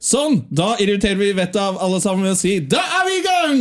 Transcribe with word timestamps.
Sånn, 0.00 0.38
da 0.48 0.78
irriterer 0.80 1.18
vi 1.20 1.26
vettet 1.36 1.58
av 1.60 1.74
alle 1.84 1.98
sammen 2.00 2.24
ved 2.24 2.32
å 2.32 2.38
si 2.40 2.54
Da 2.64 2.80
er 2.80 3.02
vi 3.04 3.16
i 3.18 3.24
gang! 3.26 3.58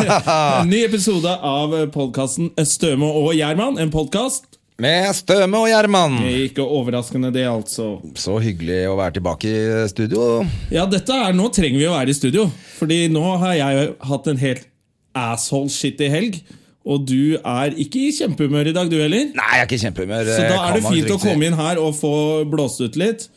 en 0.62 0.70
ny 0.70 0.78
episode 0.86 1.28
av 1.44 1.74
podkasten 1.92 2.48
Støme 2.64 3.04
og 3.04 3.34
Gjerman. 3.36 3.76
En 3.76 3.92
podkast. 3.92 4.46
Med 4.80 5.10
Støme 5.12 5.60
og 5.60 5.68
Gjerman. 5.68 6.16
Ikke 6.46 6.64
overraskende, 6.64 7.28
det, 7.36 7.44
altså. 7.50 7.98
Så 8.16 8.38
hyggelig 8.40 8.80
å 8.88 8.96
være 8.96 9.18
tilbake 9.18 9.52
i 9.52 9.84
studio. 9.92 10.24
Ja, 10.72 10.86
dette 10.88 11.20
er, 11.20 11.36
Nå 11.36 11.50
trenger 11.52 11.82
vi 11.82 11.90
å 11.90 11.92
være 11.98 12.16
i 12.16 12.16
studio. 12.16 12.48
Fordi 12.78 13.02
nå 13.12 13.36
har 13.44 13.60
jeg 13.60 13.86
hatt 14.08 14.32
en 14.32 14.40
helt 14.40 14.64
asshole-shitty 15.12 16.08
helg. 16.16 16.40
Og 16.84 17.04
du 17.12 17.36
er 17.36 17.76
ikke 17.80 18.08
i 18.08 18.12
kjempehumør 18.22 18.72
i 18.72 18.76
dag, 18.76 18.88
du 18.88 18.96
heller? 19.02 19.28
Nei, 19.36 19.52
jeg 19.52 19.66
er 19.66 19.68
ikke 19.68 19.82
i 19.82 19.84
kjempehumør. 19.84 20.32
Så 20.32 20.48
da 20.48 20.64
er 20.64 20.80
det 20.80 20.88
fint 20.88 21.12
å 21.12 21.20
komme 21.20 21.52
inn 21.52 21.60
her 21.60 21.84
og 21.84 21.92
få 22.00 22.16
blåst 22.48 22.80
ut 22.80 22.96
litt. 23.00 23.28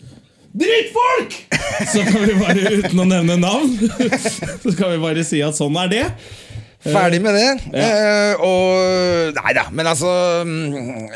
Drittfolk! 0.57 1.37
Så 1.93 2.01
kan 2.07 2.25
vi 2.25 2.35
bare, 2.39 2.75
uten 2.81 2.99
å 3.03 3.05
nevne 3.07 3.37
navn, 3.39 3.73
så 4.63 4.71
kan 4.75 4.89
vi 4.95 4.97
bare 5.01 5.23
si 5.27 5.43
at 5.45 5.55
sånn 5.57 5.75
er 5.83 5.91
det. 5.91 6.03
Ferdig 6.87 7.19
med 7.23 7.35
det. 7.35 7.47
Eh, 7.75 8.41
og 8.45 9.33
Nei 9.35 9.53
da, 9.57 9.63
men 9.75 9.87
altså 9.89 10.09
mm, 10.45 11.07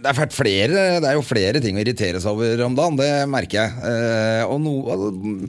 Det 0.00 0.12
er 0.12 0.30
flere 0.32 0.84
Det 1.02 1.08
er 1.10 1.16
jo 1.18 1.24
flere 1.26 1.60
ting 1.62 1.76
å 1.76 1.82
irritere 1.82 2.20
seg 2.22 2.36
over 2.38 2.62
om 2.64 2.76
dagen, 2.78 2.96
det 3.00 3.10
merker 3.30 3.58
jeg. 3.60 3.74
Eh, 3.90 4.44
og 4.46 4.62
no, 4.62 4.74
altså, 4.94 5.10
mm, 5.12 5.42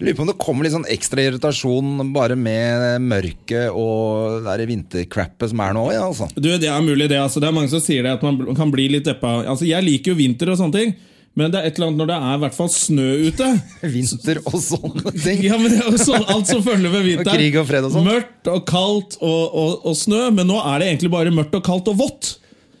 Lurer 0.00 0.16
på 0.16 0.24
om 0.24 0.30
det 0.30 0.36
kommer 0.42 0.66
litt 0.66 0.76
sånn 0.76 0.88
ekstra 0.94 1.26
irritasjon 1.26 2.06
bare 2.14 2.38
med 2.38 3.02
mørket 3.02 3.74
og 3.74 4.46
det 4.46 4.68
vintercrappet 4.70 5.52
som 5.52 5.62
er 5.66 5.76
nå. 5.76 5.84
Ja, 5.94 6.06
altså. 6.06 6.30
Du, 6.36 6.48
Det 6.54 6.70
er 6.70 6.86
mulig, 6.86 7.10
det. 7.12 7.20
altså 7.20 7.42
Det 7.42 7.50
er 7.50 7.58
mange 7.58 7.72
som 7.72 7.82
sier 7.82 8.06
det, 8.06 8.16
at 8.16 8.24
man 8.24 8.56
kan 8.56 8.72
bli 8.72 8.88
litt 8.94 9.10
deppa. 9.10 9.40
Altså, 9.44 9.66
Jeg 9.68 9.84
liker 9.84 10.14
jo 10.14 10.20
vinter 10.22 10.54
og 10.54 10.60
sånne 10.62 10.78
ting. 10.80 10.96
Men 11.36 11.52
det 11.52 11.60
er 11.60 11.66
et 11.68 11.76
eller 11.76 11.90
annet 11.90 12.00
når 12.00 12.08
det 12.08 12.16
er 12.16 12.36
i 12.38 12.40
hvert 12.46 12.54
fall 12.56 12.68
snø 12.72 13.08
ute. 13.28 13.48
Vinter 13.94 14.38
og 14.48 14.56
sånne 14.64 15.12
ting. 15.20 15.42
Ja, 15.44 15.58
men 15.60 15.68
det 15.74 15.82
er 15.82 15.90
jo 15.92 16.00
sånn, 16.00 16.24
Alt 16.32 16.48
som 16.48 16.62
følger 16.64 16.88
med 16.94 17.04
vinteren. 17.04 17.28
Og 17.28 17.36
krig 17.36 17.58
og 17.60 17.66
fred 17.68 17.84
og 17.88 17.92
sånt. 17.92 18.08
Mørkt 18.08 18.48
og 18.54 18.62
kaldt 18.70 19.18
og, 19.20 19.42
og, 19.52 19.74
og 19.90 19.98
snø. 20.00 20.22
Men 20.32 20.48
nå 20.48 20.56
er 20.62 20.80
det 20.80 20.88
egentlig 20.94 21.12
bare 21.12 21.34
mørkt 21.36 21.58
og 21.60 21.64
kaldt 21.66 21.92
og 21.92 22.00
vått. 22.00 22.32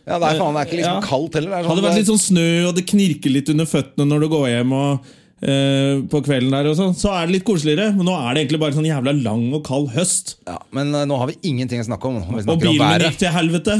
Ja, 0.06 0.16
det 0.22 0.28
er 0.30 0.38
faen, 0.40 0.54
det 0.54 0.60
er 0.62 0.68
ikke 0.70 0.78
liksom 0.80 0.96
Ja. 1.00 1.04
kaldt 1.04 1.34
heller. 1.36 1.50
Det 1.52 1.58
sånn, 1.60 1.68
Hadde 1.72 1.84
vært 1.88 2.00
litt 2.00 2.10
sånn 2.12 2.22
snø, 2.22 2.48
og 2.68 2.74
det 2.78 2.84
knirker 2.86 3.32
litt 3.34 3.48
under 3.50 3.66
føttene 3.66 4.06
når 4.06 4.22
du 4.22 4.28
går 4.30 4.44
hjem 4.52 4.74
og, 4.78 5.08
eh, 5.42 5.94
på 6.12 6.20
kvelden, 6.28 6.52
der 6.54 6.68
og 6.70 6.76
sånn, 6.78 6.94
så 6.94 7.10
er 7.16 7.26
det 7.26 7.34
litt 7.40 7.46
koseligere. 7.48 7.90
Men 7.96 8.06
nå 8.06 8.14
er 8.14 8.28
det 8.38 8.44
egentlig 8.46 8.60
bare 8.62 8.76
sånn 8.78 8.86
jævla 8.86 9.16
lang 9.20 9.48
og 9.58 9.64
kald 9.66 9.90
høst. 9.96 10.36
ja, 10.46 10.56
Men 10.72 10.94
eh, 10.94 11.04
nå 11.10 11.18
har 11.18 11.26
vi 11.32 11.36
ingenting 11.50 11.82
å 11.82 11.88
snakke 11.90 12.06
om. 12.06 12.22
Vi 12.22 12.46
Og 12.46 12.62
bilen 12.62 12.86
om 12.86 13.04
gikk 13.10 13.18
til 13.24 13.34
helvete. 13.34 13.76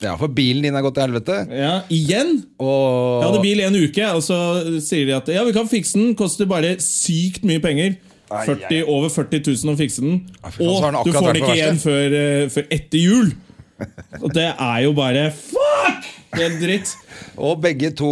Ja, 0.00 0.14
For 0.16 0.32
bilen 0.32 0.64
din 0.64 0.76
er 0.76 0.84
gått 0.84 0.94
til 0.96 1.04
helvete. 1.04 1.34
Ja, 1.52 1.72
Igjen! 1.92 2.38
Og 2.56 3.20
Jeg 3.20 3.26
hadde 3.28 3.42
bil 3.44 3.60
i 3.60 3.66
en 3.66 3.76
uke, 3.76 4.06
og 4.16 4.22
så 4.24 4.38
sier 4.80 5.04
de 5.10 5.16
at 5.18 5.28
ja, 5.28 5.42
vi 5.44 5.52
kan 5.56 5.68
fikse 5.68 5.98
den. 6.00 6.14
Koster 6.16 6.48
bare 6.48 6.76
sykt 6.84 7.44
mye 7.48 7.60
penger. 7.60 7.98
40, 8.30 8.84
Over 8.86 9.10
40 9.10 9.42
000 9.50 9.74
å 9.74 9.76
fikse 9.76 10.04
den. 10.06 10.20
Og 10.62 11.04
du 11.04 11.12
får 11.12 11.32
den 11.34 11.42
ikke 11.42 11.56
igjen 11.58 11.80
før, 11.82 12.14
eh, 12.16 12.44
før 12.54 12.68
etter 12.72 13.02
jul! 13.02 13.32
Og 14.24 14.28
det 14.36 14.48
er 14.52 14.78
jo 14.86 14.92
bare 14.96 15.28
fuck! 15.34 16.08
Helt 16.36 16.60
dritt. 16.62 16.92
Og 17.40 17.56
begge 17.62 17.88
to 17.98 18.06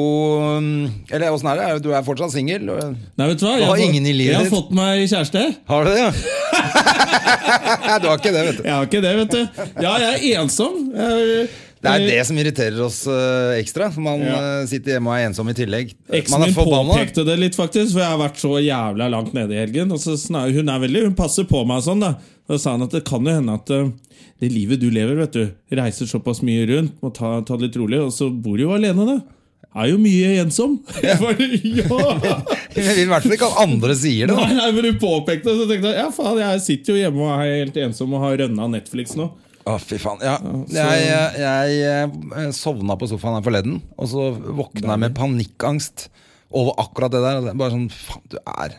mm, 0.59 1.07
Eller 1.15 1.31
åssen 1.31 1.47
er 1.53 1.61
det? 1.61 1.67
Er 1.69 1.79
du- 1.85 1.93
er 1.95 2.03
fortsatt 2.03 2.33
singel? 2.35 2.65
Nei, 2.67 3.29
vet 3.31 3.39
du 3.39 3.45
hva? 3.47 3.53
Du 3.55 3.63
Jeg 3.63 3.69
har 3.69 3.77
fått- 3.77 3.85
ingen 3.85 4.09
i 4.11 4.15
livet 4.17 4.33
Jeg 4.35 4.41
har 4.43 4.51
fått 4.51 4.73
meg 4.75 5.05
kjæreste. 5.07 5.45
Har 5.71 5.85
du 5.87 5.91
det, 5.93 6.01
ja? 6.03 6.11
du 8.03 8.09
har 8.11 8.19
ikke 8.19 8.33
det, 8.35 8.43
vet 8.49 8.59
du. 8.59 8.63
Jeg 8.67 8.75
har 8.75 8.89
ikke 8.91 9.03
det, 9.05 9.15
vet 9.23 9.37
du. 9.37 9.63
Ja, 9.87 9.93
jeg 10.03 10.33
er 10.35 10.43
ensom. 10.43 10.81
Jeg, 10.99 11.49
Det 11.83 11.91
er 11.93 12.05
det 12.09 12.23
som 12.27 12.39
irriterer 12.41 12.81
oss 12.83 13.01
uh, 13.07 13.53
ekstra. 13.59 13.89
Man 14.03 14.25
Ja. 14.27 14.39
eh, 14.61 14.67
sitter 14.67 14.97
hjemme 14.97 15.13
og 15.13 15.17
er 15.19 15.29
ensom 15.29 15.49
i 15.53 15.55
tillegg. 15.55 15.93
Eksen 16.11 16.43
min 16.43 16.55
påpekte 16.57 17.25
det 17.29 17.37
litt, 17.39 17.55
faktisk, 17.59 17.93
for 17.95 18.03
jeg 18.03 18.11
har 18.11 18.19
vært 18.19 18.41
så 18.43 18.51
jævla 18.63 19.09
langt 19.13 19.33
nede 19.37 19.55
i 19.55 19.61
helgen. 19.63 19.93
Og 19.95 20.01
så 20.03 20.17
hun 20.19 20.69
er 20.75 20.83
veldig, 20.83 21.05
hun 21.07 21.15
passer 21.19 21.47
på 21.49 21.63
meg 21.69 21.83
sånn, 21.87 22.03
da. 22.03 22.15
Og 22.49 22.57
da 22.57 22.59
sa 22.63 22.75
han 22.75 22.83
at 22.87 22.95
det 22.97 23.05
kan 23.07 23.23
jo 23.25 23.35
hende 23.39 23.55
at 23.61 23.71
eh, 23.71 23.91
det 24.43 24.53
livet 24.53 24.81
du 24.83 24.89
lever, 24.91 25.17
vet 25.23 25.33
du, 25.39 25.49
reiser 25.79 26.07
såpass 26.11 26.43
mye 26.47 26.67
rundt, 26.71 26.99
må 27.03 27.11
ta, 27.15 27.37
ta 27.47 27.57
det 27.59 27.69
litt 27.71 27.77
rolig, 27.81 27.99
og 28.07 28.13
så 28.15 28.29
bor 28.31 28.57
du 28.59 28.65
jo 28.67 28.75
alene, 28.75 29.07
da. 29.07 29.19
Er 29.79 29.91
jo 29.93 29.99
mye 30.01 30.31
ensom. 30.43 30.79
Jeg 31.05 31.19
bare, 31.21 31.47
ja! 31.63 31.99
Jeg 32.75 32.85
vil 32.97 33.03
i 33.05 33.11
hvert 33.11 33.23
fall 33.27 33.35
ikke 33.37 33.51
at 33.53 33.61
andre 33.69 33.95
sier 33.99 34.27
det. 34.31 34.35
Nei, 34.35 34.47
Da. 34.49 34.55
nei, 34.65 34.71
men 34.75 34.89
hun 34.91 34.99
påpekte 35.03 35.51
det, 35.53 35.59
så 35.61 35.67
tenkte 35.71 35.93
jeg 35.93 35.99
ja 36.03 36.09
faen, 36.15 36.39
jeg 36.41 36.63
sitter 36.65 36.95
jo 36.95 37.03
hjemme 37.03 37.23
og 37.27 37.31
er 37.43 37.53
helt 37.65 37.77
ensom 37.85 38.15
og 38.17 38.23
har 38.25 38.37
rønna 38.43 38.67
Netflix 38.73 39.15
nå. 39.19 39.29
Å, 39.69 39.77
fy 39.83 39.99
faen. 40.01 40.23
Ja. 40.25 40.39
Jeg, 40.73 41.05
jeg, 41.05 41.43
jeg 41.43 41.83
eh, 41.85 42.49
sovna 42.57 42.97
på 42.97 43.09
sofaen 43.11 43.37
her 43.37 43.45
forleden, 43.45 43.83
og 44.01 44.09
så 44.09 44.31
våkna 44.33 44.95
jeg 44.95 45.05
med 45.05 45.17
panikkangst 45.19 46.09
over 46.49 46.79
akkurat 46.81 47.13
det 47.13 47.21
der. 47.25 47.43
Er 47.53 47.59
Bare 47.59 47.75
sånn 47.75 47.91
Faen, 47.93 48.25
du 48.33 48.39
er 48.41 48.79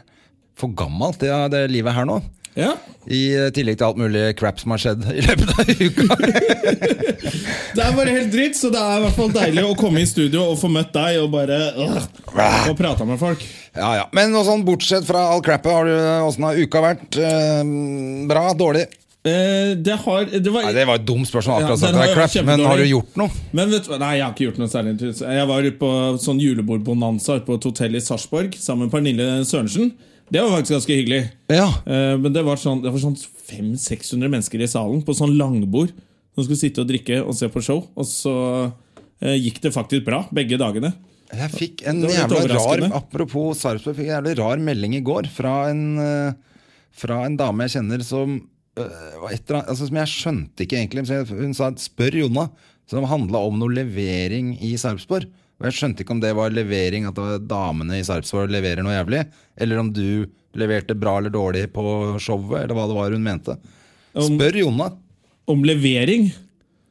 for 0.59 0.73
gammel 0.75 1.13
til 1.19 1.49
det 1.53 1.67
livet 1.72 1.95
her 1.95 2.09
nå. 2.09 2.19
Ja, 2.57 2.73
I 3.07 3.51
tillegg 3.55 3.78
til 3.79 3.85
alt 3.85 3.99
mulig 4.01 4.23
crap 4.39 4.57
som 4.59 4.73
har 4.73 4.81
skjedd 4.81 5.05
i 5.13 5.22
løpet 5.23 5.51
av 5.53 5.69
uka. 5.69 6.07
Det 7.75 7.83
er 7.85 7.94
bare 7.95 8.11
helt 8.11 8.31
dritt, 8.33 8.57
så 8.57 8.72
det 8.73 8.79
er 8.81 8.97
i 8.97 9.03
hvert 9.03 9.16
fall 9.16 9.29
deilig 9.31 9.61
å 9.63 9.75
komme 9.78 10.01
i 10.01 10.07
studio 10.09 10.41
og 10.51 10.57
få 10.59 10.67
møtt 10.73 10.89
deg 10.95 11.19
og 11.22 11.29
bare 11.31 11.59
øh, 11.78 12.72
prata 12.75 13.05
med 13.07 13.19
folk. 13.22 13.44
Ja, 13.78 13.91
ja. 14.01 14.07
Men 14.17 14.33
sånn, 14.44 14.66
bortsett 14.67 15.05
fra 15.07 15.28
all 15.35 15.44
crappet, 15.45 15.72
har 15.72 15.88
du 15.88 16.25
åssen 16.25 16.47
har 16.49 16.57
uka 16.59 16.81
vært? 16.83 17.19
Eh, 17.22 17.61
bra? 18.28 18.49
Dårlig? 18.57 18.88
Eh, 19.19 19.75
det 19.75 19.96
har 20.00 20.30
det 20.31 20.47
var, 20.47 20.63
Nei, 20.63 20.74
Det 20.78 20.85
var 20.88 21.00
et 21.02 21.07
dumt 21.07 21.28
spørsmål. 21.28 21.66
Akkurat 21.66 21.81
ja. 21.84 21.96
Har 21.97 22.13
crap, 22.16 22.35
men 22.47 22.62
har 22.63 22.80
du 22.80 22.85
gjort 22.88 23.18
noe? 23.19 23.41
Men 23.52 23.74
vet 23.74 23.88
du. 23.90 23.96
Nei, 24.00 24.13
jeg 24.16 24.24
har 24.24 24.35
ikke 24.35 24.46
gjort 24.47 24.59
noe 24.62 24.72
særlig. 24.72 24.94
Jeg 25.19 25.47
var 25.50 25.66
på 25.81 25.90
sånn 26.24 26.40
julebordbonanza 26.40 27.41
på 27.44 27.58
et 27.59 27.66
hotell 27.68 28.00
i 28.00 28.03
Sarpsborg 28.03 28.56
sammen 28.56 28.88
med 28.88 28.94
Pernille 28.94 29.25
Sørensen. 29.50 29.91
Det 30.29 30.40
var 30.40 30.53
faktisk 30.53 30.78
ganske 30.78 30.96
hyggelig. 31.02 31.19
Ja. 31.52 31.66
Eh, 31.84 32.13
men 32.22 32.31
det 32.31 32.46
var 32.47 32.62
sånn, 32.62 32.79
det 32.85 32.94
var 32.94 33.02
sånn 33.02 33.18
500-600 33.50 34.31
mennesker 34.31 34.63
i 34.63 34.69
salen 34.72 35.02
på 35.03 35.16
sånn 35.18 35.35
langbord 35.40 35.91
som 36.38 36.46
skulle 36.46 36.62
sitte 36.62 36.85
og 36.85 36.88
drikke 36.91 37.18
og 37.19 37.35
se 37.35 37.50
på 37.52 37.63
show. 37.66 37.81
Og 38.00 38.08
så 38.08 38.35
eh, 39.19 39.35
gikk 39.35 39.59
det 39.66 39.74
faktisk 39.75 40.06
bra 40.08 40.22
begge 40.31 40.62
dagene. 40.62 40.94
Jeg 41.29 41.52
fikk 41.58 41.84
en 41.90 42.00
jævla 42.08 42.46
rar. 42.53 42.85
Apropos 43.02 43.59
Sarpsborg, 43.59 44.00
fikk 44.00 44.08
en 44.08 44.16
jævlig 44.16 44.38
rar 44.40 44.63
melding 44.63 44.96
i 44.96 45.03
går 45.06 45.28
fra 45.34 45.58
en, 45.74 45.84
fra 46.96 47.19
en 47.28 47.35
dame 47.38 47.68
jeg 47.68 47.75
kjenner 47.75 48.06
som 48.08 48.40
annet, 48.78 49.52
altså, 49.52 49.88
Som 49.88 50.00
jeg 50.00 50.12
skjønte 50.13 50.66
ikke 50.66 50.78
egentlig. 50.80 51.06
Så 51.07 51.25
Hun 51.28 51.53
sa 51.53 51.72
'spør 51.72 52.12
Jonna', 52.22 52.50
som 52.90 53.03
handla 53.06 53.38
om 53.46 53.59
noe 53.59 53.69
levering 53.69 54.57
i 54.62 54.75
Sarpsborg. 54.78 55.25
Og 55.59 55.68
jeg 55.68 55.75
skjønte 55.75 56.03
ikke 56.03 56.16
om 56.16 56.22
det 56.24 56.35
var 56.35 56.50
levering, 56.50 57.06
at 57.06 57.16
det 57.16 57.22
var 57.22 57.40
damene 57.40 58.00
i 58.00 58.06
Sarpsborg 58.08 58.50
leverer 58.50 58.81
noe 58.81 58.96
jævlig, 58.96 59.25
eller 59.59 59.81
om 59.81 59.91
du 59.91 60.25
leverte 60.56 60.96
bra 60.96 61.18
eller 61.19 61.29
dårlig 61.29 61.68
på 61.74 61.84
showet, 62.18 62.63
eller 62.63 62.74
hva 62.78 62.88
det 62.88 62.96
var 62.96 63.12
hun 63.12 63.25
mente. 63.25 63.58
Spør 64.16 64.56
Jonna. 64.56 64.94
Om 65.50 65.66
levering. 65.68 66.31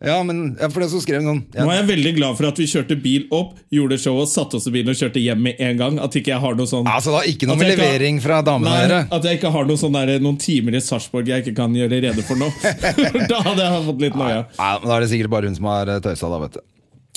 Ja, 0.04 0.22
men 0.22 0.56
ja, 0.60 0.68
for 0.70 0.84
det 0.84 0.90
så 0.92 1.00
skrev 1.02 1.24
hun 1.26 1.40
ja. 1.50 1.64
Nå 1.64 1.72
er 1.72 1.80
jeg 1.80 1.88
veldig 1.88 2.12
glad 2.20 2.36
for 2.38 2.46
at 2.46 2.60
vi 2.60 2.68
kjørte 2.70 2.94
bil 3.02 3.24
opp, 3.34 3.56
gjorde 3.74 3.98
show 3.98 4.20
og 4.22 4.28
satte 4.30 4.60
oss 4.60 4.68
i 4.70 4.72
bilen 4.74 4.92
og 4.92 4.98
kjørte 5.00 5.18
hjem 5.22 5.42
med 5.48 5.58
en 5.64 5.80
gang. 5.80 5.98
At 6.02 6.14
ikke 6.18 6.32
jeg 6.36 6.42
har 6.44 6.54
noe 6.58 6.70
sånn 6.70 6.86
Altså, 6.86 7.16
da 7.16 7.24
ikke 7.26 7.48
noe 7.50 7.58
med 7.58 7.72
levering 7.74 8.22
fra 8.22 8.38
damene 8.46 8.78
Nei. 8.92 9.02
At 9.18 9.26
jeg 9.26 9.40
ikke 9.40 9.52
har 9.54 9.66
noe 9.66 9.80
sånn 9.80 9.98
der, 9.98 10.14
noen 10.22 10.38
timer 10.38 10.78
i 10.78 10.82
Sarpsborg 10.84 11.30
jeg 11.32 11.42
ikke 11.42 11.56
kan 11.58 11.74
gjøre 11.74 12.02
rede 12.06 12.26
for 12.26 12.38
nå. 12.38 12.50
da 13.32 13.42
hadde 13.42 13.66
jeg 13.66 13.86
fått 13.90 14.02
litt 14.06 14.18
noia. 14.18 14.44
Ja. 14.54 14.72
Da 14.84 14.96
er 14.96 15.02
det 15.02 15.10
sikkert 15.10 15.34
bare 15.34 15.50
hun 15.50 15.58
som 15.58 15.70
har 15.72 15.90
eh, 15.90 16.02
tøysa, 16.04 16.30
da, 16.30 16.42
vet 16.46 16.60
du. 16.60 16.66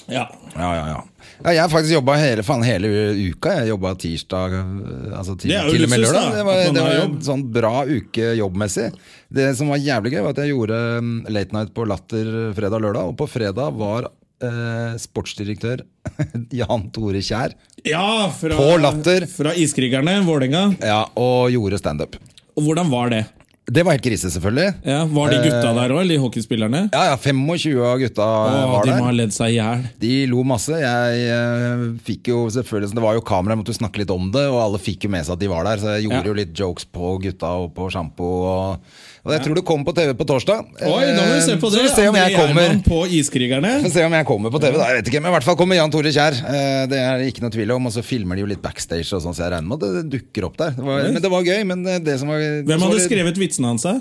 Ja. 0.10 0.24
Ja, 0.56 0.70
ja, 0.76 0.86
ja. 0.92 1.52
jeg 1.52 1.62
har 1.62 1.70
faktisk 1.72 1.94
jobba 1.94 2.16
hele, 2.20 2.44
faen, 2.44 2.64
hele 2.66 2.90
uka. 3.32 3.54
Jeg 3.62 3.70
jobba 3.72 3.94
tirsdag 4.02 4.56
øh, 4.58 5.18
altså 5.18 5.36
til, 5.40 5.54
til 5.54 5.86
og 5.86 5.92
med 5.94 6.04
lørdag. 6.04 6.32
Det 6.36 6.46
var, 6.48 6.62
det 6.76 6.86
var 6.86 6.98
en 7.06 7.20
sånn 7.26 7.44
bra 7.54 7.74
uke 7.88 8.34
jobbmessig. 8.40 8.90
Det 9.32 9.52
som 9.60 9.72
var 9.72 9.80
jævlig 9.82 10.16
gøy, 10.16 10.24
var 10.26 10.36
at 10.36 10.42
jeg 10.44 10.54
gjorde 10.56 10.80
mm, 11.06 11.14
Late 11.32 11.56
Night 11.56 11.74
på 11.78 11.86
Latter 11.88 12.32
fredag-lørdag. 12.58 13.14
Og 13.14 13.18
på 13.22 13.30
fredag 13.32 13.78
var 13.80 14.10
eh, 14.44 14.96
sportsdirektør 15.02 15.86
Jan 16.62 16.90
Tore 16.96 17.22
Kjær 17.24 17.54
ja 17.88 18.30
fra, 18.38 18.58
På 18.58 18.76
Latter. 18.78 19.26
fra 19.30 19.56
Iskrigerne, 19.58 20.20
Vålerenga. 20.28 20.68
ja, 20.86 21.04
og 21.18 21.50
gjorde 21.54 21.80
standup. 21.82 22.18
Hvordan 22.60 22.92
var 22.92 23.10
det? 23.14 23.24
Det 23.72 23.86
var 23.88 23.96
helt 23.96 24.04
krise, 24.04 24.28
selvfølgelig. 24.34 24.74
Ja, 24.84 25.06
Var 25.08 25.30
de 25.32 25.38
gutta 25.46 25.70
Eh, 25.70 25.76
der 25.78 25.94
òg, 25.96 26.08
de 26.10 26.18
hockeyspillerne? 26.20 26.82
Ja, 26.92 27.04
ja, 27.12 27.16
25 27.16 27.78
av 27.88 28.00
gutta 28.02 28.26
Å, 28.26 28.58
var 28.74 28.84
de 28.90 28.96
må 28.98 29.06
ha 29.08 29.14
ledd 29.16 29.32
seg 29.36 29.54
i 29.54 29.60
hjel. 29.62 29.86
De 30.02 30.12
lo 30.28 30.44
masse. 30.44 30.76
Jeg 30.82 31.22
eh, 31.32 31.86
fikk 32.04 32.28
jo 32.34 32.42
selvfølgelig 32.52 32.98
Det 32.98 33.06
var 33.06 33.16
jo 33.16 33.24
kamera, 33.24 33.56
jeg 33.56 33.62
måtte 33.64 33.78
snakke 33.78 34.04
litt 34.04 34.12
om 34.12 34.28
det, 34.34 34.44
og 34.52 34.60
alle 34.66 34.82
fikk 34.82 35.08
jo 35.08 35.14
med 35.14 35.24
seg 35.28 35.38
at 35.38 35.44
de 35.46 35.52
var 35.54 35.64
der. 35.70 35.78
Så 35.80 35.96
jeg 35.96 36.10
gjorde 36.10 36.20
Ja. 36.20 36.28
jo 36.34 36.40
litt 36.42 36.54
jokes 36.58 36.86
på 36.92 37.14
gutta 37.24 37.54
og 37.64 37.72
på 37.78 37.88
sjampo. 37.94 38.28
Og, 38.52 38.78
og 39.22 39.34
jeg 39.36 39.42
tror 39.46 39.58
du 39.58 39.62
kommer 39.62 39.86
på 39.86 39.94
TV 39.98 40.14
på 40.18 40.26
torsdag. 40.26 40.64
Oi, 40.82 41.02
da 41.14 41.22
må 41.22 41.34
vi 41.36 41.42
se 41.46 41.56
på 41.62 41.70
Eh, 41.70 41.76
det! 41.76 41.82
Så 41.82 41.84
vi 41.86 41.90
se 41.94 42.06
om 42.10 42.16
jeg 42.18 42.34
kommer. 42.36 42.78
På 42.88 43.02
Iskrigerne. 43.06 43.74
Se 43.94 44.06
om 44.08 44.16
jeg 44.18 44.26
kommer 44.26 44.50
på 44.54 44.62
TV, 44.64 44.78
da. 44.80 44.88
Jeg 44.90 45.02
vet 45.02 45.12
ikke, 45.12 45.22
men 45.22 45.30
i 45.30 45.36
hvert 45.36 45.46
fall 45.46 45.58
kommer 45.60 45.78
Jan 45.78 45.94
Tore 45.94 46.10
Kjær. 46.16 46.40
Eh, 46.42 46.88
Det 46.90 46.98
er 47.02 47.26
ikke 47.30 47.44
noe 47.46 47.54
tvil 47.54 47.72
om. 47.76 47.86
Og 47.86 47.94
så 47.94 48.02
filmer 48.06 48.36
de 48.40 48.42
jo 48.42 48.50
litt 48.50 48.64
backstage, 48.64 49.06
og 49.14 49.22
sånn, 49.22 49.36
så 49.38 49.46
jeg 49.46 49.54
regner 49.54 49.70
med 49.70 49.84
at 49.86 50.00
det 50.00 50.10
dukker 50.18 50.48
opp 50.50 50.58
der. 50.58 50.74
Det 50.74 50.88
var, 50.88 51.04
men 51.12 51.22
det 51.22 51.32
var 51.36 51.46
gøy. 51.46 51.62
Men 51.70 51.84
det 51.86 52.00
det 52.08 52.18
som 52.20 52.34
var 52.34 52.42
Hvem 52.42 52.88
hadde 52.88 53.06
skrevet 53.06 53.38
vitsene 53.38 53.70
hans? 53.76 53.86
da? 53.86 54.00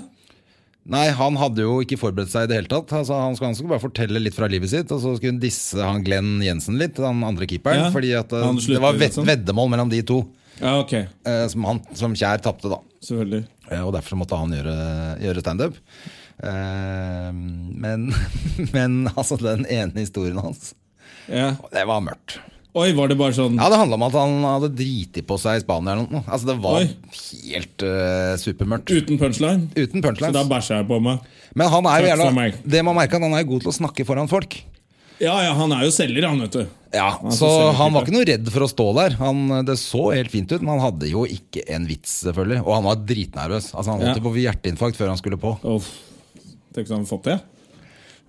Nei, 0.91 1.05
han 1.13 1.35
hadde 1.37 1.61
jo 1.61 1.75
ikke 1.85 1.99
forberedt 2.01 2.31
seg 2.33 2.47
i 2.47 2.49
det 2.49 2.55
hele 2.57 2.71
tatt. 2.71 2.89
Altså, 2.97 3.13
han, 3.13 3.35
skulle, 3.37 3.51
han 3.51 3.57
skulle 3.59 3.75
bare 3.75 3.83
fortelle 3.83 4.17
litt 4.17 4.33
fra 4.33 4.47
livet 4.49 4.71
sitt, 4.71 4.89
og 4.89 4.97
så 5.03 5.13
skulle 5.19 5.35
han 5.35 5.41
disse 5.43 5.77
han 5.77 6.01
Glenn 6.01 6.39
Jensen 6.41 6.79
litt, 6.81 6.95
den 6.97 7.21
andre 7.27 7.45
keeperen. 7.45 7.83
Ja, 7.85 7.91
fordi 7.93 8.15
at 8.17 8.33
eh, 8.33 8.47
det 8.65 8.81
var 8.81 8.97
ved, 8.97 9.05
liksom. 9.11 9.27
veddemål 9.29 9.69
mellom 9.69 9.91
de 9.93 10.01
to, 10.01 10.23
Ja, 10.57 10.79
okay. 10.81 11.05
eh, 11.25 11.45
som, 11.53 11.63
han, 11.69 11.83
som 11.93 12.17
Kjær 12.17 12.41
tapte, 12.41 12.71
da. 12.73 12.81
Selvfølgelig. 13.05 13.43
Eh, 13.71 13.81
Og 13.81 13.93
derfor 13.95 14.19
måtte 14.19 14.37
han 14.39 14.53
gjøre, 14.55 14.75
gjøre 15.23 15.43
standup. 15.43 15.77
Eh, 16.43 17.31
men, 17.31 18.09
men 18.75 19.01
altså, 19.15 19.39
den 19.41 19.65
ene 19.69 20.03
historien 20.03 20.39
hans, 20.41 20.73
Ja. 21.31 21.53
det 21.71 21.85
var 21.87 22.01
mørkt. 22.03 22.39
Oi, 22.71 22.93
var 22.95 23.09
det 23.11 23.17
bare 23.19 23.35
sånn 23.35 23.57
Ja, 23.59 23.65
Det 23.67 23.77
handla 23.81 23.97
om 23.97 24.03
at 24.05 24.13
han 24.15 24.35
hadde 24.47 24.69
driti 24.79 25.19
på 25.27 25.35
seg 25.41 25.57
i 25.59 25.63
Spania 25.63 25.91
eller 25.91 26.07
noe. 26.07 26.23
Altså, 26.23 26.47
det 26.47 26.55
var 26.63 26.77
Oi. 26.79 26.85
helt 27.51 27.83
uh, 27.83 28.35
supermørkt. 28.39 28.93
uten 28.95 29.19
punchline? 29.19 29.65
Uten 29.75 29.99
Så 29.99 30.31
da 30.31 30.45
bæsja 30.47 30.79
jeg 30.79 30.87
på 30.87 31.01
meg. 31.03 31.19
Men 31.53 31.67
han 31.73 31.89
er 31.91 31.99
jo 32.05 32.13
gjerne. 32.13 32.45
Det 32.63 32.83
man 32.87 32.95
merker, 32.95 33.19
han 33.19 33.35
er 33.35 33.43
god 33.49 33.65
til 33.65 33.73
å 33.73 33.75
snakke 33.75 34.07
foran 34.07 34.31
folk. 34.31 34.55
Ja, 35.21 35.35
ja, 35.45 35.51
han 35.53 35.71
er 35.75 35.83
jo 35.85 35.91
selger, 35.93 36.25
han, 36.27 36.39
vet 36.41 36.55
du. 36.55 36.63
Ja, 36.91 37.11
Han 37.21 37.31
Så 37.31 37.45
så 37.47 37.71
han 37.77 37.93
var 37.93 38.03
ikke 38.03 38.15
noe 38.15 38.25
redd 38.27 38.47
for 38.51 38.65
å 38.65 38.69
stå 38.71 38.85
der. 38.97 39.13
Han, 39.21 39.43
det 39.67 39.77
så 39.79 40.07
helt 40.15 40.31
fint 40.33 40.49
ut, 40.51 40.59
men 40.63 40.73
han 40.75 40.83
hadde 40.87 41.11
jo 41.11 41.23
ikke 41.29 41.63
en 41.71 41.85
vits, 41.87 42.17
selvfølgelig. 42.25 42.63
Og 42.65 42.73
han 42.75 42.87
var 42.89 43.03
dritnervøs. 43.07 43.69
Altså, 43.75 43.93
han 43.93 44.01
holdt 44.01 44.17
Ja. 44.17 44.25
på 44.25 44.33
hjerteinfarkt 44.41 44.97
før 44.99 45.13
han 45.13 45.21
skulle 45.21 45.37
på. 45.39 45.53
Uff. 45.63 45.91
Tenk 46.73 46.89
om 46.89 47.01
han 47.03 47.05
fått 47.05 47.23
det. 47.29 47.37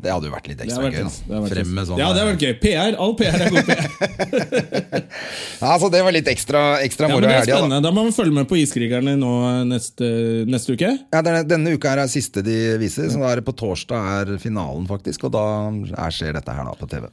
Det 0.03 0.11
hadde 0.11 0.27
jo 0.27 0.33
vært 0.35 0.49
litt 0.51 0.63
ekstra 0.65 0.83
vært, 0.83 0.97
gøy. 0.99 1.11
da 1.31 1.41
Frem 1.47 1.69
med 1.77 1.87
sånn 1.87 2.01
ja, 2.01 2.09
det 2.11 2.23
hadde 2.23 2.31
vært 2.33 2.43
gøy. 2.43 2.55
PR. 2.63 2.97
All 3.05 3.13
PR 3.19 3.45
er 3.45 3.53
god 3.55 3.69
PR. 3.69 3.85
Ja, 5.63 5.77
så 5.79 5.89
det 5.95 6.01
var 6.03 6.15
litt 6.15 6.27
ekstra, 6.27 6.61
ekstra 6.83 7.07
Ja, 7.07 7.15
moro 7.15 7.29
men 7.29 7.31
i 7.31 7.45
det 7.47 7.53
helga. 7.55 7.69
da. 7.71 7.79
Da 7.85 7.93
må 7.95 8.03
vi 8.09 8.15
følge 8.17 8.35
med 8.35 8.49
på 8.51 8.59
Iskrigerne 8.59 9.15
nå 9.21 9.31
neste, 9.69 10.09
neste 10.51 10.75
uke. 10.75 10.91
Ja, 11.15 11.21
denne, 11.23 11.45
denne 11.47 11.77
uka 11.77 11.93
er 11.93 12.03
er 12.03 12.11
siste 12.11 12.43
de 12.43 12.57
viser, 12.83 13.07
så 13.13 13.23
da 13.23 13.31
er 13.31 13.39
det 13.41 13.47
på 13.47 13.55
torsdag 13.61 14.09
er 14.17 14.33
finalen, 14.43 14.89
faktisk. 14.91 15.29
Og 15.29 15.37
da 15.37 15.45
er, 15.71 16.11
skjer 16.15 16.35
dette 16.41 16.57
her 16.57 16.67
da 16.67 16.75
på 16.79 16.91
TV. 16.91 17.07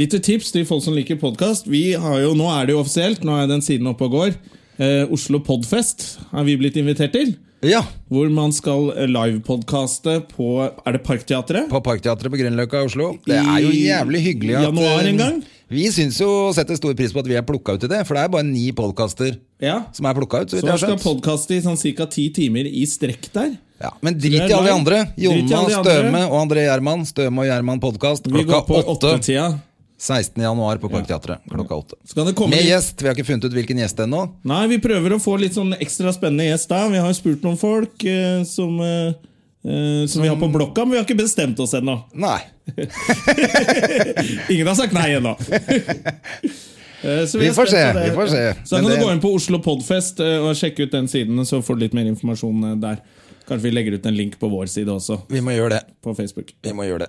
Litt 0.00 0.16
tips 0.24 0.52
til 0.54 0.64
folk 0.64 0.84
som 0.86 0.96
liker 0.96 1.20
podkast. 1.20 1.68
Nå 1.68 2.48
er 2.54 2.70
det 2.70 2.76
jo 2.76 2.80
offisielt, 2.80 3.26
nå 3.26 3.36
er 3.36 3.50
den 3.50 3.60
siden 3.66 3.90
oppe 3.92 4.08
og 4.08 4.16
går. 4.16 4.34
Eh, 4.80 5.04
Oslo 5.12 5.42
Podfest 5.44 6.06
har 6.32 6.48
vi 6.48 6.56
blitt 6.56 6.78
invitert 6.80 7.12
til. 7.12 7.34
Ja, 7.62 7.82
Hvor 8.08 8.30
man 8.32 8.52
skal 8.56 8.88
eh, 8.96 9.06
livepodkaste 9.10 10.20
på 10.32 10.46
Er 10.64 10.92
det 10.96 11.02
Parkteatret? 11.04 11.68
på 11.68 11.80
Parkteatret 11.84 12.32
på 12.32 12.38
Grünerløkka 12.40 12.80
i 12.80 12.88
Oslo. 12.88 13.10
Det 13.26 13.36
er 13.36 13.58
jo 13.60 13.70
jævlig 13.74 14.22
hyggelig 14.24 14.56
at 14.56 14.68
januar 14.70 15.00
en 15.04 15.08
eh, 15.14 15.18
gang? 15.20 15.42
Vi 15.70 15.84
syns 15.94 16.16
jo 16.18 16.50
setter 16.56 16.74
stor 16.74 16.94
pris 16.98 17.12
på 17.14 17.20
at 17.22 17.28
vi 17.30 17.36
er 17.38 17.44
plukka 17.46 17.76
ut 17.76 17.84
i 17.86 17.90
det, 17.92 18.00
for 18.08 18.16
det 18.18 18.24
er 18.24 18.32
bare 18.32 18.42
ni 18.48 18.72
podkaster 18.74 19.36
Ja. 19.62 19.84
som 19.92 20.06
er 20.08 20.16
plukka 20.16 20.40
ut. 20.42 20.50
Så 20.50 20.58
Så 20.64 20.78
skal 20.80 20.96
podkaste 20.98 21.54
i 21.54 21.60
sånn 21.62 21.78
ca. 21.96 22.06
ti 22.10 22.30
timer 22.30 22.66
i 22.66 22.82
strekk 22.86 23.28
der. 23.32 23.52
Ja, 23.80 23.92
men 24.02 24.18
drit 24.18 24.34
i 24.40 24.52
alle 24.52 24.66
de 24.66 24.72
andre. 24.74 25.14
Jonna. 25.16 25.68
Støme 25.70 26.24
og 26.26 26.48
André 26.48 26.66
Gjerman. 26.66 27.06
Støme 27.06 27.38
og 27.44 27.46
Gjerman 27.46 27.80
podkast 27.80 28.26
Vi 28.26 28.42
går 28.42 28.66
på 28.66 28.82
klokka 28.82 29.14
åtte. 29.20 29.60
Åttetida. 30.00 30.22
16. 30.22 30.42
januar 30.42 30.76
på 30.80 30.88
Parkteatret 30.88 31.38
klokka 31.50 31.74
åtte. 31.74 31.94
Så 32.04 32.24
det 32.24 32.34
komme 32.34 32.56
Med 32.56 32.64
gjest. 32.64 33.02
Vi 33.02 33.06
har 33.08 33.14
ikke 33.14 33.26
funnet 33.26 33.44
ut 33.44 33.52
hvilken 33.52 33.78
gjest 33.78 33.98
ennå. 34.00 34.22
Nei, 34.48 34.66
vi 34.66 34.78
prøver 34.80 35.12
å 35.12 35.20
få 35.20 35.36
litt 35.38 35.54
sånn 35.54 35.74
ekstra 35.76 36.12
spennende 36.12 36.46
gjest 36.48 36.68
der. 36.68 36.88
Vi 36.88 36.98
har 36.98 37.08
jo 37.10 37.18
spurt 37.18 37.42
noen 37.44 37.58
folk 37.60 38.04
eh, 38.04 38.40
som, 38.48 38.80
eh, 38.80 39.12
som, 39.62 40.08
som 40.08 40.22
vi 40.22 40.28
har 40.28 40.38
på 40.40 40.48
blokka, 40.48 40.84
men 40.86 40.92
vi 40.96 40.96
har 41.02 41.04
ikke 41.04 41.20
bestemt 41.20 41.60
oss 41.60 41.74
ennå. 41.76 41.98
Nei. 42.14 42.40
Ingen 44.48 44.66
har 44.66 44.74
sagt 44.74 44.96
nei 44.96 45.10
ennå. 45.18 45.36
Eh, 47.00 47.22
så 47.24 47.38
Vi 47.40 47.46
er 47.48 47.54
får 47.56 47.70
se, 47.72 47.78
vi 47.96 48.10
får 48.12 48.26
se. 48.28 48.40
Så 48.68 48.74
da 48.76 48.80
kan 48.82 48.90
det- 48.90 48.98
du 49.00 49.04
gå 49.06 49.12
inn 49.14 49.20
på 49.22 49.30
Oslo 49.32 49.56
Podfest 49.64 50.18
eh, 50.20 50.36
og 50.36 50.52
sjekke 50.52 50.84
ut 50.84 50.90
den 50.92 51.06
siden, 51.08 51.38
så 51.48 51.62
får 51.64 51.78
du 51.78 51.80
litt 51.86 51.94
mer 51.96 52.04
informasjon 52.10 52.64
eh, 52.72 52.74
der. 52.76 52.98
Kanskje 53.48 53.62
vi 53.62 53.70
legger 53.72 53.96
ut 53.96 54.04
en 54.04 54.16
link 54.18 54.34
på 54.36 54.50
vår 54.52 54.68
side 54.68 54.92
også, 54.92 55.16
Vi 55.32 55.40
må 55.40 55.50
gjøre 55.56 55.78
det. 55.78 55.80
på 56.04 56.12
Facebook. 56.14 56.52
Vi 56.60 56.74
må 56.76 56.84
gjøre 56.84 57.06
det. 57.06 57.08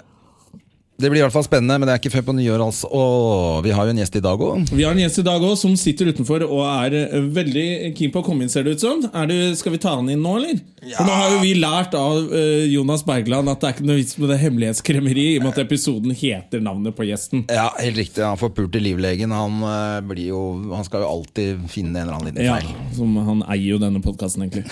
Det 1.02 1.10
blir 1.10 1.22
i 1.22 1.24
hvert 1.26 1.34
fall 1.34 1.46
spennende, 1.48 1.80
men 1.82 1.90
det 1.90 1.96
er 1.96 2.02
ikke 2.02 2.12
før 2.14 2.26
på 2.30 2.34
nyår, 2.38 2.62
altså. 2.62 2.90
Og 2.94 3.64
vi 3.66 3.72
har 3.74 3.88
jo 3.88 3.94
en 3.96 4.02
gjest 4.02 4.18
i 4.20 4.22
dag 4.24 4.42
òg. 4.46 4.68
Vi 4.70 4.84
har 4.86 4.94
en 4.94 5.02
gjest 5.02 5.22
i 5.22 5.26
dag 5.26 5.42
også, 5.42 5.62
som 5.66 5.78
sitter 5.80 6.12
utenfor 6.14 6.44
og 6.46 6.62
er 6.68 6.96
eh, 7.02 7.16
veldig 7.34 7.66
keen 7.98 8.12
på 8.14 8.22
å 8.22 8.26
komme 8.26 8.46
inn, 8.46 8.52
ser 8.54 8.68
det 8.68 8.76
ut 8.78 8.84
som. 8.84 9.02
Er 9.10 9.30
du, 9.32 9.36
skal 9.58 9.74
vi 9.76 9.80
ta 9.82 9.96
han 9.98 10.12
inn 10.14 10.22
nå, 10.22 10.36
eller? 10.38 10.60
For 10.96 11.06
nå 11.08 11.16
har 11.16 11.34
jo 11.36 11.42
vi 11.44 11.52
lært 11.58 11.96
av 11.98 12.32
eh, 12.38 12.68
Jonas 12.72 13.04
Bergland 13.08 13.50
at 13.52 13.62
det 13.62 13.70
er 13.72 13.76
ikke 13.78 13.88
noe 13.90 13.98
vits 14.00 14.16
med 14.22 14.32
det 14.34 14.38
hemmelighetskremmeri, 14.44 15.26
i 15.34 15.40
og 15.40 15.46
med 15.48 15.52
at 15.56 15.62
episoden 15.66 16.16
heter 16.22 16.64
navnet 16.66 16.98
på 16.98 17.06
gjesten. 17.10 17.44
Ja, 17.50 17.68
helt 17.80 18.00
riktig. 18.02 18.24
Han 18.26 18.40
forpulte 18.42 18.82
livlegen. 18.82 19.34
Han, 19.36 19.60
eh, 19.66 20.00
blir 20.12 20.32
jo, 20.32 20.44
han 20.76 20.86
skal 20.88 21.06
jo 21.06 21.12
alltid 21.16 21.66
finne 21.72 21.98
en 21.98 22.06
eller 22.06 22.20
annen 22.20 22.32
liten 22.32 22.46
Ja, 22.46 22.60
feil. 22.62 22.96
som 22.98 23.18
Han 23.32 23.44
eier 23.48 23.76
jo 23.76 23.82
denne 23.82 24.02
podkasten, 24.06 24.46
egentlig. 24.48 24.66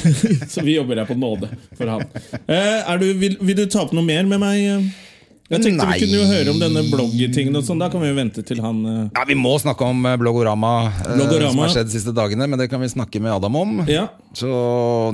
Så 0.52 0.64
vi 0.64 0.78
jobber 0.78 1.02
her 1.02 1.08
på 1.08 1.16
nåde 1.18 1.48
for 1.76 1.90
han. 1.90 2.04
Er 2.48 3.00
du, 3.00 3.10
vil, 3.18 3.36
vil 3.40 3.58
du 3.58 3.66
ta 3.68 3.84
opp 3.84 3.92
noe 3.96 4.04
mer 4.06 4.24
med 4.28 4.40
meg? 4.42 4.92
Jeg 5.52 5.60
tenkte 5.60 5.84
Nei. 5.84 5.98
Vi 5.98 6.06
kunne 6.06 6.20
jo 6.22 6.24
høre 6.24 6.52
om 6.54 6.60
denne 6.62 6.82
bloggetingen. 6.88 7.56
og 7.58 7.66
sånn 7.66 7.80
Da 7.82 7.90
kan 7.92 8.00
vi 8.00 8.08
jo 8.08 8.16
vente 8.16 8.40
til 8.48 8.62
han 8.64 8.78
eh, 8.88 9.00
Ja, 9.12 9.24
Vi 9.28 9.36
må 9.36 9.52
snakke 9.60 9.84
om 9.84 9.98
eh, 10.08 10.16
Bloggorama, 10.16 10.70
eh, 11.04 11.10
Bloggorama. 11.18 11.50
som 11.52 11.60
har 11.66 11.72
skjedd 11.74 11.90
de 11.90 11.92
siste 11.98 12.14
dagene, 12.16 12.46
men 12.48 12.58
det 12.58 12.70
kan 12.72 12.80
vi 12.80 12.88
snakke 12.88 13.20
med 13.20 13.34
Adam 13.34 13.58
om. 13.60 13.74
Ja. 13.90 14.06
Så 14.34 14.48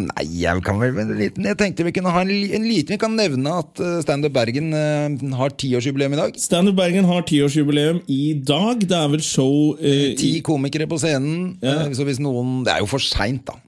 nei, 0.00 0.24
jeg 0.44 0.62
kan 0.64 0.78
vel 0.80 0.96
en 1.02 1.10
liten 1.18 1.44
Jeg 1.50 1.58
tenkte 1.60 1.84
vi 1.84 1.92
kunne 1.92 2.12
ha 2.14 2.22
en, 2.22 2.30
en 2.30 2.62
liten 2.64 2.94
Vi 2.94 3.00
kan 3.02 3.12
nevne 3.18 3.56
at 3.58 3.82
Standup 4.06 4.32
Bergen 4.32 4.70
har 5.36 5.50
tiårsjubileum 5.60 6.14
i 6.14 6.20
dag. 6.22 6.38
Standup 6.40 6.78
Bergen 6.78 7.10
har 7.10 7.26
tiårsjubileum 7.28 8.00
i 8.06 8.22
dag. 8.38 8.86
Det 8.86 8.96
er 8.96 9.10
vel 9.12 9.24
show 9.26 9.74
eh, 9.82 10.14
Ti 10.20 10.36
komikere 10.46 10.86
på 10.90 11.00
scenen. 11.02 11.56
Ja. 11.64 11.88
Så 11.90 12.06
hvis 12.06 12.22
noen 12.22 12.62
Det 12.64 12.76
er 12.76 12.84
jo 12.84 12.88
for 12.90 13.02
seint, 13.02 13.42
da, 13.50 13.58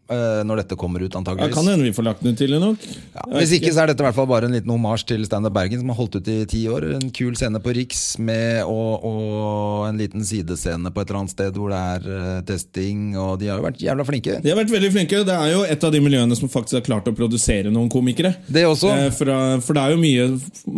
når 0.46 0.62
dette 0.62 0.76
kommer 0.78 1.02
ut, 1.02 1.12
ja, 1.12 1.18
antakeligvis. 1.20 1.54
Kan 1.54 1.66
hende 1.70 1.84
vi 1.84 1.92
får 1.96 2.04
lagt 2.04 2.22
den 2.22 2.32
ut 2.34 2.38
tidlig 2.38 2.60
nok. 2.62 2.78
Ja, 3.14 3.24
hvis 3.38 3.52
ikke 3.58 3.72
så 3.72 3.82
er 3.82 3.92
dette 3.92 4.02
i 4.02 4.06
hvert 4.06 4.14
fall 4.16 4.26
bare 4.30 4.44
en 4.48 4.52
liten 4.56 4.70
homasj 4.72 5.04
til 5.12 5.24
Standup 5.28 5.52
Bergen, 5.56 5.80
som 5.82 5.88
har 5.92 5.96
holdt 5.98 6.16
ut 6.20 6.28
i 6.28 6.44
ti 6.46 6.62
år. 6.68 6.86
En 6.98 7.10
kul 7.10 7.34
scene 7.38 7.60
på 7.62 7.74
Riks 7.76 8.18
med 8.18 8.62
og, 8.64 9.04
og 9.04 9.88
en 9.88 9.98
liten 10.00 10.24
sidescene 10.26 10.92
på 10.92 11.02
et 11.02 11.10
eller 11.10 11.20
annet 11.22 11.34
sted 11.34 11.56
hvor 11.58 11.72
det 11.72 11.80
er 11.96 12.08
eh, 12.18 12.40
testing, 12.48 13.16
og 13.18 13.38
de 13.40 13.48
har 13.50 13.60
jo 13.60 13.66
vært 13.66 13.80
jævla 13.82 14.06
flinke. 14.08 14.38
De 14.42 14.52
har 14.52 14.58
vært 14.60 14.72
veldig 14.74 14.92
flinke. 14.94 15.22
Det 15.28 15.36
er 15.36 15.52
jo 15.54 15.62
et 15.64 15.84
av 15.88 15.92
de 15.94 16.00
miljøene 16.04 16.36
som 16.38 16.50
faktisk 16.52 16.80
har 16.80 16.86
klart 16.86 17.08
å 17.10 17.14
produsere 17.16 17.72
noen 17.72 17.90
komikere. 17.92 18.34
Det 18.48 18.64
også. 18.68 18.92
Eh, 19.06 19.10
fra, 19.16 19.38
for 19.64 19.78
det 19.78 19.82
er 19.86 19.96
jo 19.96 20.00
mye, 20.02 20.28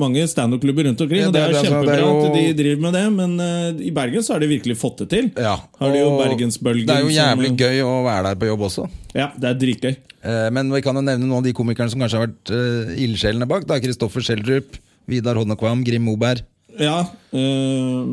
mange 0.04 0.26
standup-klubber 0.30 0.88
rundt 0.90 1.00
omkring, 1.04 1.22
Ja, 1.24 1.28
og 1.28 1.32
det 1.36 1.40
det- 1.40 1.44
er 1.44 1.52
det 1.52 1.56
er 1.56 1.60
altså- 1.60 1.72
kjempebra 1.74 1.94
det 1.94 1.98
er 1.98 2.06
jo- 2.06 2.26
at 2.26 2.34
de 2.34 2.62
driver 2.62 2.80
med 2.82 2.92
det. 2.98 3.04
Men 3.14 3.40
eh, 3.40 3.86
i 3.88 3.90
Bergen 3.90 4.22
så 4.22 4.34
har 4.34 4.40
de 4.40 4.46
virkelig 4.48 4.76
fått 4.80 4.98
det 5.04 5.08
til. 5.10 5.30
Ja, 5.36 5.56
Har 5.80 5.90
de 5.92 5.98
jo 5.98 6.10
Bergensbølgen 6.18 6.86
Det 6.86 6.96
er 6.96 7.00
jo 7.02 7.10
som- 7.10 7.18
jævlig 7.22 7.56
gøy 7.56 7.80
å 7.84 8.04
være 8.04 8.22
der 8.30 8.34
på 8.36 8.46
jobb 8.46 8.60
også. 8.68 8.88
Ja, 9.14 9.23
det 9.40 9.50
er 9.50 9.60
dritgøy. 9.60 9.94
Eh, 10.24 10.48
Men 10.54 10.72
vi 10.72 10.82
kan 10.84 10.96
jo 10.96 11.04
nevne 11.04 11.26
noen 11.26 11.40
av 11.40 11.46
de 11.46 11.54
komikerne 11.56 11.92
som 11.92 12.02
kanskje 12.02 12.20
har 12.20 12.28
vært 12.28 12.52
uh, 12.54 12.94
ildsjelene 13.06 13.48
bak. 13.50 13.66
Da 13.68 13.80
Kristoffer 13.82 14.24
Schjelderup, 14.24 14.78
Vidar 15.10 15.38
Honnekvam, 15.40 15.84
Grim 15.86 16.06
Moberg. 16.08 16.44
Ja, 16.80 17.04
øh, 17.34 18.06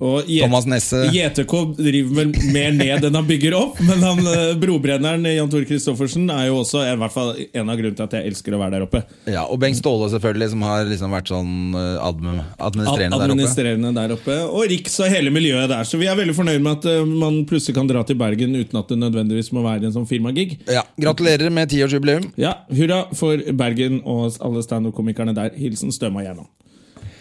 og 0.00 0.24
Thomas 0.26 0.66
Nesse. 0.66 1.02
JTK 1.12 1.52
driver 1.76 2.14
vel 2.16 2.30
mer 2.54 2.72
ned 2.72 3.04
enn 3.06 3.18
han 3.18 3.26
bygger 3.28 3.54
opp, 3.58 3.80
men 3.84 4.00
han, 4.02 4.20
øh, 4.24 4.54
brobrenneren 4.60 5.26
Jan 5.28 5.50
Tore 5.52 5.66
Christoffersen 5.68 6.30
er 6.32 6.48
jo 6.48 6.60
også 6.62 6.82
i 6.88 6.96
hvert 6.98 7.14
fall 7.14 7.34
en 7.36 7.70
av 7.70 7.76
grunnene 7.78 7.98
til 7.98 8.06
at 8.06 8.16
jeg 8.18 8.32
elsker 8.32 8.56
å 8.56 8.60
være 8.62 8.78
der 8.78 8.86
oppe. 8.86 9.02
Ja, 9.30 9.44
og 9.44 9.60
Bengt 9.62 9.78
Ståle, 9.78 10.08
selvfølgelig, 10.14 10.50
som 10.54 10.64
har 10.66 10.88
liksom 10.88 11.14
vært 11.14 11.30
sånn 11.30 11.52
admin, 11.76 12.40
administrerende, 12.56 13.18
Ad 13.20 13.26
administrerende 13.28 13.92
der 13.98 14.16
oppe. 14.16 14.32
Der 14.32 14.46
oppe. 14.46 14.56
Og 14.56 14.70
Riks 14.72 14.96
og 15.04 15.12
hele 15.12 15.32
miljøet 15.34 15.68
der. 15.70 15.84
Så 15.86 16.00
vi 16.00 16.08
er 16.10 16.16
veldig 16.18 16.34
fornøyd 16.38 16.64
med 16.64 16.80
at 16.80 17.10
man 17.10 17.42
plutselig 17.50 17.76
kan 17.76 17.90
dra 17.90 18.02
til 18.08 18.18
Bergen 18.20 18.56
uten 18.56 18.80
at 18.80 18.90
det 18.90 18.98
nødvendigvis 19.02 19.52
må 19.56 19.62
være 19.66 19.90
en 19.90 19.94
sånn 19.98 20.08
firmagig. 20.08 20.56
Ja, 20.70 20.86
Gratulerer 21.00 21.52
med 21.52 21.70
tiårsjubileum. 21.72 22.30
Ja, 22.40 22.56
hurra 22.74 23.04
for 23.16 23.40
Bergen 23.60 24.00
og 24.08 24.40
alle 24.40 24.64
standup-komikerne 24.64 25.36
der. 25.36 25.52
Hilsen 25.60 25.92
Støma 25.94 26.24
Gjerman. 26.24 26.48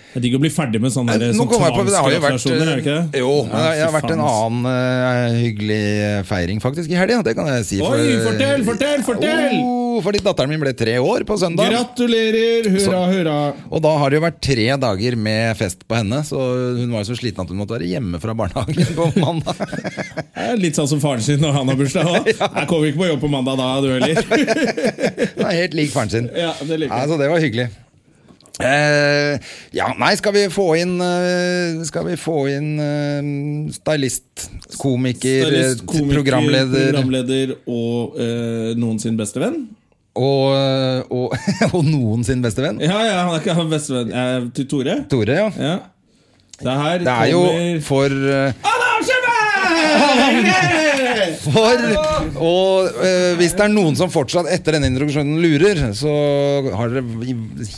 Det 0.09 0.17
er 0.17 0.23
digg 0.25 0.35
å 0.39 0.41
bli 0.41 0.49
ferdig 0.49 0.79
med 0.81 0.89
sånne, 0.89 1.15
der, 1.21 1.33
sånne 1.37 1.53
jeg 1.53 1.73
tvangsgratulasjoner, 1.75 2.69
er 2.71 2.79
det 2.81 2.93
det? 3.13 3.19
Jo, 3.21 3.33
men 3.45 3.59
Ja, 3.61 3.65
det 3.77 3.83
har 3.83 3.91
vært 3.93 4.13
en 4.15 4.23
annen 4.25 4.65
uh, 4.65 5.35
hyggelig 5.37 5.81
feiring 6.25 6.61
faktisk 6.63 6.89
i 6.89 6.97
helga. 6.97 7.19
Det 7.27 7.35
kan 7.37 7.49
jeg 7.51 7.67
si. 7.67 7.77
Oi, 7.85 8.15
fortell, 8.25 8.63
fortell, 8.65 9.03
fortell! 9.05 9.59
Oh, 9.61 9.99
fordi 10.01 10.23
datteren 10.25 10.49
min 10.49 10.63
ble 10.63 10.73
tre 10.77 10.95
år 10.97 11.27
på 11.29 11.37
søndag. 11.37 11.69
Gratulerer! 11.69 12.71
Hurra, 12.73 13.01
hurra. 13.11 13.35
Og 13.69 13.83
da 13.85 13.91
har 14.01 14.09
det 14.09 14.17
jo 14.17 14.23
vært 14.23 14.39
tre 14.49 14.65
dager 14.81 15.17
med 15.29 15.59
fest 15.59 15.85
på 15.85 15.99
henne, 15.99 16.23
så 16.25 16.39
hun 16.79 16.89
var 16.95 17.03
jo 17.05 17.11
så 17.11 17.17
sliten 17.19 17.45
at 17.45 17.53
hun 17.53 17.59
måtte 17.61 17.75
være 17.77 17.89
hjemme 17.91 18.21
fra 18.23 18.33
barnehagen 18.39 18.89
på 18.97 19.11
mandag. 19.23 19.61
Litt 20.57 20.79
sånn 20.79 20.89
som 20.89 21.03
faren 21.03 21.21
sin 21.25 21.37
når 21.43 21.53
han 21.59 21.69
har 21.69 21.77
bursdag 21.77 22.09
òg. 22.09 22.31
Jeg 22.59 22.65
kommer 22.71 22.89
ikke 22.89 23.03
på 23.03 23.11
jobb 23.11 23.21
på 23.27 23.31
mandag 23.35 23.61
da, 23.61 23.69
du 23.85 23.91
heller. 23.93 24.25
Er 25.49 25.55
helt 25.63 25.77
lik 25.77 25.93
faren 25.93 26.11
sin. 26.11 26.27
Ja, 26.33 26.55
det 26.61 26.81
liker 26.81 26.89
jeg. 26.93 27.05
Altså, 27.05 27.17
det 27.21 27.29
var 27.29 27.41
hyggelig. 27.45 27.67
Eh, 28.59 29.39
ja, 29.71 29.93
nei, 29.95 30.11
skal 30.19 30.33
vi 30.35 30.41
få 30.51 30.75
inn 30.75 30.97
eh, 30.99 31.79
Skal 31.87 32.03
vi 32.09 32.17
få 32.19 32.41
inn 32.51 32.73
uh, 32.75 33.71
stylist, 33.71 34.49
komiker, 34.81 35.45
Stylist, 35.47 35.79
eh, 35.79 35.85
komiker, 35.87 36.11
programleder 36.17 36.89
programleder 36.91 37.53
og 37.71 38.17
uh, 38.19 38.75
noen 38.75 38.99
sin 38.99 39.15
beste 39.19 39.39
venn. 39.39 39.61
og, 40.19 40.51
eh, 40.57 40.99
og, 41.07 41.31
og 41.75 41.85
noen 41.87 42.23
sin 42.27 42.41
beste 42.43 42.59
venn. 42.65 42.81
Ja, 42.83 42.99
ja, 43.05 43.21
han 43.23 43.31
er 43.37 43.39
ikke 43.39 43.55
han 43.55 43.69
beste 43.71 43.93
venn 43.95 44.11
eh, 44.11 44.51
til 44.57 44.67
Tore. 44.67 44.97
Tore, 45.11 45.35
ja. 45.39 45.47
Ja. 45.55 45.77
Det 46.59 46.75
Det 47.05 47.13
er 47.15 47.27
jo 47.31 47.43
for 47.87 48.11
uh, 48.11 48.51
eh, 48.51 48.67
Arrangement! 48.67 50.83
For 51.43 51.83
Og 52.43 53.03
eh, 53.05 53.35
hvis 53.39 53.55
det 53.57 53.65
er 53.65 53.73
noen 53.73 53.97
som 53.99 54.11
fortsatt 54.13 54.49
etter 54.51 54.77
denne 54.77 54.89
introduksjonen 54.91 55.39
lurer, 55.43 55.81
så 55.97 56.13
har 56.75 56.93
dere 56.93 57.03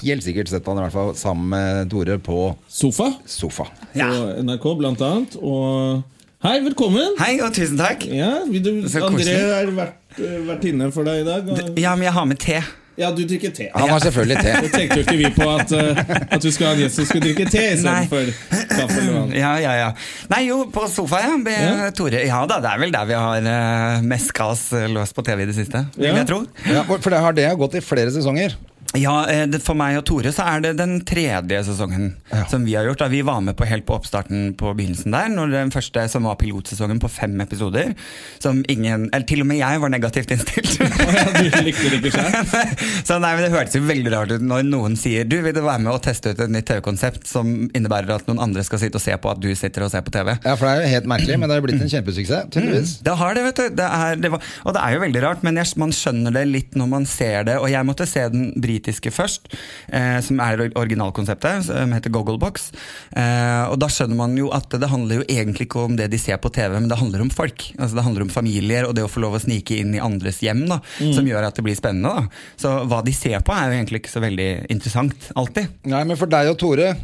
helt 0.02 0.26
sikkert 0.26 0.52
sett 0.52 0.68
han 0.70 0.80
i 0.80 0.86
hvert 0.86 0.96
fall 0.96 1.14
sammen 1.20 1.52
med 1.54 1.92
Tore 1.92 2.18
på 2.22 2.52
Sofa 2.72 3.12
sofa. 3.30 3.68
på 3.94 4.10
NRK, 4.46 4.68
blant 4.80 5.06
annet. 5.08 5.38
Og 5.42 6.02
Hei, 6.42 6.56
velkommen! 6.66 7.20
Hei 7.20 7.36
og 7.46 7.52
tusen 7.54 7.78
takk. 7.78 8.08
Ja, 8.10 8.40
vil 8.50 8.64
du, 8.66 8.70
André 9.06 9.36
har 9.46 9.68
vært, 9.78 10.22
vært 10.48 10.64
inne 10.72 10.88
for 10.94 11.06
deg 11.06 11.22
i 11.22 11.28
dag. 11.28 11.52
Og, 11.54 11.76
Ja, 11.78 11.94
men 11.94 12.08
jeg 12.08 12.16
har 12.18 12.26
med 12.26 12.40
te. 12.42 12.58
Ja, 13.02 13.10
du 13.18 13.22
drikker 13.28 13.52
te. 13.58 13.68
Han 13.74 13.90
har 13.90 14.04
selvfølgelig 14.06 14.38
te. 14.46 14.54
Det 14.66 14.72
tenkte 14.76 15.00
jo 15.00 15.06
ikke 15.06 15.18
vi 15.20 15.30
på 15.36 15.48
at, 15.52 15.74
eh, 15.76 16.02
at 16.38 16.42
du 16.44 16.50
skulle 16.54 16.70
ha 16.72 16.78
en 16.78 16.84
gjest 16.86 17.00
som 17.02 17.08
skulle 17.10 17.26
drikke 17.28 17.48
te 17.52 17.64
istedenfor 17.76 18.32
kaffe 18.72 18.98
eller 19.02 19.14
vann. 19.18 19.34
Ja, 19.36 19.52
ja, 19.64 19.74
ja. 19.82 19.90
Nei, 20.32 20.42
jo, 20.48 20.62
på 20.74 20.86
sofa, 20.92 21.22
ja. 21.26 21.36
Med 21.42 21.60
Ja. 21.62 21.92
Tore. 21.98 22.22
Ja 22.28 22.42
da, 22.50 22.60
det 22.64 22.72
er 22.72 22.82
vel 22.86 22.94
der 22.94 23.08
vi 23.10 23.18
har 23.18 23.48
uh, 23.52 24.02
meska 24.06 24.52
oss 24.54 24.68
eh, 24.78 24.88
løs 24.92 25.12
på 25.18 25.26
TV 25.28 25.44
i 25.44 25.50
det 25.52 25.58
siste, 25.58 25.86
vil 25.98 26.12
Ja. 26.12 26.18
jeg 26.22 26.30
tro. 26.30 26.44
Ja, 26.70 26.84
for 26.92 27.10
det 27.14 27.20
har 27.26 27.34
det 27.38 27.50
gått 27.60 27.76
i 27.80 27.84
flere 27.84 28.14
sesonger. 28.14 28.56
Ja, 29.00 29.14
eh, 29.32 29.46
For 29.64 29.78
meg 29.78 29.96
og 30.02 30.06
Tore 30.10 30.32
så 30.36 30.44
er 30.52 30.64
det 30.66 30.72
den 30.80 30.98
tredje 31.08 31.62
sesongen 31.64 32.16
Ja. 32.32 32.46
som 32.52 32.66
vi 32.66 32.74
har 32.76 32.84
gjort. 32.84 33.00
Da 33.00 33.08
vi 33.08 33.22
var 33.22 33.40
med 33.42 33.56
på 33.56 33.66
helt 33.66 33.86
på 33.86 33.96
oppstarten 33.96 34.54
på 34.60 34.74
begynnelsen 34.76 35.12
der. 35.12 35.30
Når 35.32 35.52
den 35.52 35.72
første 35.72 36.10
som 36.12 36.24
var 36.28 36.36
pilotsesongen 36.36 37.00
på 37.00 37.10
fem 37.10 37.40
episoder. 37.40 37.94
Som 38.40 38.66
ingen 38.68 39.10
Eller 39.14 39.26
til 39.26 39.42
og 39.42 39.48
med 39.48 39.58
jeg 39.58 39.80
var 39.80 39.90
negativt 39.90 40.32
innstilt. 40.32 40.78
Du 40.82 41.62
likte 41.64 41.90
det 41.90 42.02
ikke 42.04 42.12
selv? 42.12 42.76
så 43.08 43.20
nei, 43.20 43.32
men 43.36 43.46
Det 43.46 43.52
hørtes 43.54 43.76
jo 43.76 43.82
veldig 43.88 44.12
rart 44.12 44.32
ut 44.36 44.42
når 44.42 44.64
noen 44.68 44.98
sier 45.00 45.24
du 45.26 45.38
vil 45.42 45.54
du 45.56 45.62
være 45.62 45.80
med 45.80 45.94
og 45.94 46.02
teste 46.04 46.32
ut 46.34 46.40
et 46.40 46.52
nytt 46.52 46.68
TV-konsept 46.68 47.28
som 47.28 47.70
innebærer 47.74 48.12
at 48.16 48.28
noen 48.28 48.42
andre 48.44 48.64
skal 48.64 48.80
sitte 48.82 49.00
og 49.00 49.04
se 49.04 49.16
på 49.16 49.32
at 49.32 49.40
du 49.42 49.50
sitter 49.56 49.86
og 49.86 49.92
ser 49.94 50.02
på 50.04 50.12
TV. 50.12 50.34
Ja, 50.44 50.56
for 50.56 50.68
det 50.68 50.74
er 50.74 50.82
jo 50.84 50.92
helt 50.98 51.08
merkelig, 51.08 51.38
men 51.40 51.48
det 51.48 51.56
har 51.56 51.62
jo 51.62 51.68
blitt 51.70 51.82
en 51.82 51.90
kjempesuksess. 51.94 52.50
Tydeligvis. 52.52 52.94
Det 53.06 53.16
har 53.18 53.36
det, 53.38 53.44
vet 53.48 53.56
du. 53.62 53.70
Det 53.80 53.88
er, 53.88 54.16
det 54.22 54.32
var, 54.34 54.44
og 54.66 54.76
det 54.76 54.84
er 54.84 54.96
jo 54.98 55.04
veldig 55.06 55.24
rart, 55.24 55.44
men 55.48 55.60
jeg, 55.62 55.72
man 55.82 55.96
skjønner 55.96 56.36
det 56.36 56.46
litt 56.50 56.76
når 56.76 56.92
man 56.92 57.06
ser 57.10 57.48
det. 57.48 57.58
Og 57.62 57.70
jeg 57.72 57.88
måtte 57.88 58.08
se 58.10 58.28
den 58.34 58.52
britiske 58.62 58.81
først, 58.90 59.48
eh, 59.92 60.20
som 60.22 60.40
er 60.40 60.72
originalkonseptet, 60.76 61.64
som 61.66 61.92
heter 61.92 62.10
Gogglebox. 62.10 62.72
Eh, 63.16 63.70
og 63.70 63.80
da 63.80 63.88
skjønner 63.88 64.16
man 64.16 64.36
jo 64.38 64.50
at 64.52 64.70
det 64.70 64.90
handler 64.90 65.22
jo 65.22 65.26
egentlig 65.30 65.68
ikke 65.68 65.86
om 65.86 65.96
det 65.96 66.10
de 66.12 66.18
ser 66.18 66.38
på 66.38 66.52
TV, 66.52 66.74
men 66.80 66.88
det 66.90 66.98
handler 66.98 67.22
om 67.22 67.30
folk. 67.30 67.74
Altså 67.80 67.96
Det 67.96 68.04
handler 68.04 68.22
om 68.24 68.30
familier 68.30 68.86
og 68.88 68.96
det 68.96 69.04
å 69.04 69.08
få 69.12 69.22
lov 69.22 69.36
å 69.36 69.40
snike 69.42 69.80
inn 69.80 69.94
i 69.96 70.00
andres 70.00 70.42
hjem, 70.42 70.68
da, 70.68 70.80
som 70.98 71.26
gjør 71.26 71.48
at 71.48 71.56
det 71.56 71.64
blir 71.64 71.76
spennende. 71.76 72.10
da. 72.10 72.28
Så 72.58 72.86
hva 72.88 73.04
de 73.04 73.12
ser 73.14 73.40
på, 73.42 73.54
er 73.54 73.70
jo 73.72 73.78
egentlig 73.80 74.02
ikke 74.02 74.12
så 74.18 74.22
veldig 74.24 74.70
interessant, 74.70 75.32
alltid. 75.36 75.68
Nei, 75.86 76.04
men 76.04 76.18
for 76.18 76.26
deg 76.28 76.50
og 76.50 76.58
Tore, 76.62 76.96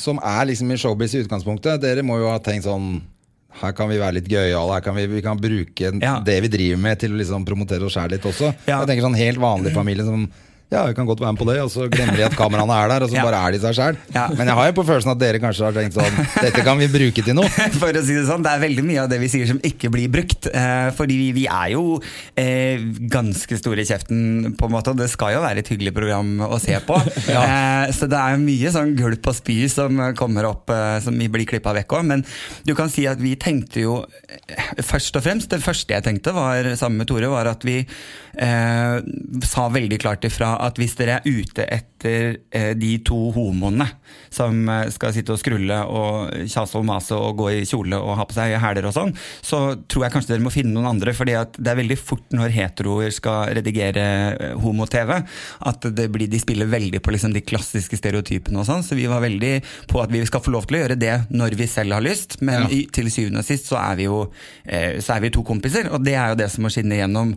som 0.00 0.18
er 0.24 0.46
liksom 0.48 0.70
i 0.72 0.76
showbiz 0.80 1.14
i 1.14 1.20
utgangspunktet, 1.24 1.80
dere 1.82 2.02
må 2.02 2.16
jo 2.18 2.30
ha 2.30 2.38
tenkt 2.40 2.64
sånn 2.64 3.02
her 3.56 3.72
kan 3.72 3.88
vi 3.88 3.96
være 3.96 4.18
litt 4.18 4.26
gøyale, 4.28 4.74
her 4.74 4.82
kan 4.84 4.96
vi, 4.96 5.06
vi 5.08 5.22
kan 5.24 5.38
bruke 5.40 5.92
Ja. 6.02 6.18
det 6.20 6.40
vi 6.44 6.48
driver 6.52 6.76
med 6.82 6.98
til 7.00 7.12
å 7.14 7.16
liksom 7.16 7.44
promotere 7.48 7.84
oss 7.86 7.94
sjæl 7.96 8.10
litt 8.12 8.24
også. 8.28 8.50
Ja. 8.66 8.80
Jeg 8.82 8.88
tenker 8.90 9.06
sånn 9.06 9.16
helt 9.16 9.38
vanlig 9.40 9.72
familie 9.72 10.04
som 10.04 10.26
ja, 10.72 10.80
vi 10.88 10.94
kan 10.98 11.06
godt 11.06 11.20
være 11.22 11.32
med 11.36 11.38
på 11.38 11.46
det, 11.46 11.60
og 11.62 11.68
så 11.70 11.84
glemmer 11.92 12.16
de 12.18 12.24
at 12.26 12.34
kameraene 12.34 12.74
er 12.74 12.88
der, 12.90 13.04
og 13.06 13.10
så 13.12 13.14
Ja. 13.20 13.22
bare 13.22 13.38
er 13.46 13.52
de 13.54 13.60
seg 13.62 13.74
sjæl. 13.76 13.96
Ja. 14.14 14.24
Men 14.34 14.48
jeg 14.50 14.56
har 14.58 14.66
jo 14.66 14.72
på 14.80 14.84
følelsen 14.88 15.12
at 15.12 15.20
dere 15.20 15.38
kanskje 15.38 15.64
har 15.68 15.76
tenkt 15.76 15.94
sånn 15.94 16.16
Dette 16.42 16.64
kan 16.66 16.78
vi 16.80 16.88
bruke 16.90 17.22
til 17.22 17.36
noe. 17.38 17.46
For 17.80 17.94
å 17.94 18.02
si 18.02 18.16
Det 18.16 18.24
sånn, 18.26 18.42
det 18.42 18.50
er 18.50 18.62
veldig 18.64 18.84
mye 18.88 19.04
av 19.04 19.10
det 19.12 19.20
vi 19.22 19.28
sier 19.30 19.46
som 19.46 19.60
ikke 19.62 19.92
blir 19.94 20.10
brukt. 20.10 20.48
Eh, 20.50 20.88
fordi 20.98 21.18
vi, 21.36 21.44
er 21.46 21.70
jo 21.76 22.00
eh, 22.34 22.82
ganske 23.12 23.58
store 23.60 23.84
i 23.84 23.86
kjeften, 23.86 24.56
på 24.58 24.66
en 24.66 24.74
måte. 24.74 24.90
Og 24.90 24.98
det 24.98 25.06
skal 25.12 25.36
jo 25.36 25.44
være 25.44 25.62
et 25.62 25.70
hyggelig 25.70 25.94
program 25.94 26.34
å 26.42 26.58
se 26.58 26.74
på. 26.82 26.98
eh, 27.36 27.86
så 27.94 28.10
det 28.10 28.18
er 28.18 28.42
mye 28.42 28.74
sånn 28.74 28.96
gulp 28.98 29.30
og 29.30 29.38
spy 29.38 29.60
som 29.70 30.02
kommer 30.18 30.50
opp, 30.50 30.74
eh, 30.74 30.98
som 31.06 31.14
vi 31.14 31.30
blir 31.30 31.46
klippa 31.46 31.76
vekk 31.78 31.94
òg. 32.00 32.10
Men 32.10 32.26
du 32.66 32.74
kan 32.74 32.90
si 32.90 33.06
at 33.06 33.22
vi 33.22 33.36
tenkte 33.38 33.86
jo 33.86 34.00
eh, 34.26 34.82
først 34.82 35.14
og 35.20 35.22
fremst 35.24 35.54
Det 35.54 35.62
første 35.62 35.94
jeg 35.94 36.02
tenkte 36.04 36.34
var 36.34 36.66
sammen 36.74 37.04
med 37.04 37.08
Tore, 37.12 37.30
var 37.30 37.46
at 37.54 37.62
vi 37.66 37.78
eh, 37.86 38.98
sa 39.46 39.68
veldig 39.70 40.02
klart 40.02 40.26
ifra 40.26 40.55
at 40.62 40.78
hvis 40.80 40.96
dere 40.98 41.18
er 41.18 41.26
ute 41.26 41.64
etter 41.64 41.95
eh, 42.04 42.72
de 42.76 42.98
to 43.06 43.30
homoene 43.32 43.86
som 44.32 44.68
eh, 44.68 44.88
skal 44.92 45.14
sitte 45.16 45.32
og 45.32 45.40
skrulle 45.40 45.78
og 45.88 46.34
kjase 46.50 46.76
og 46.78 46.84
mase 46.88 47.16
og 47.16 47.38
gå 47.40 47.46
i 47.54 47.62
kjole 47.68 47.96
og 47.96 48.16
ha 48.18 48.26
på 48.28 48.36
seg 48.36 48.56
hæler 48.60 48.88
og 48.90 48.94
sånn, 48.96 49.12
så 49.44 49.60
tror 49.88 50.04
jeg 50.06 50.14
kanskje 50.16 50.32
dere 50.34 50.44
må 50.44 50.52
finne 50.52 50.74
noen 50.74 50.90
andre. 50.92 51.14
fordi 51.16 51.36
det 51.56 51.70
er 51.72 51.78
veldig 51.80 51.98
fort 51.98 52.36
når 52.36 52.54
heteroer 52.56 53.14
skal 53.14 53.54
redigere 53.56 54.04
eh, 54.36 54.54
homo-TV, 54.60 55.14
at 55.70 55.88
det 55.96 56.08
blir, 56.12 56.28
de 56.28 56.40
spiller 56.42 56.66
veldig 56.70 57.00
på 57.00 57.14
liksom 57.14 57.32
de 57.32 57.44
klassiske 57.46 57.96
stereotypene 57.96 58.60
og 58.60 58.68
sånn. 58.68 58.84
Så 58.84 58.98
vi 58.98 59.06
var 59.10 59.24
veldig 59.24 59.54
på 59.88 60.02
at 60.02 60.12
vi 60.12 60.24
skal 60.28 60.42
få 60.44 60.52
lov 60.54 60.66
til 60.68 60.78
å 60.78 60.82
gjøre 60.84 60.98
det 61.00 61.14
når 61.32 61.56
vi 61.58 61.66
selv 61.70 61.96
har 61.96 62.04
lyst, 62.04 62.40
men 62.42 62.66
Ja. 62.66 62.68
i, 62.72 62.86
til 62.92 63.10
syvende 63.12 63.40
og 63.42 63.46
sist 63.48 63.68
så 63.70 63.76
er 63.80 63.96
vi 63.98 64.06
jo 64.08 64.22
så 64.66 65.14
er 65.14 65.20
vi 65.22 65.28
to 65.30 65.42
kompiser, 65.46 65.86
og 65.92 66.02
det 66.04 66.14
er 66.18 66.32
jo 66.32 66.38
det 66.40 66.46
som 66.50 66.64
må 66.64 66.70
skinne 66.72 66.96
igjennom. 66.96 67.34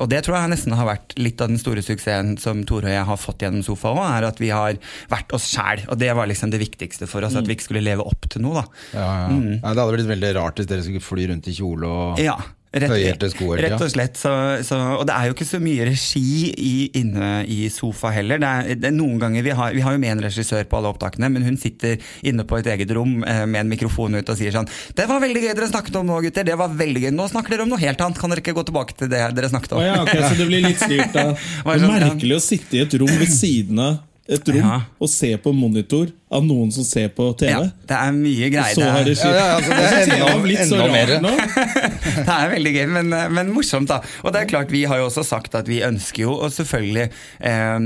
Og 0.00 0.08
det 0.10 0.22
tror 0.24 0.38
jeg 0.40 0.50
nesten 0.52 0.74
har 0.76 0.88
vært 0.88 1.14
litt 1.20 1.40
av 1.44 1.50
den 1.52 1.60
store 1.60 1.82
suksessen 1.84 2.34
som 2.42 2.62
Tore 2.66 2.88
og 2.90 2.94
jeg 2.96 3.06
har 3.08 3.20
fått 3.20 3.44
gjennom 3.44 3.62
sofa 3.66 3.92
òg, 3.94 4.01
er 4.06 4.28
at 4.28 4.40
vi 4.42 4.50
har 4.54 4.78
vært 5.12 5.34
oss 5.36 5.48
sjæl. 5.52 5.84
Og 5.92 5.98
det 6.00 6.10
var 6.18 6.30
liksom 6.30 6.50
det 6.52 6.60
viktigste 6.62 7.08
for 7.10 7.24
oss, 7.26 7.36
at 7.38 7.46
vi 7.48 7.56
ikke 7.56 7.68
skulle 7.68 7.84
leve 7.84 8.04
opp 8.06 8.28
til 8.32 8.42
noe, 8.44 8.62
da. 8.62 8.64
Ja, 8.96 9.06
ja. 9.26 9.28
Nei, 9.36 9.60
det 9.60 9.72
hadde 9.78 9.92
blitt 9.96 10.10
veldig 10.10 10.34
rart 10.38 10.60
hvis 10.60 10.70
dere 10.70 10.84
skulle 10.86 11.04
fly 11.04 11.28
rundt 11.32 11.48
i 11.50 11.56
kjole 11.56 11.88
og 11.88 12.20
Ja. 12.22 12.36
Rett, 12.72 12.88
høyhælte 12.88 13.28
sko 13.28 13.50
hele 13.50 13.66
rett 13.66 13.82
og 13.84 13.90
slett. 13.92 14.16
Så, 14.16 14.30
så, 14.64 14.78
og 14.96 15.04
det 15.08 15.12
er 15.12 15.28
jo 15.28 15.34
ikke 15.36 15.44
så 15.44 15.58
mye 15.60 15.84
regi 15.90 16.22
i, 16.56 16.72
inne 17.02 17.30
i 17.44 17.66
sofa 17.72 18.08
heller. 18.14 18.40
Det 18.40 18.48
er, 18.48 18.78
det 18.80 18.88
er 18.88 18.94
noen 18.96 19.18
ganger 19.20 19.44
vi 19.44 19.52
har, 19.58 19.74
vi 19.76 19.82
har 19.84 19.92
jo 19.92 20.00
med 20.00 20.14
en 20.14 20.22
regissør 20.24 20.64
på 20.70 20.78
alle 20.78 20.92
opptakene, 20.94 21.28
men 21.34 21.44
hun 21.44 21.58
sitter 21.60 22.00
inne 22.24 22.46
på 22.48 22.56
et 22.62 22.70
eget 22.72 22.94
rom 22.96 23.18
eh, 23.28 23.42
med 23.44 23.60
en 23.66 23.72
mikrofon 23.74 24.16
ut 24.16 24.32
og 24.32 24.38
sier 24.40 24.54
sånn 24.56 24.70
'Det 24.96 25.04
var 25.10 25.20
veldig 25.20 25.42
gøy 25.44 25.52
dere 25.52 25.68
snakket 25.68 25.98
om 26.00 26.08
nå, 26.08 26.20
gutter. 26.24 26.48
Det 26.48 26.56
var 26.58 26.72
veldig 26.80 27.02
gøy. 27.04 27.10
Nå 27.12 27.28
snakker 27.28 27.56
dere 27.56 27.66
om 27.66 27.74
noe 27.74 27.82
helt 27.82 28.00
annet. 28.00 28.20
Kan 28.22 28.32
dere 28.32 28.40
ikke 28.44 28.56
gå 28.56 28.64
tilbake 28.70 28.96
til 28.96 29.12
det 29.12 29.20
dere 29.36 29.52
snakket 29.52 29.76
om?' 29.76 29.82
Oh, 29.82 29.84
ja, 29.84 30.00
ok, 30.00 30.16
Så 30.30 30.38
det 30.40 30.48
blir 30.48 30.64
litt 30.64 30.80
styrt 30.80 31.12
da. 31.12 31.26
Det 31.32 31.68
det 31.68 31.76
er 31.76 31.84
sånn, 31.84 31.94
merkelig 32.00 32.36
å 32.36 32.42
sitte 32.42 32.76
i 32.78 32.82
et 32.86 32.96
rom 33.00 33.12
ved 33.20 33.30
siden 33.30 33.78
av 33.82 34.00
et 34.32 34.48
rom 34.48 34.62
Ja. 34.62 34.80
og 35.02 35.08
se 35.10 35.34
på 35.36 35.52
monitor 35.52 36.08
av 36.32 36.44
noen 36.46 36.70
som 36.72 36.84
ser 36.86 37.08
på 37.14 37.26
TV. 37.38 37.50
Ja, 37.52 37.60
det 37.90 37.96
er 37.98 38.12
mye 38.16 38.48
greier. 38.52 38.74
Så 38.76 38.86
har 38.88 39.04
det 39.04 39.12
Det 39.12 39.18
skjedd. 39.20 39.36
Ja, 39.36 39.46
ja, 39.46 39.56
altså, 39.58 39.70
det 39.76 39.88
er 39.92 40.12
enda- 40.16 40.42
blitt 40.42 40.62
så 40.68 40.78
enda 40.78 40.88
mer. 40.92 41.12
nå. 41.20 41.32
det 42.26 42.36
er 42.36 42.52
veldig 42.54 42.72
gøy, 42.76 42.86
men, 42.96 43.12
men 43.36 43.52
morsomt, 43.54 43.88
da. 43.90 44.00
Og 44.24 44.32
det 44.34 44.42
er 44.42 44.50
klart, 44.52 44.72
vi 44.72 44.84
har 44.88 45.00
jo 45.02 45.08
også 45.10 45.24
sagt 45.26 45.54
at 45.58 45.68
vi 45.68 45.82
ønsker 45.86 46.24
jo 46.24 46.34
å 46.46 46.48
selvfølgelig 46.52 47.06
eh, 47.08 47.78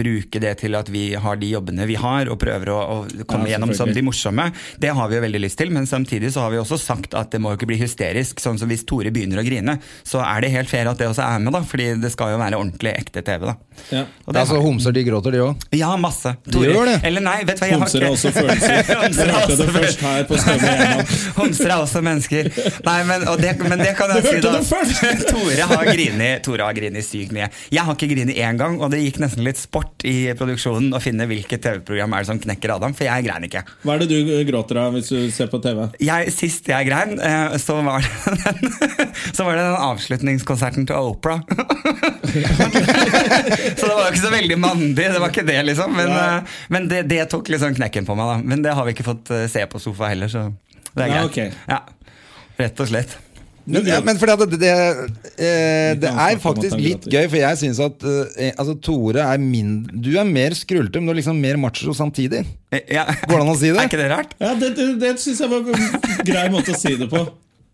bruke 0.00 0.40
det 0.42 0.54
til 0.64 0.74
at 0.78 0.90
vi 0.92 1.04
har 1.20 1.38
de 1.40 1.50
jobbene 1.54 1.86
vi 1.88 1.96
har, 2.00 2.28
og 2.32 2.38
prøver 2.42 2.72
å, 2.74 2.78
å 2.80 2.98
komme 3.30 3.48
Ja, 3.48 3.54
gjennom 3.56 3.74
som 3.76 3.92
de 3.94 4.02
morsomme. 4.04 4.48
Det 4.80 4.92
har 4.96 5.08
vi 5.10 5.18
jo 5.18 5.24
veldig 5.24 5.42
lyst 5.44 5.58
til, 5.60 5.70
men 5.74 5.86
samtidig 5.90 6.32
så 6.34 6.44
har 6.46 6.54
vi 6.54 6.60
også 6.62 6.78
sagt 6.80 7.14
at 7.18 7.30
det 7.34 7.40
må 7.42 7.52
jo 7.54 7.60
ikke 7.60 7.70
bli 7.70 7.78
hysterisk. 7.80 8.40
Sånn 8.42 8.58
som 8.60 8.70
hvis 8.70 8.84
Tore 8.88 9.12
begynner 9.14 9.42
å 9.42 9.46
grine, 9.46 9.78
så 10.06 10.22
er 10.24 10.44
det 10.44 10.52
helt 10.54 10.70
fair 10.72 10.90
at 10.90 11.00
det 11.00 11.08
også 11.10 11.24
er 11.26 11.42
med, 11.44 11.54
da. 11.56 11.62
Fordi 11.68 11.90
det 12.02 12.10
skal 12.14 12.34
jo 12.34 12.40
være 12.42 12.58
ordentlig 12.60 12.94
ekte 12.98 13.22
TV, 13.26 13.46
da. 13.52 13.56
Ja. 13.94 14.04
Og 14.24 14.32
Det 14.34 14.38
er 14.40 14.44
altså 14.44 14.60
homser, 14.64 14.94
de 14.96 15.04
gråter, 15.06 15.34
de 15.36 15.42
òg. 15.44 15.64
ja, 15.78 15.92
masse. 16.00 16.34
gjør 16.48 16.88
det? 16.90 16.98
Eller 17.06 17.24
nei, 17.24 17.38
vet 17.44 17.58
du 17.58 17.62
hva, 17.64 17.68
jeg 17.70 17.80
har 17.80 17.83
Homser 17.84 18.04
har 18.04 18.14
også 18.14 18.32
følelser. 18.34 18.90
Homser 19.02 19.30
er 19.30 19.36
også 19.44 19.66
først 19.74 20.04
her 20.04 20.24
på 20.28 20.38
Homser 21.38 21.70
er 21.74 21.76
også 21.76 22.02
mennesker. 22.04 22.50
Nei, 22.86 22.96
men, 23.08 23.26
det, 23.40 23.52
men 23.64 23.82
det 23.82 23.92
kan 23.98 24.12
jeg 24.14 24.24
Du 24.24 24.30
si 24.30 24.40
da. 24.44 24.52
Tore 25.32 25.68
har 25.70 25.90
grini, 25.90 26.30
Tore 26.44 26.68
har 26.68 26.76
grini 26.76 27.02
sykt 27.04 27.34
mye. 27.36 27.50
Jeg 27.74 27.84
har 27.86 27.96
ikke 27.96 28.10
grini 28.14 28.36
én 28.40 28.60
gang, 28.60 28.78
og 28.80 28.92
det 28.94 29.02
gikk 29.02 29.20
nesten 29.22 29.44
litt 29.46 29.60
sport 29.60 30.04
i 30.08 30.32
produksjonen 30.38 30.94
å 30.96 31.02
finne 31.02 31.28
hvilket 31.30 31.64
TV-program 31.64 32.16
er 32.16 32.24
det 32.24 32.30
som 32.32 32.40
knekker 32.40 32.74
Adam, 32.76 32.96
for 32.96 33.06
jeg 33.08 33.26
grein 33.26 33.48
ikke. 33.48 33.64
Hva 33.84 33.96
er 33.96 34.04
det 34.04 34.08
du 34.12 34.32
gråter 34.48 34.80
av 34.84 34.96
hvis 34.96 35.12
du 35.12 35.18
ser 35.34 35.50
på 35.52 35.60
TV? 35.64 35.84
Jeg, 36.04 36.32
sist 36.34 36.68
jeg 36.70 36.88
grein, 36.88 37.16
eh, 37.20 37.56
så 37.62 37.78
var 37.84 38.04
det 38.04 38.36
den, 38.44 38.74
så 39.36 39.46
var 39.46 39.58
det 39.58 39.66
den 39.66 39.80
avslutningskonserten 39.90 40.88
til 40.88 41.12
Opera. 41.12 41.40
så 43.74 43.86
det 43.86 43.94
var 43.94 44.04
jo 44.06 44.10
ikke 44.12 44.24
så 44.24 44.32
veldig 44.32 44.58
mandig, 44.60 45.08
det 45.12 45.20
var 45.20 45.32
ikke 45.32 45.46
det, 45.46 45.60
liksom. 45.70 45.94
Men, 45.98 46.12
eh, 46.14 46.58
men 46.74 46.88
det, 46.90 47.04
det 47.10 47.22
tok 47.32 47.50
liksom 47.52 47.73
sånn 47.74 47.82
knekken 47.82 48.06
på 48.08 48.16
meg, 48.18 48.30
da. 48.32 48.38
Men 48.54 48.62
det 48.64 48.72
har 48.78 48.86
vi 48.88 48.94
ikke 48.96 49.06
fått 49.10 49.30
eh, 49.34 49.44
se 49.50 49.66
på 49.70 49.82
sofa 49.82 50.08
heller, 50.14 50.30
så 50.32 50.48
det 50.94 51.04
er 51.08 51.14
Ja, 51.18 51.26
greit. 51.28 51.60
Ja, 51.68 51.82
rett 52.62 52.80
og 52.80 52.88
slett. 52.94 53.16
Men, 53.64 53.86
ja, 53.88 53.96
men 54.04 54.18
fordi 54.20 54.32
at 54.34 54.42
det, 54.52 54.58
det, 54.60 54.72
eh, 55.40 55.94
det 55.96 56.10
er 56.12 56.34
faktisk 56.42 56.76
litt 56.76 57.06
gøy, 57.08 57.22
for 57.32 57.38
jeg 57.40 57.56
syns 57.62 57.78
at 57.80 58.02
eh, 58.04 58.50
altså, 58.60 58.74
Tore 58.84 59.22
er 59.24 59.40
min 59.40 59.78
Du 59.88 60.10
er 60.20 60.26
mer 60.28 60.52
skrullete, 60.52 61.00
men 61.00 61.08
du 61.08 61.14
er 61.14 61.20
liksom 61.22 61.40
mer 61.40 61.56
macho 61.56 61.94
samtidig. 61.96 62.42
Eh, 62.70 62.82
Ja. 62.92 63.06
Går 63.24 63.38
det 63.38 63.40
an 63.46 63.52
å 63.54 63.56
si 63.56 63.70
det? 63.72 63.78
Er 63.80 63.88
ikke 63.88 64.02
det 64.02 64.10
rart? 64.12 64.36
Ja, 64.36 64.52
Det, 64.60 64.74
det, 64.76 64.90
det 65.00 65.14
syns 65.22 65.40
jeg 65.40 65.48
var 65.48 65.64
en 65.64 66.28
grei 66.28 66.44
måte 66.52 66.76
å 66.76 66.78
si 66.78 66.92
det 67.00 67.08
på. 67.08 67.24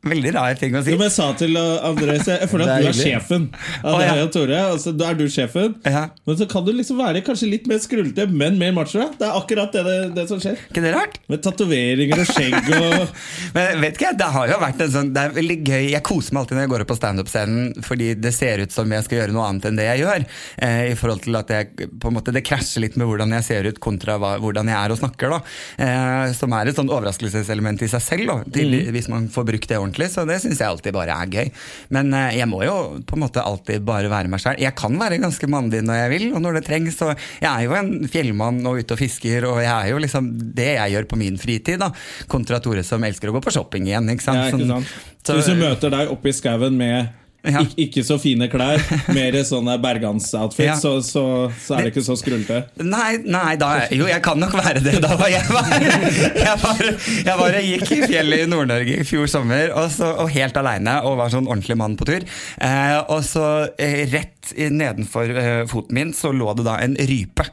Veldig 0.00 0.30
rar 0.32 0.54
ting 0.56 0.72
å 0.72 0.80
si. 0.80 0.94
Jo, 0.94 0.96
men 0.96 1.10
jeg 1.10 1.12
sa 1.12 1.26
til 1.36 1.56
uh, 1.60 1.84
Andres 1.84 2.24
Jeg 2.24 2.48
føler 2.48 2.70
at 2.72 2.80
du 2.80 2.88
er 2.88 2.96
sjefen. 2.96 3.42
Deg 3.84 4.04
ja. 4.06 4.14
og 4.24 4.30
Tore 4.32 4.60
altså, 4.70 4.94
Da 4.96 5.10
er 5.12 5.18
du 5.18 5.26
sjefen. 5.28 5.74
Ja. 5.84 6.06
Men 6.24 6.38
så 6.40 6.46
kan 6.48 6.64
du 6.64 6.70
liksom 6.72 6.96
være 7.02 7.20
kanskje 7.26 7.50
litt 7.50 7.68
mer 7.68 7.82
skrullete, 7.84 8.24
men 8.32 8.56
mer 8.60 8.72
macho. 8.76 9.04
Det 9.20 9.26
er 9.28 9.36
akkurat 9.36 9.76
det, 9.76 9.82
det, 9.84 9.96
det 10.16 10.24
som 10.30 10.40
skjer. 10.40 10.56
ikke 10.70 10.84
det 10.86 10.94
rart? 10.94 11.18
Med 11.28 11.42
tatoveringer 11.44 12.22
og 12.24 12.30
skjegg 12.32 12.70
og 12.78 13.12
Men 13.56 13.82
vet 13.84 13.98
ikke, 13.98 14.06
jeg, 14.08 14.18
det 14.22 14.30
har 14.32 14.54
jo 14.54 14.56
vært 14.62 14.80
en 14.84 14.92
sånn 14.94 15.10
Det 15.12 15.22
er 15.26 15.34
veldig 15.36 15.56
gøy 15.66 15.84
Jeg 15.90 16.02
koser 16.06 16.34
meg 16.34 16.42
alltid 16.42 16.56
når 16.56 16.64
jeg 16.64 16.72
går 16.72 16.84
opp 16.84 16.90
på 16.90 16.98
standup-scenen, 16.98 17.84
fordi 17.84 18.08
det 18.16 18.32
ser 18.36 18.64
ut 18.64 18.74
som 18.74 18.96
jeg 18.96 19.06
skal 19.06 19.20
gjøre 19.20 19.36
noe 19.36 19.50
annet 19.50 19.68
enn 19.68 19.82
det 19.82 19.88
jeg 19.90 20.04
gjør. 20.06 20.26
Eh, 20.64 20.80
I 20.94 20.96
forhold 20.98 21.24
til 21.26 21.40
at 21.42 21.52
jeg 21.52 21.90
på 22.00 22.08
en 22.08 22.16
måte 22.16 22.32
Det 22.34 22.44
krasjer 22.46 22.86
litt 22.86 22.96
med 22.96 23.10
hvordan 23.10 23.36
jeg 23.36 23.48
ser 23.50 23.68
ut 23.68 23.82
kontra 23.84 24.16
hva, 24.22 24.32
hvordan 24.40 24.72
jeg 24.72 24.78
er 24.80 24.96
og 24.96 25.02
snakker. 25.02 25.36
da 25.36 25.42
eh, 25.84 26.34
Som 26.40 26.56
er 26.56 26.72
et 26.72 26.80
sånn 26.80 26.88
overraskelseselement 26.88 27.84
i 27.84 27.92
seg 27.92 28.06
selv, 28.06 28.32
da 28.32 28.40
til, 28.56 28.74
hvis 28.94 29.12
man 29.12 29.28
får 29.32 29.46
brukt 29.52 29.68
det 29.68 29.76
ordentlig. 29.76 29.89
Så 30.10 30.26
det 30.28 30.40
syns 30.42 30.58
jeg 30.60 30.68
alltid 30.68 30.92
bare 30.94 31.16
er 31.22 31.26
gøy. 31.26 31.50
Men 31.90 32.12
eh, 32.14 32.36
jeg 32.38 32.48
må 32.48 32.62
jo 32.64 33.00
på 33.06 33.16
en 33.18 33.24
måte 33.24 33.42
alltid 33.42 33.82
bare 33.84 34.08
være 34.10 34.28
meg 34.28 34.40
sjøl. 34.40 34.58
Jeg 34.60 34.74
kan 34.78 34.96
være 35.00 35.18
ganske 35.20 35.46
mandig 35.50 35.82
når 35.84 35.94
jeg 36.04 36.10
vil, 36.10 36.26
og 36.34 36.40
når 36.42 36.52
det 36.60 36.64
trengs. 36.66 37.00
Og 37.02 37.14
jeg 37.40 37.50
er 37.50 37.62
jo 37.66 37.74
en 37.74 38.08
fjellmann 38.08 38.60
og 38.66 38.78
ute 38.80 38.92
og 38.94 38.98
fisker, 39.00 39.44
og 39.50 39.62
jeg 39.62 39.72
er 39.72 39.90
jo 39.90 39.98
liksom 39.98 40.30
det 40.54 40.74
jeg 40.76 40.92
gjør 40.96 41.08
på 41.10 41.16
min 41.18 41.38
fritid, 41.40 41.78
da 41.80 41.90
kontra 42.30 42.60
Tore 42.60 42.82
som 42.86 43.02
elsker 43.04 43.28
å 43.30 43.32
gå 43.32 43.40
på 43.42 43.50
shopping 43.54 43.86
igjen. 43.88 44.08
Ikke 44.12 44.22
sant? 44.22 44.38
ja, 44.38 44.50
ikke 44.50 44.58
Sånn- 44.60 44.68
sant? 44.68 44.86
så- 45.24 45.40
Så 45.42 45.54
du 45.54 45.60
møter 45.60 45.90
deg 45.90 46.08
oppe 46.10 46.28
i 46.28 46.32
skauen 46.32 46.76
med 46.76 47.08
Ja. 47.42 47.62
ik 47.64 47.72
ikke 47.86 48.02
så 48.04 48.18
fine 48.20 48.48
klær, 48.52 48.82
mer 49.16 49.36
sånne 49.48 49.78
bergansoutfit, 49.80 50.66
Ja. 50.66 50.74
så, 50.76 50.98
så, 51.04 51.22
så 51.56 51.76
er 51.78 51.86
det 51.86 51.92
ikke 51.94 52.04
så 52.04 52.16
skrullete. 52.20 52.58
Nei, 52.84 53.14
nei 53.24 53.54
da, 53.60 53.70
jo, 53.96 54.04
jeg 54.10 54.20
kan 54.24 54.36
nok 54.42 54.52
være 54.58 54.82
det. 54.84 54.98
Da 55.00 55.14
var 55.16 55.30
jeg 55.32 55.46
bare 55.48 55.92
Jeg 56.36 56.58
bare, 56.60 56.90
jeg 57.24 57.38
bare 57.40 57.62
gikk 57.64 57.92
i 57.96 58.00
fjellet 58.10 58.44
i 58.44 58.50
Nord-Norge 58.50 58.98
i 59.00 59.06
fjor 59.08 59.30
sommer, 59.32 59.72
og, 59.72 59.88
så, 59.94 60.10
og 60.20 60.28
helt 60.34 60.56
aleine, 60.60 60.98
og 61.08 61.16
var 61.20 61.32
sånn 61.32 61.48
ordentlig 61.48 61.78
mann 61.80 61.96
på 62.00 62.08
tur. 62.10 62.26
Eh, 62.60 62.98
og 63.08 63.24
så 63.24 63.46
eh, 63.80 64.04
rett 64.12 64.36
i- 64.56 64.70
nedenfor 64.72 65.30
eh, 65.36 65.62
foten 65.70 65.94
min 65.96 66.12
så 66.16 66.32
lå 66.34 66.52
det 66.58 66.64
da 66.66 66.76
en 66.82 66.94
rype. 66.96 67.44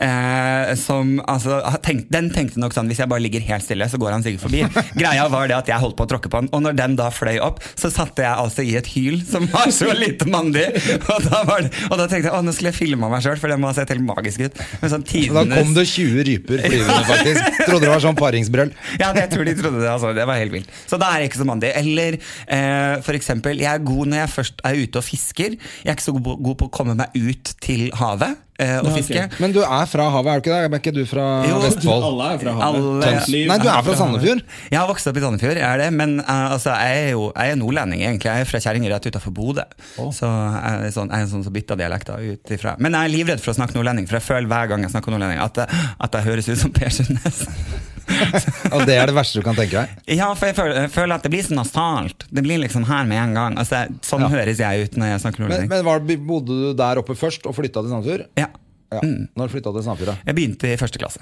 Eh, 0.00 0.74
som 0.80 1.18
altså 1.28 1.60
har 1.64 1.78
tenkt, 1.84 2.08
Den 2.10 2.30
tenkte 2.34 2.60
nok 2.62 2.72
sånn 2.74 2.88
hvis 2.90 3.00
jeg 3.02 3.10
bare 3.10 3.22
ligger 3.24 3.42
helt 3.44 3.64
stille, 3.66 3.86
så 3.90 3.98
går 4.00 4.14
han 4.16 4.24
sikkert 4.24 4.44
forbi. 4.46 4.62
Greia 5.00 5.26
var 5.32 5.48
det 5.50 5.56
at 5.58 5.68
jeg 5.70 5.82
holdt 5.82 5.96
på 5.98 6.06
å 6.06 6.10
tråkke 6.14 6.30
på 6.32 6.40
den, 6.42 6.50
og 6.56 6.62
når 6.64 6.78
den 6.78 6.96
da 6.98 7.10
fløy 7.14 7.38
opp, 7.44 7.60
så 7.78 7.90
satte 7.92 8.24
jeg 8.24 8.32
altså 8.32 8.64
i 8.66 8.74
et 8.80 8.88
hyl 8.94 9.20
som 9.26 9.46
var 9.52 9.70
så 9.74 9.90
lite 9.96 10.28
mandig. 10.30 10.66
Og 11.10 11.26
da, 11.26 11.42
var 11.48 11.64
det, 11.66 11.72
og 11.90 11.98
da 12.00 12.06
tenkte 12.08 12.30
jeg 12.30 12.36
å, 12.36 12.42
nå 12.46 12.54
skulle 12.56 12.72
jeg 12.72 12.78
filma 12.80 13.10
meg 13.12 13.24
sjøl, 13.24 13.38
for 13.40 13.52
det 13.52 13.58
må 13.60 13.68
ha 13.70 13.76
sett 13.76 13.92
helt 13.92 14.04
magisk 14.06 14.46
ut. 14.46 14.60
Men 14.82 14.94
sånn 14.94 15.04
da 15.10 15.44
kom 15.60 15.74
det 15.76 15.84
20 15.90 16.24
ryper 16.28 16.62
flyvende, 16.64 17.04
faktisk. 17.08 17.60
Trodde 17.66 17.84
det 17.84 17.90
var 17.92 18.02
sånn 18.04 18.18
paringsbrøll. 18.18 18.72
ja, 19.00 19.10
det, 19.12 19.26
jeg 19.26 19.32
tror 19.34 19.48
de 19.48 19.54
trodde 19.58 19.80
det. 19.82 19.88
Altså. 19.90 20.12
Det 20.16 20.26
var 20.28 20.38
helt 20.40 20.54
vilt. 20.54 20.70
Så 20.88 20.98
da 21.00 21.10
er 21.14 21.24
jeg 21.24 21.30
ikke 21.32 21.40
så 21.42 21.46
mandig. 21.48 21.70
Eller 21.80 22.16
eh, 22.20 22.96
for 23.04 23.18
eksempel, 23.18 23.60
jeg 23.60 23.70
er 23.70 23.84
god 23.90 24.10
når 24.12 24.22
jeg 24.22 24.32
først 24.36 24.62
er 24.70 24.80
ute 24.80 25.00
og 25.02 25.06
fisker. 25.06 25.56
Jeg 25.58 25.90
er 25.90 25.96
ikke 25.98 26.06
så 26.06 26.14
god 26.16 26.26
på, 26.28 26.29
god 26.38 26.56
på 26.60 26.68
å 26.68 26.70
komme 26.70 26.94
meg 26.98 27.14
ut 27.16 27.50
til 27.64 27.88
havet 27.98 28.36
eh, 28.60 28.76
og 28.78 28.86
Ja, 28.90 28.94
fiske. 28.96 29.14
fiske. 29.26 29.40
Men 29.42 29.52
du 29.56 29.60
er 29.64 29.86
fra 29.90 30.06
havet, 30.14 30.30
er 30.30 30.40
du 30.40 30.44
ikke 30.44 30.52
det? 30.54 30.60
Er 30.70 30.78
ikke 30.80 30.92
du 30.94 31.02
fra 31.08 31.24
Jo, 31.48 31.58
Vestfold? 31.64 32.04
Alle 32.10 32.28
er 32.34 32.38
fra 32.42 32.54
havet. 32.58 32.80
Alle- 32.84 33.46
Nei, 33.50 33.58
du 33.62 33.68
er 33.72 33.82
fra. 33.86 33.96
Sandefjord. 34.00 34.42
Jeg 34.70 34.78
har 34.78 34.86
vokst 34.90 35.10
opp 35.10 35.16
i 35.16 35.24
Sandefjord, 35.24 35.60
jeg 35.60 35.66
er 35.66 35.82
det, 35.84 35.88
men 35.96 36.16
uh, 36.20 36.52
altså, 36.54 36.74
jeg 36.76 37.04
er 37.06 37.10
jo 37.16 37.26
jeg 37.34 37.54
er 37.54 37.60
nordlending, 37.60 38.02
egentlig. 38.06 38.30
Jeg 38.30 38.46
er 38.46 38.50
fra 38.52 38.62
Kjerringøy 38.66 38.92
rett 38.94 39.10
utafor 39.10 39.34
Bodø. 39.36 39.64
Så 40.14 40.28
jeg 40.28 40.86
er, 40.86 40.94
sånn, 40.94 41.10
jeg 41.10 41.18
er 41.18 41.26
en 41.26 41.32
sånn 41.34 41.44
som 41.48 41.56
bytter 41.56 41.80
dialekter 41.80 42.20
ut 42.30 42.54
ifra. 42.58 42.76
Men 42.78 42.94
jeg 42.98 43.08
er 43.10 43.14
livredd 43.16 43.42
for 43.44 43.52
å 43.54 43.58
snakke 43.58 43.76
nordlending, 43.78 44.06
for 44.10 44.20
jeg 44.20 44.26
føler 44.28 44.50
hver 44.52 44.70
gang 44.74 44.84
jeg 44.86 44.94
snakker 44.94 45.16
nordlending, 45.16 45.40
at, 45.44 45.54
det- 45.62 45.68
at 46.06 46.20
jeg 46.20 46.28
høres 46.30 46.48
ut 46.52 46.62
som 46.66 46.72
Per 46.76 46.90
Sundnes. 47.00 47.44
Og 48.74 48.84
det 48.88 48.96
er 49.00 49.10
det 49.10 49.14
verste 49.16 49.40
du 49.40 49.44
kan 49.46 49.56
tenke 49.58 49.82
deg. 49.84 49.94
Ja, 50.18 50.28
for 50.38 50.50
jeg 50.50 50.56
føler, 50.58 50.78
jeg 50.84 50.92
føler 50.94 51.14
at 51.16 51.26
det 51.26 51.32
blir 51.34 51.44
så 51.46 51.56
nasalt. 51.58 52.26
Det 52.30 52.42
blir 52.46 52.60
liksom 52.62 52.84
her 52.88 53.04
med 53.10 53.18
en 53.22 53.34
gang. 53.38 53.58
Altså, 53.60 53.84
sånn 54.06 54.24
Ja. 54.26 54.30
høres 54.32 54.58
jeg 54.62 54.86
ut 54.88 54.98
når 55.00 55.12
jeg 55.14 55.20
snakker 55.24 55.44
Men, 55.44 55.48
nordlending. 55.48 55.70
men 55.70 55.84
var, 55.84 56.00
bodde 56.32 56.58
du 56.62 56.72
der 56.78 57.00
oppe 57.02 57.16
først 57.18 57.46
og 57.46 57.54
flytta 57.58 57.82
til 57.84 57.90
Sandefjord? 57.94 58.26
Ja. 58.40 58.48
Ja. 58.90 59.00
Når 59.38 59.52
flytta 59.52 59.70
du 59.72 59.78
til 59.78 59.86
Sandefjord? 59.86 60.18
Jeg 60.26 60.34
begynte 60.40 60.72
i 60.72 60.76
første 60.80 60.98
klasse. 61.02 61.20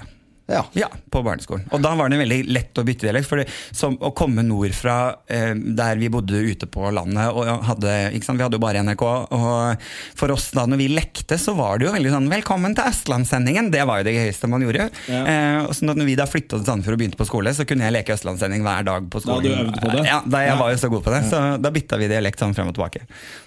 Ja. 0.49 0.63
Ja, 0.73 0.87
på 1.13 1.21
barneskolen. 1.25 1.67
Og 1.75 1.81
da 1.83 1.91
var 1.95 2.09
det 2.09 2.17
veldig 2.19 2.39
lett 2.49 2.79
å 2.81 2.83
bytte 2.87 3.05
dialekt. 3.07 3.27
For 3.29 3.37
det, 3.41 3.47
som 3.75 3.95
å 4.01 4.09
komme 4.17 4.41
nordfra 4.45 4.95
eh, 5.29 5.53
der 5.53 5.99
vi 6.01 6.09
bodde 6.09 6.39
ute 6.41 6.65
på 6.69 6.89
landet 6.95 7.29
og 7.33 7.45
hadde, 7.67 7.91
Vi 8.09 8.43
hadde 8.43 8.57
jo 8.57 8.61
bare 8.63 8.81
NRK. 8.83 9.03
Og 9.35 9.85
for 10.17 10.33
oss 10.33 10.49
da 10.55 10.65
når 10.69 10.77
vi 10.81 10.87
lekte, 10.93 11.37
så 11.37 11.53
var 11.57 11.77
det 11.79 11.85
jo 11.87 11.93
veldig 11.93 12.11
sånn 12.15 12.29
'Velkommen 12.29 12.75
til 12.75 12.83
Østlandssendingen'. 12.89 13.69
Det 13.71 13.85
var 13.85 13.99
jo 14.01 14.07
det 14.09 14.15
gøyeste 14.17 14.49
man 14.49 14.61
gjorde. 14.65 14.89
Ja. 15.07 15.21
Eh, 15.25 15.59
og 15.67 15.73
så 15.75 15.85
når 15.85 16.05
vi 16.05 16.15
da 16.15 16.25
flytta 16.25 16.57
til 16.57 16.65
Sandefjord 16.65 16.93
og 16.97 16.99
begynte 17.03 17.17
på 17.21 17.27
skole, 17.29 17.53
så 17.53 17.65
kunne 17.67 17.85
jeg 17.85 17.93
leke 17.93 18.13
Østlandssending 18.17 18.61
hver 18.65 18.83
dag 18.85 19.09
på 19.09 19.19
Da 19.19 19.25
skolen. 19.25 19.43
hadde 19.45 19.49
du 19.49 19.63
øvd 19.69 19.81
på 19.81 19.91
det? 19.91 20.05
Ja, 20.07 20.21
da 20.25 20.37
jeg 20.39 20.49
Ja. 20.49 20.55
var 20.59 20.69
jo 20.71 20.77
så 20.77 20.89
god 20.89 21.03
på 21.03 21.11
det. 21.13 21.21
Så 21.29 21.61
da 21.61 21.69
bytta 21.69 21.97
vi 21.97 22.07
dialekt 22.07 22.39
sånn 22.39 22.55
frem 22.55 22.67
og 22.67 22.73
tilbake 22.75 23.01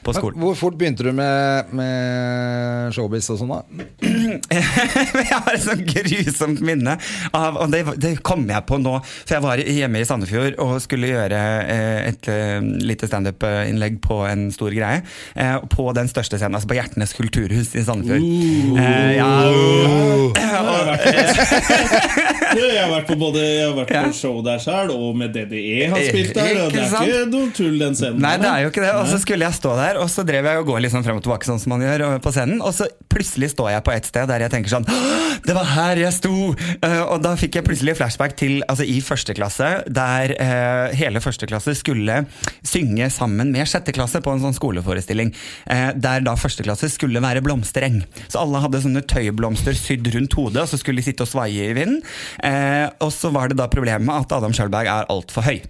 på 0.05 0.15
skolen. 0.15 0.39
Hvor 0.39 0.55
fort 0.57 0.79
begynte 0.79 1.03
du 1.03 1.13
med, 1.13 1.73
med 1.73 2.93
showbiz 2.95 3.29
og 3.31 3.39
sånn, 3.39 3.49
da? 3.49 3.63
Jeg 4.53 5.33
har 5.33 5.53
et 5.55 5.63
sånt 5.65 5.87
grusomt 5.87 6.61
minne 6.61 6.92
av 7.37 7.59
Og 7.63 7.73
det, 7.73 7.83
det 8.03 8.15
kom 8.25 8.45
jeg 8.51 8.67
på 8.69 8.79
nå, 8.83 8.95
for 9.05 9.37
jeg 9.37 9.45
var 9.45 9.63
hjemme 9.63 10.03
i 10.03 10.07
Sandefjord 10.09 10.59
og 10.63 10.77
skulle 10.83 11.11
gjøre 11.13 11.41
eh, 11.63 12.01
et 12.11 12.29
eh, 12.31 12.59
lite 12.63 13.09
standup-innlegg 13.11 14.01
på 14.05 14.23
en 14.29 14.49
stor 14.55 14.73
greie. 14.75 15.03
Eh, 15.35 15.57
på 15.73 15.89
den 15.97 16.11
største 16.11 16.39
scenen, 16.41 16.57
altså 16.59 16.71
på 16.71 16.79
Hjertenes 16.79 17.15
kulturhus 17.19 17.75
i 17.79 17.85
Sandefjord. 17.87 18.23
Uh, 18.77 19.11
ja, 19.17 19.31
Du, 21.03 21.09
jeg 22.59 22.79
har 22.79 22.91
vært 22.93 23.09
på 23.09 23.17
både 23.21 23.43
Jeg 23.43 23.67
har 23.69 23.77
vært 23.77 23.93
på 23.93 24.13
show 24.17 24.41
der 24.45 24.61
sjøl, 24.63 24.93
og 24.95 25.17
med 25.19 25.35
DDE 25.37 25.89
har 25.93 26.05
spilt 26.07 26.35
der. 26.37 26.61
Og 26.65 26.75
det 26.75 26.83
er 26.85 26.97
ikke 26.97 27.25
noe 27.33 27.53
tull, 27.57 27.79
den 27.81 27.97
scenen. 27.99 28.23
Nei, 28.23 28.35
det 28.43 28.51
er 28.51 28.65
jo 28.67 28.73
ikke 28.73 28.85
det. 28.85 28.93
Og 29.01 29.09
så 29.11 29.21
skulle 29.23 29.49
jeg 29.49 29.59
stå 29.59 29.75
der, 29.79 30.01
og 30.03 30.11
så 30.13 30.25
drev 30.29 30.49
jeg 30.51 30.63
og 30.63 30.69
gå 30.73 30.79
litt 30.83 30.95
sånn 30.95 31.07
frem 31.07 31.21
og 31.21 31.25
tilbake 31.27 31.49
sånn 31.49 31.61
som 31.63 31.75
man 31.75 31.85
gjør 31.85 32.07
på 32.23 32.35
scenen. 32.35 32.63
Og 32.65 32.75
så 32.77 32.89
plutselig 33.13 33.53
står 33.53 33.73
jeg 33.75 33.85
på 33.87 33.95
et 33.95 34.09
sted 34.09 34.29
der 34.31 34.47
jeg 34.47 34.53
tenker 34.55 34.73
sånn 34.73 34.87
Det 35.45 35.55
var 35.57 35.69
her 35.73 36.01
jeg 36.01 36.15
sto! 36.17 36.53
Eh, 36.55 37.01
og 37.03 37.23
da 37.25 37.35
fikk 37.39 37.59
jeg 37.59 37.67
plutselig 37.67 37.97
flashback 37.99 38.37
til 38.39 38.61
altså 38.71 38.87
i 38.89 38.99
første 39.05 39.35
klasse, 39.37 39.71
der 39.91 40.35
eh, 40.37 40.95
hele 40.99 41.23
første 41.25 41.49
klasse 41.51 41.75
skulle 41.79 42.23
synge 42.67 43.09
sammen 43.13 43.51
med 43.55 43.69
sjette 43.69 43.95
klasse 43.95 44.23
på 44.23 44.33
en 44.33 44.43
sånn 44.45 44.57
skoleforestilling. 44.57 45.33
Eh, 45.73 45.89
der 45.99 46.25
da 46.25 46.37
første 46.39 46.65
klasse 46.67 46.91
skulle 46.93 47.23
være 47.25 47.43
blomstereng. 47.45 48.03
Så 48.29 48.43
alle 48.43 48.63
hadde 48.63 48.83
sånne 48.85 49.03
tøyblomster 49.09 49.77
sydd 49.77 50.09
rundt 50.15 50.37
hodet, 50.39 50.65
og 50.65 50.71
så 50.71 50.79
skulle 50.81 51.03
de 51.03 51.09
sitte 51.11 51.27
og 51.27 51.33
svaie 51.33 51.71
i 51.73 51.77
vinden. 51.77 52.01
Eh, 52.43 52.89
og 53.05 53.13
så 53.15 53.31
var 53.35 53.51
det 53.51 53.59
da 53.61 53.69
problemet 53.71 54.07
med 54.07 54.25
at 54.25 54.35
Adam 54.35 54.55
Schjølberg 54.57 54.91
er 54.91 55.09
altfor 55.13 55.47
høy. 55.47 55.61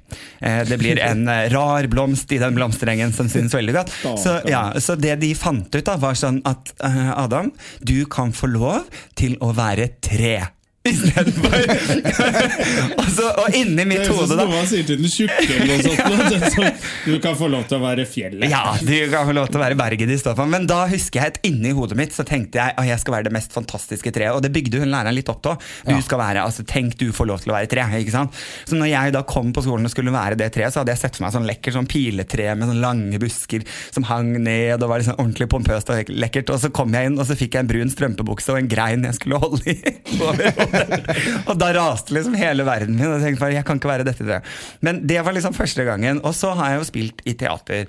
Eh, 0.40 0.62
det 0.68 0.78
blir 0.80 1.00
en 1.04 1.26
eh, 1.32 1.48
rar 1.52 1.88
blomst 1.92 2.32
i 2.32 2.40
den 2.42 2.56
blomsterengen 2.56 3.12
som 3.16 3.28
synes 3.32 3.54
veldig 3.56 3.76
godt. 3.76 3.92
Så, 4.20 4.38
ja, 4.48 4.64
så 4.80 4.96
det 4.96 5.18
de 5.22 5.35
fant 5.38 5.68
ut, 5.68 5.85
da 5.87 5.98
var 6.00 6.18
sånn 6.18 6.40
at 6.48 6.74
eh, 6.85 7.12
Adam, 7.12 7.52
du 7.85 8.02
kan 8.11 8.32
få 8.37 8.50
lov 8.52 8.88
til 9.18 9.37
å 9.44 9.52
være 9.56 9.92
tre. 10.04 10.37
Istedenfor 10.82 11.52
og, 12.98 13.04
så- 13.14 13.28
og 13.38 13.54
inni 13.54 13.76
Det 13.82 13.84
mitt 13.86 14.06
hode, 14.10 14.24
som 14.26 14.38
da 14.40 14.46
noen 14.50 14.66
sier 14.66 14.82
til 14.88 14.98
den 14.98 15.10
tjukke 15.10 15.44
eller 15.46 15.78
noe 15.78 15.94
sånt. 15.94 16.46
sånn, 16.56 16.80
Du 17.06 17.12
kan 17.22 17.36
få 17.38 17.46
lov 17.52 17.68
til 17.70 17.78
å 17.78 17.82
være 17.84 18.06
fjellet. 18.10 18.48
Ja, 18.50 18.72
du 18.82 18.90
kan 19.12 19.28
få 19.28 19.34
lov 19.36 19.46
til 19.52 19.60
å 19.60 19.62
være 19.62 19.76
berget 19.78 20.10
i 20.10 20.16
stedet. 20.18 20.46
Men 20.50 20.66
da 20.70 20.80
husker 20.90 21.20
jeg 21.22 21.34
at 21.36 21.38
inni 21.46 21.70
hodet 21.76 21.94
mitt 22.00 22.14
så 22.16 22.24
tenkte 22.26 22.58
jeg 22.58 22.74
at 22.78 22.88
jeg 22.88 22.98
skal 23.04 23.14
være 23.14 23.28
det 23.28 23.34
mest 23.36 23.54
fantastiske 23.54 24.10
treet. 24.14 24.34
Og 24.34 24.42
det 24.42 24.50
bygde 24.54 24.80
hun 24.82 24.90
læreren 24.90 25.14
litt 25.14 25.30
opp 25.30 25.38
til. 25.46 25.54
Du 25.86 25.94
skal 26.02 26.18
være, 26.22 26.42
altså 26.42 26.66
Tenk 26.66 26.96
du 26.98 27.06
får 27.14 27.30
lov 27.30 27.44
til 27.44 27.52
å 27.54 27.56
være 27.60 27.70
tre. 27.70 27.86
ikke 28.02 28.14
sant? 28.16 28.42
Så 28.66 28.74
når 28.78 28.90
jeg 28.90 29.14
da 29.14 29.22
kom 29.22 29.52
på 29.54 29.62
skolen 29.62 29.86
og 29.86 29.94
skulle 29.94 30.10
være 30.14 30.38
det 30.40 30.50
treet, 30.56 30.74
så 30.74 30.82
hadde 30.82 30.94
jeg 30.96 31.02
sett 31.04 31.16
for 31.18 31.26
meg 31.28 31.34
sånn 31.36 31.46
lekker 31.46 31.76
sånn 31.78 31.86
piletre 31.90 32.56
med 32.58 32.70
sånn 32.72 32.82
lange 32.82 33.22
busker 33.22 33.62
som 33.94 34.06
hang 34.10 34.34
ned 34.42 34.82
og 34.82 34.90
var 34.90 35.02
liksom 35.02 35.18
ordentlig 35.22 35.46
pompøst 35.52 35.94
og 35.94 36.10
lekkert. 36.10 36.50
Og 36.50 36.58
så 36.66 36.72
kom 36.74 36.90
jeg 36.98 37.10
inn, 37.12 37.18
og 37.22 37.28
så 37.30 37.38
fikk 37.38 37.54
jeg 37.54 37.66
en 37.68 37.70
brun 37.70 37.94
strømpebukse 37.94 38.50
og 38.54 38.58
en 38.64 38.70
grein 38.72 39.06
jeg 39.06 39.14
skulle 39.20 39.38
holde 39.46 39.62
i. 39.78 39.78
og 41.48 41.54
da 41.61 41.70
raste 41.76 42.14
liksom 42.16 42.38
hele 42.38 42.66
verden 42.68 42.96
min. 42.96 43.08
Og 43.08 43.18
jeg 43.18 43.28
tenkte 43.28 43.44
bare, 43.44 43.58
jeg 43.58 43.68
kan 43.68 43.80
ikke 43.80 43.92
være 43.92 44.08
dette 44.08 44.26
Det. 44.26 44.40
Men 44.80 45.04
det 45.08 45.20
var 45.24 45.37
liksom 45.37 45.56
første 45.56 45.87
gangen. 45.88 46.22
Og 46.26 46.35
så 46.37 46.52
har 46.58 46.72
jeg 46.72 46.82
jo 46.82 46.90
spilt 46.90 47.24
i 47.28 47.37
teater 47.38 47.87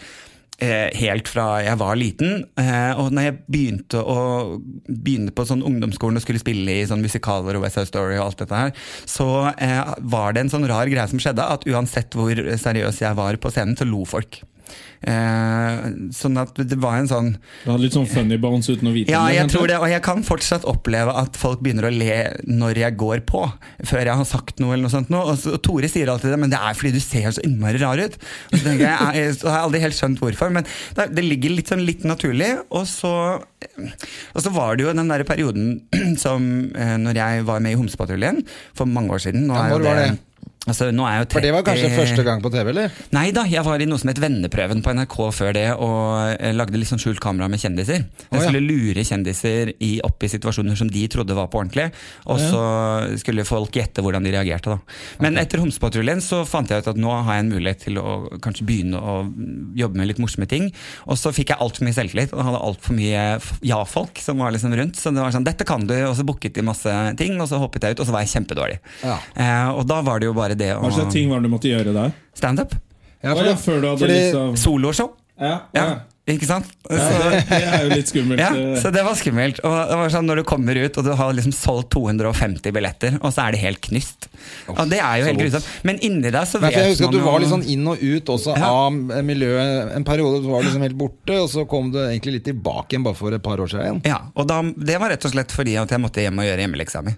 eh, 0.63 0.89
helt 0.99 1.29
fra 1.31 1.47
jeg 1.63 1.79
var 1.81 1.97
liten. 1.99 2.45
Eh, 2.59 2.91
og 2.99 3.13
når 3.13 3.27
jeg 3.27 3.37
begynte 3.47 4.01
å 4.01 4.19
begynne 4.87 5.33
på 5.35 5.45
sånn 5.49 5.65
ungdomsskolen 5.65 6.19
og 6.19 6.25
skulle 6.25 6.41
spille 6.43 6.79
i 6.79 6.87
sånn 6.89 7.03
musikaler 7.03 7.57
og 7.57 7.65
West 7.65 7.79
Side 7.79 7.91
Story 7.91 8.17
og 8.17 8.27
alt 8.27 8.43
dette 8.43 8.63
her, 8.63 8.73
så 9.09 9.29
eh, 9.53 9.93
var 10.13 10.35
det 10.35 10.45
en 10.45 10.53
sånn 10.53 10.67
rar 10.69 10.89
greie 10.91 11.09
som 11.11 11.21
skjedde, 11.21 11.45
at 11.55 11.67
uansett 11.69 12.17
hvor 12.17 12.33
seriøs 12.37 13.03
jeg 13.03 13.19
var 13.19 13.39
på 13.41 13.53
scenen, 13.53 13.77
så 13.79 13.87
lo 13.89 14.03
folk. 14.09 14.41
Eh, 15.03 15.79
sånn 16.15 16.37
at 16.39 16.55
det 16.55 16.77
var 16.79 16.95
en 17.01 17.09
sånn 17.11 17.29
Du 17.65 17.67
hadde 17.67 17.83
litt 17.83 17.95
sånn 17.97 18.07
funny 18.07 18.37
bones 18.39 18.69
uten 18.71 18.87
å 18.87 18.93
vite 18.95 19.11
Ja, 19.11 19.25
jeg 19.35 19.49
tror 19.51 19.67
det, 19.67 19.75
og 19.83 19.89
jeg 19.91 19.99
kan 20.05 20.23
fortsatt 20.23 20.63
oppleve 20.69 21.11
at 21.19 21.35
folk 21.35 21.59
begynner 21.59 21.89
å 21.89 21.91
le 21.91 22.15
når 22.47 22.79
jeg 22.85 22.95
går 23.01 23.25
på, 23.27 23.41
før 23.83 24.07
jeg 24.07 24.15
har 24.21 24.29
sagt 24.29 24.61
noe 24.63 24.77
eller 24.77 24.87
noe 24.87 24.93
sånt. 24.93 25.11
Noe. 25.11 25.33
Og, 25.33 25.41
så, 25.41 25.57
og 25.57 25.61
Tore 25.65 25.89
sier 25.91 26.07
alltid 26.13 26.31
det, 26.31 26.39
men 26.45 26.53
det 26.53 26.61
er 26.61 26.79
fordi 26.79 26.93
du 26.95 27.03
ser 27.03 27.27
så 27.35 27.43
innmari 27.43 27.81
rar 27.83 27.99
ut. 27.99 28.15
Og 28.53 28.57
så 28.61 28.77
jeg, 28.79 28.79
jeg, 29.19 29.35
så 29.41 29.51
har 29.51 29.59
jeg 29.59 29.67
aldri 29.67 29.83
helt 29.83 29.99
skjønt 29.99 30.23
hvorfor, 30.23 30.55
men 30.55 30.67
det, 30.95 31.09
det 31.19 31.27
ligger 31.27 31.57
litt 31.57 31.71
sånn 31.73 31.83
litt 31.83 32.07
naturlig. 32.07 32.53
Og 32.71 32.87
så, 32.87 33.13
og 33.43 34.39
så 34.45 34.55
var 34.55 34.77
det 34.79 34.87
jo 34.87 34.95
den 34.95 35.11
der 35.11 35.27
perioden 35.27 35.73
som 36.23 36.47
eh, 36.79 36.95
når 37.01 37.19
jeg 37.19 37.47
var 37.49 37.63
med 37.63 37.75
i 37.75 37.79
Homsepatruljen 37.81 38.43
for 38.77 38.87
mange 38.87 39.19
år 39.19 39.27
siden. 39.27 39.49
Nå 39.49 39.57
Ja, 39.59 39.67
er 39.67 39.75
jo 39.75 39.83
det, 39.83 39.97
det? 39.99 40.13
Altså, 40.63 40.87
For 41.33 41.43
det 41.43 41.51
var 41.51 41.63
kanskje 41.67 41.89
første 41.91 42.23
gang 42.23 42.39
på 42.43 42.49
TV, 42.53 42.69
eller? 42.71 42.91
Nei 43.11 43.25
da, 43.35 43.43
jeg 43.51 43.65
var 43.67 43.81
i 43.83 43.87
noe 43.89 43.99
som 43.99 44.07
het 44.13 44.19
Venneprøven 44.23 44.79
på 44.85 44.93
NRK 44.95 45.17
før 45.35 45.51
det, 45.57 45.65
og 45.75 46.37
eh, 46.37 46.53
lagde 46.55 46.79
litt 46.79 46.87
sånn 46.87 47.01
skjult 47.03 47.19
kamera 47.23 47.49
med 47.51 47.59
kjendiser. 47.59 48.05
Jeg 48.29 48.45
skulle 48.45 48.61
lure 48.63 49.03
kjendiser 49.03 49.73
i, 49.83 49.97
opp 50.07 50.23
i 50.23 50.29
situasjoner 50.31 50.79
som 50.79 50.87
de 50.91 51.03
trodde 51.11 51.35
var 51.35 51.49
på 51.51 51.59
ordentlig, 51.59 51.89
og 52.31 52.39
så 52.39 52.63
skulle 53.19 53.43
folk 53.47 53.75
gjette 53.75 54.03
hvordan 54.03 54.23
de 54.23 54.31
reagerte. 54.37 54.71
da. 54.71 54.79
Men 55.25 55.41
etter 55.41 55.59
Homsepatruljen 55.59 56.23
så 56.23 56.43
fant 56.47 56.71
jeg 56.71 56.85
ut 56.85 56.87
at 56.93 57.01
nå 57.01 57.11
har 57.11 57.37
jeg 57.37 57.45
en 57.45 57.51
mulighet 57.51 57.83
til 57.89 57.99
å 57.99 58.15
kanskje 58.43 58.67
begynne 58.69 59.03
å 59.03 59.17
jobbe 59.75 59.99
med 59.99 60.13
litt 60.13 60.23
morsomme 60.23 60.47
ting. 60.47 60.69
Og 61.11 61.19
så 61.19 61.33
fikk 61.35 61.51
jeg 61.51 61.59
altfor 61.59 61.83
mye 61.89 61.97
selvtillit, 61.99 62.31
og 62.31 62.47
hadde 62.47 62.63
altfor 62.69 62.95
mye 62.95 63.25
ja-folk 63.67 64.23
som 64.23 64.39
var 64.39 64.55
liksom 64.55 64.75
rundt. 64.79 64.95
Så 64.99 65.11
det 65.11 65.19
var 65.19 65.35
sånn 65.35 65.43
'dette 65.43 65.67
kan 65.67 65.83
du', 65.83 66.07
og 66.07 66.15
så 66.15 66.23
booket 66.23 66.55
de 66.55 66.63
masse 66.63 66.95
ting, 67.19 67.35
og 67.41 67.51
så 67.51 67.59
hoppet 67.59 67.83
jeg 67.83 67.97
ut, 67.97 67.99
og 67.99 68.07
så 68.07 68.15
var 68.15 68.23
jeg 68.23 68.33
kjempedårlig. 68.37 68.79
Ja. 69.03 69.19
Eh, 69.35 69.69
og 69.75 69.83
da 69.91 69.99
var 70.01 70.23
det 70.23 70.31
jo 70.31 70.37
bare 70.37 70.52
det 70.59 70.71
Hva 70.77 70.91
slags 70.93 71.13
ting 71.13 71.29
var 71.29 71.39
det 71.41 71.49
du 71.49 71.53
måtte 71.53 71.69
gjøre 71.71 71.93
der? 71.93 72.11
Standup. 72.35 72.75
Ja, 73.23 73.33
Å, 73.33 73.45
ja, 73.45 73.53
før 73.55 73.81
du 73.81 73.87
hadde 73.87 73.99
fordi- 74.03 74.19
liksom 74.19 74.57
Soloshow. 74.57 75.13
Ja, 75.39 75.61
Ja, 75.73 75.83
ja. 75.85 75.99
Ikke 76.23 76.47
sant? 76.47 76.69
Så, 76.87 76.95
det, 76.95 77.39
det 77.49 77.57
er 77.67 77.81
jo 77.83 77.89
litt 77.97 78.07
skummelt. 78.07 78.39
ja, 78.39 78.51
eh. 78.55 78.77
så 78.79 78.91
det 78.95 79.01
var 79.03 79.17
skummelt. 79.19 79.57
Og 79.67 79.73
det 79.89 79.97
var 79.99 80.11
sånn 80.13 80.27
Når 80.29 80.39
du 80.39 80.43
kommer 80.47 80.77
ut 80.79 80.99
og 81.01 81.03
du 81.03 81.11
har 81.19 81.33
liksom 81.35 81.51
solgt 81.55 81.89
250 81.97 82.71
billetter, 82.75 83.17
og 83.19 83.33
så 83.35 83.43
er 83.47 83.55
det 83.57 83.59
helt 83.63 83.81
knust. 83.83 84.29
Og 84.71 84.79
det 84.91 85.01
er 85.03 85.19
jo 85.19 85.25
helt 85.27 85.41
grusomt. 85.41 85.67
Men 85.83 85.99
inni 86.05 86.31
deg 86.31 86.47
så 86.47 86.61
vet 86.63 86.69
man 86.71 86.77
jeg 86.79 86.93
husker 86.93 87.09
at 87.09 87.17
du 87.17 87.19
var 87.25 87.43
litt 87.43 87.51
sånn 87.51 87.65
inn 87.73 87.83
og 87.91 87.99
ut 87.99 88.31
også 88.37 88.55
Ja. 88.55 88.69
av 88.71 89.23
miljøet 89.27 89.91
en 89.97 90.07
periode. 90.07 90.39
Du 90.45 90.47
var 90.53 90.63
liksom 90.63 90.85
helt 90.87 90.95
borte, 90.99 91.35
og 91.43 91.49
så 91.51 91.65
kom 91.67 91.91
du 91.91 91.99
egentlig 92.05 92.37
litt 92.37 92.47
tilbake 92.47 92.95
igjen 92.95 93.03
bare 93.09 93.19
for 93.19 93.35
et 93.35 93.43
par 93.43 93.59
år 93.59 93.73
siden. 93.75 93.99
ja, 94.07 94.21
og 94.35 94.47
da, 94.47 94.61
Det 94.63 94.97
var 95.03 95.11
rett 95.11 95.27
og 95.27 95.35
slett 95.35 95.51
fordi 95.51 95.75
at 95.81 95.91
jeg 95.91 95.99
måtte 96.03 96.23
hjem 96.23 96.39
og 96.39 96.47
gjøre 96.47 96.63
hjemmeleksa 96.67 97.03
mi. 97.03 97.15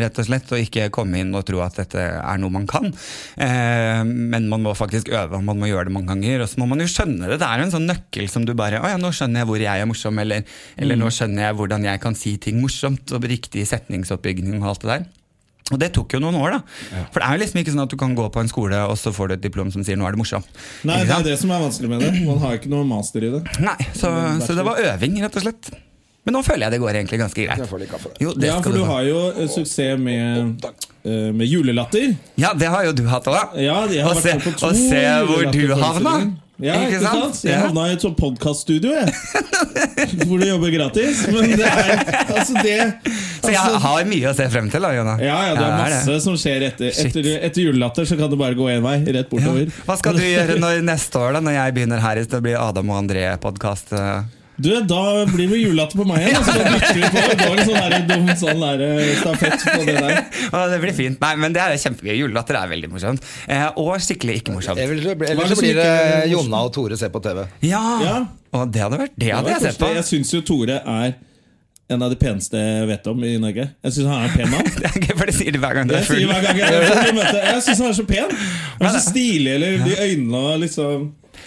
Rett 0.00 0.18
og 0.22 0.28
slett, 0.30 0.48
Og 0.56 0.64
ikke 0.64 0.88
komme 0.96 1.20
inn 1.20 1.34
og 1.36 1.44
tro 1.44 1.60
at 1.60 1.76
dette 1.76 2.00
er 2.00 2.40
noe 2.40 2.50
man 2.56 2.66
kan. 2.66 2.88
Eh, 3.36 4.00
men 4.06 4.48
man 4.48 4.62
må 4.64 4.72
faktisk 4.76 5.10
øve, 5.12 5.42
man 5.44 5.58
må 5.60 5.68
gjøre 5.68 5.90
det 5.90 5.94
mange 5.96 6.08
ganger. 6.14 6.44
Og 6.46 6.48
så 6.48 6.60
må 6.62 6.68
man 6.70 6.80
jo 6.80 6.88
skjønne 6.88 7.28
det. 7.28 7.38
Det 7.42 7.48
er 7.48 7.60
jo 7.60 7.68
en 7.68 7.74
sånn 7.76 7.88
nøkkel 7.90 8.30
som 8.32 8.45
du 8.46 8.54
bare 8.58 8.80
Å 8.80 8.88
ja, 8.94 8.96
nå 9.00 9.10
skjønner 9.14 9.42
jeg 9.42 9.50
hvor 9.50 9.62
jeg 9.62 9.82
er 9.84 9.88
morsom, 9.90 10.18
eller, 10.22 10.42
eller 10.78 10.98
nå 11.00 11.10
skjønner 11.12 11.48
jeg 11.48 11.58
hvordan 11.60 11.84
jeg 11.90 12.00
kan 12.02 12.18
si 12.18 12.36
ting 12.42 12.60
morsomt, 12.62 13.12
og 13.16 13.24
riktig 13.28 13.66
setningsoppbygging 13.68 14.58
og 14.62 14.68
alt 14.72 14.84
det 14.86 14.92
der. 14.94 15.06
Og 15.74 15.80
det 15.82 15.88
tok 15.96 16.14
jo 16.14 16.20
noen 16.22 16.36
år, 16.38 16.52
da. 16.54 16.60
For 17.10 17.18
det 17.18 17.26
er 17.26 17.32
jo 17.34 17.42
liksom 17.42 17.58
ikke 17.58 17.72
sånn 17.74 17.82
at 17.82 17.90
du 17.90 17.96
kan 17.98 18.12
gå 18.14 18.28
på 18.30 18.38
en 18.38 18.50
skole, 18.50 18.78
og 18.86 18.94
så 19.00 19.10
får 19.14 19.32
du 19.32 19.34
et 19.34 19.42
diplom 19.48 19.72
som 19.74 19.82
sier 19.82 19.98
'nå 19.98 20.06
er 20.06 20.14
det 20.14 20.20
morsom'. 20.20 20.44
Nei, 20.86 21.00
det 21.02 21.10
er 21.16 21.24
det 21.26 21.38
som 21.40 21.50
er 21.50 21.58
vanskelig 21.64 21.90
med 21.90 22.04
det. 22.06 22.12
Man 22.22 22.38
har 22.38 22.54
ikke 22.54 22.70
noe 22.70 22.86
master 22.86 23.26
i 23.26 23.32
det. 23.34 23.42
Nei, 23.58 23.74
så, 23.98 24.12
så 24.46 24.54
det 24.54 24.62
var 24.64 24.78
øving, 24.78 25.18
rett 25.24 25.34
og 25.34 25.42
slett. 25.42 25.74
Men 26.26 26.34
nå 26.34 26.42
føler 26.42 26.66
jeg 26.66 26.74
det 26.74 26.80
går 26.82 26.96
egentlig 26.98 27.18
ganske 27.22 27.42
greit. 27.46 27.60
Jo, 28.18 28.32
det 28.34 28.48
Ja, 28.48 28.60
for 28.60 28.74
du 28.74 28.82
ha. 28.82 28.94
har 28.94 29.02
jo 29.06 29.18
eh, 29.30 29.46
suksess 29.46 29.98
med, 29.98 30.64
eh, 31.06 31.30
med 31.34 31.46
julelatter. 31.46 32.16
Ja, 32.38 32.50
det 32.54 32.66
har 32.66 32.82
jo 32.88 32.92
du 32.98 33.04
hatt 33.06 33.26
òg. 33.30 33.54
Ja, 33.62 33.82
og 33.86 34.74
se 34.74 35.04
hvor 35.26 35.46
du 35.54 35.74
havna! 35.74 36.16
Ja, 36.58 36.74
ikke 36.86 37.00
sant? 37.04 37.40
Jeg 37.44 37.52
Ja. 37.52 37.66
havna 37.66 37.82
i 37.90 37.92
et 37.92 38.00
sånt 38.00 38.16
podkaststudio, 38.16 38.92
jeg. 38.96 39.12
Hvor 40.24 40.40
du 40.40 40.46
jobber 40.46 40.70
gratis. 40.72 41.26
Men 41.28 41.50
det 41.52 41.66
er 41.68 42.00
altså 42.32 42.54
det 42.64 42.78
Så 43.42 43.50
jeg 43.52 43.60
altså, 43.60 43.80
har 43.84 44.04
mye 44.08 44.30
å 44.30 44.34
se 44.38 44.46
frem 44.54 44.70
til, 44.72 44.80
da, 44.86 44.92
Jonah. 44.96 45.20
ja, 45.20 45.36
ja, 45.50 45.54
det 45.54 45.66
er 45.66 45.76
det. 45.76 45.82
masse 46.06 46.16
som 46.24 46.38
skjer 46.40 46.64
etter, 46.70 46.88
etter, 47.04 47.28
etter 47.50 47.60
julelatter. 47.66 48.08
Så 48.08 48.16
kan 48.18 48.32
det 48.32 48.38
bare 48.40 48.56
gå 48.56 48.70
én 48.72 48.80
vei, 48.84 48.96
rett 49.04 49.26
Ja. 49.26 49.28
bortover. 49.34 49.68
Hva 49.86 49.98
skal 50.00 50.16
du 50.16 50.24
gjøre 50.24 50.56
når, 50.62 50.80
neste 50.88 51.20
år, 51.20 51.36
da, 51.36 51.40
når 51.44 51.58
jeg 51.60 51.74
begynner 51.76 52.00
her? 52.00 52.24
Det 52.24 52.42
blir 52.42 52.56
Adam 52.56 52.90
og 52.90 53.02
André-podkast. 53.04 53.92
Du, 54.56 54.70
Da 54.88 55.00
blir 55.28 55.50
det 55.52 55.58
julete 55.60 55.98
på 55.98 56.06
meg 56.08 56.22
igjen. 56.24 56.38
og 56.40 56.46
Så 56.48 56.54
bytter 56.56 56.94
vi 56.96 57.10
på. 57.12 57.24
Det 57.28 57.36
går 57.42 57.58
en 57.60 57.68
sånn 57.68 57.82
der, 57.82 58.06
dum 58.08 58.30
sånn 58.40 58.62
der, 58.64 58.84
eh, 58.86 59.10
stafett 59.20 59.66
på 59.66 59.84
det 59.84 59.96
der. 60.00 60.70
Det 60.72 60.80
blir 60.84 60.96
fint. 60.96 61.20
Nei, 61.20 61.34
men 61.42 61.52
det 61.56 61.60
er 61.62 61.76
kjempegøy. 61.82 62.14
Julelatter 62.22 62.56
er 62.62 62.70
veldig 62.72 62.90
morsomt. 62.94 63.28
Eh, 63.48 63.66
og 63.76 63.92
skikkelig 64.00 64.40
ikke 64.40 64.54
morsomt. 64.56 64.80
Ellers 64.80 65.04
så 65.04 65.14
blir- 65.14 65.30
ellers 65.34 65.48
det 65.52 65.58
så 65.58 65.62
blir 65.66 65.74
det 65.82 66.30
Jonna 66.32 66.62
og 66.64 66.72
Tore 66.72 66.96
se 66.96 67.08
på 67.12 67.20
TV. 67.22 67.46
Ja! 67.68 67.84
Ja. 68.02 68.16
Og 68.56 68.70
det 68.72 68.80
hadde 68.80 68.98
vært 69.02 69.16
Det 69.18 69.32
hadde 69.34 69.50
jeg 69.52 69.60
sett 69.66 69.78
på. 69.82 69.92
Jeg 69.94 70.04
syns 70.08 70.32
jo 70.32 70.40
Tore 70.40 70.80
er 70.80 71.14
en 71.88 72.02
av 72.02 72.10
de 72.10 72.16
peneste 72.16 72.56
jeg 72.58 72.88
vet 72.88 73.06
om 73.12 73.20
i 73.28 73.36
Norge. 73.38 73.68
Jeg 73.84 73.92
syns 73.92 74.08
han 74.08 74.24
er 74.24 74.30
en 74.30 74.34
pen 74.38 74.50
mann. 74.50 74.64
Det 74.80 74.88
er 74.88 74.96
gøy, 75.04 75.12
for 75.20 75.26
det 75.28 75.34
sier 75.36 75.52
du 75.52 75.58
hver 75.62 75.74
gang 75.76 75.86
du 75.86 75.94
er 75.94 76.02
full. 76.08 76.18
Jeg, 76.24 76.56
jeg 76.56 77.52
Jeg 77.52 77.62
syns 77.62 77.78
han 77.84 77.92
er 77.92 77.98
så 78.00 78.06
pen. 78.08 78.32
Han 78.80 78.88
er 78.88 78.96
så 78.96 79.04
stilig, 79.10 79.52
eller 79.54 79.84
de 79.84 79.94
øynene 80.00 80.40
og 80.40 80.58
liksom 80.64 81.06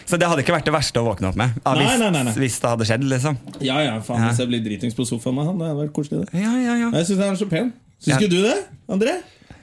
Så 0.10 0.18
det 0.18 0.26
hadde 0.30 0.42
ikke 0.42 0.56
vært 0.56 0.66
det 0.66 0.74
verste 0.74 1.02
å 1.02 1.06
våkne 1.06 1.30
opp 1.30 1.38
med? 1.38 1.58
Ja, 1.62 1.74
Nei, 1.78 1.84
hvis, 1.86 2.00
nei, 2.02 2.24
nei, 2.26 2.34
hvis 2.42 2.56
det 2.64 2.70
hadde 2.72 2.86
skjedd, 2.90 3.04
liksom. 3.12 3.36
Ja 3.62 3.76
ja, 3.86 3.98
faen 4.06 4.24
hvis 4.26 4.40
jeg 4.42 4.50
blir 4.50 4.64
dritings 4.66 4.98
på 4.98 5.06
sofaen 5.06 5.38
med 5.38 5.46
han. 5.46 5.60
Det 5.62 5.68
hadde 5.70 5.84
vært 5.84 5.94
koselig, 5.94 6.24
det. 6.26 6.42
Ja, 6.42 6.54
ja, 6.58 6.78
ja. 6.82 6.90
Jeg 6.98 7.10
syns 7.12 7.22
han 7.22 7.36
er 7.36 7.42
så 7.44 7.50
pen. 7.52 7.70
Syns 8.02 8.16
ikke 8.18 8.32
du 8.32 8.40
det, 8.48 8.56
André? 8.90 9.20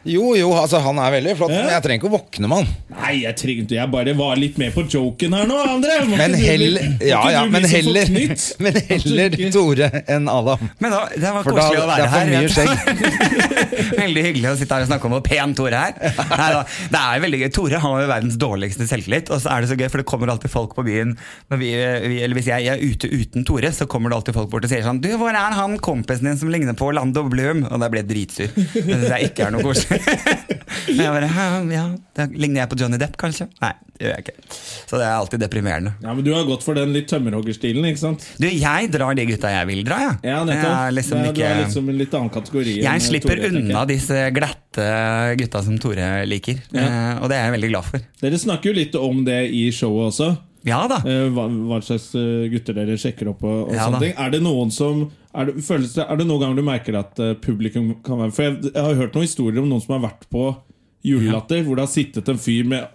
Jo, 0.06 0.32
jo, 0.38 0.50
altså 0.54 0.78
han 0.84 0.98
er 1.02 1.10
veldig 1.16 1.32
flott, 1.38 1.50
Ja. 1.50 1.62
men 1.64 1.72
jeg 1.74 1.82
trenger 1.84 2.00
ikke 2.02 2.08
å 2.10 2.14
våkne 2.16 2.48
med 2.50 2.60
han. 2.60 2.68
Nei, 2.96 3.12
jeg 3.24 3.36
trengte 3.36 3.74
Jeg 3.76 3.90
bare 3.92 4.12
var 4.16 4.36
litt 4.40 4.56
med 4.58 4.72
på 4.72 4.84
joken 4.88 5.34
her 5.36 5.46
nå, 5.50 5.56
André. 5.66 5.96
Må 6.06 6.16
Men 6.16 6.30
ikke 6.32 6.36
du 6.36 6.42
bli- 6.42 6.46
heller, 6.46 6.86
må 6.86 7.08
ja, 7.10 7.18
ikke 7.20 7.32
ja, 7.32 7.40
du 7.42 7.50
bli 7.50 7.52
men 7.56 7.66
så 7.66 7.76
heller, 7.76 8.06
forknytt? 8.06 8.44
men 8.64 8.78
heller 8.88 9.36
Tore 9.56 9.88
enn 10.16 10.28
Adam. 10.32 10.70
Men 10.80 10.94
da, 10.94 11.00
det 11.16 11.32
var 11.36 11.42
For 11.46 11.58
da, 11.58 11.66
koselig 11.66 11.82
å 11.82 11.88
være 11.90 12.02
er 12.02 12.08
for 12.08 12.16
her. 12.16 12.26
mye 12.30 12.40
vet 12.40 12.48
du. 12.48 12.54
skjegg. 12.56 13.96
veldig 14.06 14.22
hyggelig 14.28 14.50
å 14.50 14.54
sitte 14.60 14.74
her 14.78 14.86
og 14.86 14.90
snakke 14.90 15.08
om 15.10 15.14
hvor 15.16 15.24
pen 15.26 15.54
Tore 15.58 15.82
er. 15.90 15.98
Nei, 16.36 16.48
da, 16.54 16.62
det 16.94 17.02
er 17.02 17.22
veldig 17.26 17.40
gøy. 17.42 17.50
Tore 17.56 17.82
har 17.82 18.00
jo 18.02 18.08
verdens 18.10 18.38
dårligste 18.40 18.86
selvtillit, 18.88 19.30
og 19.34 19.42
så 19.42 19.52
er 19.52 19.64
det 19.66 19.70
så 19.72 19.78
gøy, 19.80 19.88
for 19.92 20.02
det 20.02 20.08
kommer 20.08 20.32
alltid 20.32 20.52
folk 20.52 20.74
på 20.78 20.84
byen 20.86 21.14
når 21.52 21.60
vi, 21.60 21.70
vi, 22.06 22.20
Eller 22.24 22.38
hvis 22.38 22.48
jeg 22.50 22.70
er 22.72 22.80
ute 22.82 23.10
uten 23.12 23.44
Tore, 23.48 23.70
så 23.74 23.86
kommer 23.90 24.10
det 24.12 24.18
alltid 24.20 24.36
folk 24.38 24.50
bort 24.52 24.64
og 24.66 24.70
sier 24.72 24.84
sånn 24.86 25.00
Du, 25.04 25.10
hvor 25.20 25.30
er 25.34 25.56
han 25.56 25.76
kompisen 25.82 26.28
din 26.30 26.38
som 26.40 26.50
ligner 26.52 26.76
på 26.78 26.88
Orlando 26.90 27.24
Bloom? 27.30 27.64
Og 27.68 27.80
da 27.82 27.90
blir 27.92 28.02
jeg 28.04 28.10
dritsur. 28.12 28.54
Det 28.56 28.84
syns 28.86 29.08
jeg 29.10 29.30
ikke 29.30 29.46
er 29.48 29.54
noe 29.56 29.64
koselig. 29.66 29.95
Jeg 30.96 31.10
bare, 31.12 31.28
ja, 31.72 31.82
da 32.16 32.24
Ligner 32.32 32.62
jeg 32.62 32.70
på 32.72 32.76
Johnny 32.80 32.98
Depp, 33.00 33.16
kanskje? 33.20 33.46
Nei, 33.62 33.70
det 33.96 34.06
gjør 34.06 34.12
jeg 34.14 34.24
ikke. 34.24 34.34
Så 34.88 34.98
det 35.00 35.04
er 35.06 35.14
alltid 35.16 35.42
deprimerende. 35.42 35.92
Ja, 36.04 36.12
men 36.14 36.24
Du 36.26 36.30
har 36.34 36.44
gått 36.48 36.62
for 36.66 36.78
den 36.78 36.92
litt 36.94 37.08
tømmerhoggerstilen, 37.10 37.86
ikke 37.90 38.00
sant? 38.02 38.24
Du, 38.40 38.46
jeg 38.48 38.90
drar 38.94 39.16
de 39.18 39.26
gutta 39.28 39.50
jeg 39.52 39.68
vil 39.70 39.82
dra, 39.86 39.98
jeg. 40.04 40.16
Ja, 40.30 40.38
Jeg 40.40 40.48
nettopp. 40.50 40.76
er 40.86 40.96
liksom 40.96 41.18
er- 41.22 41.32
Du 41.36 41.42
er 41.42 41.60
liksom 41.64 41.88
en 41.92 41.98
litt 41.98 42.14
annen 42.18 42.30
kategori. 42.36 42.76
Jeg 42.82 43.04
slipper 43.06 43.34
Tore, 43.36 43.50
jeg. 43.50 43.62
unna 43.64 43.84
disse 43.90 44.20
glatte 44.36 44.88
gutta 45.42 45.62
som 45.64 45.78
Tore 45.82 46.10
liker, 46.26 46.60
Ja. 46.72 46.80
eh, 46.86 47.22
og 47.22 47.28
det 47.30 47.36
er 47.38 47.44
jeg 47.50 47.54
veldig 47.60 47.70
glad 47.74 47.84
for. 47.84 48.00
Dere 48.22 48.38
snakker 48.38 48.64
jo 48.72 48.72
litt 48.80 48.94
om 49.00 49.24
det 49.24 49.40
i 49.50 49.70
showet 49.70 50.12
også. 50.12 50.30
Ja 50.66 50.80
da. 50.90 50.96
Eh, 51.06 51.28
Hva, 51.30 51.44
hva 51.68 51.78
slags 51.86 52.08
eh, 52.18 52.46
gutter 52.50 52.74
dere 52.74 52.96
sjekker 52.98 53.30
opp 53.30 53.44
og, 53.46 53.68
og 53.68 53.74
Ja, 53.76 53.84
sånne 53.86 54.00
da. 54.00 54.04
ting. 54.06 54.14
Er 54.26 54.32
det 54.34 54.40
noen 54.42 54.72
som 54.74 55.04
er 55.36 55.50
det, 55.50 55.62
føles 55.66 55.92
det, 55.94 56.06
er 56.08 56.16
det 56.18 56.26
noen 56.26 56.42
ganger 56.42 56.56
du 56.58 56.64
merker 56.66 56.98
at 56.98 57.20
eh, 57.22 57.34
publikum 57.44 57.92
kan 58.06 58.18
være 58.24 58.34
For 58.34 58.46
jeg, 58.48 58.56
jeg 58.72 58.82
har 58.88 58.98
hørt 58.98 59.14
noen 59.14 59.26
historier 59.28 59.62
om 59.62 59.68
noen 59.70 59.84
som 59.84 59.94
har 59.98 60.06
vært 60.08 60.26
på 60.32 60.46
julelatter, 61.06 61.62
hvor 61.62 61.78
det 61.78 61.84
har 61.86 61.92
sittet 61.92 62.28
en 62.32 62.40
fyr 62.40 62.66
med 62.66 62.88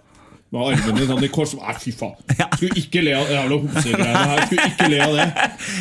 med 0.52 0.66
armene 0.68 1.06
sånn 1.08 1.24
i 1.24 1.30
kors. 1.32 1.54
Nei, 1.58 1.74
fy 1.80 1.92
faen! 1.96 2.16
Skulle 2.62 2.78
ikke 2.82 3.00
le 3.02 3.14
av 3.16 3.30
jævla 3.32 3.56
homsegreiene 3.62 4.24
her. 4.32 4.42
Skulle 4.46 4.66
ikke 4.68 4.88
le 4.92 4.98
av 5.02 5.14
det. 5.16 5.26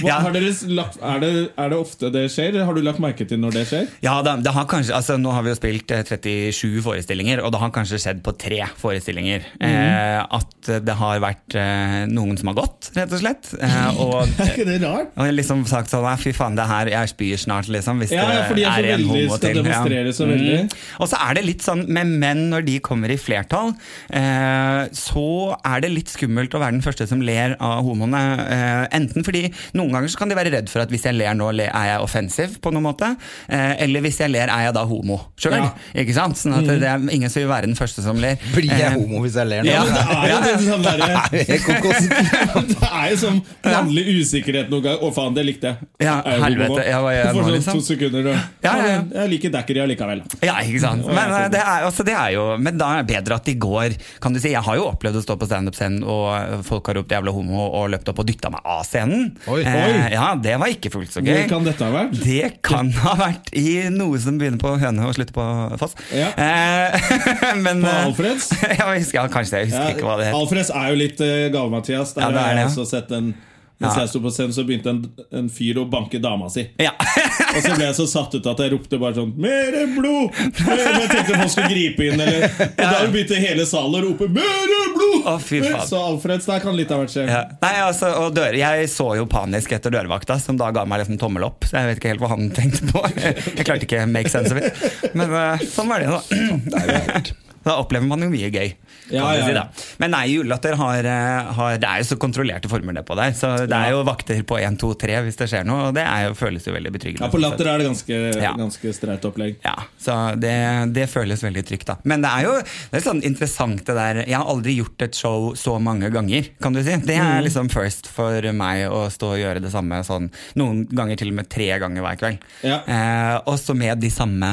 Hva, 0.02 0.16
har 0.24 0.38
lagt, 0.78 0.98
er, 1.02 1.20
det, 1.22 1.32
er 1.60 1.74
det 1.74 1.78
ofte 1.82 2.12
det 2.14 2.24
skjer? 2.34 2.58
Har 2.66 2.78
du 2.78 2.82
lagt 2.86 3.02
merke 3.04 3.28
til 3.28 3.42
når 3.42 3.58
det 3.60 3.66
skjer? 3.70 3.90
Ja, 4.06 4.16
det, 4.26 4.38
det 4.46 4.54
har 4.56 4.68
kanskje, 4.72 4.96
altså 4.98 5.18
Nå 5.22 5.34
har 5.36 5.44
vi 5.46 5.52
jo 5.54 5.58
spilt 5.60 5.92
eh, 5.94 6.06
37 6.08 6.80
forestillinger, 6.86 7.44
og 7.46 7.52
det 7.54 7.62
har 7.62 7.74
kanskje 7.76 8.00
skjedd 8.02 8.24
på 8.26 8.34
tre 8.42 8.62
forestillinger. 8.82 9.46
eh, 9.62 10.22
at 10.22 10.72
det 10.88 10.96
har 11.02 11.20
vært 11.24 11.58
eh, 11.60 11.98
noen 12.12 12.38
som 12.40 12.52
har 12.54 12.58
gått, 12.62 12.92
rett 12.96 13.12
og 13.18 13.22
slett. 13.22 13.52
Eh, 13.60 14.02
og, 14.02 14.16
Er 14.42 14.54
ikke 14.54 14.68
det 14.70 14.80
rart? 14.86 15.12
og 15.20 15.32
liksom 15.36 15.66
sagt 15.70 15.92
sånn 15.92 16.06
Nei, 16.08 16.16
fy 16.18 16.32
faen, 16.34 16.56
det 16.58 16.66
her, 16.70 16.90
jeg 16.96 17.12
spyr 17.12 17.40
snart, 17.44 17.70
liksom. 17.72 18.00
Hvis 18.02 18.16
Ja, 18.16 18.24
ja, 18.32 18.42
for 18.50 18.58
de 18.58 18.66
er 18.66 18.88
er 18.88 18.96
en 18.96 19.06
homo 19.10 19.38
til. 19.42 19.60
demonstrere 19.62 20.16
så 20.16 20.26
veldig. 20.30 20.58
Og 21.04 21.12
så 21.12 21.20
er 21.28 21.38
det 21.38 21.44
litt 21.46 21.66
sånn 21.66 21.84
med 21.92 22.10
menn 22.24 22.48
når 22.52 22.66
de 22.68 22.80
kommer 22.84 23.12
i 23.14 23.20
flertall, 23.22 23.76
eh, 24.10 24.61
så 24.96 25.26
er 25.68 25.84
det 25.84 25.92
litt 25.94 26.12
skummelt 26.12 26.54
å 26.56 26.62
være 26.62 26.78
den 26.78 26.86
første 26.86 27.08
som 27.10 27.24
ler 27.26 27.56
av 27.64 27.82
homoene. 27.88 28.22
Eh, 28.46 28.84
enten 29.00 29.26
fordi 29.28 29.48
noen 29.78 29.96
ganger 29.96 30.14
så 30.14 30.22
kan 30.22 30.32
de 30.32 30.38
være 30.38 30.54
redd 30.56 30.72
for 30.72 30.84
at 30.84 30.92
hvis 30.94 31.08
jeg 31.10 31.18
ler 31.18 31.36
nå, 31.38 31.50
er 31.66 31.88
jeg 31.90 32.06
offensiv 32.06 32.60
på 32.62 32.74
noen 32.74 32.90
måte. 32.92 33.14
Eh, 33.50 33.82
eller 33.86 34.06
hvis 34.06 34.22
jeg 34.22 34.34
ler, 34.34 34.52
er 34.52 34.68
jeg 34.68 34.78
da 34.78 34.86
homo 34.88 35.20
sjøl. 35.42 35.58
Ja. 35.58 35.72
Ikke 36.04 36.16
sant? 36.18 36.40
Sånn 36.42 36.58
at 36.60 36.70
det 36.70 36.88
er 36.88 37.02
ingen 37.14 37.32
som 37.32 37.42
vil 37.44 37.52
være 37.52 37.70
den 37.70 37.78
første 37.80 38.04
som 38.06 38.20
ler. 38.22 38.38
Blir 38.56 38.70
jeg 38.72 38.92
Eh, 38.92 38.98
homo 38.98 39.22
hvis 39.24 39.36
jeg 39.38 39.48
ler 39.48 39.66
nå? 39.66 39.72
Ja, 39.72 39.82
det 39.86 40.02
er 40.02 40.32
jo 40.32 40.40
det 40.46 40.54
sånn 40.66 40.86
derre. 40.86 41.10
Det 42.72 42.90
er 42.90 43.08
jo 43.12 43.18
sånn 43.22 43.40
vanlig 43.64 44.04
usikkerhet 44.22 44.72
noen 44.72 44.86
ganger. 44.86 45.04
Å, 45.06 45.12
faen, 45.16 45.36
det 45.36 45.46
likte 45.48 45.72
jeg. 45.72 45.90
Ja, 46.04 46.16
jeg 46.26 46.44
helvete, 46.46 46.84
ja, 46.88 47.00
hva 47.04 47.14
gjør 47.14 47.22
jeg 47.22 47.36
nå, 47.36 47.44
sånn 47.44 47.56
liksom? 47.56 47.80
to 47.80 47.86
sekunder 47.86 48.26
du. 48.28 48.32
Ja, 48.32 48.74
ja, 48.74 48.88
ja. 48.92 49.00
Jeg 49.22 49.32
liker 49.36 49.54
Dackery 49.54 49.84
allikevel. 49.86 50.24
Ja, 50.44 50.58
ikke 50.66 50.82
sant. 50.84 51.08
Men, 51.08 51.36
eh, 51.38 51.48
det 51.54 51.62
er, 51.62 51.88
altså, 51.88 52.06
det 52.08 52.16
er 52.18 52.36
jo 52.36 52.46
Men 52.62 52.80
da 52.80 52.92
er 52.96 53.06
det 53.06 53.16
bedre 53.16 53.38
at 53.40 53.48
de 53.48 53.56
går 53.62 53.98
kan 54.24 54.36
du 54.36 54.42
si, 54.44 54.51
jeg 54.52 54.64
har 54.66 54.78
jo 54.78 54.86
opplevd 54.90 55.20
å 55.20 55.24
stå 55.24 55.36
på 55.40 55.48
standup-scenen, 55.50 56.04
og 56.04 56.64
folk 56.68 56.88
har 56.90 57.00
ropt 57.00 57.12
'jævla 57.14 57.34
homo' 57.36 57.68
og 57.80 57.90
løpt 57.94 58.10
opp 58.12 58.22
og 58.24 58.28
dytta 58.30 58.52
meg 58.54 58.62
av 58.66 58.84
scenen. 58.88 59.32
Oi. 59.48 59.62
Eh, 59.64 60.12
ja, 60.14 60.36
Det 60.36 60.58
var 60.60 60.68
ikke 60.68 60.92
fullt 60.94 61.12
så 61.12 61.22
Hvor 61.22 61.34
gøy. 61.34 61.48
kan 61.50 61.64
dette 61.68 61.84
ha 61.84 61.92
vært? 61.92 62.24
Det 62.24 62.62
kan 62.64 62.92
ha 63.04 63.16
vært 63.16 63.52
i 63.58 63.90
noe 63.90 64.20
som 64.20 64.38
begynner 64.38 64.60
på 64.62 64.74
Høne 64.82 65.08
og 65.08 65.16
slutter 65.16 65.34
på 65.34 65.46
Foss. 65.82 65.96
Ja. 66.14 66.32
Eh, 66.36 67.00
men, 67.66 67.82
På 67.82 67.88
eh, 67.88 68.06
Alfreds? 68.08 68.52
ja, 68.80 68.88
jeg 68.94 69.06
husker, 69.06 69.22
ja, 69.22 69.28
kanskje 69.28 69.52
det. 69.52 69.62
Jeg 69.62 69.72
husker 69.72 69.96
ikke 69.96 70.10
hva 70.10 70.18
det 70.20 70.28
het. 70.32 70.36
Alfreds 70.36 70.74
er 70.74 70.90
jo 70.92 71.00
litt 71.00 71.24
uh, 71.24 71.48
gave-Mathias. 71.54 72.14
Der 72.18 72.22
Ja, 72.28 72.32
det 72.32 72.46
har 72.46 72.62
jeg 72.62 72.72
også 72.72 72.86
sett 72.90 73.12
en 73.18 73.34
Mens 73.82 73.96
Ja. 73.98 74.02
jeg 74.04 74.10
sto 74.12 74.20
på 74.22 74.30
scenen, 74.30 74.54
så 74.54 74.64
begynte 74.68 74.92
en, 74.94 75.00
en 75.42 75.48
fyr 75.50 75.80
å 75.82 75.88
banke 75.90 76.20
dama 76.22 76.50
si. 76.54 76.68
Ja. 76.78 76.92
Og 77.56 77.60
så 77.66 77.74
ble 77.76 77.88
jeg 77.88 77.96
så 77.98 78.06
satt 78.08 78.36
ut 78.38 78.46
at 78.48 78.62
jeg 78.62 78.72
ropte 78.76 79.00
bare 79.02 79.18
sånn 79.18 79.32
'Mere 79.36 79.88
blod!' 79.96 80.38
Mer, 80.68 80.82
jeg 80.86 81.10
tenkte 81.10 81.40
folk 81.42 81.52
skulle 81.56 81.72
gripe 81.74 82.06
inn. 82.08 82.22
Eller, 82.22 82.46
og 82.46 82.78
da 82.78 83.02
begynte 83.12 83.40
hele 83.42 83.66
salen 83.68 83.98
å 83.98 84.04
rope 84.06 84.30
'Mere 84.30 84.80
blod!' 84.96 85.28
Å, 85.32 85.36
fy 85.42 85.60
faen. 85.66 85.84
Så 85.90 86.00
Alfreds, 86.00 86.46
der 86.48 86.62
kan 86.64 86.78
litt 86.78 86.92
av 86.94 87.02
hvert 87.02 87.12
skje. 87.14 87.26
Ja. 87.28 87.42
Nei, 87.66 87.74
altså, 87.84 88.14
og 88.22 88.32
dør, 88.38 88.56
Jeg 88.62 88.88
så 88.94 89.10
jo 89.18 89.26
panisk 89.30 89.74
etter 89.76 89.92
dørvakta, 89.94 90.38
som 90.42 90.58
da 90.62 90.70
ga 90.72 90.86
meg 90.86 91.04
liksom 91.04 91.20
tommel 91.22 91.50
opp. 91.50 91.66
Så 91.68 91.82
jeg 91.82 91.90
vet 91.92 92.02
ikke 92.02 92.14
helt 92.14 92.24
hva 92.24 92.32
han 92.36 92.50
tenkte 92.56 92.88
på. 92.94 93.04
Jeg 93.58 93.66
klarte 93.68 93.88
ikke 93.90 94.06
make 94.08 94.30
sense 94.32 94.54
of 94.54 94.62
it. 94.62 95.12
Men 95.18 95.34
eh, 95.34 95.66
sånn 95.74 95.90
var 95.92 96.06
det, 96.06 96.14
da. 96.14 97.51
Da 97.66 97.78
opplever 97.82 98.08
man 98.10 98.24
jo 98.26 98.30
mye 98.32 98.50
gøy. 98.50 98.74
Ja, 99.12 99.26
Ja, 99.32 99.48
ja, 99.52 99.64
si, 99.76 99.96
Men 100.00 100.14
nei, 100.16 100.24
Julelatter 100.32 100.76
har, 100.80 101.06
eh, 101.06 101.52
har 101.58 101.78
Det 101.78 101.88
er 101.88 102.02
jo 102.02 102.08
så 102.12 102.18
kontrollerte 102.18 102.70
former 102.72 102.96
det 102.96 103.04
på 103.06 103.16
der. 103.16 103.34
Så 103.38 103.68
det 103.68 103.76
er 103.76 103.92
jo 103.92 104.04
vakter 104.08 104.42
på 104.48 104.58
1, 104.58 104.78
2, 104.80 104.94
3 105.02 105.20
hvis 105.26 105.38
det 105.38 105.50
skjer 105.52 105.66
noe, 105.68 105.90
og 105.90 105.94
det 105.98 106.06
jo, 106.06 106.34
føles 106.38 106.66
jo 106.66 106.74
veldig 106.74 106.94
betryggende. 106.96 107.28
Ja, 107.28 107.32
På 107.34 107.42
Latter 107.42 107.68
er 107.68 107.82
det 107.82 107.90
ganske, 107.90 108.20
ganske 108.58 108.94
streit 108.96 109.28
opplegg. 109.28 109.58
Ja, 109.66 109.76
så 110.00 110.18
det, 110.40 110.56
det 110.96 111.10
føles 111.12 111.44
veldig 111.44 111.66
trygt, 111.68 111.88
da. 111.92 111.98
Men 112.08 112.24
det 112.26 112.32
er 112.32 112.48
jo 112.48 112.56
det 112.62 113.00
er 113.02 113.06
sånn 113.06 113.24
interessant 113.28 113.86
det 113.86 113.96
der 113.98 114.22
Jeg 114.24 114.38
har 114.38 114.48
aldri 114.50 114.78
gjort 114.80 115.06
et 115.06 115.18
show 115.18 115.52
så 115.60 115.78
mange 115.82 116.10
ganger, 116.14 116.50
kan 116.62 116.74
du 116.74 116.82
si. 116.84 116.96
Det 117.06 117.18
er 117.18 117.44
liksom 117.46 117.70
first 117.74 118.10
for 118.12 118.42
meg 118.56 118.88
å 118.90 119.06
stå 119.12 119.34
og 119.36 119.42
gjøre 119.42 119.64
det 119.64 119.74
samme 119.74 120.02
sånn 120.08 120.32
noen 120.60 120.86
ganger 120.90 121.20
til 121.20 121.32
og 121.34 121.40
med 121.42 121.50
tre 121.52 121.70
ganger 121.82 122.06
hver 122.06 122.20
kveld. 122.22 122.48
Ja. 122.66 122.82
Eh, 122.86 123.36
også 123.52 123.76
med 123.78 124.02
de 124.02 124.10
samme 124.14 124.52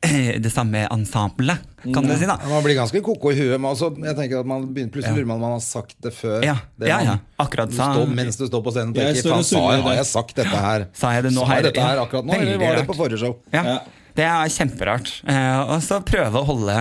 det 0.00 0.50
samme 0.52 0.86
ensemblet, 0.88 1.60
kan 1.94 2.06
du 2.06 2.14
si, 2.16 2.24
da. 2.28 2.38
Man 2.48 2.62
blir 2.64 2.74
ganske 2.78 3.00
koko 3.04 3.32
i 3.32 3.36
huet. 3.36 3.56
Men 3.60 3.70
også, 3.74 3.90
jeg 4.00 4.16
tenker 4.16 4.40
at 4.40 4.48
man 4.48 4.64
begynner, 4.72 4.92
Plutselig 4.94 5.20
lurer 5.20 5.28
man 5.28 5.36
om 5.36 5.44
man 5.44 5.54
har 5.58 5.62
sagt 5.64 5.96
det 6.04 6.12
før. 6.16 6.40
Ja, 6.44 6.56
det 6.80 6.88
ja, 6.88 6.98
ja. 7.04 7.14
Akkurat 7.40 7.68
du 7.72 7.76
står, 7.76 8.08
Mens 8.16 8.40
du 8.40 8.46
står 8.48 8.64
på 8.64 8.72
scenen 8.74 8.94
og 8.94 8.98
tenker 9.00 9.20
ja, 9.28 9.36
og 9.36 9.44
sa 9.44 9.62
jeg, 9.74 9.84
har 9.86 9.96
jeg 10.00 10.08
sagt 10.08 10.36
dette 10.40 10.60
her 10.64 10.84
Sa 10.96 11.12
jeg 11.16 11.26
det 11.28 11.32
nå 11.36 11.44
Sa 11.44 11.48
her? 11.52 11.60
jeg 11.60 11.66
dette 11.68 11.84
her 11.84 12.00
akkurat 12.04 12.28
nå, 12.28 12.36
eller 12.36 12.60
var 12.64 12.80
det 12.80 12.86
på 12.88 12.96
forrige 12.96 13.20
show? 13.22 13.36
Ja, 13.52 13.64
Ja. 13.74 13.80
Det 14.18 14.24
er 14.26 14.50
kjemperart. 14.50 15.10
Eh, 15.30 15.60
og 15.70 15.78
så 15.86 16.00
prøve 16.04 16.40
å 16.40 16.46
holde 16.48 16.74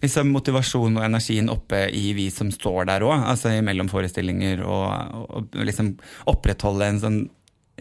liksom, 0.00 0.30
motivasjonen 0.32 0.96
og 1.02 1.04
energien 1.04 1.50
oppe 1.52 1.82
i 1.92 2.14
vi 2.16 2.30
som 2.32 2.48
står 2.50 2.88
der 2.88 3.04
òg. 3.04 3.26
Altså 3.28 3.52
mellom 3.62 3.90
forestillinger, 3.92 4.62
og, 4.64 5.20
og 5.36 5.60
liksom 5.68 5.92
opprettholde 6.32 6.88
en 6.88 7.02
sånn 7.02 7.18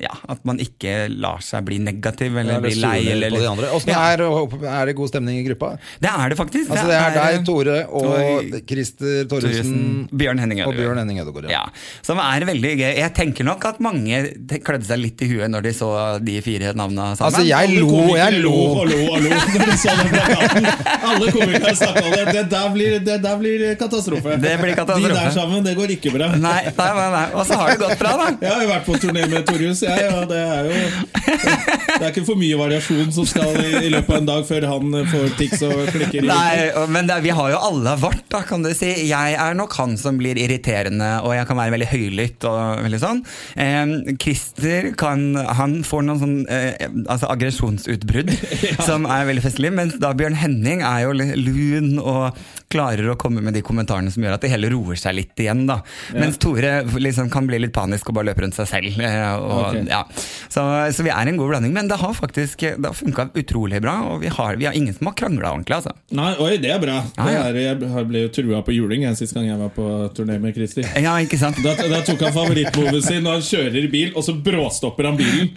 ja, 0.02 0.14
At 0.32 0.44
man 0.48 0.60
ikke 0.62 1.08
lar 1.12 1.42
seg 1.46 1.66
bli 1.68 1.80
negativ 1.82 2.36
eller 2.38 2.58
Eller 2.58 2.66
bli 2.66 2.76
lei. 2.82 3.00
Eller, 3.16 3.34
på 3.34 3.42
de 3.42 3.50
andre. 3.52 3.72
Åssen 3.76 3.94
Ja, 3.94 4.04
er, 4.14 4.24
er 4.72 4.92
det 4.92 4.96
god 5.00 5.12
stemning 5.12 5.40
i 5.42 5.46
gruppa? 5.48 5.74
det 6.02 6.12
er 6.12 6.34
det 6.34 6.38
faktisk. 6.40 6.72
Altså 6.72 6.88
Det 6.90 6.98
er 6.98 7.18
deg, 7.18 7.46
Tore 7.48 7.78
og 7.88 8.10
og 8.12 8.56
Christer 8.68 9.26
Torjussen 9.30 10.08
Bjørn 10.12 10.42
Henning 10.42 10.62
Ødegaard. 10.66 11.02
Henning 11.02 11.22
Ja, 11.52 11.64
Som 12.06 12.22
er 12.24 12.46
veldig 12.50 12.74
gøy. 12.80 12.90
Jeg 13.00 13.14
tenker 13.18 13.48
nok 13.48 13.66
at 13.70 13.82
mange 13.84 14.22
klødde 14.66 14.88
seg 14.88 15.02
litt 15.02 15.22
i 15.26 15.30
huet 15.32 15.52
når 15.52 15.66
de 15.68 15.74
så 15.76 15.92
de 16.24 16.38
fire 16.44 16.74
navna 16.78 17.12
sammen. 17.18 17.30
Altså, 17.32 17.46
jeg 17.48 17.80
lo, 17.80 18.16
jeg 18.18 18.42
lo 18.42 18.52
lo. 18.52 18.82
og 18.82 18.88
lo 18.90 19.00
og 19.16 19.22
lo 19.24 19.30
når 19.32 19.72
de 19.72 19.78
så 19.80 19.96
den 19.98 20.12
plakaten. 20.14 20.68
Alle 21.12 21.32
komikere 21.36 21.76
snakka 21.78 22.04
om 22.06 22.16
det. 22.16 22.26
Det 22.32 22.46
der 22.52 22.70
blir, 22.76 22.98
det 23.06 23.18
der 23.24 23.40
blir 23.42 23.66
katastrofe. 23.80 24.38
Det 24.42 24.54
blir 24.62 24.76
katastrofe. 24.78 25.12
De 25.12 25.20
der 25.20 25.36
sammen, 25.36 25.64
det 25.66 25.76
går 25.78 25.96
ikke 25.98 26.14
bra. 26.16 26.32
Nei, 26.36 26.60
nei, 26.78 26.90
nei, 27.00 27.10
nei. 27.16 27.26
Og 27.36 27.48
så 27.48 27.60
har 27.60 27.74
det 27.74 27.80
gått 27.84 28.00
bra, 28.02 28.14
da. 28.22 28.30
Jeg 28.42 28.54
har 28.56 28.66
jo 28.66 28.72
vært 28.72 28.88
på 28.88 29.00
turné 29.06 29.26
med 29.32 29.48
Torjus. 29.50 29.84
Jeg, 29.91 30.12
ja, 30.12 30.21
det 30.30 30.41
er 30.41 30.69
jo 30.71 30.80
Det 31.21 32.01
er 32.01 32.10
ikke 32.12 32.23
for 32.27 32.39
mye 32.39 32.58
variasjon 32.60 33.12
som 33.13 33.25
skal 33.30 33.56
i, 33.62 33.71
i 33.86 33.89
løpet 33.93 34.10
av 34.15 34.19
en 34.21 34.30
dag 34.30 34.45
før 34.47 34.65
han 34.69 34.95
får 35.12 35.34
tics 35.39 35.62
og 35.67 35.82
klikker. 35.93 36.25
Nei, 36.25 36.69
men 36.91 37.10
det, 37.10 37.17
vi 37.25 37.34
har 37.36 37.51
jo 37.54 37.60
alle 37.62 37.93
vårt, 38.01 38.23
da, 38.32 38.41
kan 38.47 38.63
du 38.65 38.71
si. 38.77 38.89
Jeg 39.10 39.36
er 39.38 39.58
nok 39.58 39.75
han 39.80 39.97
som 40.01 40.17
blir 40.19 40.39
irriterende, 40.41 41.10
og 41.25 41.36
jeg 41.36 41.47
kan 41.49 41.60
være 41.60 41.75
veldig 41.75 41.89
høylytt 41.91 42.47
og 42.49 42.82
veldig 42.88 43.01
sånn. 43.04 43.21
Eh, 43.60 43.93
Christer 44.21 44.91
kan 44.99 45.27
Han 45.58 45.80
får 45.88 46.06
noen 46.08 46.21
sånn 46.21 46.38
eh, 46.51 46.88
altså 47.12 47.30
aggresjonsutbrudd 47.34 48.32
som 48.88 49.06
er 49.10 49.27
veldig 49.30 49.43
festlig, 49.45 49.71
mens 49.75 49.97
da 50.01 50.13
Bjørn 50.17 50.38
Henning 50.41 50.82
er 50.86 51.06
jo 51.06 51.13
lun 51.17 51.93
og 52.01 52.39
klarer 52.71 53.10
å 53.12 53.17
komme 53.19 53.43
med 53.43 53.54
de 53.58 53.63
kommentarene 53.65 54.12
som 54.13 54.23
gjør 54.23 54.38
at 54.38 54.45
det 54.45 54.51
hele 54.54 54.69
roer 54.71 54.95
seg 54.99 55.17
litt 55.17 55.41
igjen, 55.43 55.65
da. 55.67 55.82
Mens 56.15 56.39
Tore 56.41 56.82
liksom 57.04 57.27
kan 57.34 57.47
bli 57.49 57.60
litt 57.65 57.73
panisk 57.75 58.10
og 58.12 58.15
bare 58.19 58.30
løpe 58.32 58.45
rundt 58.45 58.56
seg 58.58 58.69
selv. 58.71 58.99
eh, 59.04 59.36
Og, 59.38 59.60
Ok. 59.62 59.81
Ja. 59.89 60.04
så, 60.50 60.63
så 60.94 61.06
vi 61.06 61.12
er 61.13 61.32
en 61.32 61.39
god 61.39 61.54
blanding, 61.54 61.74
men 61.74 61.89
det 61.89 61.98
har 62.02 62.13
faktisk 62.17 62.62
det 62.62 62.86
har 62.86 62.96
funka 62.98 63.30
utrolig 63.38 63.82
bra, 63.82 63.96
og 64.12 64.22
vi 64.22 64.32
har, 64.34 64.56
vi 64.60 64.67
har 64.67 64.78
ingen 64.78 64.94
som 64.94 65.10
har 65.10 65.15
krangla 65.17 65.54
ordentlig, 65.56 65.80
altså. 65.80 65.96
Nei, 66.17 66.32
oi, 66.44 66.56
det 66.62 66.74
er 66.76 66.82
bra. 66.84 67.00
Det 67.17 67.36
er, 67.39 67.60
jeg 67.63 68.08
ble 68.10 68.26
jo 68.26 68.32
trua 68.36 68.62
på 68.65 68.76
juling 68.76 69.06
jeg, 69.08 69.17
sist 69.20 69.36
gang 69.38 69.48
jeg 69.50 69.60
var 69.60 69.74
på 69.76 69.88
turné 70.17 70.38
med 70.41 70.56
Christer. 70.58 70.88
Ja, 71.02 71.15
ikke 71.24 71.39
sant? 71.41 71.60
Da, 71.63 71.76
da 71.76 72.02
tok 72.06 72.26
han 72.28 72.36
favorittmoven 72.36 73.04
sin 73.06 73.26
og 73.26 73.38
han 73.39 73.46
kjører 73.46 73.89
bil, 73.91 74.13
og 74.15 74.26
så 74.26 74.36
bråstopper 74.36 75.12
han 75.12 75.20
bilen. 75.20 75.52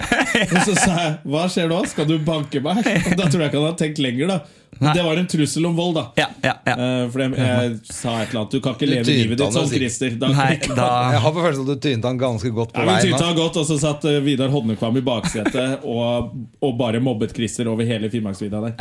Og 0.45 0.61
så 0.67 0.75
sa 0.75 0.93
jeg 0.99 1.13
'hva 1.31 1.47
skjer 1.51 1.71
nå, 1.71 1.81
skal 1.91 2.07
du 2.09 2.19
banke 2.19 2.61
meg?' 2.63 2.83
Og 2.83 3.17
da 3.19 3.29
tror 3.29 3.45
jeg 3.45 3.51
ikke 3.51 3.61
han 3.61 3.69
har 3.71 3.79
tenkt 3.79 4.01
lenger, 4.03 4.31
da. 4.31 4.39
Men 4.81 4.89
Nei. 4.89 4.95
det 4.99 5.05
var 5.07 5.21
en 5.21 5.27
trussel 5.31 5.67
om 5.69 5.75
vold, 5.77 5.95
da. 5.97 6.03
Ja, 6.19 6.27
ja, 6.43 6.55
ja. 6.67 6.75
Eh, 6.75 7.05
For 7.13 7.23
jeg, 7.23 7.35
jeg 7.39 7.75
sa 7.89 8.15
et 8.23 8.33
eller 8.33 8.41
annet 8.41 8.55
Du 8.57 8.61
kan 8.65 8.75
ikke 8.75 8.87
Du 8.89 8.91
leve 8.91 9.05
tynte 9.07 9.19
livet 9.21 9.39
ditt 9.41 9.53
som. 9.55 9.69
Christer. 9.71 10.17
Da, 10.21 10.31
Nei, 10.35 10.57
da 10.81 10.89
Jeg 11.15 11.21
har 11.25 11.35
på 11.37 11.45
følelsen 11.45 11.65
at 11.65 11.71
du 11.71 11.85
tynte 11.89 12.11
han 12.11 12.19
ganske 12.21 12.53
godt 12.57 12.73
på 12.75 12.83
Ja, 12.83 12.87
veien. 12.91 13.07
tynta 13.09 13.29
han 13.29 13.39
godt, 13.39 13.59
og 13.63 13.69
så 13.69 13.77
satt 13.83 14.07
eh, 14.11 14.19
Vidar 14.27 14.51
Hodnekvam 14.55 14.99
i 14.99 15.05
baksetet 15.07 15.85
og, 15.95 16.35
og 16.65 16.75
bare 16.81 17.01
mobbet 17.05 17.35
Christer 17.37 17.71
over 17.71 17.87
hele 17.89 18.11
Finnmarksvidda 18.13 18.63
der. 18.67 18.75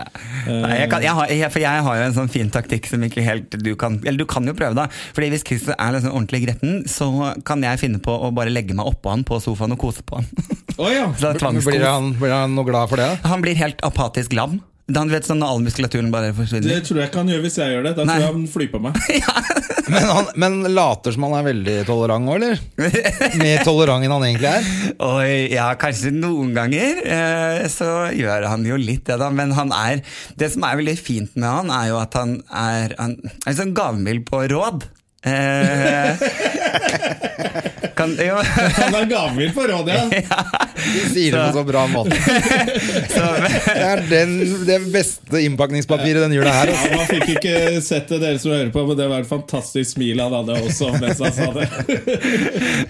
Nei, 0.49 0.73
jeg, 0.81 0.89
kan, 0.91 1.05
jeg, 1.05 1.13
har, 1.19 1.31
jeg, 1.31 1.51
for 1.53 1.63
jeg 1.63 1.85
har 1.87 1.99
jo 2.01 2.07
en 2.09 2.17
sånn 2.17 2.31
fin 2.33 2.49
taktikk 2.53 2.89
som 2.91 3.03
ikke 3.05 3.23
helt 3.25 3.57
du 3.63 3.71
kan 3.79 3.99
Eller 4.03 4.23
du 4.23 4.27
kan 4.29 4.47
jo 4.49 4.55
prøve, 4.57 4.75
da. 4.77 4.87
Fordi 5.15 5.29
Hvis 5.35 5.45
Christer 5.47 5.77
er 5.77 5.95
liksom 5.95 6.13
ordentlig 6.17 6.43
gretten, 6.47 6.81
så 6.89 7.09
kan 7.47 7.63
jeg 7.63 7.79
finne 7.81 8.01
på 8.03 8.13
å 8.27 8.31
bare 8.35 8.51
legge 8.53 8.75
meg 8.77 8.89
oppå 8.89 9.13
han 9.13 9.23
på 9.27 9.39
sofaen 9.43 9.75
og 9.77 9.81
kose 9.85 10.03
på 10.07 10.19
han. 10.19 10.27
Oh, 10.77 10.89
ja. 10.89 11.07
Blir 11.63 11.83
han, 11.85 12.11
blir 12.17 12.33
han 12.33 12.53
noe 12.57 12.65
glad 12.67 12.89
for 12.91 12.99
det? 12.99 13.09
Han 13.29 13.41
blir 13.43 13.55
helt 13.59 13.81
apatisk 13.85 14.33
lam. 14.35 14.59
Da 14.91 14.99
han 14.99 15.11
vet 15.13 15.23
sånn 15.23 15.39
Når 15.39 15.51
all 15.53 15.61
muskulaturen 15.63 16.09
bare 16.11 16.33
forsvinner? 16.35 16.67
Det 16.67 16.83
tror 16.89 16.97
jeg 16.99 17.07
ikke 17.11 17.21
han 17.21 17.29
gjør 17.31 17.43
hvis 17.45 17.57
jeg 17.61 17.71
gjør 17.71 17.85
det. 17.87 17.93
Da 17.95 18.03
Nei. 18.07 18.17
tror 18.17 18.25
jeg 18.25 18.33
han 18.33 18.47
flyr 18.51 18.71
på 18.73 18.81
meg. 18.83 18.97
Men 19.93 20.05
han 20.07 20.27
men 20.39 20.53
later 20.73 21.11
som 21.11 21.25
han 21.27 21.33
er 21.41 21.43
veldig 21.49 21.73
tolerant 21.85 22.29
òg, 22.31 22.37
eller? 22.39 22.59
Mer 23.41 23.63
tolerant 23.67 24.05
enn 24.05 24.13
han 24.15 24.23
egentlig 24.25 24.47
er? 24.47 24.69
Oi, 25.03 25.33
ja, 25.51 25.65
kanskje 25.79 26.13
noen 26.15 26.53
ganger 26.55 27.01
eh, 27.03 27.65
så 27.69 27.89
gjør 28.15 28.47
han 28.47 28.63
jo 28.65 28.79
litt 28.79 29.03
det, 29.09 29.17
da. 29.19 29.27
Men 29.35 29.51
han 29.57 29.75
er 29.75 29.99
Det 30.39 30.49
som 30.55 30.63
er 30.65 30.79
veldig 30.79 30.95
fint 30.97 31.35
med 31.35 31.49
han, 31.49 31.73
er 31.75 31.91
jo 31.91 31.99
at 31.99 32.15
han 32.15 32.37
er, 32.47 32.95
han 32.95 33.17
er 33.43 33.59
sånn 33.59 33.75
gavmild 33.75 34.23
på 34.31 34.45
råd. 34.55 34.87
Eh, 35.27 36.15
kan, 37.97 38.13
ja. 38.19 38.39
Han 38.79 38.97
er 38.99 39.07
gammel 39.11 39.51
på 39.55 39.65
rådet, 39.69 39.97
ja. 40.29 40.39
Du 40.83 40.99
sier 41.13 41.35
det 41.35 41.41
på 41.47 41.59
så 41.59 41.63
bra 41.67 41.83
måte. 41.91 42.17
så, 43.13 43.27
Det 43.43 43.75
er 43.87 44.03
den, 44.09 44.33
det 44.67 44.79
beste 44.93 45.41
innpakningspapiret 45.47 46.23
den 46.25 46.35
jula 46.37 46.53
her. 46.53 46.73
Ja, 46.73 46.79
Altså. 46.83 46.97
Man 46.97 47.05
fikk 47.07 47.29
ikke 47.37 47.81
sett 47.85 48.09
det, 48.09 48.17
dere 48.23 48.39
som 48.41 48.51
hører 48.51 48.71
på, 48.73 48.81
men 48.87 48.97
det 48.97 49.05
var 49.11 49.23
et 49.23 49.29
fantastisk 49.29 49.93
smil 49.93 50.19
han 50.23 50.33
hadde 50.33 50.55
også 50.65 50.89
mens 50.99 51.21
han 51.21 51.35
sa 51.35 51.47
det. 51.55 51.67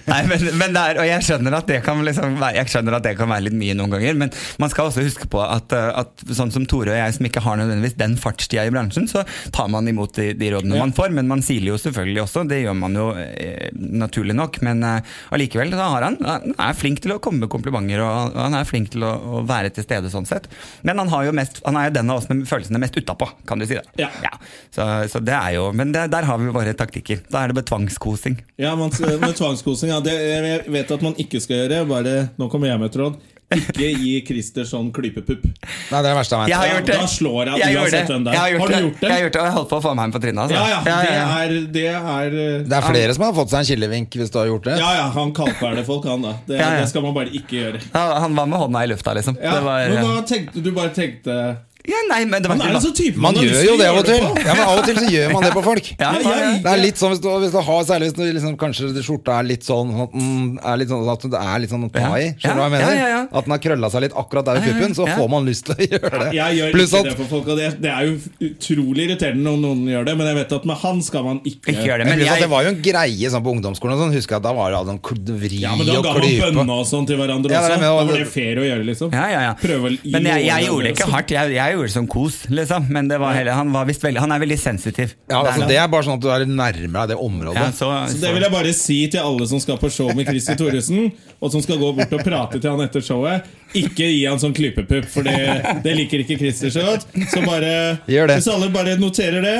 Nei, 0.08 0.20
men, 0.30 0.44
men 0.58 0.74
det 0.74 0.82
er, 0.82 1.00
og 1.02 1.08
jeg 1.08 1.26
skjønner, 1.28 1.56
at 1.58 1.68
det 1.70 1.80
kan 1.84 2.00
liksom 2.06 2.36
være, 2.40 2.56
jeg 2.60 2.72
skjønner 2.72 2.96
at 2.98 3.06
det 3.06 3.14
kan 3.18 3.30
være 3.30 3.46
litt 3.48 3.56
mye 3.58 3.76
noen 3.78 3.92
ganger, 3.94 4.18
men 4.24 4.32
man 4.62 4.72
skal 4.72 4.90
også 4.90 5.04
huske 5.04 5.28
på 5.32 5.42
at, 5.44 5.74
uh, 5.76 5.90
at 6.04 6.24
sånn 6.34 6.52
som 6.54 6.66
Tore 6.70 6.94
og 6.94 6.98
jeg, 6.98 7.16
som 7.18 7.28
ikke 7.28 7.42
har 7.44 7.60
nødvendigvis 7.60 7.96
den 8.00 8.16
fartstida 8.20 8.64
i 8.68 8.72
bransjen, 8.74 9.06
så 9.10 9.24
tar 9.54 9.70
man 9.72 9.88
imot 9.90 10.16
de, 10.18 10.30
de 10.38 10.50
rådene 10.56 10.78
Ja. 10.78 10.82
man 10.86 10.94
får, 10.96 11.12
men 11.14 11.28
man 11.30 11.44
siler 11.44 11.74
jo 11.74 11.78
selvfølgelig 11.80 12.24
også, 12.24 12.46
det 12.50 12.62
gjør 12.64 12.76
man 12.80 12.98
jo 12.98 13.10
eh, 13.20 13.68
naturlig 13.74 14.36
nok, 14.38 14.58
men 14.66 14.82
eh, 14.88 15.03
allikevel 15.34 15.74
har 15.78 16.06
han, 16.06 16.18
han 16.24 16.54
er 16.54 16.78
flink 16.78 17.02
til 17.04 17.14
å 17.14 17.20
komme 17.22 17.44
med 17.44 17.52
komplimenter, 17.52 18.02
og 18.04 18.38
han 18.38 18.56
er 18.58 18.68
flink 18.68 18.92
til 18.94 19.06
å, 19.06 19.12
å 19.12 19.42
være 19.48 19.72
til 19.74 19.86
stede 19.86 20.12
sånn 20.12 20.28
sett. 20.28 20.48
Men 20.86 21.00
han, 21.02 21.12
har 21.12 21.26
jo 21.28 21.34
mest, 21.36 21.60
han 21.66 21.78
er 21.80 21.88
jo 21.88 21.96
den 21.98 22.12
av 22.12 22.22
oss 22.22 22.30
med 22.30 22.44
følelsene 22.48 22.82
mest 22.82 22.96
utapå, 22.98 23.28
kan 23.48 23.60
du 23.60 23.66
si 23.68 23.78
det. 23.78 23.84
Ja. 24.00 24.32
Så, 24.74 24.86
så 25.10 25.22
det 25.24 25.36
er 25.36 25.56
jo, 25.58 25.68
men 25.76 25.92
det, 25.94 26.06
der 26.14 26.28
har 26.28 26.40
vi 26.40 26.52
våre 26.54 26.74
taktikker. 26.76 27.24
Da 27.30 27.44
er 27.44 27.52
det 27.52 27.60
betvangskosing. 27.62 28.40
Ja, 28.60 28.74
man, 28.78 28.92
med 29.22 29.36
tvangskosing, 29.38 29.92
ja, 29.94 30.00
det 30.04 30.14
jeg 30.14 30.64
vet 30.72 30.92
at 30.94 31.04
man 31.04 31.16
ikke 31.20 31.42
skal 31.42 31.64
gjøre. 31.64 31.84
Bare, 31.88 32.16
nå 32.40 32.50
kommer 32.52 32.70
jeg 32.70 32.80
med 32.82 32.92
et 32.92 33.00
råd. 33.02 33.22
Ikke 33.54 33.88
gi 34.00 34.12
Christer 34.26 34.64
sånn 34.66 34.88
klypepupp. 34.94 35.42
Nei, 35.44 35.52
det 35.90 35.98
er 35.98 36.06
det 36.08 36.12
verste 36.16 36.38
jeg 36.40 36.48
Jeg 36.50 36.56
har 36.58 36.70
gjort 36.72 36.86
det. 36.88 36.96
Da 36.98 37.08
slår 37.12 37.50
jeg 37.50 37.60
Jeg 37.60 37.76
uansett 37.78 38.08
hvem 38.10 38.24
det 38.24 38.30
er. 38.30 38.34
Jeg 38.34 38.40
har, 38.40 38.50
gjort 38.54 38.60
Har 38.60 38.68
du 38.68 38.74
det. 38.74 38.80
gjort 38.84 39.00
det? 39.00 39.08
Jeg 39.08 39.14
har 39.14 39.22
gjort 39.24 39.34
det, 39.36 39.40
og 39.40 39.46
jeg 39.50 39.54
holdt 39.58 39.68
på 39.70 39.76
å 39.76 39.84
få 39.84 39.92
meg 39.98 40.04
en 40.08 40.14
på 40.16 40.22
trynet. 40.24 40.40
Altså. 40.44 40.54
Ja, 40.56 40.64
ja, 40.64 40.78
ja, 40.88 40.96
det 41.04 41.18
er, 41.44 41.54
det 41.76 41.84
er 41.92 42.38
eh, 42.44 42.64
Det 42.70 42.78
er 42.80 42.86
flere 42.88 43.14
som 43.18 43.26
har 43.28 43.36
fått 43.36 43.52
seg 43.52 43.60
en 43.60 43.68
kilevink 43.68 44.18
hvis 44.20 44.32
du 44.34 44.38
har 44.40 44.48
gjort 44.50 44.64
det. 44.70 44.78
Ja, 44.80 44.90
ja, 44.98 45.04
han 45.18 45.34
kaldkveler 45.36 45.84
folk, 45.86 46.08
han 46.10 46.24
da. 46.24 46.34
Det, 46.48 46.58
Ja, 46.58 46.70
ja. 46.72 46.80
det 46.82 46.88
skal 46.90 47.04
man 47.06 47.14
bare 47.14 47.30
ikke 47.36 47.60
gjøre. 47.60 47.82
Ja, 47.92 48.04
Han 48.24 48.34
var 48.40 48.46
med 48.50 48.58
hånda 48.64 48.84
i 48.84 48.90
lufta, 48.94 49.14
liksom. 49.20 49.38
Ja, 49.42 49.54
det 49.60 49.62
var, 49.68 49.88
men 49.94 50.08
da 50.08 50.24
tenkte 50.32 50.64
du 50.64 50.72
bare 50.72 50.94
tenkte 50.96 51.38
Ja, 51.84 51.98
nei, 52.08 52.22
men 52.24 52.40
det 52.40 52.48
var 52.48 52.56
ikke 52.56 52.80
sånn 52.80 52.94
type 52.96 53.20
Man 53.20 53.34
man 53.36 53.44
gjør 53.44 53.64
jo 53.66 53.72
det 53.76 53.86
av 53.90 53.98
og 54.00 54.06
til. 54.08 54.22
Ja, 54.40 54.54
men 54.56 54.62
Av 54.64 54.78
og 54.80 54.86
til 54.88 54.96
så 54.96 55.08
gjør 55.12 55.32
man 55.34 55.42
det 55.44 55.50
på 55.52 55.62
folk. 55.66 55.88
Ja, 56.00 56.12
Ja, 56.16 56.30
ja, 56.40 56.52
Det 56.64 56.70
er 56.72 56.78
litt 56.80 56.96
sånn 57.00 57.10
hvis 57.12 57.20
du, 57.20 57.28
hvis 57.42 57.52
du 57.52 57.58
har 57.66 57.82
Særlig 57.84 58.08
hvis 58.08 58.14
du 58.16 58.22
liksom, 58.24 58.54
kanskje 58.56 59.02
skjorta 59.04 59.34
er 59.42 59.48
litt 59.50 59.66
sånn 59.66 59.90
at 60.00 60.14
den 60.14 60.54
er 60.64 60.78
litt 60.80 60.88
sånn 60.88 61.04
at 61.12 61.26
det 61.34 61.40
er 61.42 61.58
litt 61.60 61.72
sånn 61.74 61.84
å 61.84 61.90
ta 61.92 62.08
i. 62.16 62.30
Skjønner 62.40 62.56
du 62.56 62.62
hva 62.62 62.68
jeg 62.70 62.74
mener? 62.76 62.94
ja, 62.96 63.08
ja. 63.12 63.20
At 63.28 63.44
den 63.44 63.52
har 63.56 63.60
krølla 63.66 63.90
seg 63.92 64.04
litt 64.06 64.16
akkurat 64.16 64.48
der 64.48 64.60
i 64.60 64.64
puppen, 64.64 64.94
så 64.96 65.04
Ja. 65.04 65.16
får 65.18 65.28
man 65.34 65.44
lyst 65.44 65.66
til 65.68 65.74
å 65.76 65.88
gjøre 65.92 66.22
det. 66.24 66.30
Jeg 66.38 66.56
gjør 66.60 66.72
Plus, 66.78 66.88
ikke 66.94 67.02
at 67.02 67.10
det 67.10 67.16
for 67.20 67.30
folk, 67.34 67.48
og 67.52 67.60
det, 67.60 67.68
det 67.84 67.92
er 67.92 68.08
jo 68.08 68.16
utrolig 68.48 69.04
irriterende 69.10 69.44
når 69.44 69.60
noen 69.66 69.84
gjør 69.92 70.08
det, 70.08 70.14
men 70.22 70.30
jeg 70.30 70.38
vet 70.40 70.54
at 70.56 70.64
med 70.72 70.80
han 70.84 71.02
skal 71.04 71.26
man 71.28 71.40
ikke 71.44 71.74
Ikke 71.74 71.84
gjøre 71.90 72.00
det, 72.00 72.08
men 72.08 72.24
at 72.24 72.26
jeg 72.30 72.44
det 72.46 72.50
var 72.54 72.64
jo 72.64 72.72
en 72.72 72.80
greie 72.88 73.30
sånn 73.34 73.44
på 73.44 73.52
ungdomsskolen. 73.58 73.94
Og 73.98 74.02
sånn, 74.06 74.16
husker 74.16 74.38
jeg 74.38 74.40
at 74.40 74.48
Da 74.48 74.54
var 74.56 74.72
det 74.72 74.80
sånn 74.88 75.38
vri 75.44 75.60
Ja, 75.60 75.74
men 75.76 75.86
da 75.86 75.98
og 76.00 76.04
ga 76.08 76.16
man 76.16 76.24
bønner 76.24 76.58
bønna 76.62 76.80
og 76.80 76.88
sånn 76.88 77.06
til 77.12 77.20
hverandre 77.20 77.52
også. 77.60 77.76
Da 77.84 77.92
var 78.00 78.12
det 78.16 78.26
fair 78.32 78.62
å 78.62 78.64
gjøre, 78.64 78.84
liksom. 78.88 79.12
Ja, 79.12 79.26
ja, 79.34 79.40
ja. 79.50 79.54
Prøve 79.60 79.90
å 79.90 79.94
gi 79.94 80.12
Men 80.14 80.30
jeg, 80.32 80.46
jeg 80.48 80.68
gjorde 80.70 80.88
det 80.88 80.94
ikke 80.96 81.10
hardt. 81.12 81.34
Jeg, 81.34 81.54
jeg 81.58 81.73
gjorde 81.74 81.88
det 81.90 81.94
som 81.94 82.06
kos, 82.10 82.36
liksom. 82.48 82.86
Men 82.94 83.08
det 83.10 83.18
var 83.22 83.34
heller, 83.36 83.52
han, 83.58 83.70
var 83.74 83.84
visst 83.88 84.02
veldig, 84.04 84.20
han 84.24 84.32
er 84.34 84.40
veldig 84.42 84.58
sensitiv. 84.58 85.14
Ja, 85.30 85.42
altså, 85.42 85.68
Det 85.68 85.76
er- 85.76 85.88
bare 85.88 86.02
sånn 86.06 86.14
at 86.18 86.24
du 86.24 86.28
er 86.30 86.44
nærmere 86.46 87.06
deg 87.06 87.08
det 87.14 87.16
området. 87.20 87.54
ja, 87.60 87.70
så, 87.72 87.90
Så 88.10 88.20
det 88.20 88.32
vil 88.34 88.42
jeg 88.42 88.52
bare 88.52 88.72
si 88.72 88.98
til 89.08 89.20
alle 89.20 89.46
som 89.46 89.60
skal 89.60 89.78
på 89.78 89.90
show 89.90 90.14
med 90.14 90.26
Christer 90.26 90.56
Thoresen, 90.56 91.12
og 91.40 91.52
som 91.52 91.62
skal 91.62 91.78
gå 91.78 91.92
bort 91.96 92.12
og 92.12 92.24
prate 92.24 92.60
til 92.60 92.70
han 92.70 92.80
etter 92.80 93.00
showet. 93.04 93.44
Ikke 93.74 94.06
gi 94.06 94.24
han 94.26 94.38
sånn 94.38 94.54
klypepupp, 94.54 95.04
for 95.10 95.22
det, 95.22 95.80
det 95.82 95.96
liker 95.96 96.22
ikke 96.24 96.38
Christer 96.38 96.70
så 96.70 96.84
godt. 96.86 97.06
Så 97.30 97.44
bare 97.44 97.98
Gjør 98.06 98.28
det. 98.28 98.36
Hvis 98.40 98.52
alle 98.54 98.70
bare 98.74 98.96
noterer 98.98 99.42
det, 99.42 99.56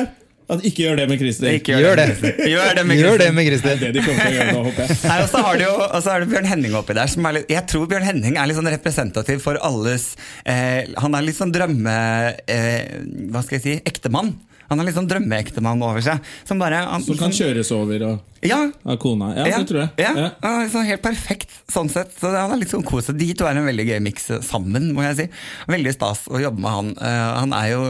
at 0.52 0.64
ikke 0.68 0.82
gjør 0.84 0.98
det 1.00 1.04
med 1.08 1.20
Christer. 1.22 1.54
Ikke 1.56 1.78
Gjør 1.80 1.96
det. 1.96 2.06
Gjør 2.52 2.74
det 2.76 2.84
med 2.84 2.98
Gjør 3.00 3.22
det 3.22 3.28
med 3.32 3.46
Det 3.46 3.52
er 3.52 3.58
Christer. 3.58 3.78
det 3.80 3.92
de 3.96 4.02
kommer 4.04 4.20
til 4.20 4.34
å 4.34 4.36
gjøre 4.36 4.56
nå, 4.56 4.64
håper 4.66 4.82
jeg. 4.84 4.96
Nei, 5.08 5.18
og 5.22 5.28
så 5.32 5.42
har 5.46 5.56
du 5.56 5.64
jo 5.64 5.74
er 6.14 6.24
det 6.24 6.30
Bjørn 6.34 6.48
Henning 6.50 6.76
oppi 6.80 6.96
der. 6.98 7.12
Som 7.14 7.28
er 7.28 7.38
litt, 7.38 7.52
jeg 7.54 7.66
tror 7.72 7.86
Bjørn 7.88 8.08
Henning 8.10 8.36
er 8.36 8.50
litt 8.50 8.58
sånn 8.58 8.72
representativ 8.74 9.40
for 9.44 9.60
alles 9.64 10.10
eh, 10.44 10.90
Han 11.00 11.16
er 11.16 11.24
litt 11.24 11.38
sånn 11.38 11.54
drømme... 11.54 11.96
Eh, 12.44 12.98
hva 13.32 13.44
skal 13.46 13.58
jeg 13.58 13.64
si? 13.64 13.78
Ektemann. 13.88 14.34
Han 14.70 14.80
er 14.80 14.88
litt 14.88 14.96
sånn 14.96 15.08
drømmeektemann 15.08 15.82
over 15.84 16.04
seg. 16.04 16.20
Som 16.48 16.60
bare 16.62 16.84
han, 16.88 17.02
Som 17.04 17.18
kan 17.20 17.34
kjøres 17.34 17.70
over 17.76 18.06
og, 18.08 18.22
Ja, 18.44 18.58
av 18.84 18.98
kona. 19.02 19.30
Ja, 19.36 19.44
det 19.58 19.68
tror 19.70 19.80
jeg. 19.80 19.90
Ja, 20.04 20.12
Ja. 20.18 20.28
han 20.42 20.60
er 20.64 20.68
sånn 20.72 20.86
helt 20.88 21.02
perfekt 21.02 21.50
sånn 21.72 21.88
sett. 21.90 22.12
Så 22.20 22.30
det, 22.30 22.38
han 22.38 22.52
er 22.52 22.60
litt 22.60 22.70
sånn 22.72 22.84
kos. 22.86 23.06
De 23.16 23.28
to 23.34 23.46
er 23.48 23.56
en 23.56 23.66
veldig 23.66 23.86
gøy 23.88 24.00
miks 24.04 24.28
sammen, 24.44 24.90
må 24.94 25.02
jeg 25.06 25.16
si. 25.16 25.26
Veldig 25.72 25.94
stas 25.96 26.26
å 26.28 26.40
jobbe 26.42 26.60
med 26.60 26.70
han. 26.70 26.90
Eh, 27.00 27.38
han 27.40 27.52
er 27.56 27.70
jo 27.72 27.82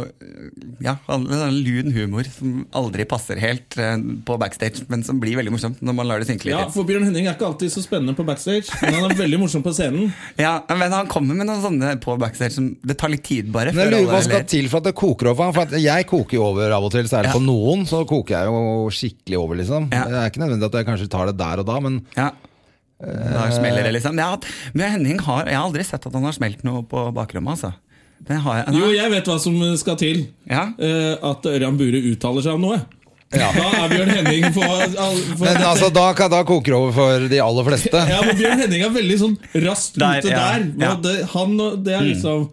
ja, 0.85 0.97
han 1.09 1.27
har 1.31 1.45
sånn 1.47 1.59
lun 1.65 1.93
humor 1.95 2.25
som 2.29 2.65
aldri 2.77 3.05
passer 3.09 3.39
helt 3.43 3.77
eh, 3.81 3.97
på 4.27 4.37
backstage, 4.41 4.85
men 4.89 5.03
som 5.07 5.19
blir 5.23 5.37
veldig 5.39 5.53
morsomt 5.55 5.83
når 5.85 5.97
man 5.99 6.09
lar 6.09 6.23
det 6.23 6.29
synke 6.29 6.49
litt 6.49 6.55
Ja, 6.55 6.69
for 6.73 6.87
Bjørn 6.89 7.05
Henning 7.09 7.27
er 7.29 7.35
ikke 7.37 7.49
alltid 7.51 7.73
så 7.75 7.83
spennende 7.85 8.15
på 8.19 8.25
backstage, 8.27 8.71
men 8.83 8.95
han 8.99 9.11
er 9.11 9.17
veldig 9.19 9.41
morsom 9.43 9.65
på 9.65 9.73
scenen. 9.75 10.13
Ja, 10.45 10.59
men 10.77 10.93
han 10.93 11.07
kommer 11.11 11.35
med 11.39 11.47
noen 11.49 11.63
sånne 11.63 11.95
på 12.03 12.17
backstage 12.21 12.55
som 12.57 12.71
Det 12.85 12.97
tar 13.01 13.11
litt 13.13 13.25
tid, 13.27 13.51
bare. 13.55 13.73
Men 13.75 13.91
lurer 13.93 14.11
hva 14.13 14.23
skal 14.25 14.45
til 14.51 14.69
for 14.71 14.83
at 14.83 14.89
det 14.91 14.95
koker 14.99 15.31
over? 15.33 15.53
For 15.57 15.77
jeg 15.81 16.07
koker 16.11 16.39
jo 16.39 16.45
over 16.53 16.75
av 16.77 16.85
og 16.87 16.93
til, 16.95 17.07
særlig 17.11 17.31
Ja. 17.33 17.37
på 17.37 17.43
noen. 17.45 17.85
Så 17.89 18.03
koker 18.09 18.35
jeg 18.37 18.51
jo 18.51 18.91
skikkelig 18.95 19.39
over, 19.41 19.59
liksom. 19.61 19.89
Ja. 19.95 20.05
Det 20.11 20.19
er 20.21 20.31
ikke 20.33 20.44
nødvendig 20.45 20.69
at 20.71 20.79
jeg 20.81 20.89
kanskje 20.91 21.09
tar 21.13 21.31
det 21.33 21.37
der 21.41 21.63
og 21.65 21.67
da, 21.71 21.79
men 21.85 22.03
Ja. 22.17 22.31
Da 23.05 23.49
smeller 23.53 23.83
det, 23.85 23.97
liksom. 23.99 24.17
Ja, 24.17 24.31
men 24.73 24.93
Henning 24.95 25.19
har 25.27 25.49
Jeg 25.51 25.57
har 25.59 25.67
aldri 25.67 25.85
sett 25.85 26.07
at 26.07 26.15
han 26.15 26.25
har 26.25 26.33
smelt 26.33 26.63
noe 26.65 26.85
på 26.89 27.09
bakrommet, 27.13 27.59
altså. 27.59 27.73
Det 28.25 28.39
har 28.41 28.63
jeg. 28.63 28.77
Jo, 28.79 28.91
jeg 28.95 29.11
vet 29.13 29.27
hva 29.29 29.35
som 29.43 29.57
skal 29.77 29.97
til. 30.01 30.23
Ja. 30.49 30.69
Eh, 30.79 31.13
at 31.21 31.45
Ørjan 31.51 31.77
Bure 31.77 32.01
uttaler 32.15 32.47
seg 32.47 32.55
om 32.57 32.63
noe. 32.65 32.79
Da 33.35 33.51
er 33.51 33.91
Bjørn 33.91 34.13
Henning 34.15 34.45
for, 34.55 34.85
for, 35.39 35.43
Men 35.43 35.59
altså, 35.67 35.91
da, 35.93 36.07
da 36.31 36.41
koker 36.47 36.71
det 36.73 36.79
over 36.79 36.93
for 36.97 37.29
de 37.29 37.41
aller 37.43 37.67
fleste. 37.67 38.03
Ja, 38.15 38.21
men 38.25 38.39
Bjørn 38.39 38.63
Henning 38.63 38.85
er 38.87 38.93
veldig 38.95 39.17
sånn 39.21 39.35
raskt 39.67 39.99
Der, 40.01 40.21
ute 40.23 40.31
ja, 40.31 40.45
der. 40.55 40.69
ja. 40.79 40.93
Og 40.95 41.03
Det, 41.05 41.15
han, 41.35 41.57
det 41.85 41.97
er 41.99 42.07
liksom 42.13 42.47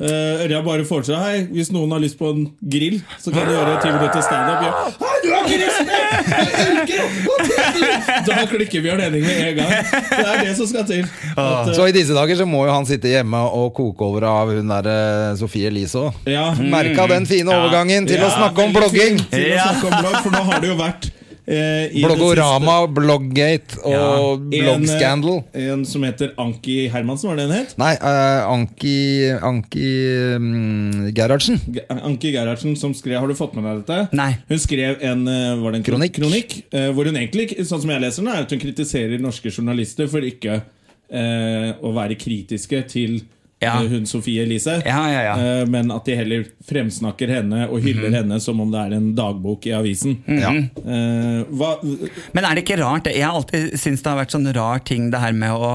uh, 0.00 0.42
Ørjan 0.44 0.64
bare 0.66 0.84
foreslår 0.88 1.20
Hei, 1.22 1.36
hvis 1.54 1.70
noen 1.74 1.92
har 1.94 2.00
lyst 2.02 2.18
på 2.18 2.30
en 2.32 2.44
grill, 2.60 3.00
så 3.20 3.30
kan 3.34 3.46
du 3.46 3.52
gjøre 3.54 3.76
ti 3.82 3.88
minutter 3.94 4.20
standup. 4.24 4.58
Ja. 4.64 4.72
Hei, 5.00 5.16
du 5.24 5.28
har 5.34 5.44
kristen! 5.48 5.88
Da 8.24 8.44
klikker 8.48 8.82
Bjørn 8.84 9.00
Henning 9.04 9.24
med 9.24 9.40
en 9.48 9.56
gang. 9.58 9.72
Det 10.10 10.24
er 10.24 10.42
det 10.48 10.54
som 10.58 10.68
skal 10.70 10.86
til. 10.88 11.04
At, 11.36 11.70
Så 11.76 11.88
i 11.90 11.94
disse 11.96 12.14
dager 12.16 12.38
så 12.38 12.46
må 12.48 12.64
jo 12.66 12.72
han 12.74 12.86
sitte 12.88 13.10
hjemme 13.10 13.40
og 13.54 13.72
koke 13.76 14.06
over 14.06 14.26
av 14.28 14.52
hun 14.54 14.70
der 14.70 14.88
eh, 14.90 15.34
Sofie 15.40 15.68
Elise 15.70 15.98
òg. 16.06 16.22
uh, 16.26 16.30
ja, 16.32 16.46
Merka 16.58 17.06
den 17.10 17.26
fine 17.28 17.52
overgangen 17.54 18.08
til 18.08 18.22
å 18.24 18.30
snakke 18.32 18.64
om 18.68 18.74
blogging! 18.76 19.18
fint 19.20 19.30
Til 19.34 19.52
å 19.54 19.60
snakke 19.68 19.90
om 19.90 19.94
blogg, 20.00 20.16
for 20.24 20.30
nå 20.34 20.42
har 20.48 20.62
det 20.64 20.72
jo 20.72 20.78
vært 20.80 21.10
eh, 21.46 21.92
Bloggorama, 22.04 22.76
Blogggate 22.88 23.78
og 23.82 23.92
ja, 23.92 24.04
en, 24.38 24.46
eh, 24.48 24.62
Bloggscandal. 24.64 25.42
En 25.64 25.84
som 25.88 26.04
heter 26.06 26.32
Anki 26.40 26.76
Hermansen, 26.92 27.28
var 27.30 27.36
det 27.40 27.46
den 27.48 27.56
het? 27.58 27.74
Nei, 27.80 27.92
uh, 28.00 28.46
Anki, 28.52 28.94
Anki 29.44 29.90
um, 30.36 31.10
Gerhardsen. 31.16 31.60
Ge- 31.74 31.84
Anki 31.94 32.32
Gerhardsen 32.34 32.76
som 32.80 32.94
skrev 32.96 33.20
Har 33.20 33.28
du 33.28 33.34
fått 33.38 33.54
med 33.58 33.64
deg 33.68 33.82
dette? 33.84 34.16
Nei. 34.16 34.30
Hun 34.48 34.62
skrev 34.62 35.02
en, 35.04 35.26
eh, 35.28 35.54
var 35.60 35.72
det 35.74 35.82
en 35.82 35.86
Kronikk. 35.90 36.16
kronikk 36.20 36.56
uh, 36.74 36.88
hvor 36.96 37.04
hun 37.10 37.16
egentlig, 37.20 37.50
sånn 37.66 37.82
som 37.84 37.90
jeg 37.92 38.02
leser 38.04 38.24
den, 38.24 38.32
er 38.34 38.46
at 38.48 38.50
hun 38.56 38.62
kritiserer 38.62 39.20
norske 39.22 39.52
journalister 39.52 40.08
for 40.10 40.24
ikke 40.24 40.60
uh, 40.64 41.70
å 41.84 41.92
være 41.94 42.16
kritiske 42.20 42.82
til 42.90 43.20
Ja. 43.64 43.74
eh, 43.80 43.90
hun 43.90 44.06
Sofie 44.08 44.44
Elise. 44.44 44.78
Ja, 44.86 45.00
ja, 45.10 45.22
ja. 45.28 45.34
Eh, 45.40 45.64
men 45.70 45.90
at 45.94 46.06
de 46.08 46.16
heller 46.18 46.44
fremsnakker 46.68 47.30
henne 47.32 47.66
og 47.68 47.82
hyller 47.84 48.10
mm. 48.12 48.18
henne 48.20 48.40
som 48.42 48.60
om 48.62 48.70
det 48.72 48.82
er 48.86 48.96
en 48.98 49.10
dagbok 49.16 49.66
i 49.68 49.74
avisen. 49.76 50.18
Ja. 50.28 50.52
Eh, 50.54 51.40
hva, 51.54 51.74
Men 52.36 52.46
er 52.46 52.56
det 52.56 52.64
ikke 52.64 52.78
rart? 52.80 53.08
Jeg 53.10 53.24
har 53.24 53.36
alltid 53.36 53.74
syntes 53.80 54.04
det 54.04 54.10
har 54.12 54.20
vært 54.20 54.34
sånn 54.34 54.48
rar 54.54 54.82
ting 54.86 55.10
det 55.12 55.20
her 55.22 55.34
med 55.36 55.54
å 55.54 55.72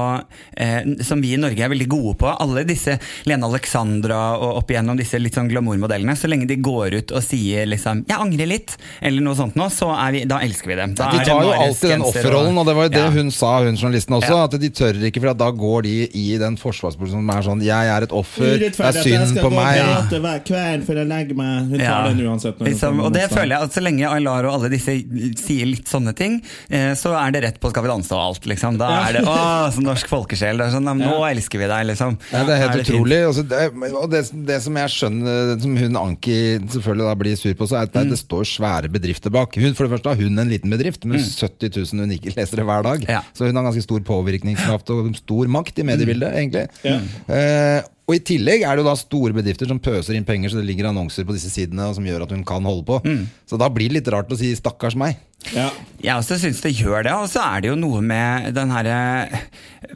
eh, 0.56 0.82
Som 1.06 1.22
vi 1.24 1.34
i 1.34 1.40
Norge 1.40 1.64
er 1.64 1.72
veldig 1.72 1.88
gode 1.90 2.16
på. 2.22 2.30
Alle 2.30 2.64
disse 2.68 2.96
Lene 3.28 3.48
Alexandra 3.48 4.20
og 4.38 4.60
opp 4.62 4.72
igjennom 4.72 4.98
disse 4.98 5.18
litt 5.20 5.36
sånn 5.38 5.50
glamourmodellene. 5.50 6.16
Så 6.18 6.30
lenge 6.30 6.48
de 6.50 6.58
går 6.62 6.98
ut 7.00 7.14
og 7.16 7.24
sier 7.24 7.68
liksom 7.68 8.04
'jeg 8.08 8.18
angrer 8.18 8.48
litt', 8.48 8.76
eller 9.00 9.22
noe 9.24 9.36
sånt 9.36 9.56
nå, 9.58 9.68
så 9.72 9.90
er 9.94 10.12
vi, 10.12 10.24
da 10.28 10.40
elsker 10.40 10.72
vi 10.72 10.76
dem. 10.76 10.94
Da 10.94 11.10
De 11.10 11.20
er 11.20 11.24
det 11.24 11.28
tar 11.30 11.44
jo 11.44 11.52
alltid 11.52 11.90
den 11.90 12.02
offerrollen, 12.02 12.58
og 12.58 12.66
det 12.66 12.74
var 12.76 12.82
jo 12.88 12.92
det 12.94 13.04
Ja. 13.04 13.10
hun 13.10 13.30
sa, 13.30 13.52
hun 13.64 13.76
journalisten 13.76 14.14
også. 14.18 14.34
Ja. 14.34 14.44
At 14.44 14.58
de 14.60 14.70
tør 14.70 14.94
ikke, 15.08 15.20
for 15.20 15.34
da 15.34 15.50
går 15.50 15.82
de 15.82 15.96
i 16.14 16.38
den 16.38 16.56
forsvarsposisjonen 16.56 17.26
som 17.26 17.30
er 17.30 17.42
sånn 17.42 17.62
'jeg 17.62 17.79
er 17.88 18.02
et 18.06 18.10
offer', 18.12 18.58
det 18.58 18.70
er 18.78 18.92
synd 19.02 19.38
på 19.40 19.50
meg. 19.50 19.80
hver 20.10 20.40
kveld 20.44 20.84
før 20.86 20.96
jeg 21.00 21.08
legger 21.08 21.34
meg. 21.38 21.70
Hun 21.70 21.78
tar 21.78 22.08
den 22.10 22.26
uansett. 22.26 22.60
Liksom, 22.60 23.00
og 23.00 23.12
det 23.12 23.28
føler 23.30 23.56
jeg 23.56 23.62
at 23.62 23.72
Så 23.72 23.80
lenge 23.82 24.04
Aylar 24.10 24.44
og 24.44 24.54
alle 24.58 24.70
disse 24.70 24.92
sier 25.40 25.66
litt 25.66 25.88
sånne 25.88 26.14
ting, 26.16 26.40
eh, 26.68 26.92
så 26.94 27.14
er 27.16 27.30
det 27.32 27.42
rett 27.44 27.60
på 27.60 27.70
Skal 27.70 27.82
vi 27.86 27.88
danse 27.88 28.12
og 28.12 28.20
alt. 28.20 28.46
liksom 28.46 28.78
Da 28.78 28.88
er 29.08 29.12
det 29.18 29.24
'Å, 29.24 29.70
så 29.72 29.80
norsk 29.80 30.08
folkesjel'. 30.08 30.60
Er 30.60 30.70
sånn, 30.70 30.84
'Nå 30.84 31.20
elsker 31.30 31.58
vi 31.58 31.66
deg', 31.70 31.86
liksom. 31.92 32.18
Ja, 32.32 32.44
det 32.44 32.54
er 32.56 32.60
helt 32.68 32.86
fint. 32.86 32.88
utrolig. 32.90 33.20
Altså, 33.26 33.42
det, 33.48 33.60
og 33.94 34.10
det, 34.10 34.22
det 34.46 34.60
som 34.62 34.74
jeg 34.76 34.88
skjønner 34.96 35.60
Som 35.60 35.76
hun 35.76 35.96
Anki 35.96 36.58
selvfølgelig 36.60 37.06
da 37.10 37.14
blir 37.14 37.36
sur 37.36 37.54
på, 37.54 37.66
så 37.68 37.76
er 37.78 37.82
at 37.88 37.92
det, 37.92 38.10
det 38.10 38.18
står 38.18 38.44
svære 38.48 38.88
bedrifter 38.92 39.30
bak. 39.30 39.54
Hun, 39.56 39.74
for 39.74 39.86
det 39.86 39.92
første 39.94 40.10
har 40.12 40.18
hun 40.20 40.38
en 40.38 40.50
liten 40.50 40.70
bedrift 40.72 41.04
med 41.08 41.20
70 41.20 41.70
000 41.94 42.04
unike 42.06 42.34
lesere 42.36 42.64
hver 42.66 42.82
dag. 42.86 43.04
Ja. 43.08 43.20
Så 43.36 43.46
hun 43.46 43.56
har 43.56 43.64
ganske 43.66 43.82
stor 43.84 44.00
påvirkningskraft 44.06 44.90
og 44.94 45.10
stor 45.18 45.50
makt 45.52 45.78
i 45.82 45.86
mediebildet, 45.88 46.34
egentlig. 46.34 46.66
Ja. 46.86 46.98
Eh, 47.30 47.69
og 48.10 48.16
i 48.16 48.22
tillegg 48.26 48.64
er 48.66 48.74
det 48.74 48.82
jo 48.82 48.88
da 48.88 48.96
store 48.98 49.34
bedrifter 49.36 49.68
som 49.70 49.78
pøser 49.82 50.16
inn 50.18 50.26
penger, 50.26 50.50
så 50.50 50.58
det 50.58 50.66
ligger 50.66 50.88
annonser 50.90 51.26
på 51.26 51.36
disse 51.36 51.52
sidene 51.52 51.86
og 51.86 51.94
som 51.98 52.06
gjør 52.08 52.24
at 52.26 52.32
hun 52.34 52.42
kan 52.46 52.66
holde 52.66 52.82
på. 52.88 52.98
Så 53.46 53.58
da 53.60 53.68
blir 53.70 53.90
det 53.90 54.00
litt 54.00 54.10
rart 54.10 54.32
å 54.34 54.38
si 54.38 54.50
'stakkars 54.56 54.98
meg'. 54.98 55.20
Ja. 55.54 55.70
Jeg 56.02 56.16
også 56.16 56.40
syns 56.40 56.60
det 56.60 56.74
gjør 56.74 57.04
det, 57.06 57.14
og 57.14 57.28
så 57.30 57.44
er 57.44 57.60
det 57.62 57.70
jo 57.70 57.78
noe 57.78 58.02
med 58.02 58.54
den 58.54 58.70
herre 58.74 58.98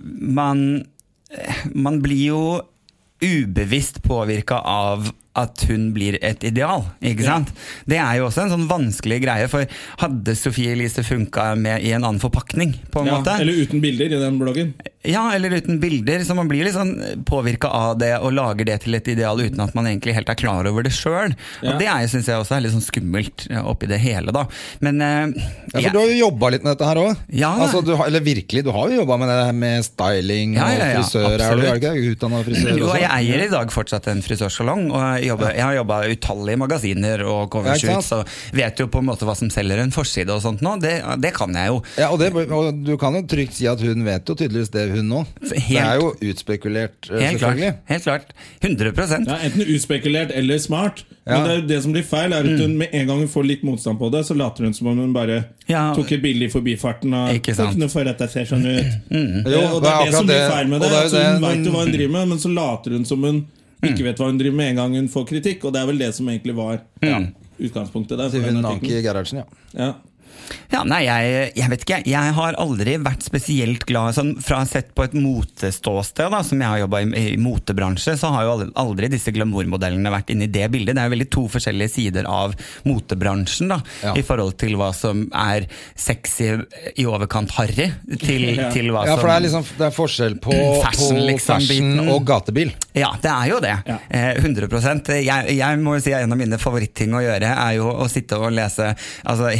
Man 0.00 0.86
Man 1.74 2.00
blir 2.00 2.26
jo 2.30 2.44
ubevisst 3.24 4.02
påvirka 4.02 4.60
av 4.62 5.10
at 5.36 5.64
hun 5.68 5.88
blir 5.96 6.14
et 6.22 6.44
ideal, 6.46 6.84
ikke 7.02 7.26
sant? 7.26 7.50
Det 7.90 7.98
er 7.98 8.20
jo 8.20 8.28
også 8.28 8.44
en 8.44 8.52
sånn 8.54 8.68
vanskelig 8.70 9.20
greie, 9.24 9.48
for 9.50 9.66
hadde 10.02 10.36
Sofie 10.38 10.74
Elise 10.76 11.02
funka 11.06 11.50
med 11.58 11.82
i 11.82 11.90
en 11.96 12.04
annen 12.06 12.22
forpakning, 12.22 12.76
på 12.94 13.02
en 13.02 13.10
Ja, 13.10 13.18
måte? 13.18 13.34
eller 13.42 13.52
uten 13.64 13.82
bilder 13.82 14.14
i 14.14 14.20
den 14.22 14.38
bloggen. 14.38 14.74
Ja, 15.04 15.26
eller 15.36 15.52
uten 15.52 15.80
bilder, 15.82 16.22
så 16.24 16.32
man 16.38 16.48
blir 16.48 16.64
litt 16.64 16.76
sånn 16.76 17.24
påvirka 17.28 17.68
av 17.68 17.98
det 18.00 18.14
og 18.24 18.32
lager 18.32 18.64
det 18.64 18.78
til 18.86 18.94
et 18.96 19.08
ideal 19.12 19.36
uten 19.42 19.60
at 19.60 19.74
man 19.76 19.84
egentlig 19.90 20.14
helt 20.16 20.30
er 20.32 20.38
klar 20.38 20.64
over 20.70 20.86
det 20.86 20.94
sjøl. 20.96 21.34
Ja. 21.60 21.74
Og 21.74 21.82
det 21.82 21.88
er, 21.92 22.06
synes 22.08 22.30
jeg 22.30 22.40
også 22.40 22.56
er 22.56 22.64
litt 22.64 22.72
sånn 22.72 22.86
skummelt 22.86 23.44
eh, 23.50 23.60
oppi 23.68 23.90
det 23.90 23.98
hele, 24.00 24.32
da. 24.32 24.46
Men 24.80 25.02
uh, 25.02 25.34
Ja, 25.74 25.82
for 25.82 25.90
du 25.92 25.98
har 26.00 26.08
jo 26.08 26.16
jobba 26.22 26.50
litt 26.54 26.64
med 26.64 26.72
dette 26.72 26.88
her 26.88 27.02
òg. 27.02 27.20
Ja, 27.36 27.50
altså, 27.66 27.82
eller 28.06 28.24
virkelig, 28.24 28.64
du 28.64 28.70
har 28.72 28.88
jo 28.94 29.02
jobba 29.02 29.18
med 29.20 29.32
det 29.34 29.54
med 29.60 29.84
styling 29.90 30.56
Ja, 30.56 30.70
ja, 30.72 30.88
ja, 30.94 31.02
og 31.02 31.04
frisør. 31.04 31.36
Er 31.36 31.60
du 31.60 31.66
er 31.68 31.82
ikke 31.82 32.14
utdanna 32.14 32.40
frisør? 32.46 32.80
Jo, 32.80 32.88
jeg 32.96 33.10
eier 33.10 33.44
i 33.44 33.50
dag 33.52 33.74
fortsatt 33.74 34.08
en 34.14 34.24
frisørsalong, 34.24 34.86
og 34.88 35.23
jobber, 35.28 35.54
jeg 35.56 35.64
har 35.64 35.76
jobba 35.78 35.98
utallige 36.12 36.60
magasiner 36.60 37.24
og 37.28 37.54
Ja, 37.64 37.74
ikke 37.78 37.96
og 38.18 38.28
vet 38.56 38.80
jo 38.82 38.86
på 38.92 39.00
en 39.02 39.08
måte 39.08 39.26
hva 39.28 39.34
som 39.38 39.50
selger 39.52 39.80
en 39.82 39.92
forside 39.94 40.32
og 40.34 40.42
sånt 40.44 40.62
nå. 40.64 40.76
Det, 40.82 40.94
det 41.22 41.32
kan 41.36 41.54
jeg 41.54 41.72
jo. 41.72 41.80
Ja, 42.00 42.10
og, 42.12 42.20
det, 42.22 42.30
og 42.34 42.82
du 42.84 42.94
kan 43.00 43.16
jo 43.18 43.24
trygt 43.30 43.56
si 43.58 43.68
at 43.70 43.80
hun 43.84 44.04
vet 44.06 44.28
jo 44.28 44.36
tydeligvis 44.38 44.72
det, 44.74 44.86
hun 44.94 45.08
nå. 45.10 45.24
Det 45.44 45.62
er 45.80 45.98
jo 46.00 46.12
utspekulert, 46.30 47.10
helt 47.10 47.24
Helt 47.24 47.42
klart. 47.42 47.82
Helt 47.90 48.04
klart. 48.04 48.34
100 48.60 48.92
Ja, 49.26 49.38
Enten 49.46 49.62
utspekulert 49.74 50.30
eller 50.34 50.58
smart. 50.58 51.04
Ja. 51.24 51.38
Men 51.38 51.44
det, 51.44 51.50
er 51.54 51.60
jo 51.60 51.66
det 51.68 51.80
som 51.82 51.94
blir 51.94 52.04
feil, 52.06 52.34
er 52.36 52.44
at 52.44 52.60
hun 52.60 52.76
med 52.78 52.92
en 52.92 53.06
gang 53.08 53.22
hun 53.24 53.30
får 53.32 53.46
litt 53.48 53.62
motstand 53.66 53.98
på 54.00 54.10
det, 54.12 54.24
så 54.28 54.36
later 54.36 54.68
hun 54.68 54.74
som 54.76 54.90
om 54.92 54.98
hun 54.98 55.12
bare 55.16 55.44
Ja. 55.66 55.94
tok 55.96 56.12
et 56.12 56.22
bilde 56.22 56.44
i 56.44 56.52
forbifarten. 56.52 57.14
Og, 57.14 57.34
Ikke 57.38 57.54
sant. 57.56 57.64
«Det 57.64 57.64
er 57.64 57.76
ikke 57.78 57.84
noe 57.86 57.94
for 57.94 58.10
at 58.10 58.18
det 58.20 58.30
ser 58.30 58.44
sånn 58.50 58.66
ut. 58.68 58.92
Jo, 59.10 59.60
Eh, 59.64 59.72
og 59.74 59.82
det 59.82 59.90
er 59.90 60.04
det 60.04 60.14
som 60.14 60.26
blir 60.28 60.48
feil 60.50 60.68
med 60.68 60.80
det. 60.80 60.90
det 60.90 61.02
jo 61.04 61.24
hun 61.24 61.42
veit 61.42 61.54
vet 61.56 61.66
jo 61.66 61.72
hva 61.72 61.84
hun 61.84 61.92
driver 61.94 62.12
med, 62.12 62.28
men 62.28 62.38
så 62.42 62.50
later 62.54 62.90
hun 62.98 63.04
som 63.08 63.22
hun 63.24 63.46
ikke 63.82 64.04
vet 64.04 64.18
hva 64.20 64.26
hun 64.30 64.38
driver 64.38 64.56
med 64.56 64.70
en 64.70 64.76
gang 64.76 64.94
hun 64.96 65.08
får 65.08 65.26
kritikk. 65.28 65.64
Og 65.64 65.72
det 65.74 65.80
er 65.82 65.86
vel 65.86 65.98
det 65.98 66.14
som 66.14 66.28
egentlig 66.28 66.54
var 66.56 66.80
utgangspunktet 67.58 68.18
der. 68.18 68.30
hun. 68.30 68.64
Anki 68.64 69.02
Gerhardsen, 69.02 69.42
ja. 69.42 69.46
Ja. 69.74 69.92
Ja, 70.72 70.82
nei, 70.88 71.02
jeg, 71.06 71.52
jeg 71.56 71.70
vet 71.70 71.84
ikke. 71.86 71.98
Jeg 72.10 72.32
har 72.36 72.56
aldri 72.60 72.96
vært 73.02 73.22
spesielt 73.24 73.84
glad 73.88 74.14
sånn, 74.16 74.32
Fra 74.44 74.60
sett 74.68 74.90
på 74.96 75.04
et 75.06 75.14
moteståsted, 75.16 76.30
da, 76.32 76.40
som 76.46 76.60
jeg 76.60 76.68
har 76.70 76.82
jobba 76.84 77.00
i, 77.04 77.08
i 77.34 77.36
motebransje, 77.40 78.16
så 78.20 78.30
har 78.34 78.44
jo 78.46 78.54
aldri, 78.56 78.68
aldri 78.80 79.10
disse 79.14 79.32
glamourmodellene 79.34 80.12
vært 80.12 80.32
inne 80.34 80.48
i 80.48 80.52
det 80.52 80.66
bildet. 80.72 80.94
Det 80.96 81.02
er 81.04 81.08
jo 81.10 81.14
veldig 81.14 81.28
to 81.34 81.44
forskjellige 81.52 81.92
sider 81.94 82.28
av 82.30 82.54
motebransjen, 82.88 83.68
da, 83.72 83.80
Ja. 84.02 84.14
i 84.18 84.22
forhold 84.26 84.56
til 84.60 84.74
hva 84.80 84.90
som 84.96 85.24
er 85.34 85.66
sexy 85.96 86.50
i 86.96 87.06
overkant 87.08 87.50
harry, 87.58 87.90
til, 88.20 88.44
Ja. 88.58 88.70
til 88.74 88.90
hva 88.94 89.04
Ja, 89.08 89.16
for 89.18 89.28
det 89.30 89.36
er, 89.36 89.44
liksom, 89.46 89.64
det 89.78 89.86
er 89.88 89.94
forskjell 89.94 90.38
på 90.44 90.54
Fashion, 90.84 91.16
på 91.20 91.26
liksom, 91.30 91.54
fashion 91.60 91.90
biten. 91.96 92.10
og 92.14 92.24
gatebil. 92.28 92.72
Ja, 92.96 93.12
det 93.22 93.30
er 93.32 93.48
jo 93.50 93.60
det. 93.64 93.74
Ja. 93.88 93.98
Eh, 94.08 94.42
100 94.42 95.18
jeg, 95.24 95.56
jeg 95.58 95.78
må 95.82 95.96
jo 95.96 96.02
si 96.04 96.12
at 96.14 96.24
En 96.24 96.32
av 96.32 96.38
mine 96.40 96.58
favoritting 96.60 97.12
å 97.16 97.20
gjøre 97.22 97.50
er 97.52 97.72
jo 97.78 97.88
å 97.90 98.06
sitte 98.10 98.38
og 98.38 98.52
lese 98.54 98.92
altså, 99.24 99.50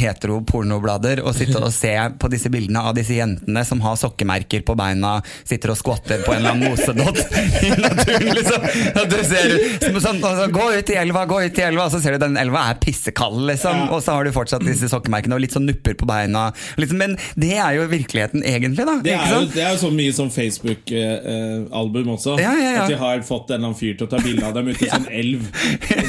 hetero-pornoblader 0.75 1.21
og 1.25 1.35
sitte 1.35 1.59
og 1.61 1.71
se 1.73 1.93
på 2.19 2.29
disse 2.31 2.49
bildene 2.51 2.81
av 2.81 2.95
disse 2.97 3.15
jentene 3.15 3.63
som 3.65 3.81
har 3.81 3.95
sokkemerker 3.99 4.63
på 4.65 4.75
beina, 4.77 5.21
sitter 5.47 5.73
og 5.73 5.79
skvatter 5.79 6.23
på 6.25 6.33
en 6.33 6.41
eller 6.41 6.55
annen 6.55 6.71
mosedott 6.71 7.19
i 7.65 7.71
naturen. 7.71 8.35
liksom. 8.35 8.67
At 8.95 9.09
du 9.11 9.17
ser, 9.25 9.55
sånn, 10.01 10.21
altså, 10.21 10.47
Gå 10.55 10.67
ut 10.75 10.91
i 10.91 10.97
elva, 10.99 11.25
gå 11.29 11.41
ut 11.45 11.59
i 11.59 11.65
elva, 11.65 11.87
og 11.87 11.93
så 11.93 12.01
ser 12.03 12.15
du 12.15 12.25
den 12.25 12.37
elva 12.39 12.67
er 12.71 12.79
pissekald, 12.81 13.41
liksom. 13.49 13.87
Og 13.95 14.03
så 14.03 14.17
har 14.17 14.27
du 14.27 14.33
fortsatt 14.35 14.65
disse 14.65 14.89
sokkemerkene 14.91 15.37
og 15.37 15.43
litt 15.43 15.55
sånn 15.55 15.67
nupper 15.67 15.97
på 15.99 16.07
beina. 16.09 16.47
Liksom. 16.81 16.99
Men 17.01 17.17
det 17.39 17.55
er 17.57 17.77
jo 17.79 17.87
virkeligheten 17.91 18.45
egentlig, 18.45 18.85
da. 18.87 18.97
Det 19.05 19.15
er, 19.15 19.33
jo, 19.33 19.41
det 19.53 19.65
er 19.65 19.75
jo 19.75 19.81
så 19.85 19.91
mye 19.93 20.15
som 20.15 20.31
Facebook-album 20.33 22.13
også. 22.15 22.37
Ja, 22.41 22.53
ja, 22.59 22.71
ja. 22.77 22.85
At 22.85 22.93
de 22.93 22.99
har 23.01 23.25
fått 23.27 23.51
en 23.51 23.59
eller 23.59 23.71
annen 23.71 23.79
fyr 23.79 23.95
til 23.97 24.07
å 24.07 24.11
ta 24.11 24.21
bilde 24.23 24.45
av 24.47 24.55
dem 24.57 24.71
ute 24.71 24.85
i 24.87 24.91
sånn 24.95 25.09
elv. 25.11 25.49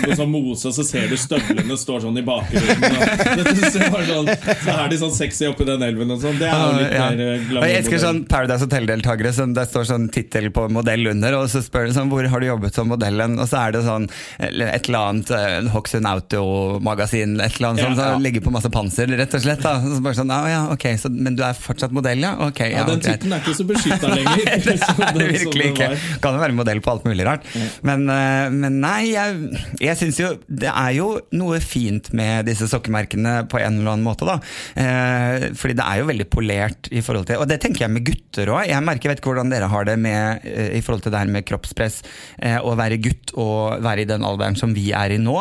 På 0.07 0.19
sånn 0.19 0.33
mose, 0.33 0.71
og 0.71 0.77
så 0.77 0.87
ser 0.87 1.11
du 1.11 1.17
støvlene 1.21 1.79
står 1.81 2.05
sånn 2.07 2.21
i 2.21 2.25
bakgrunnen. 2.27 3.01
Og 3.37 3.45
det 3.77 3.91
bare 3.93 4.07
sånn, 4.09 4.31
så 4.65 4.75
er 4.85 4.89
de 4.93 4.99
sånn 5.01 5.13
sexy 5.15 5.47
oppi 5.51 5.65
den 5.69 5.83
elven 5.83 6.11
og 6.15 6.21
sånn. 6.23 6.39
Det 6.41 6.49
er 6.49 6.57
jo 6.61 6.79
litt 6.81 6.93
Ja. 6.97 7.11
mer 7.11 7.39
glamour. 7.49 7.67
Jeg 7.69 7.83
elsker 7.85 7.99
sånn 8.05 8.21
Paradise 8.29 8.65
Hotel-deltakere 8.67 9.33
som 9.37 9.53
det 9.55 9.67
står 9.69 9.85
sånn 9.91 10.09
tittel 10.13 10.51
på 10.51 10.69
modell 10.71 11.07
under, 11.13 11.35
og 11.41 11.49
så 11.53 11.63
spør 11.65 11.87
de 11.89 11.93
sånn 11.99 12.09
hvor 12.11 12.27
har 12.29 12.41
du 12.41 12.47
jobbet 12.47 12.75
som 12.75 12.89
modellen, 12.89 13.39
og 13.39 13.49
så 13.49 13.67
er 13.69 13.73
det 13.77 13.83
sånn 13.85 14.09
et 14.41 14.89
eller 14.89 14.99
annet 14.99 15.31
eh, 15.31 15.69
Hoxton 15.75 16.07
Auto-magasin, 16.07 17.37
et 17.41 17.57
eller 17.59 17.69
annet 17.71 17.83
Ja, 17.83 17.87
sånt, 17.89 17.97
som 18.01 18.13
ja. 18.13 18.19
ligger 18.23 18.41
på 18.45 18.53
masse 18.55 18.71
panser, 18.73 19.07
rett 19.19 19.35
og 19.35 19.43
slett. 19.43 19.63
da 19.63 19.75
Så 19.81 20.01
bare 20.03 20.15
sånn, 20.19 20.31
ah, 20.33 20.47
ja, 20.51 20.63
ok, 20.73 20.87
så, 21.01 21.11
Men 21.13 21.37
du 21.37 21.43
er 21.47 21.55
fortsatt 21.59 21.93
modell, 21.95 22.21
ja? 22.25 22.35
Ok, 22.47 22.61
ja, 22.61 22.79
Ja, 22.81 22.85
den 22.85 23.01
greit. 23.01 23.21
tittelen 23.21 23.37
er 23.37 23.41
ikke 23.45 23.57
så 23.57 23.67
beskytta 23.67 24.11
lenger. 24.13 24.45
det 24.47 24.77
er 24.77 25.13
det 25.19 25.29
virkelig 25.33 25.67
ikke. 25.73 25.89
Kan 26.23 26.37
jo 26.37 26.41
være 26.43 26.57
modell 26.57 26.81
på 26.85 26.91
alt 26.95 27.05
mulig 27.09 27.25
rart. 27.27 27.43
Men, 27.87 28.09
eh, 28.11 28.49
men 28.51 28.81
nei, 28.83 29.13
jeg, 29.13 29.61
jeg 29.81 29.97
syns 30.01 30.21
jo 30.21 30.33
det 30.49 30.71
er 30.73 30.93
jo 30.97 31.09
noe 31.37 31.61
fint 31.61 32.13
med 32.17 32.47
disse 32.47 32.69
sokkemerkene 32.71 33.47
på 33.51 33.61
en 33.61 33.81
eller 33.81 33.95
annen 33.97 34.07
måte, 34.07 34.27
da. 34.29 34.39
Eh, 34.77 35.49
fordi 35.57 35.77
det 35.79 35.87
er 35.87 36.01
jo 36.01 36.09
veldig 36.11 36.29
polert 36.33 36.91
i 36.93 37.03
forhold 37.05 37.27
til 37.29 37.41
Og 37.43 37.49
det 37.51 37.59
tenker 37.63 37.87
jeg 37.87 37.93
med 37.93 38.07
gutter 38.07 38.53
òg. 38.53 38.67
Jeg 38.71 38.85
merker, 38.85 39.09
jeg 39.09 39.15
vet 39.15 39.23
ikke 39.23 39.33
hvordan 39.33 39.53
dere 39.53 39.71
har 39.73 39.89
det 39.89 39.97
med, 40.01 40.47
eh, 40.47 40.77
i 40.79 40.83
forhold 40.85 41.05
til 41.05 41.15
det 41.15 41.23
her 41.23 41.33
med 41.33 41.47
kroppspress. 41.49 42.03
Eh, 42.43 42.59
å 42.61 42.75
være 42.79 43.01
gutt 43.03 43.35
og 43.35 43.83
være 43.85 44.05
i 44.05 44.09
den 44.09 44.25
alderen 44.27 44.57
som 44.59 44.75
vi 44.77 44.91
er 44.97 45.15
i 45.15 45.21
nå, 45.23 45.37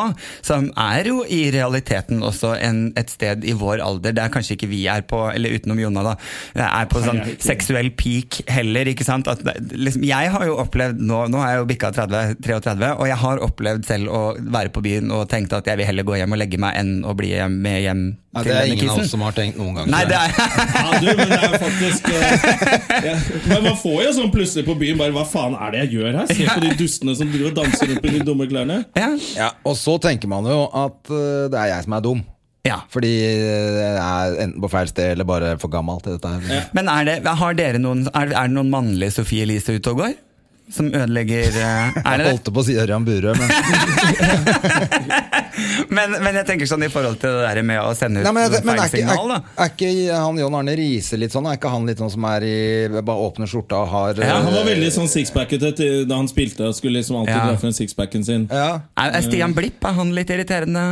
som 0.46 0.68
er 0.76 1.10
jo 1.10 1.22
i 1.28 1.50
realiteten 1.54 2.22
også 2.26 2.54
en, 2.60 2.92
et 2.96 3.10
sted 3.12 3.44
i 3.44 3.54
vår 3.56 3.82
alder. 3.84 4.16
Det 4.16 4.24
er 4.24 4.32
kanskje 4.32 4.56
ikke 4.56 4.70
vi 4.70 4.84
er 4.90 5.04
på, 5.08 5.20
eller 5.32 5.56
utenom 5.56 5.80
Jonna, 5.80 6.04
da, 6.06 6.14
er 6.66 6.88
på 6.90 7.02
sånn 7.04 7.22
seksuell 7.42 7.92
peak 7.96 8.42
heller. 8.50 8.88
ikke 8.90 9.06
sant? 9.06 9.28
At, 9.30 9.42
liksom, 9.72 10.04
jeg 10.06 10.32
har 10.32 10.46
jo 10.46 10.58
opplevd, 10.62 11.00
nå, 11.00 11.26
nå 11.32 11.42
er 11.42 11.54
jeg 11.54 11.62
jo 11.62 11.70
bikka 11.72 11.92
30, 11.96 12.36
33, 12.44 12.92
og 12.96 13.10
jeg 13.10 13.20
har 13.22 13.44
opplevd 13.46 13.88
selv 13.88 14.12
å 14.12 14.22
være 14.40 14.72
på 14.74 14.84
byen 14.84 15.12
og 15.14 15.26
tenkt 15.30 15.54
at 15.56 15.68
jeg 15.68 15.80
vil 15.80 15.88
heller 15.88 16.06
gå 16.06 16.18
hjem 16.20 16.36
og 16.36 16.40
legge 16.40 16.60
meg 16.60 16.78
enn 16.80 16.94
å 17.06 17.14
bli 17.16 17.32
med 17.52 17.82
hjem 17.84 18.04
Ja, 18.36 18.42
det 18.44 18.54
er 18.56 18.68
ingen 18.74 18.90
av 18.92 19.00
oss 19.00 19.10
som 19.14 19.22
har 19.24 19.32
tenkt 19.36 19.56
noen 19.58 19.74
gang. 19.80 19.88
Nei, 19.90 20.02
det 20.10 20.16
er 20.20 20.36
Ja, 20.36 21.00
du, 21.00 21.08
men 21.16 21.32
det 21.32 21.40
er 21.40 21.56
faktisk 21.62 22.08
eh, 22.12 22.46
ja. 23.08 23.14
Men 23.48 23.64
man 23.70 23.76
får 23.80 23.98
jo 24.04 24.12
sånn 24.20 24.30
plutselig 24.34 24.66
på 24.68 24.76
byen 24.78 25.00
bare 25.00 25.14
Hva 25.16 25.24
faen 25.28 25.56
er 25.56 25.72
det 25.74 25.82
jeg 25.86 25.94
gjør 25.98 26.20
her? 26.20 26.30
Se 26.36 26.46
på 26.52 26.62
de 26.66 26.72
dustene 26.78 27.16
som 27.18 27.30
driver 27.32 27.50
og 27.54 27.58
danser 27.62 27.96
opp 27.96 28.06
i 28.10 28.14
de 28.18 28.22
dumme 28.28 28.46
klærne. 28.50 28.82
ja. 28.98 29.10
Ja, 29.36 29.50
og 29.66 29.76
så 29.80 29.96
tenker 30.02 30.28
man 30.30 30.44
jo 30.48 30.62
at 30.76 31.10
eh, 31.12 31.46
det 31.52 31.60
er 31.64 31.72
jeg 31.74 31.86
som 31.88 31.96
er 31.98 32.04
dum. 32.04 32.20
ja. 32.66 32.80
Fordi 32.92 33.10
jeg 33.16 33.96
er 34.02 34.36
enten 34.44 34.60
på 34.64 34.70
feil 34.72 34.88
sted 34.90 35.12
eller 35.14 35.28
bare 35.28 35.54
for 35.62 35.70
gammel 35.72 36.00
til 36.04 36.16
dette 36.16 36.32
her. 36.36 36.68
Men 36.76 36.88
er 36.92 37.08
det, 37.08 37.18
har 37.40 37.56
dere 37.58 37.78
noen, 37.82 38.04
er, 38.12 38.32
er 38.34 38.48
det 38.50 38.54
noen 38.56 38.72
mannlige 38.72 39.14
Sofie 39.20 39.46
Elise 39.46 39.76
ute 39.78 39.92
og 39.94 40.00
går? 40.04 40.16
Som 40.72 40.88
ødelegger 40.90 41.54
eh, 41.62 41.98
Er 42.10 42.18
det 42.18 42.24
det? 42.24 42.30
Holdt 42.32 42.48
på 42.52 42.62
å 42.62 42.64
si 42.66 42.74
Ørjan 42.80 43.04
Burøe, 43.06 43.34
men 43.38 43.48
Men, 45.88 46.12
men 46.20 46.36
jeg 46.36 46.44
tenker 46.48 46.68
sånn 46.68 46.84
i 46.84 46.88
forhold 46.92 47.16
til 47.22 47.32
det 47.32 47.44
der 47.46 47.62
med 47.64 47.78
å 47.80 47.92
sende 47.96 48.20
ut 48.20 48.26
Nei, 48.26 48.32
men, 48.36 48.50
men 48.52 48.60
feil 48.66 48.72
er, 48.74 48.82
ikke, 48.82 48.98
signal, 48.98 49.30
er, 49.30 49.44
da. 49.46 49.62
er 49.64 49.70
ikke 49.72 50.18
han 50.20 50.40
John 50.42 50.56
Arne 50.58 50.74
Riise 50.76 51.16
litt 51.20 51.32
sånn? 51.32 51.46
Er 51.48 51.56
ikke 51.56 51.70
han 51.72 51.86
litt 51.88 52.02
sånn 52.02 52.12
som 52.12 52.26
er 52.28 52.44
i 52.44 52.56
Bare 52.98 53.16
åpner 53.28 53.48
skjorta 53.50 53.78
og 53.84 53.88
har 53.94 54.20
Ja, 54.20 54.40
Han 54.44 54.52
var 54.52 54.66
veldig 54.68 54.90
sånn 54.98 55.08
sixpackete 55.10 55.72
da 56.10 56.18
han 56.20 56.28
spilte 56.30 56.66
og 56.68 56.76
skulle 56.76 57.00
liksom 57.00 57.22
alltid 57.22 57.36
Ja. 57.36 57.46
treffe 57.52 57.72
sixpacken 57.76 58.24
sin. 58.26 58.48
ja, 58.52 58.80
Er, 58.98 59.14
er 59.16 59.24
Stian 59.24 59.54
Blipp 59.56 59.84
er 59.86 59.96
han 59.96 60.12
litt 60.16 60.30
irriterende? 60.34 60.84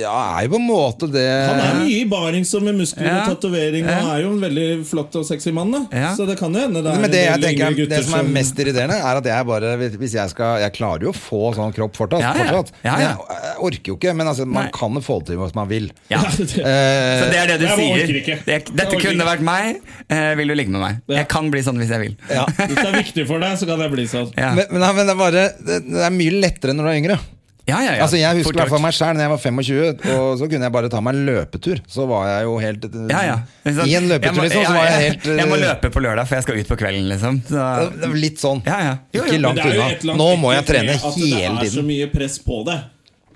Ja, 0.00 0.38
er 0.38 0.46
jo 0.46 0.50
på 0.54 0.58
en 0.60 0.66
måte 0.68 1.08
det 1.12 1.24
Han 1.48 1.60
er 1.60 1.74
mye 1.82 1.98
i 2.00 2.04
baring 2.08 2.44
som 2.48 2.64
med 2.64 2.74
muskler 2.78 3.06
Ja. 3.06 3.16
og 3.22 3.34
tatovering, 3.36 3.84
og 3.84 3.90
Ja. 3.92 4.14
er 4.16 4.22
jo 4.22 4.30
en 4.32 4.40
veldig 4.40 4.66
flott 4.88 5.14
og 5.20 5.24
sexy 5.28 5.50
mann. 5.52 5.72
Ja. 5.92 6.14
Så 6.16 6.26
det 6.26 6.38
kan 6.38 6.52
jo 6.54 6.60
hende 6.60 6.82
det 6.82 6.92
er 6.94 7.00
Men 7.00 7.10
det 7.10 7.22
jeg 7.26 7.40
tenker 7.42 7.66
er, 7.82 7.86
det 7.92 8.04
som 8.04 8.18
er 8.20 8.28
mest 8.32 8.54
irriterende, 8.62 8.96
er 8.98 9.16
at 9.20 9.24
jeg 9.24 9.46
bare 9.46 9.76
Hvis 9.98 10.12
jeg 10.14 10.30
skal 10.30 10.60
Jeg 10.62 10.72
klarer 10.72 11.02
jo 11.02 11.10
å 11.12 11.16
få 11.16 11.54
sånn 11.54 11.72
kropp 11.74 11.96
fortsatt. 11.96 12.20
Ja, 12.20 12.32
ja. 12.36 12.44
fortsatt. 12.52 12.72
Ja, 12.84 12.90
ja. 12.90 12.96
Men 12.96 13.02
Jeg, 13.02 13.42
jeg 13.42 13.56
orker 13.68 13.92
jo 13.92 13.96
ikke, 13.96 14.14
men 14.16 14.26
altså, 14.26 14.46
man 14.46 14.64
Nei. 14.64 14.70
kan 14.72 15.00
få 15.02 15.18
det 15.20 15.26
til 15.32 15.36
hvis 15.42 15.54
man 15.54 15.68
vil. 15.68 15.90
Ja. 16.10 16.22
det- 16.38 16.62
Eh, 16.62 17.20
Så 17.22 17.30
det 17.30 17.38
er 17.38 17.46
det 17.46 17.58
du 17.60 17.66
Jeg 17.66 17.78
sier? 17.78 18.40
Det, 18.46 18.76
dette 18.76 18.96
kunne 18.96 19.14
ikke. 19.14 19.26
vært 19.26 19.40
meg. 19.40 19.76
Eh, 20.10 20.34
vil 20.36 20.48
du 20.48 20.54
ligge 20.54 20.70
med 20.70 20.80
meg? 20.80 21.00
Ja. 21.08 21.16
Jeg 21.22 21.28
kan 21.28 21.50
bli 21.50 21.60
sånn 21.62 21.76
hvis 21.78 21.88
jeg 21.90 22.00
vil. 22.00 22.16
ja. 22.30 22.44
Hvis 22.46 22.74
det 22.76 22.86
er 22.86 22.96
viktig 23.02 23.26
for 23.26 23.38
deg, 23.40 23.58
så 23.58 23.66
kan 23.66 23.78
det 23.78 23.90
bli 23.92 24.04
sånn. 24.06 24.32
Ja, 24.36 24.54
men, 24.54 24.66
men, 24.70 24.80
men 24.80 25.06
det, 25.06 25.12
er 25.14 25.18
bare, 25.18 25.42
det, 25.66 25.78
det 25.90 26.02
er 26.06 26.10
mye 26.10 26.40
lettere 26.40 26.72
når 26.74 26.84
du 26.84 26.90
er 26.90 26.98
yngre. 27.02 27.18
Ja, 27.68 27.78
ja. 27.78 27.92
ja. 27.94 28.02
Altså 28.02 28.18
Jeg 28.18 28.40
husker 28.40 28.56
i 28.56 28.60
hvert 28.62 28.72
fall 28.72 28.82
meg 28.82 28.94
sjøl 28.96 29.18
da 29.18 29.26
jeg 29.26 29.32
var 29.32 29.40
25, 29.42 30.06
og 30.16 30.30
så 30.40 30.48
kunne 30.50 30.66
jeg 30.66 30.74
bare 30.74 30.88
ta 30.92 31.02
meg 31.04 31.14
en 31.18 31.26
løpetur. 31.28 31.82
Så 31.86 32.06
var 32.10 32.26
jeg 32.30 32.46
jo 32.48 32.56
helt 32.62 32.86
Ja, 33.12 33.20
ja. 33.28 33.36
Sånn, 33.66 33.84
I 33.86 33.94
en 34.00 34.08
løpetur, 34.10 34.38
må- 34.40 34.46
liksom, 34.48 34.64
så 34.66 34.72
var 34.74 34.88
jeg 34.90 35.04
helt 35.06 35.28
eh, 35.30 35.36
Jeg 35.42 35.50
må 35.52 35.60
løpe 35.62 35.92
på 35.94 36.02
lørdag, 36.02 36.26
for 36.30 36.38
jeg 36.40 36.46
skal 36.48 36.58
ut 36.62 36.72
på 36.72 36.80
kvelden, 36.82 37.06
liksom. 37.12 37.42
Så, 37.46 38.16
Litt 38.18 38.42
sånn. 38.42 38.64
ja, 38.66 38.80
ja. 38.88 38.96
Jo, 39.14 39.28
Ikke 39.28 39.38
langt 39.44 39.62
jo 39.62 39.76
unna. 39.76 40.18
Nå 40.18 40.28
må 40.42 40.56
jeg 40.56 40.66
trene 40.72 40.96
hele 40.98 41.14
tiden. 41.14 41.60
Det 41.62 41.70
er 41.70 41.76
så 41.78 41.86
mye 41.86 42.10
press 42.12 42.40
på 42.42 42.64
det. 42.66 42.80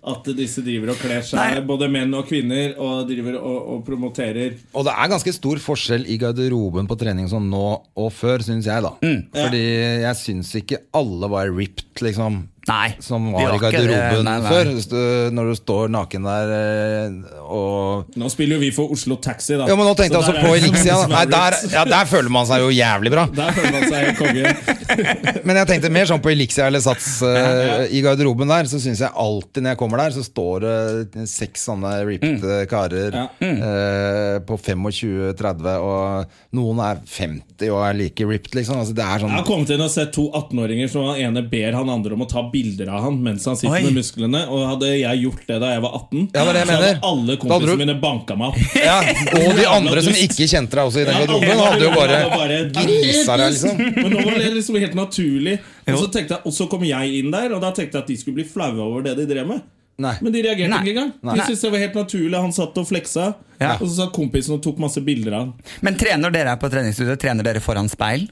At 0.07 0.29
disse 0.39 0.63
driver 0.63 0.93
og 0.93 1.01
kler 1.03 1.23
seg, 1.27 1.35
Nei. 1.35 1.63
både 1.67 1.89
menn 1.91 2.13
og 2.15 2.29
kvinner, 2.29 2.77
og 2.79 3.09
driver 3.09 3.41
og, 3.41 3.57
og 3.75 3.81
promoterer. 3.89 4.53
Og 4.71 4.85
det 4.87 4.93
er 4.95 5.09
ganske 5.11 5.33
stor 5.35 5.59
forskjell 5.59 6.05
i 6.07 6.19
garderoben 6.23 6.87
på 6.87 6.95
trening 7.01 7.27
sånn 7.27 7.49
nå 7.51 7.63
og 7.99 8.13
før, 8.15 8.39
syns 8.47 8.69
jeg, 8.71 8.85
da. 8.87 8.93
Mm. 9.03 9.25
Fordi 9.35 9.63
jeg 10.05 10.21
syns 10.21 10.53
ikke 10.63 10.79
alle 10.95 11.27
var 11.33 11.51
ripped, 11.51 11.91
liksom. 12.07 12.45
Nei, 12.67 12.97
Som 12.99 13.29
var 13.33 13.53
i 13.55 13.59
garderoben 13.63 14.25
Nei, 14.27 14.39
nei. 14.43 14.51
før. 14.51 14.71
Du- 14.91 15.31
Når 15.37 15.51
du 15.53 15.55
står 15.61 15.89
naken 15.95 16.25
der 16.27 16.53
eh, 16.57 17.43
og 17.47 18.17
Nå 18.19 18.31
spiller 18.33 18.57
jo 18.57 18.61
vi 18.65 18.71
for 18.75 18.91
Oslo 18.91 19.17
Taxi, 19.23 19.55
da. 19.57 19.69
Ja, 19.71 19.77
men 19.79 19.87
nå 19.87 19.93
tenkte 19.95 20.19
jeg 20.19 20.25
altså 20.25 20.35
på 20.43 20.55
Elixia. 20.57 20.97
Nei, 21.13 21.21
er 21.23 21.31
der, 21.31 21.57
ja, 21.73 21.85
der 21.87 22.09
føler 22.11 22.29
man 22.35 22.47
seg 22.49 22.65
jo 22.65 22.73
jævlig 22.75 23.13
bra. 23.15 23.27
Der 23.37 23.53
føler 23.55 23.77
man 23.77 23.87
seg 23.93 24.19
konge. 24.19 24.55
Men 25.47 25.57
jeg 25.61 25.67
tenkte 25.71 25.91
mer 25.93 26.07
sånn 26.09 26.21
på 26.23 26.31
Elixia 26.33 26.67
eller 26.67 26.83
Sats 26.83 27.21
eh, 27.27 27.87
i 27.95 28.01
garderoben 28.05 28.49
der. 28.51 28.67
Så 28.71 28.81
syns 28.83 29.01
jeg 29.03 29.11
alltid 29.15 29.63
når 29.63 29.75
jeg 29.75 29.81
kommer 29.81 30.03
der, 30.03 30.15
så 30.17 30.25
står 30.27 30.67
det 30.67 31.27
seks 31.31 31.69
sånne 31.71 31.95
ripped 32.07 32.27
Mm. 32.27 32.67
karer 32.71 33.15
Ja. 33.15 33.27
Uh, 33.41 34.39
på 34.47 34.57
25-30, 34.59 35.67
og 35.83 36.27
noen 36.57 36.81
er 36.85 37.01
50 37.07 37.71
og 37.73 37.83
er 37.87 37.97
like 37.99 38.27
ripped, 38.29 38.55
liksom. 38.59 38.81
Altså, 38.83 38.95
det 38.97 39.05
er 39.07 39.23
sånn 39.23 39.31
Jeg 39.35 39.41
har 39.43 39.47
kommet 39.49 39.71
inn 39.75 39.85
og 39.85 39.91
sett 39.93 40.13
to 40.17 40.27
18-åringer 40.35 40.91
som 40.93 41.07
han 41.11 41.21
ene 41.23 41.43
ber 41.51 41.77
han 41.79 41.91
andre 41.93 42.17
om 42.17 42.25
å 42.27 42.29
ta 42.31 42.43
bilder 42.57 42.89
av 42.97 43.05
han 43.07 43.21
mens 43.23 43.45
han 43.47 43.57
sitter 43.61 43.77
Oi. 43.77 43.83
med 43.87 43.99
musklene. 44.01 44.41
Og 44.49 44.65
hadde 44.73 44.91
jeg 44.97 45.23
gjort 45.27 45.45
det 45.53 45.61
da 45.63 45.71
jeg 45.75 45.85
var 45.85 45.95
18, 46.01 46.25
Ja, 46.33 46.45
det 46.49 46.55
det 46.57 46.63
jeg 46.63 46.67
så 46.67 46.77
hadde 46.81 46.91
alle 47.13 47.37
kompisene 47.45 47.77
du- 47.77 47.83
mine 47.85 47.97
banka 48.03 48.37
meg 48.41 48.49
opp. 48.57 48.75
ja, 48.89 48.99
Og 49.37 49.61
de 49.61 49.69
andre 49.77 50.03
som 50.09 50.19
ikke 50.27 50.49
kjente 50.51 50.81
deg 50.81 50.91
også 50.91 51.05
i 51.05 51.07
den 51.11 51.21
garderoben, 51.21 51.49
ja, 51.53 51.61
hadde 51.71 51.85
jo 51.87 51.95
bare 51.95 52.19
bare- 52.33 52.61
grisa 52.81 53.37
deg, 53.43 53.55
liksom. 53.55 53.79
Men 54.01 54.11
nå 54.17 54.25
var 54.27 54.41
det 54.43 54.51
liksom 54.57 54.81
helt 54.81 54.99
naturlig. 54.99 55.57
Og 55.87 55.99
så, 56.03 56.11
jeg, 56.19 56.31
og 56.43 56.53
så 56.57 56.67
kom 56.73 56.83
jeg 56.89 57.21
inn 57.21 57.31
der, 57.31 57.53
og 57.55 57.61
da 57.63 57.71
tenkte 57.77 58.01
jeg 58.01 58.03
at 58.07 58.09
de 58.11 58.17
skulle 58.19 58.41
bli 58.41 58.47
flaue 58.49 58.81
over 58.83 59.05
det 59.07 59.17
de 59.21 59.27
drev 59.31 59.47
med. 59.53 59.61
Nei. 60.03 60.11
Men 60.21 60.33
de 60.35 60.43
reagerte 60.45 60.69
Nei. 60.69 60.81
ikke 60.85 60.93
engang. 60.93 61.13
De 61.25 61.45
syntes 61.47 61.63
det 61.65 61.71
var 61.73 61.81
helt 61.81 61.95
naturlig. 61.97 62.41
Han 62.43 62.53
satt 62.53 62.77
og 62.83 62.85
fleksa, 62.89 63.29
Ja. 63.63 63.71
og 63.81 63.87
så 63.87 63.95
satt 64.03 64.13
kompisen 64.13 64.53
og 64.59 64.63
tok 64.67 64.77
masse 64.83 65.01
bilder 65.01 65.33
av 65.33 65.41
han. 65.47 65.53
Men 65.87 65.95
trener 65.97 66.35
dere 66.35 66.53
er 66.53 66.59
på 66.61 66.69
treningsstudio, 66.69 67.15
trener 67.17 67.47
dere 67.47 67.63
foran 67.65 67.89
speil? 67.89 68.27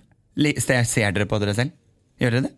Ser, 0.61 0.83
ser 0.85 1.15
dere 1.17 1.25
på 1.31 1.39
dere 1.41 1.55
selv? 1.57 1.71
Gjør 2.21 2.37
dere 2.37 2.43
det? 2.49 2.53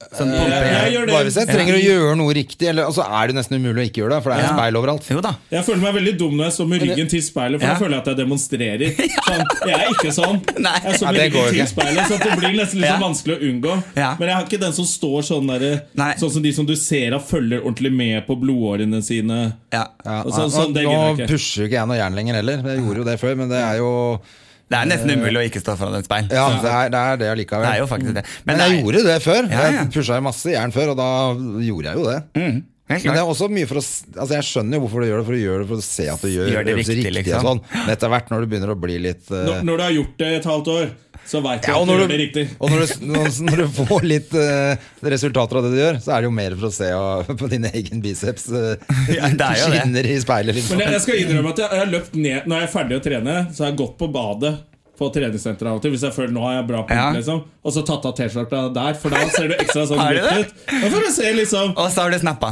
Sånn 0.00 0.30
pumpe 0.32 0.60
jeg 0.64 0.92
gjør 0.94 1.04
det. 1.06 1.12
Bare 1.12 1.24
hvis 1.28 1.36
jeg 1.36 1.46
trenger 1.50 1.74
å 1.76 1.80
gjøre 1.84 2.12
noe 2.16 2.32
riktig, 2.34 2.68
eller, 2.70 2.86
og 2.88 2.94
så 2.96 3.04
er 3.04 3.28
det 3.28 3.34
nesten 3.36 3.58
umulig 3.60 3.82
å 3.82 3.84
ikke 3.90 4.00
gjøre 4.00 4.14
det, 4.16 4.20
for 4.24 4.32
det 4.32 4.38
er 4.40 4.46
Ja. 4.46 4.52
speil 4.56 4.78
overalt. 4.80 5.04
Jo 5.12 5.20
da. 5.20 5.32
Jeg 5.52 5.64
føler 5.66 5.82
meg 5.84 5.94
veldig 5.98 6.14
dum 6.18 6.36
når 6.38 6.44
jeg 6.48 6.54
står 6.56 6.68
med 6.70 6.80
ryggen 6.86 7.08
til 7.12 7.20
speilet, 7.22 7.60
for 7.60 7.66
Ja. 7.68 7.74
da 7.74 7.80
føler 7.82 7.94
jeg 7.94 8.00
at 8.00 8.06
jeg 8.06 8.16
demonstrerer. 8.16 8.88
Sånn, 9.28 9.44
jeg 9.68 9.76
er 9.76 9.92
ikke 9.92 10.14
sånn. 10.16 10.40
Nei. 10.58 10.78
Jeg 10.86 10.94
står 10.96 11.12
med 11.12 11.20
ja, 11.20 11.26
ryggen 11.28 11.54
til 11.60 11.66
speilet, 11.74 12.08
så 12.08 12.18
det 12.24 12.38
blir 12.40 12.56
nesten 12.56 12.80
litt 12.80 12.88
Ja. 12.90 12.96
sånn 12.96 13.06
vanskelig 13.10 13.36
å 13.36 13.40
unngå. 13.50 13.76
Ja. 14.00 14.10
Men 14.18 14.28
jeg 14.28 14.36
har 14.36 14.44
ikke 14.48 14.60
den 14.64 14.72
som 14.80 14.84
står 14.88 15.20
sånn 15.30 15.46
der, 15.52 16.16
Sånn 16.16 16.30
som 16.32 16.42
de 16.42 16.52
som 16.52 16.66
du 16.66 16.74
ser 16.76 17.12
av 17.14 17.22
følger 17.28 17.60
ordentlig 17.60 17.92
med 17.92 18.26
på 18.26 18.40
blodårene 18.40 19.02
sine. 19.04 19.52
Ja. 19.72 19.84
Ja, 20.04 20.22
Og 20.24 20.32
så- 20.32 20.48
sånn, 20.50 20.72
det 20.74 20.84
nå 20.88 21.26
pusher 21.28 21.62
jo 21.62 21.68
ikke 21.68 21.76
jeg 21.76 21.86
noe 21.88 21.96
jern 22.00 22.14
lenger 22.16 22.34
heller. 22.40 22.56
Jeg 22.64 22.80
gjorde 22.80 22.96
jo 22.96 23.04
det 23.04 23.20
før, 23.20 23.36
men 23.36 23.48
det 23.50 23.58
er 23.62 23.76
jo 23.76 24.20
Det 24.70 24.78
er 24.78 24.86
nesten 24.86 25.10
umulig 25.18 25.40
å 25.40 25.44
ikke 25.48 25.60
stå 25.64 25.74
foran 25.80 25.96
et 25.98 26.06
speil. 26.06 26.28
Ja, 26.30 26.44
det 26.62 26.70
er 26.70 26.90
det, 26.94 26.98
er 27.00 27.16
det 27.18 27.30
allikevel. 27.32 27.64
Det 27.66 27.72
er 27.74 27.80
jo 27.82 27.86
faktisk 27.90 28.14
det. 28.14 28.22
Men, 28.46 28.56
Men 28.56 28.60
jeg 28.62 28.70
er- 28.70 28.82
gjorde 28.84 29.00
det 29.08 29.16
før. 29.24 29.48
Ja, 29.50 29.62
ja. 29.66 29.70
Jeg 29.80 29.90
pusha 29.96 30.20
masse 30.22 30.52
jern 30.52 30.70
før, 30.72 30.92
og 30.92 30.96
da 31.00 31.08
gjorde 31.66 31.90
jeg 31.90 31.96
jo 31.98 32.04
det. 32.06 32.20
Mm, 32.38 32.60
Men 32.90 33.14
det 33.14 33.20
er 33.20 33.28
også 33.28 33.46
mye 33.52 33.68
for 33.70 33.78
å 33.78 33.82
Altså 33.84 34.34
Jeg 34.34 34.46
skjønner 34.48 34.78
jo 34.78 34.84
hvorfor 34.86 35.04
du 35.04 35.08
gjør 35.10 35.20
det, 35.20 35.26
for 35.28 35.36
du 35.36 35.40
gjør 35.40 35.62
det 35.62 35.68
for 35.70 35.82
å 35.82 35.84
se 35.86 36.08
at 36.10 36.24
du 36.24 36.30
gjør, 36.30 36.50
Gjør 36.54 36.66
det 36.66 36.74
riktig, 36.80 36.96
riktig. 36.98 37.12
liksom. 37.20 37.38
og 37.38 37.46
sånn 37.46 37.62
Men 37.76 37.94
etter 37.94 38.12
hvert, 38.14 38.32
når 38.32 38.42
du 38.42 38.50
begynner 38.50 38.74
å 38.74 38.80
bli 38.86 38.98
litt 39.06 39.30
uh... 39.30 39.38
Når, 39.46 39.62
når 39.68 39.80
du 39.80 39.84
har 39.86 39.94
gjort 39.98 40.18
det 40.22 40.30
et 40.40 40.48
halvt 40.50 40.70
år, 40.74 40.90
så 41.30 41.42
veit 41.44 41.62
du 41.62 41.68
ja, 41.70 41.76
at 41.76 41.86
du 41.86 41.92
du 41.92 42.00
gjør 42.00 42.10
det 42.10 42.18
riktig. 42.18 42.44
og 42.58 42.72
når 42.72 42.80
du, 42.82 42.94
når, 43.46 43.60
du 43.60 43.66
får 43.76 44.06
litt 44.08 44.32
uh, 44.34 44.88
resultater 45.14 45.60
av 45.60 45.66
det 45.66 45.72
du 45.74 45.78
gjør, 45.78 46.00
så 46.02 46.14
er 46.14 46.24
det 46.24 46.30
jo 46.30 46.32
mer 46.40 46.56
for 46.56 46.70
å 46.70 46.72
se 46.74 46.88
uh, 46.90 47.30
på 47.42 47.50
din 47.52 47.68
egen 47.70 48.02
biceps 48.04 48.48
uh, 48.50 48.72
Ja, 49.18 49.28
det 49.28 49.50
er 49.50 49.60
jo 49.60 49.68
det. 49.70 49.84
skinner 49.84 50.10
i 50.10 50.16
speilet. 50.24 50.58
Liksom. 50.58 50.80
Men 50.80 50.86
jeg, 50.88 50.96
jeg 50.96 51.04
skal 51.06 51.22
innrømme 51.22 51.54
at 51.54 51.62
jeg, 51.62 51.70
jeg 51.76 51.84
har 51.84 51.94
løpt 51.94 52.18
ned 52.18 52.50
Når 52.50 52.62
jeg 52.62 52.68
er 52.68 52.74
ferdig 52.74 52.98
å 52.98 53.04
trene, 53.04 53.38
så 53.54 53.64
har 53.66 53.72
jeg 53.72 53.80
gått 53.84 53.96
på 54.00 54.10
badet 54.10 54.54
på 55.00 55.08
treningssenteret 55.14 55.70
av 55.70 55.78
og 55.78 55.82
til. 55.84 55.94
Hvis 55.94 56.04
jeg 56.04 56.12
føler 56.14 56.34
nå 56.36 56.42
har 56.44 56.54
jeg 56.58 56.66
bra 56.68 56.82
på 56.86 56.94
Ja. 56.98 57.06
liksom 57.16 57.40
Og 57.64 57.72
så 57.74 57.82
tatt 57.88 58.04
av 58.08 58.14
T-skjorta 58.18 58.60
der, 58.76 58.94
for 59.00 59.10
da 59.16 59.22
ser 59.32 59.48
du 59.48 59.54
ekstra 59.56 59.86
sånn 59.88 60.00
det? 60.12 60.24
ut. 60.44 60.54
Da 60.70 60.90
får 60.92 61.06
du 61.06 61.10
se 61.16 61.32
liksom 61.40 61.72
Og 61.76 61.90
så 61.92 62.04
har 62.04 62.10
du 62.14 62.18
snappa. 62.22 62.50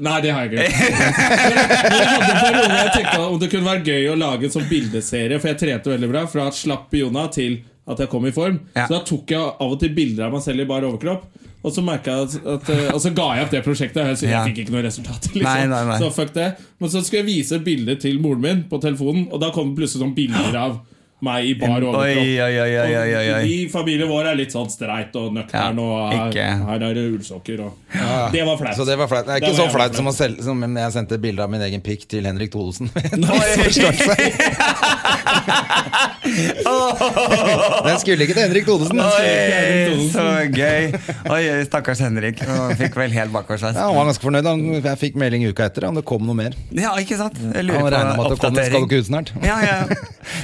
Nei, 0.00 0.20
det 0.24 0.32
har 0.36 0.48
jeg 0.48 0.52
ikke. 0.52 0.84
Men 1.20 1.98
jeg 2.00 2.08
hadde 2.10 2.30
en 2.30 2.40
periode 2.44 2.78
jeg 2.80 2.94
tenkte 2.96 3.18
om 3.26 3.38
det 3.42 3.50
kunne 3.52 3.68
være 3.70 3.84
gøy 3.90 4.08
å 4.12 4.16
lage 4.20 4.48
en 4.48 4.54
sånn 4.56 4.68
bildeserie, 4.70 5.38
for 5.42 5.52
jeg 5.52 5.60
trente 5.62 5.92
veldig 5.92 6.10
bra. 6.12 6.24
Fra 6.30 6.48
slapp 6.54 6.92
Jona 6.96 7.26
til 7.32 7.60
at 7.90 7.98
jeg 8.04 8.10
kom 8.12 8.26
i 8.28 8.32
form. 8.34 8.60
Ja. 8.76 8.86
Så 8.86 8.96
da 8.98 9.00
tok 9.08 9.32
jeg 9.34 9.40
av 9.60 9.72
og 9.74 9.78
til 9.82 9.92
bilder 9.96 10.28
av 10.28 10.34
meg 10.36 10.42
selv 10.44 10.64
i 10.64 10.68
bar 10.68 10.84
overkropp. 10.86 11.24
Og 11.60 11.74
så 11.76 11.82
jeg 11.84 12.00
at, 12.08 12.34
at 12.48 12.68
eh, 12.72 12.86
Og 12.94 13.00
så 13.02 13.10
ga 13.12 13.26
jeg 13.36 13.44
opp 13.44 13.50
det 13.52 13.60
prosjektet. 13.66 14.00
Jeg, 14.00 14.16
jeg 14.24 14.30
Ja. 14.32 14.44
fikk 14.46 14.62
ikke 14.62 14.72
noe 14.72 14.84
resultat. 14.86 15.26
Liksom. 15.34 15.42
Nei, 15.44 15.66
nei, 15.68 15.82
nei. 15.90 15.98
Så 16.00 16.08
fuck 16.14 16.32
det 16.32 16.46
Men 16.80 16.88
så 16.88 17.02
skulle 17.04 17.20
jeg 17.20 17.28
vise 17.34 17.58
bilder 17.60 17.98
til 18.00 18.16
moren 18.22 18.40
min 18.40 18.62
på 18.70 18.80
telefonen, 18.80 19.26
og 19.30 19.40
da 19.42 19.50
kom 19.52 19.74
det 19.74 19.82
plutselig 19.82 20.00
sånn 20.06 20.14
bilder 20.16 20.56
av 20.64 20.78
meg 21.24 21.44
i 21.50 21.54
bar 21.60 21.82
overkropp. 21.82 22.04
Oi, 22.04 22.40
oi, 22.40 22.54
oi, 22.64 22.72
oi, 22.80 22.94
oi, 22.96 23.10
oi. 23.16 23.26
Og 23.30 23.36
Vi 23.44 23.54
i 23.64 23.66
familien 23.72 24.08
vår 24.10 24.24
er 24.32 24.36
litt 24.40 24.52
sånn 24.54 24.70
streit 24.72 25.12
og 25.20 25.26
nøktern, 25.36 25.76
Ja, 25.76 25.82
og 25.84 25.88
her, 26.34 26.50
her 26.70 26.80
er 26.90 26.94
det 26.96 27.04
ullsokker. 27.12 27.58
Og, 27.66 27.72
Det 28.32 28.42
var 28.46 28.56
flaut. 28.60 28.76
Så 28.78 28.84
det 28.88 28.96
var 29.00 29.08
flaut. 29.10 29.26
Det 29.26 29.32
er 29.36 29.40
ikke 29.42 29.52
Det 29.52 29.60
så 29.60 29.66
flaut 29.74 29.92
som, 29.96 30.06
som 30.44 30.56
jeg 30.80 30.90
sendte 30.96 31.14
bilde 31.20 31.42
av 31.44 31.50
min 31.52 31.62
egen 31.68 31.82
pikk 31.84 32.02
til 32.10 32.22
Henrik 32.28 32.50
Thodesen. 32.54 32.86
Den 37.84 37.98
skulle 38.00 38.22
ikke 38.24 38.34
til 38.36 38.42
Henrik 38.44 38.64
Thodesen. 38.68 39.00
Oi, 39.00 39.00
så 40.12 40.24
gøy. 40.54 40.82
Oi, 41.32 41.42
stakkars 41.66 42.00
Henrik. 42.04 42.36
Han 42.46 42.76
fikk 42.78 42.94
vel 43.00 43.10
helt 43.14 43.32
bakoversveis. 43.34 43.76
Ja, 43.78 43.82
han 43.88 43.96
var 43.98 44.04
ganske 44.10 44.24
fornøyd. 44.24 44.46
Han, 44.48 44.60
jeg 44.78 44.96
fikk 45.00 45.14
melding 45.20 45.42
uka 45.50 45.62
etter 45.70 45.82
om 45.88 45.94
det 45.98 46.04
kom 46.08 46.22
noe 46.26 46.36
mer. 46.38 46.52
Ja, 46.76 46.90
ikke 47.00 47.16
sant? 47.20 47.36
Jeg 47.40 47.64
lurer 47.68 47.80
han 47.80 47.86
regna 47.94 48.12
med 48.16 48.24
at 48.26 48.30
det 48.58 48.66
kom, 48.74 48.84
ikke 48.88 48.98
ut 49.02 49.08
snart. 49.10 49.28
Ja, 49.44 49.56
ja. 49.64 49.78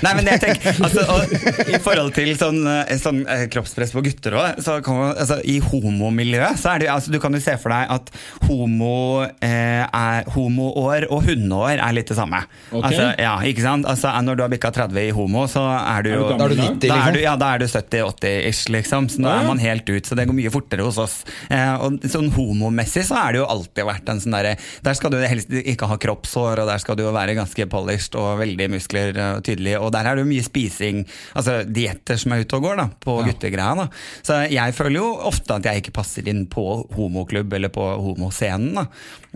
Nei, 0.04 0.12
men 0.18 0.24
jeg 0.32 0.38
tenker 0.42 0.65
altså, 0.86 1.04
og, 1.12 1.34
I 1.70 1.80
forhold 1.82 2.14
til 2.16 2.32
sånn, 2.38 2.60
eh, 2.70 2.94
sånn 3.00 3.22
eh, 3.30 3.46
kroppspress 3.52 3.94
på 3.94 4.02
gutter 4.06 4.36
òg, 4.38 4.60
så 4.64 4.78
altså, 4.80 5.40
i 5.46 5.58
homomiljøet 5.62 6.60
så 6.60 6.74
er 6.74 6.84
det 6.84 6.90
altså, 6.92 7.12
Du 7.14 7.20
kan 7.22 7.34
jo 7.36 7.42
se 7.42 7.56
for 7.60 7.72
deg 7.74 7.92
at 7.96 8.10
homo, 8.46 9.24
eh, 9.44 9.84
er, 9.84 10.26
homoår 10.34 11.08
og 11.12 11.26
hundeår 11.28 11.80
er 11.80 11.96
litt 11.96 12.10
det 12.10 12.18
samme. 12.18 12.42
Okay. 12.70 12.90
Altså, 12.90 13.08
ja, 13.22 13.34
ikke 13.48 13.64
sant? 13.64 13.88
Altså, 13.88 14.12
når 14.26 14.38
du 14.38 14.44
har 14.44 14.52
bikka 14.52 14.72
30 14.74 15.00
i 15.08 15.14
homo, 15.14 15.46
så 15.50 15.64
er 15.78 16.06
du 16.06 16.10
jo 16.12 16.24
Da 16.32 16.46
er 16.46 16.54
du 16.54 16.58
da? 16.58 16.68
90, 16.68 16.80
da 16.80 16.86
er 16.86 16.98
liksom. 16.98 17.16
du, 17.16 17.20
ja, 17.22 17.34
da 17.40 17.50
er 17.54 17.62
du 17.62 17.66
70-80-ish, 17.70 18.70
liksom. 18.74 19.08
Så 19.12 19.22
nå 19.22 19.32
er 19.32 19.46
man 19.46 19.62
helt 19.62 19.88
ut. 19.88 20.06
Så 20.06 20.18
det 20.18 20.26
går 20.28 20.36
mye 20.36 20.52
fortere 20.54 20.86
hos 20.86 21.00
oss. 21.02 21.18
Eh, 21.50 21.74
og 21.82 22.06
sånn 22.10 22.30
homomessig 22.34 23.06
så 23.08 23.18
er 23.22 23.36
det 23.36 23.42
jo 23.42 23.48
alltid 23.52 23.88
vært 23.88 24.12
en 24.12 24.22
sånn 24.22 24.34
derre 24.36 24.56
Der 24.84 24.98
skal 24.98 25.12
du 25.14 25.18
helst 25.22 25.52
ikke 25.56 25.88
ha 25.90 25.98
kroppshår, 26.00 26.62
og 26.62 26.70
der 26.70 26.82
skal 26.82 26.98
du 26.98 27.04
jo 27.06 27.14
være 27.14 27.36
ganske 27.38 27.68
polished 27.70 28.16
og 28.18 28.40
veldig 28.42 28.70
muskler 28.76 29.12
eh, 29.14 29.32
tydelig. 29.46 29.76
Og 29.80 29.92
der 29.94 30.08
er 30.08 30.18
det 30.18 30.26
jo 30.26 30.32
mye 30.32 30.46
spising, 30.56 31.04
altså 31.36 31.58
dietter 31.68 32.16
som 32.20 32.32
er 32.32 32.44
ute 32.46 32.56
og 32.56 32.64
går, 32.64 32.76
da, 32.80 32.88
på 33.04 33.18
guttegreia. 33.26 33.74
da. 33.76 33.88
Så 34.24 34.40
jeg 34.50 34.74
føler 34.76 34.96
jo 35.02 35.12
ofte 35.28 35.58
at 35.60 35.68
jeg 35.68 35.82
ikke 35.84 35.92
passer 36.00 36.26
inn 36.32 36.46
på 36.50 36.64
homoklubb 36.96 37.52
eller 37.58 37.68
på 37.72 37.84
homoscenen. 38.02 38.74
da. 38.80 38.86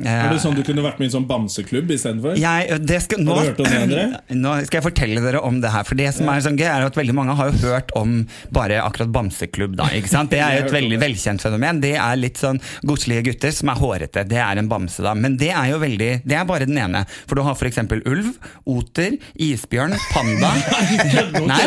Eh, 0.01 0.09
Er 0.09 0.31
det 0.33 0.41
sånn 0.41 0.57
du 0.57 0.63
kunne 0.65 0.81
vært 0.85 0.99
med 0.99 1.07
i 1.07 1.11
en 1.11 1.17
sånn 1.19 1.27
bamseklubb 1.29 1.91
istedenfor? 1.93 2.39
skal, 3.05 3.21
nå, 3.21 3.37
nå 4.41 4.55
skal 4.65 4.79
jeg 4.81 4.87
fortelle 4.87 5.21
dere 5.25 5.43
om 5.45 5.61
det 5.61 5.71
her. 5.75 5.85
For 5.85 5.99
det 5.99 6.09
som 6.17 6.29
er 6.33 6.41
sånn 6.45 6.57
gøy, 6.57 6.69
er 6.71 6.87
at 6.89 6.97
veldig 6.97 7.15
mange 7.17 7.37
har 7.37 7.51
jo 7.51 7.59
hørt 7.67 7.93
om 7.99 8.23
bare 8.55 8.81
akkurat 8.81 9.13
bamseklubb. 9.13 9.77
da, 9.77 9.91
ikke 9.93 10.09
sant? 10.13 10.33
Det 10.33 10.41
er 10.41 10.57
jo 10.61 10.65
et 10.69 10.73
veldig 10.79 11.01
velkjent 11.03 11.45
fenomen. 11.45 11.83
Det 11.85 11.95
er 12.01 12.17
litt 12.21 12.41
sånn 12.41 12.61
godslige 12.89 13.27
gutter 13.29 13.53
som 13.53 13.69
er 13.75 13.81
hårete. 13.83 14.25
Det 14.31 14.41
er 14.41 14.63
en 14.63 14.71
bamse, 14.73 15.05
da. 15.05 15.13
Men 15.15 15.37
det 15.41 15.53
er 15.53 15.75
jo 15.75 15.83
veldig 15.83 16.11
Det 16.25 16.37
er 16.39 16.49
bare 16.49 16.67
den 16.69 16.79
ene. 16.81 17.05
For 17.29 17.37
du 17.37 17.45
har 17.45 17.59
f.eks. 17.59 17.83
ulv, 18.09 18.33
oter, 18.71 19.19
isbjørn, 19.37 19.97
panda 20.15 20.51
Nei, 21.51 21.59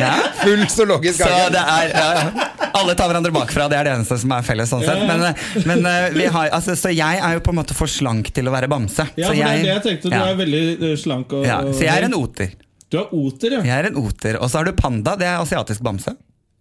ja. 0.00 0.12
Full 0.42 0.64
zoologisk 0.72 1.20
Så 1.20 1.30
hage. 1.30 1.52
det 1.54 1.62
er 1.62 1.94
ja, 1.94 2.44
Alle 2.76 2.94
tar 2.98 3.10
hverandre 3.10 3.32
bakfra, 3.34 3.68
det 3.72 3.78
er 3.78 3.88
det 3.88 3.94
eneste 3.96 4.18
som 4.22 4.34
er 4.36 4.46
felles. 4.46 4.70
sånn 4.72 4.84
sett 4.86 5.02
Men, 5.08 5.24
eh, 5.30 5.48
men 5.68 5.88
eh, 5.90 6.08
vi 6.16 6.28
har, 6.32 6.52
altså, 6.56 6.76
Så 6.78 6.92
jeg 6.94 7.22
er 7.22 7.38
jo 7.38 7.42
på 7.46 7.54
en 7.54 7.60
måte 7.62 7.76
for 7.78 7.90
slank 7.90 8.30
til 8.36 8.48
å 8.50 8.54
være 8.54 8.70
bamse. 8.72 9.08
Ja, 9.16 9.30
for 9.30 9.38
det 9.38 9.48
er 9.48 9.64
det 9.64 9.72
jeg 9.72 9.84
tenkte. 9.88 10.12
Du 10.12 10.16
ja. 10.16 10.22
er 10.30 10.38
veldig 10.38 10.62
eh, 10.76 10.94
slank. 11.00 11.34
Og, 11.36 11.48
Ja, 11.48 11.60
så 11.70 11.86
jeg 11.86 11.94
er 11.94 12.08
en 12.08 12.16
oter. 12.18 12.54
Du 12.92 13.00
er 13.00 13.12
oter, 13.18 13.58
ja. 13.58 13.64
Jeg 13.66 13.82
er 13.82 13.90
en 13.90 14.00
oter. 14.00 14.38
Og 14.40 14.50
så 14.50 14.60
har 14.60 14.68
du 14.68 14.76
panda, 14.78 15.16
det 15.18 15.26
er 15.28 15.40
asiatisk 15.42 15.82
bamse. 15.86 16.14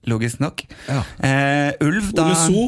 Logisk 0.09 0.41
nok. 0.41 0.61
Ja. 0.85 1.01
Uh, 1.17 1.87
ulv, 1.87 2.11
da 2.13 2.27
Ole 2.29 2.35
So. 2.37 2.65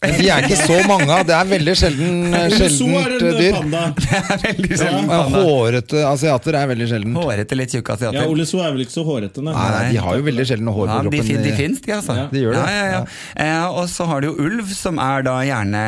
De 0.00 0.28
er 0.32 0.46
ikke 0.46 0.56
så 0.56 0.78
mange 0.88 1.12
av. 1.12 1.26
Det 1.28 1.34
er 1.36 1.48
veldig 1.50 1.72
sjelden, 1.76 2.20
sjeldent 2.56 3.18
en 3.20 3.26
eh, 3.26 3.32
eh, 3.34 3.34
dyr. 3.36 3.56
Det 4.00 4.20
er 4.20 4.38
veldig 4.46 4.78
sjelden 4.80 5.02
Men 5.04 5.10
panda. 5.10 5.42
Hårete 5.44 6.04
asiater 6.08 6.56
er 6.56 6.70
veldig 6.70 6.86
sjelden. 6.88 7.18
Hårete, 7.20 7.58
litt 7.60 7.74
tjukke 7.74 7.96
Ja. 8.06 8.22
Ole 8.30 8.46
So 8.48 8.62
er 8.64 8.72
vel 8.72 8.86
ikke 8.86 8.94
så 8.94 9.04
hårete, 9.04 9.42
nei. 9.44 9.52
Nei, 9.52 9.82
de 9.92 10.00
har 10.00 10.16
jo 10.16 10.24
veldig 10.24 10.46
sjelden 10.48 10.70
hår 10.72 10.86
på 10.86 10.88
Ja, 10.88 11.02
de, 11.04 11.10
kroppen. 11.10 11.26
fin- 11.28 11.42
de 11.44 11.50
i- 11.52 11.56
fins, 11.58 11.82
de, 11.84 11.92
altså. 11.98 12.16
Ja. 12.16 12.24
De 12.32 12.40
gjør 12.46 12.56
det, 12.56 12.62
Ja, 12.64 12.78
ja, 12.78 12.86
ja. 12.94 13.02
Eh, 13.44 13.76
og 13.82 13.90
så 13.92 14.06
har 14.08 14.24
du 14.24 14.28
jo 14.30 14.46
ulv, 14.46 14.70
som 14.72 15.02
er 15.04 15.26
da 15.28 15.34
gjerne 15.44 15.82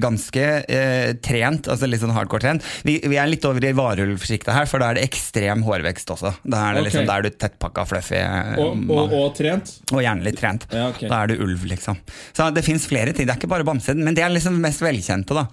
ganske 0.00 0.46
eh, 0.64 1.12
trent, 1.28 1.68
altså 1.68 1.90
litt 1.92 2.00
sånn 2.00 2.16
hardcore 2.16 2.40
trent. 2.46 2.64
Vi, 2.88 2.96
vi 3.04 3.20
er 3.20 3.28
litt 3.28 3.44
over 3.44 3.68
i 3.68 3.74
varulvsjiktet 3.76 4.48
her, 4.56 4.64
for 4.70 4.80
da 4.80 4.94
er 4.94 5.02
det 5.02 5.04
ekstrem 5.10 5.66
hårvekst 5.68 6.08
også. 6.16 6.32
Da 6.48 6.64
er 6.70 6.80
det 6.80 6.86
liksom, 6.88 7.04
da 7.04 7.18
er 7.20 7.28
du 7.28 7.36
tettpakka, 7.36 7.84
fluffy 7.92 8.16
eh, 8.16 8.56
Og, 8.64 8.80
og, 8.88 9.12
og 9.12 9.36
trent. 9.36 9.76
Og 9.92 10.00
gjerne 10.00 10.24
litt 10.24 10.40
trent. 10.40 10.64
Ja, 10.72 10.88
ok. 10.88 11.04
Da 11.04 11.20
er 11.26 11.34
du 11.34 11.44
ulv, 11.44 11.68
liksom. 11.68 12.00
Så 12.32 12.48
det 12.56 12.64
fins 12.64 12.88
flere 12.88 13.12
ting. 13.12 13.28
Det 13.28 13.36
er 13.36 13.40
ikke 13.42 13.50
bare 13.50 13.57
bamser, 13.66 13.94
men 13.96 14.14
det 14.14 14.22
er 14.22 14.30
liksom 14.30 14.58
mest 14.60 14.80
velkjente. 14.82 15.34
da 15.34 15.46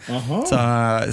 så, 0.45 0.59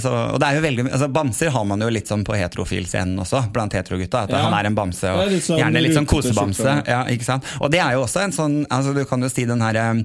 så, 0.01 0.11
Og 0.33 0.39
det 0.39 0.47
er 0.49 0.55
jo 0.59 0.61
veldig 0.67 0.85
altså 0.91 1.07
Bamser 1.13 1.49
har 1.53 1.65
man 1.65 1.79
jo 1.81 1.89
litt 1.89 2.07
sånn 2.07 2.23
på 2.25 2.35
heterofil-scenen 2.37 3.19
også, 3.19 3.43
blant 3.53 3.73
heterogutta. 3.73 4.23
At 4.23 4.29
Ja. 4.33 4.43
han 4.45 4.53
er 4.53 4.65
en 4.69 4.75
bamse, 4.75 5.09
og 5.09 5.29
litt 5.31 5.43
sånn 5.43 5.59
gjerne 5.59 5.81
litt 5.81 5.93
sånn 5.97 6.05
kosebamse. 6.09 6.75
Ja, 6.87 7.03
ikke 7.09 7.23
sant? 7.27 7.43
Og 7.61 7.71
det 7.71 7.79
er 7.79 7.93
jo 7.93 8.03
også 8.05 8.23
en 8.23 8.31
sånn 8.35 8.65
altså 8.69 8.93
Du 8.93 9.03
kan 9.05 9.21
jo 9.21 9.29
si 9.29 9.45
den 9.45 9.61
her 9.61 9.75
eh, 9.75 10.03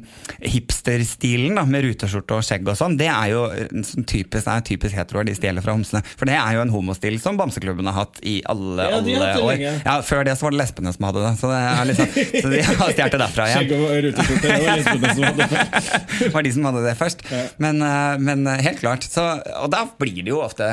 hipsterstilen 0.49 1.57
da 1.59 1.65
med 1.69 1.85
ruteskjorte 1.87 2.37
og 2.39 2.45
skjegg 2.47 2.69
og 2.69 2.77
sånn. 2.79 2.97
Det 3.01 3.09
er 3.11 3.33
jo 3.33 3.43
sånn 3.87 4.07
typisk, 4.09 4.47
er 4.49 4.65
typisk 4.67 4.95
heteroer 4.99 5.27
de 5.29 5.35
stjeler 5.37 5.65
fra 5.65 5.75
homsene. 5.77 6.03
For 6.19 6.29
det 6.29 6.37
er 6.39 6.57
jo 6.59 6.63
en 6.65 6.73
homostil 6.75 7.19
som 7.23 7.39
bamseklubben 7.41 7.87
har 7.91 7.97
hatt 8.05 8.21
i 8.23 8.39
alle, 8.49 8.89
Ja, 8.89 8.99
alle 8.99 9.31
år. 9.43 9.53
lenge. 9.53 9.73
Ja, 9.85 9.97
Før 10.09 10.25
det 10.25 10.37
så 10.39 10.47
var 10.49 10.55
det 10.55 10.61
lesbene 10.63 10.93
som 10.95 11.09
hadde 11.09 11.25
det. 11.25 11.33
Så, 11.41 11.51
det 11.53 11.61
er 11.63 11.85
liksom, 11.91 12.09
så 12.43 12.53
de 12.53 12.63
har 12.63 12.93
stjålet 12.95 13.17
det 13.17 13.21
derfra 13.25 13.47
igjen. 13.49 13.59
Skjegg 13.59 13.73
og 13.79 13.91
ruteskjorte. 14.07 14.43
Det 14.49 14.61
var 14.65 14.77
lesbene 14.79 15.15
som 15.15 15.25
hadde 15.29 15.49
det. 15.49 16.33
var 16.37 16.43
de 16.49 16.53
som 16.57 16.69
hadde 16.71 16.78
det 16.85 16.97
først. 16.99 17.25
Men, 17.63 17.83
eh, 17.85 18.17
men 18.23 18.47
eh, 18.47 18.63
helt 18.65 18.83
klart. 18.83 19.07
Så, 19.09 19.25
og 19.59 19.71
da 19.75 19.85
blir 20.01 20.23
det 20.23 20.33
jo 20.33 20.43
ofte 20.45 20.69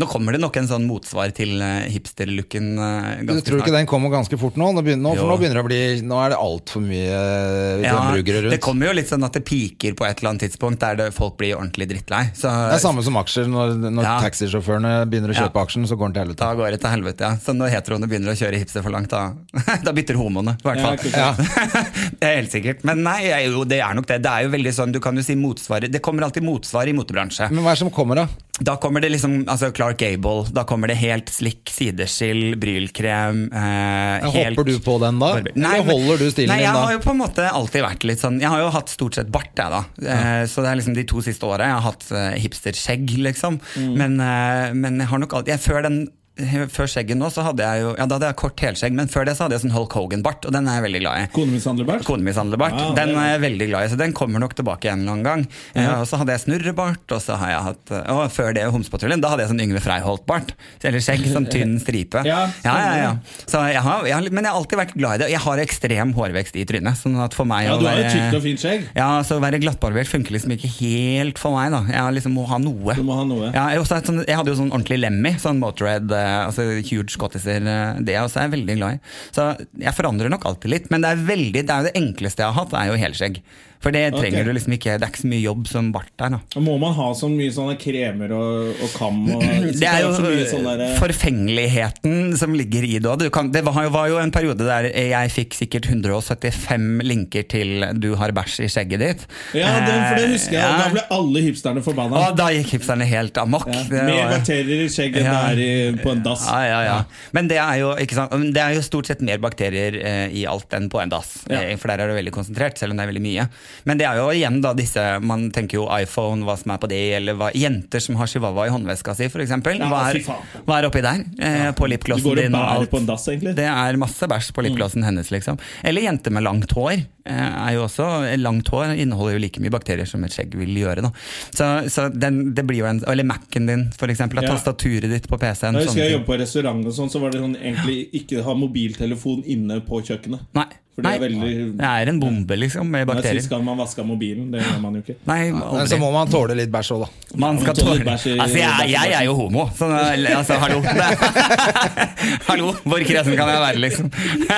Nå 0.00 0.08
kommer 0.10 0.34
det 0.34 0.40
nok 0.42 0.56
en 0.58 0.68
sånn 0.68 0.86
motsvar 0.88 1.32
til 1.36 1.60
eh, 1.62 1.86
hipsterlooken 1.94 2.70
uh, 2.78 3.08
Du 3.22 3.32
tror 3.40 3.60
ikke 3.60 3.70
snart. 3.70 3.78
den 3.78 3.88
kommer 3.90 4.12
ganske 4.12 4.38
fort 4.40 4.58
nå? 4.60 4.70
Nå, 4.74 4.82
begynner, 4.84 5.04
nå, 5.04 5.14
for 5.20 5.30
nå 5.30 5.36
begynner 5.40 5.60
det 5.60 5.64
å 5.64 5.68
bli 5.68 5.80
Nå 6.06 6.18
er 6.24 6.34
det 6.34 6.40
altfor 6.40 6.84
mye 6.84 7.20
uh, 7.20 7.84
Ja, 7.84 7.94
rundt 8.10 8.50
det 8.54 8.60
kommer 8.64 8.90
jo 8.90 8.96
litt 8.98 9.10
sånn 9.10 9.24
at 9.26 9.36
det 9.36 9.44
piker 9.46 9.94
på 9.98 10.06
et 10.08 10.18
eller 10.18 10.34
annet 10.34 10.46
tidspunkt 10.48 10.82
der 10.82 10.98
det, 10.98 11.08
folk 11.14 11.36
blir 11.40 11.54
ordentlig 11.56 11.86
drittlei. 11.90 12.22
Så 12.36 12.50
Det 12.50 12.78
er 12.78 12.82
samme 12.82 13.04
som 13.06 13.16
aksjer. 13.20 13.46
Når, 13.50 13.74
når 13.90 14.04
Ja. 14.04 14.14
taxisjåførene 14.22 14.92
begynner 15.10 15.32
å 15.32 15.36
Ja. 15.36 15.46
kjøpe 15.46 15.62
aksjen, 15.62 15.86
så 15.88 15.98
går 15.98 16.10
den 16.10 16.14
til 16.16 16.22
helvete. 16.24 16.40
da 16.42 16.54
går 16.58 16.70
det 16.74 16.80
til 16.82 16.90
helvete, 16.90 17.20
ja. 17.20 17.32
Så 17.44 17.54
når 17.56 17.72
heteroene 17.74 18.08
begynner 18.10 18.32
å 18.34 18.38
kjøre 18.38 18.60
hipster 18.60 18.84
for 18.84 18.94
langt, 18.94 19.10
da, 19.10 19.32
da 19.86 19.92
bytter 19.96 20.18
homoene. 20.18 20.56
I 20.58 20.68
hvert 20.68 20.82
fall. 20.84 20.98
Ja. 21.12 21.30
det 22.20 22.28
er 22.28 22.36
helt 22.40 22.54
sikkert. 22.54 22.84
Men 22.88 23.02
nei, 23.06 23.20
jo, 23.46 23.64
det 23.68 23.80
er 23.84 23.94
nok 23.96 24.08
det. 24.10 24.20
Det 24.24 24.32
er 24.32 24.46
jo 24.46 24.54
veldig 24.54 24.74
sånn, 24.74 24.94
du 24.94 25.00
kan 25.04 25.16
jo 25.16 25.24
si 25.26 25.36
motsvar 25.38 25.86
Det 25.90 26.02
kommer 26.04 26.26
alltid 26.26 26.46
motsvar 26.46 26.88
i 26.90 26.96
motebransje. 26.96 27.50
Men 27.50 27.64
hva 27.64 27.74
er 27.74 27.78
det 27.78 27.84
som 27.84 27.92
kommer, 27.94 28.24
da? 28.24 28.28
Da 28.62 28.76
kommer 28.78 29.02
det 29.02 29.08
liksom 29.10 29.48
altså 29.50 29.72
Clark 29.74 29.98
Gable, 29.98 30.44
da 30.54 30.62
kommer 30.62 30.86
det 30.86 30.94
helt 31.00 31.26
slikk, 31.32 31.66
sideskill, 31.74 32.54
brylkrem 32.62 33.48
eh, 33.50 34.28
helt- 34.30 34.54
hopper 34.54 34.68
du 34.68 34.78
på 34.84 34.94
den 35.02 35.18
da? 35.18 35.32
Nei, 35.58 35.72
Eller 35.80 35.88
holder 35.90 36.22
du 36.22 36.28
stilen 36.30 36.52
nei, 36.52 36.60
din 36.62 36.68
jeg 36.68 36.78
har 36.86 36.92
jo 36.94 37.00
på 37.02 37.10
en 37.16 37.18
måte 37.18 37.48
alltid 37.50 37.82
vært 37.82 38.06
litt 38.06 38.22
sånn 38.22 38.38
Jeg 38.38 38.52
har 38.54 38.62
jo 38.62 38.68
hatt 38.76 38.94
stort 38.94 39.18
sett 39.18 39.32
bart, 39.34 39.50
jeg, 39.58 39.74
da. 39.74 39.82
Eh, 40.06 40.44
så 40.46 40.62
det 40.62 40.70
er 40.70 40.78
liksom 40.78 40.94
de 40.94 41.06
to 41.10 41.24
siste 41.26 41.50
åra 41.50 41.66
jeg 41.66 41.80
har 41.80 41.86
hatt 41.90 42.06
eh, 42.14 42.38
hipsterskjegg, 42.44 43.16
liksom. 43.26 43.58
Mm. 43.74 43.94
Men, 43.98 44.20
eh, 44.22 44.68
men 44.78 45.00
jeg 45.02 45.10
har 45.10 45.24
nok 45.24 45.34
alltid 45.40 45.56
jeg, 45.56 45.64
Før 45.66 45.82
den 45.88 46.04
før 46.34 46.88
skjegget 46.90 47.14
nå, 47.14 47.28
så 47.30 47.44
hadde 47.46 47.62
jeg 47.62 47.82
jo 47.84 47.90
Ja, 47.94 48.06
da 48.10 48.16
hadde 48.16 48.26
jeg 48.32 48.36
kort 48.40 48.58
helskjegg, 48.64 48.94
men 48.98 49.06
før 49.10 49.26
det 49.28 49.36
så 49.38 49.44
hadde 49.44 49.54
jeg 49.54 49.62
sånn 49.62 49.74
Hulk 49.74 49.92
Hogan-bart, 49.94 50.46
og 50.48 50.54
den 50.56 50.66
er 50.66 50.80
jeg 50.80 50.84
veldig 50.88 51.00
glad 51.04 51.20
i. 51.20 51.28
Konemishandlerbart? 51.34 52.02
Konemishandlerbart. 52.08 52.74
Ja, 52.80 52.88
den 52.96 53.12
er 53.20 53.28
jeg 53.36 53.42
veldig 53.44 53.68
glad 53.70 53.86
i, 53.86 53.90
så 53.92 53.98
den 54.00 54.14
kommer 54.18 54.42
nok 54.42 54.56
tilbake 54.58 54.90
en 54.90 55.04
eller 55.04 55.12
annen 55.14 55.28
gang. 55.28 55.44
Ja. 55.78 56.00
og 56.00 56.08
så 56.10 56.18
hadde 56.18 56.34
jeg 56.34 56.42
snurrebart, 56.42 57.04
og 57.14 57.20
så 57.22 57.36
har 57.38 57.52
jeg 57.52 57.60
hatt 57.68 57.92
Og 58.14 58.22
før 58.34 58.50
det 58.56 58.64
Homsepatruljen, 58.74 59.22
da 59.22 59.30
hadde 59.30 59.44
jeg 59.46 59.52
sånn 59.52 59.62
Yngve 59.62 59.82
Freiholt-bart. 59.84 60.50
Eller 60.82 61.04
skjegg, 61.06 61.22
sånn 61.30 61.46
tynn 61.52 61.76
stripe. 61.84 62.24
Ja, 62.26 62.40
ja, 62.66 62.74
ja, 62.82 62.96
ja. 63.04 63.12
Så 63.46 63.62
jeg 63.70 63.84
har, 63.86 64.02
jeg 64.10 64.16
har, 64.18 64.28
men 64.34 64.42
jeg 64.48 64.50
har 64.50 64.58
alltid 64.58 64.80
vært 64.82 64.96
glad 64.98 65.14
i 65.20 65.22
det. 65.24 65.30
Jeg 65.36 65.42
har 65.46 65.62
ekstrem 65.62 66.16
hårvekst 66.18 66.58
i 66.58 66.66
trynet, 66.68 66.98
sånn 66.98 67.14
at 67.22 67.38
for 67.38 67.46
meg 67.48 67.68
Ja, 67.70 67.78
du 67.78 67.86
har 67.86 68.02
jo 68.02 68.10
tykt 68.10 68.38
og 68.40 68.44
fint 68.48 68.62
skjegg. 68.66 68.88
ja, 68.98 69.08
så 69.22 69.38
å 69.38 69.44
være 69.44 69.62
glattbarbert 69.62 70.10
funker 70.10 70.34
liksom 70.34 70.56
ikke 70.58 70.72
helt 70.82 71.38
for 71.38 71.54
meg. 71.54 71.70
da 71.74 71.84
Jeg 71.94 72.18
liksom 72.18 72.34
må 72.40 72.48
ha 72.50 72.58
noe. 72.58 72.98
Du 72.98 73.06
må 73.06 73.14
ha 73.22 73.24
noe. 73.28 73.52
Ja, 73.54 73.68
jeg, 73.70 73.84
også, 73.86 74.02
sånn, 74.10 74.24
jeg 74.26 74.34
hadde 74.40 74.50
jo 74.50 74.58
sånn 74.64 74.72
ordentlig 74.74 74.98
Lemmy, 75.04 75.34
sånn 75.38 75.62
Motorhead, 75.62 76.10
eh, 76.10 76.23
altså 76.46 76.66
huge 76.80 77.12
skottiser. 77.12 77.64
det 77.64 78.14
det 78.14 78.18
også 78.20 78.40
er 78.40 78.48
jeg 78.48 78.54
veldig 78.56 78.76
glad 78.78 78.96
i. 78.96 79.14
Så 79.34 79.46
jeg 79.82 79.96
forandrer 79.96 80.32
nok 80.32 80.46
alltid 80.48 80.72
litt. 80.72 80.90
Men 80.92 81.04
det 81.04 81.12
er, 81.12 81.24
veldig, 81.28 81.62
det 81.62 81.74
er 81.74 81.88
det 81.88 81.94
enkleste 81.98 82.44
jeg 82.44 82.52
har 82.52 82.58
hatt, 82.60 82.72
det 82.74 82.80
er 82.80 82.92
jo 82.92 83.00
helskjegg. 83.04 83.40
For 83.84 83.92
det 83.94 84.06
trenger 84.14 84.24
trenger 84.24 84.48
du 84.48 84.54
liksom 84.56 84.74
ikke, 84.78 84.96
det 84.98 85.06
er 85.06 85.12
ikke 85.12 85.22
så 85.24 85.30
mye 85.30 85.42
jobb 85.44 85.66
som 85.68 85.90
bart 85.94 86.12
der. 86.20 86.36
da 86.36 86.62
Må 86.64 86.76
man 86.80 86.94
ha 86.96 87.10
så 87.16 87.28
mye 87.30 87.52
sånne 87.54 87.76
kremer 87.80 88.32
og, 88.36 88.72
og 88.84 88.94
kam? 88.96 89.20
Og, 89.34 89.44
Det 89.44 89.88
er 89.88 90.00
jo 90.04 90.12
så 90.16 90.24
mye 90.24 90.46
sånn 90.48 90.68
der, 90.68 90.84
forfengeligheten 91.00 92.34
som 92.40 92.54
ligger 92.56 92.86
i 92.86 92.96
det 93.02 93.10
òg. 93.10 93.26
Det 93.54 93.64
var 93.66 93.90
var 93.94 94.08
jo 94.10 94.18
en 94.20 94.32
periode 94.34 94.64
der 94.66 94.88
jeg 94.90 95.32
fikk 95.34 95.56
sikkert 95.58 95.88
175 95.90 97.02
linker 97.04 97.44
til 97.50 97.84
'du 98.00 98.14
har 98.18 98.32
bæsj 98.34 98.64
i 98.64 98.68
skjegget 98.72 99.00
ditt'. 99.04 99.24
Ja, 99.54 99.70
det, 99.84 99.94
for 100.08 100.16
det 100.20 100.28
husker 100.32 100.56
jeg. 100.56 100.64
Ja. 100.64 100.78
Da 100.80 100.88
ble 100.94 101.04
alle 101.18 101.44
hipsterne 101.44 101.82
forbanna. 101.84 102.22
Og 102.24 102.38
da 102.38 102.48
gikk 102.54 102.74
hipsterne 102.78 103.06
helt 103.08 103.38
amok. 103.38 103.68
Ja, 103.68 103.84
mer 103.90 104.32
bakterier 104.38 104.84
i 104.84 104.88
skjegget 104.88 105.24
Ja. 105.24 105.36
det 105.54 105.58
er 105.58 105.62
i, 105.64 106.02
på 106.02 106.12
en 106.12 106.22
dass. 106.24 106.46
Ja, 106.48 106.62
ja, 106.64 106.80
ja. 106.88 106.98
Men 107.32 107.48
det 107.48 107.58
er, 107.58 107.74
jo, 107.82 107.94
det 107.94 108.62
er 108.62 108.74
jo 108.74 108.82
stort 108.82 109.06
sett 109.10 109.20
mer 109.20 109.38
bakterier 109.38 109.98
eh, 110.00 110.28
i 110.32 110.44
alt 110.46 110.72
enn 110.74 110.88
på 110.90 111.00
en 111.02 111.12
dass. 111.12 111.44
Eh, 111.50 111.76
for 111.76 111.88
der 111.88 112.04
er 112.04 112.12
det 112.12 112.18
veldig 112.22 112.34
konsentrert, 112.34 112.78
selv 112.78 112.94
om 112.94 112.98
det 112.98 113.06
er 113.06 113.12
veldig 113.12 113.24
mye. 113.24 113.48
Men 113.84 113.98
det 113.98 114.06
er 114.06 114.16
jo 114.20 114.28
igjen 114.34 114.60
da 114.64 114.72
disse 114.76 115.02
Man 115.24 115.50
tenker 115.54 115.78
jo 115.80 115.86
iPhone, 115.90 116.44
hva 116.46 116.56
som 116.60 116.70
er 116.74 116.78
på 116.82 116.88
det, 116.90 117.00
eller 117.18 117.34
hva, 117.38 117.50
jenter 117.54 118.00
som 118.00 118.16
har 118.20 118.26
chihuahua 118.30 118.66
i 118.68 118.72
håndveska 118.74 119.14
si, 119.18 119.24
f.eks. 119.30 119.50
Ja, 119.50 119.58
Hva, 119.90 120.02
er- 120.10 120.62
hva 120.66 120.78
er 120.78 120.88
oppi 120.88 121.02
der? 121.04 121.24
Eh, 121.38 121.70
på 121.72 121.86
Du 121.88 121.92
lipglossen 121.94 122.36
din 122.36 122.54
og 122.54 122.68
alt. 122.68 122.90
på 122.90 123.00
dass. 123.06 123.24
Det 123.26 123.58
er 123.66 123.96
masse 124.00 124.26
bæsj 124.30 124.52
på 124.54 124.62
lipglossen 124.66 125.02
hennes, 125.04 125.30
liksom. 125.30 125.58
Eller 125.82 126.02
jenter 126.02 126.30
med 126.30 126.42
langt 126.44 126.70
hår. 126.72 127.04
eh, 127.26 127.76
også, 127.80 128.36
langt 128.38 128.68
hår 128.68 128.94
inneholder 129.00 129.32
jo 129.38 129.38
like 129.40 129.60
mye 129.60 129.70
bakterier 129.72 130.06
som 130.06 130.22
et 130.24 130.30
skjegg 130.32 130.54
vil 130.54 130.74
gjøre. 130.76 131.02
Da. 131.02 131.10
Så, 131.54 131.88
så 131.90 132.08
den, 132.12 132.52
det 132.54 132.66
blir 132.66 132.82
jo 132.82 132.86
en 132.86 133.02
Eller 133.08 133.24
Mac-en 133.24 133.66
din, 133.66 133.86
eksempel. 133.90 134.42
Ja. 134.42 134.52
Tastaturet 134.54 135.08
ditt 135.10 135.28
på 135.28 135.38
PC-en. 135.40 135.74
Jeg 135.80 135.86
husker 135.88 136.02
jeg 136.04 136.12
jobbet 136.18 136.26
på 136.28 136.38
restaurant, 136.38 136.84
og 136.86 136.92
sånn, 136.92 137.10
så 137.10 137.20
var 137.22 137.30
det 137.32 137.40
sånn 137.40 137.56
egentlig 137.56 138.08
ikke 138.20 138.42
ha 138.44 138.54
mobiltelefon 138.54 139.44
inne 139.46 139.80
på 139.86 140.02
kjøkkenet. 140.04 140.40
Nei. 140.54 140.66
For 140.94 141.02
det 141.02 141.10
er 141.16 141.18
veldig- 141.24 141.76
det 141.78 141.86
er 141.90 142.08
en 142.12 142.20
bombe, 142.22 142.54
liksom, 142.56 142.86
med 142.90 143.00
er 143.02 143.06
bakterier. 143.08 143.40
Sist 143.40 143.50
gang 143.50 143.64
man 143.66 143.76
vaska 143.78 144.04
mobilen. 144.06 144.50
Det 144.52 144.60
gjør 144.62 144.80
man 144.80 144.94
jo 144.94 145.00
ikke. 145.02 145.16
Nei, 145.26 145.50
Men 145.50 145.86
så 145.90 145.98
må 145.98 146.12
man 146.14 146.28
tåle 146.30 146.54
litt 146.54 146.70
bæsj 146.70 146.92
òg, 146.94 147.00
da. 147.00 147.08
Man 147.36 147.58
skal 147.58 147.74
Man 147.74 147.80
tåle 147.84 148.04
bæsj 148.06 148.26
i- 148.30 148.38
Altså, 148.38 148.56
jeg, 148.62 148.90
jeg 148.92 149.12
er 149.18 149.24
jo 149.24 149.34
homo, 149.34 149.64
så 149.76 149.88
altså, 149.90 150.54
hallo. 150.62 150.80
hallo, 152.48 152.72
hvor 152.86 153.02
kresen 153.08 153.34
kan 153.36 153.48
jeg 153.50 153.60
være, 153.64 153.80
liksom? 153.82 154.10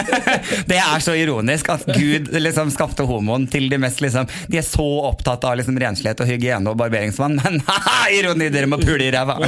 Det 0.70 0.76
er 0.76 0.98
så 1.00 1.14
ironisk 1.16 1.68
at 1.72 1.86
Gud 1.86 2.28
liksom 2.36 2.70
skapte 2.74 3.06
homoen 3.08 3.48
til 3.50 3.68
de 3.72 3.78
mest 3.78 4.00
liksom 4.04 4.28
De 4.50 4.58
er 4.60 4.66
så 4.66 4.84
opptatt 5.08 5.44
av 5.48 5.56
liksom 5.56 5.78
renslighet 5.80 6.20
og 6.20 6.26
hygiene 6.28 6.68
og 6.68 6.76
barberingsvann, 6.76 7.40
men 7.44 7.62
ironi, 8.12 8.50
dere 8.52 8.66
må 8.68 8.76
pule 8.82 9.08
i 9.08 9.10
ræva! 9.14 9.38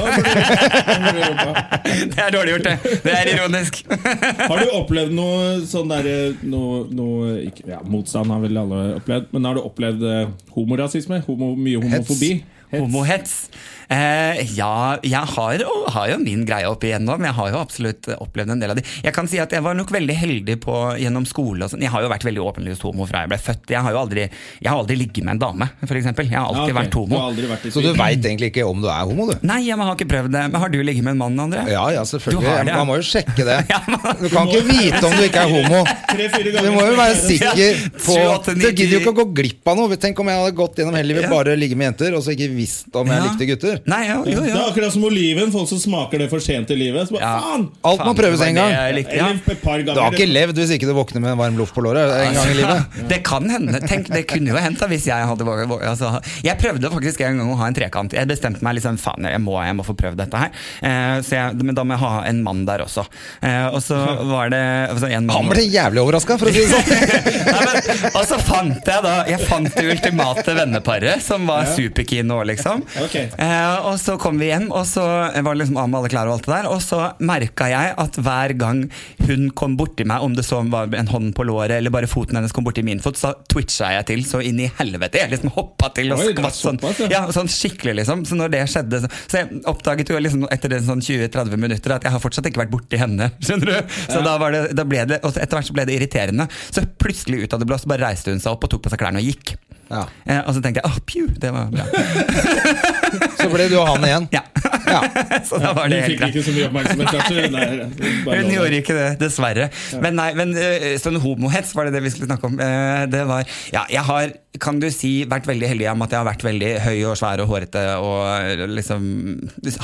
Det 2.09 2.18
er 2.18 2.30
dårlig 2.32 2.57
gjort, 2.57 2.64
det. 2.68 3.01
Det 3.05 3.12
er 3.14 3.30
ironisk. 3.34 3.82
Har 3.89 4.59
du 4.62 4.72
opplevd 4.78 5.12
noe 5.16 5.61
sånn 5.68 5.89
derre 5.91 6.16
noe, 6.49 6.78
noe 6.95 7.49
ja, 7.66 7.81
Motstand 7.87 8.31
har 8.33 8.43
vel 8.45 8.61
alle 8.61 8.83
opplevd, 8.99 9.33
men 9.35 9.49
har 9.49 9.59
du 9.59 9.64
opplevd 9.64 10.05
eh, 10.09 10.31
homorasisme? 10.55 11.20
Homo, 11.26 11.53
mye 11.59 11.81
homofobi? 11.83 12.33
Hets? 12.39 12.57
Homohets. 12.72 13.48
Eh, 13.88 14.42
ja, 14.58 14.98
jeg 15.00 15.24
har, 15.32 15.62
har 15.94 16.08
jo 16.10 16.16
min 16.20 16.42
greie 16.44 16.68
opp 16.68 16.82
igjennom. 16.84 17.22
Jeg 17.24 17.32
har 17.38 17.52
jo 17.54 17.56
absolutt 17.62 18.04
opplevd 18.20 18.52
en 18.52 18.60
del 18.60 18.74
av 18.74 18.76
det. 18.76 18.82
Jeg 19.00 19.14
kan 19.16 19.28
si 19.30 19.38
at 19.40 19.54
jeg 19.56 19.64
var 19.64 19.72
nok 19.78 19.88
veldig 19.94 20.12
heldig 20.18 20.56
på 20.60 20.74
gjennom 21.00 21.24
skole 21.24 21.64
og 21.64 21.72
sånn. 21.72 21.80
Jeg 21.86 21.88
har 21.94 22.04
jo 22.04 22.10
vært 22.12 22.26
veldig 22.28 22.42
åpenlyst 22.44 22.84
homo 22.84 23.06
fra 23.08 23.22
jeg 23.24 23.30
ble 23.32 23.38
født. 23.40 23.72
Jeg 23.72 23.80
har 23.86 23.94
jo 23.96 24.00
aldri, 24.02 24.26
jeg 24.60 24.68
har 24.68 24.76
aldri 24.82 24.98
ligget 25.00 25.24
med 25.24 25.38
en 25.38 25.40
dame, 25.46 25.70
eksempel. 25.88 26.28
Jeg 26.28 26.36
har 26.36 26.50
alltid 26.50 26.68
Ja, 26.68 26.74
ok. 26.74 26.80
vært 26.82 26.98
homo. 27.00 27.16
Du 27.16 27.24
aldri 27.30 27.48
vært 27.54 27.64
i 27.64 27.72
Så 27.72 27.80
du 27.86 27.88
veit 27.96 28.20
egentlig 28.28 28.50
ikke 28.52 28.66
om 28.68 28.84
du 28.84 28.90
er 28.92 29.08
homo, 29.08 29.30
du? 29.32 29.40
Nei, 29.48 29.58
jeg 29.70 29.80
har 29.80 29.94
ikke 29.96 30.08
prøvd 30.12 30.36
det. 30.36 30.44
Men 30.52 30.60
har 30.66 30.68
du 30.68 30.78
ligget 30.84 31.08
med 31.08 31.16
en 31.16 31.22
mann, 31.24 31.40
André? 31.48 31.64
Ja, 31.72 31.86
ja, 31.96 32.04
selvfølgelig. 32.12 32.44
har 32.52 32.68
det, 32.68 32.74
ja. 32.74 32.76
Man 32.82 32.90
må 32.92 32.98
jo 33.00 33.08
sjekke 33.08 33.48
det. 33.48 33.56
Ja, 33.72 33.80
man- 33.88 34.20
Du 34.20 34.28
kan 34.28 34.52
ikke 34.52 34.64
vite 34.68 35.00
om 35.08 35.16
du 35.16 35.24
ikke 35.24 35.46
er 35.46 35.48
homo. 35.48 35.80
Du 36.12 36.70
må 36.76 36.84
jo 36.84 36.94
være 37.00 37.16
sikker 37.30 37.82
på 38.04 38.18
Du 38.52 38.68
gidder 38.68 38.98
jo 38.98 39.00
ikke 39.00 39.14
å 39.16 39.18
gå 39.22 39.26
glipp 39.40 39.72
av 39.72 39.80
noe. 39.80 39.96
Tenk 39.96 40.20
om 40.20 40.28
jeg 40.28 40.42
hadde 40.44 40.56
gått 40.60 40.76
gjennom 40.82 40.96
hele 41.00 41.14
livet 41.14 41.30
bare 41.32 41.56
ligge 41.56 41.76
med 41.78 41.88
jenter, 41.94 42.12
og 42.18 42.24
så 42.26 42.36
ikke 42.36 42.52
visst 42.59 42.94
om 42.98 43.06
jeg 43.09 43.18
Ja. 43.22 43.28
likte 43.30 43.46
gutter. 43.52 43.80
Nei, 43.88 44.00
ja, 44.09 44.18
jo, 44.22 44.40
Det 44.44 44.50
er 44.52 44.64
akkurat 44.68 44.92
som 44.94 45.04
oliven. 45.09 45.52
Folk 45.54 45.68
som 45.70 45.78
smaker 45.82 46.18
det 46.24 46.28
for 46.32 46.42
sent 46.44 46.70
i 46.74 46.76
livet. 46.78 47.09
Så 47.09 47.14
bare, 47.16 47.22
Ja. 47.22 47.40
faen! 47.40 47.68
Alt 47.84 48.00
må 48.02 48.11
Faen, 48.12 48.18
prøves 48.18 48.38
det 48.42 48.48
en 48.48 48.54
var 48.54 48.62
gang. 48.62 48.72
det 48.74 48.82
jeg 48.84 48.96
likte, 48.98 49.16
ja. 49.16 49.26
Eller 49.28 49.52
et 49.54 49.62
par. 49.62 49.82
Du 49.82 50.00
har 50.00 50.12
ikke 50.12 50.28
levd 50.32 50.56
hvis 50.59 50.72
ikke 50.76 50.88
du 50.90 50.94
våkner 50.98 51.20
med 51.24 51.30
en 51.32 51.38
varm 51.38 51.56
loff 51.59 51.72
på 51.74 51.82
låret 51.86 52.11
en 52.26 52.34
gang 52.34 52.50
i 52.50 52.59
livet. 52.59 52.84
Det 53.09 53.22
kan 53.24 53.48
hende. 53.48 53.80
Tenk, 53.88 54.09
det 54.12 54.26
kunne 54.28 54.48
jo 54.52 54.56
hendt 54.61 54.78
da, 54.82 54.86
hvis 54.90 55.06
jeg 55.06 55.26
hadde 55.30 55.44
våget 55.46 55.68
altså, 55.86 56.20
Jeg 56.44 56.59
prøvde 56.59 56.90
faktisk 56.92 57.20
en 57.24 57.38
gang 57.38 57.50
å 57.52 57.56
ha 57.56 57.66
en 57.70 57.74
trekant. 57.74 58.12
Jeg 58.12 58.26
bestemte 58.28 58.62
meg 58.66 58.74
liksom, 58.78 58.98
faen, 58.98 59.24
jeg 59.30 59.40
må, 59.40 59.54
jeg 59.64 59.74
må 59.78 59.84
få 59.86 59.94
prøvd 59.96 60.16
dette 60.20 60.36
her. 60.36 60.50
Eh, 60.82 61.20
så 61.22 61.30
jeg, 61.38 61.62
men 61.62 61.74
da 61.74 61.84
må 61.84 61.94
jeg 61.96 62.02
ha 62.02 62.22
en 62.28 62.42
mann 62.42 62.64
der 62.68 62.82
også. 62.84 63.06
Eh, 63.42 63.66
og 63.72 63.80
så 63.84 63.96
var 64.28 64.50
det 64.50 64.62
altså, 64.90 65.09
en 65.11 65.26
mann 65.26 65.36
Han 65.36 65.48
ble 65.52 65.64
jævlig 65.68 66.02
overraska, 66.02 66.38
for 66.38 66.46
å 66.48 66.52
si 66.52 66.64
det 66.64 66.70
sånn. 66.72 66.84
Nei, 67.52 67.62
men, 67.64 68.11
og 68.14 68.24
så 68.28 68.38
fant 68.42 68.86
jeg 68.88 69.02
da 69.04 69.14
Jeg 69.28 69.40
fant 69.48 69.74
det 69.74 69.84
ultimate 69.94 70.54
venneparet, 70.59 71.22
som 71.22 71.46
var 71.46 71.64
superkeen 71.76 72.26
nå, 72.28 72.40
liksom. 72.49 72.84
Okay. 73.09 73.28
Eh, 73.40 73.86
og 73.88 73.94
så 74.01 74.16
kom 74.20 74.36
vi 74.40 74.49
hjem, 74.51 74.66
og 74.74 74.82
så 74.88 75.03
var 75.05 75.55
det 75.55 75.61
liksom 75.62 75.78
av 75.80 75.86
med 75.88 76.01
alle 76.01 76.11
klær 76.12 76.28
og 76.28 76.34
alt 76.38 76.46
det 76.49 76.53
der. 76.53 76.66
Og 76.68 76.80
så 76.84 76.99
merka 77.24 77.68
jeg 77.70 77.94
at 78.03 78.18
hver 78.20 78.53
gang 78.59 78.82
hun 79.24 79.46
kom 79.57 79.76
borti 79.78 80.05
meg, 80.09 80.24
om 80.24 80.34
det 80.36 80.44
så 80.44 80.59
var 80.68 80.92
en 80.99 81.09
hånd 81.09 81.30
på 81.38 81.46
låret 81.49 81.78
eller 81.78 81.94
bare 81.94 82.11
foten 82.11 82.36
hennes 82.36 82.53
kom 82.55 82.66
borti 82.66 82.82
min 82.84 83.01
fot, 83.05 83.16
så 83.20 83.32
twitcha 83.49 83.92
jeg 83.94 84.09
til 84.11 84.24
så 84.28 84.42
inn 84.44 84.61
i 84.64 84.68
helvete. 84.80 85.20
Jeg 85.22 85.32
liksom 85.32 85.55
hoppa 85.57 85.90
til 85.96 86.12
og 86.14 86.20
skvatt 86.24 86.59
sånn. 86.59 86.80
ja. 87.07 87.09
Ja, 87.18 87.22
sånn 87.34 87.49
skikkelig, 87.51 87.96
liksom. 88.03 88.24
Så 88.28 88.36
når 88.38 88.53
det 88.53 88.64
skjedde 88.70 89.01
Så, 89.05 89.09
så 89.30 89.40
jeg 89.40 89.62
oppdaget 89.70 90.12
jo 90.12 90.20
liksom 90.22 90.44
etter 90.55 90.74
det 90.74 90.82
sånn 90.86 91.03
20-30 91.05 91.59
minutter 91.61 91.96
at 91.96 92.07
jeg 92.07 92.14
har 92.14 92.22
fortsatt 92.22 92.46
ikke 92.51 92.64
vært 92.64 92.74
borti 92.74 93.01
henne. 93.01 93.30
Skjønner 93.44 93.72
du? 93.72 93.96
Så 94.09 94.20
da, 94.26 94.36
var 94.40 94.55
det, 94.55 94.62
da 94.78 94.84
ble 94.88 95.05
det 95.09 95.20
Og 95.26 95.34
etter 95.34 95.59
hvert 95.59 95.70
så 95.70 95.76
ble 95.76 95.86
det 95.88 95.96
irriterende. 95.99 96.49
Så 96.68 96.84
plutselig 97.01 97.46
ut 97.46 97.57
av 97.57 97.62
det 97.62 97.68
blå 97.70 97.78
så 97.80 97.90
bare 97.90 98.07
reiste 98.11 98.34
hun 98.34 98.42
seg 98.42 98.55
opp 98.55 98.66
og 98.68 98.74
tok 98.74 98.86
på 98.86 98.92
seg 98.92 99.01
klærne 99.03 99.22
og 99.22 99.28
gikk. 99.30 99.57
Ja. 99.89 100.03
Eh, 100.28 100.41
og 100.45 100.53
så 100.57 100.61
tenkte 100.64 100.82
jeg 100.82 100.91
åh, 100.91 100.99
pju, 101.09 101.26
det 101.41 101.51
var 101.55 101.70
bra. 101.72 101.86
Så 103.39 103.47
ble 103.53 103.68
du 103.70 103.76
og 103.78 103.86
han 103.89 104.05
igjen. 104.05 104.26
Ja. 104.34 104.43
Ja. 104.89 104.99
så 105.49 105.59
da 105.62 105.70
var 105.76 105.86
Hun 105.86 105.93
det 105.95 106.01
helt 106.05 106.20
fikk 106.20 106.34
ikke 106.34 106.43
så 106.45 106.55
mye 106.57 106.66
oppmerksomhet. 106.68 107.12
kanskje. 107.14 107.45
Nei, 107.55 108.36
Hun 108.43 108.51
gjorde 108.53 108.80
ikke 108.82 108.97
det, 108.99 109.07
dessverre. 109.22 109.68
Men 110.03 110.18
nei, 110.18 110.28
men 110.39 110.53
øh, 110.59 110.89
sånn 111.01 111.16
homohets, 111.22 111.72
var 111.78 111.89
det 111.89 111.95
det 111.97 112.03
vi 112.05 112.12
skulle 112.12 112.28
snakke 112.28 112.51
om? 112.51 112.59
Eh, 112.61 113.07
Det 113.12 113.22
var 113.28 113.47
Ja, 113.72 113.86
jeg 113.93 114.05
har, 114.11 114.34
kan 114.57 114.78
du 114.80 114.88
si, 114.92 115.26
vært 115.28 115.46
veldig 115.49 115.68
heldig 115.68 115.86
om 115.92 116.03
at 116.05 116.14
jeg 116.14 116.18
har 116.22 116.26
vært 116.26 116.44
veldig 116.46 116.70
høy 116.80 116.96
og 117.11 117.18
svær 117.20 117.42
og 117.42 117.51
hårete 117.51 117.82
og 118.01 118.62
liksom 118.72 119.03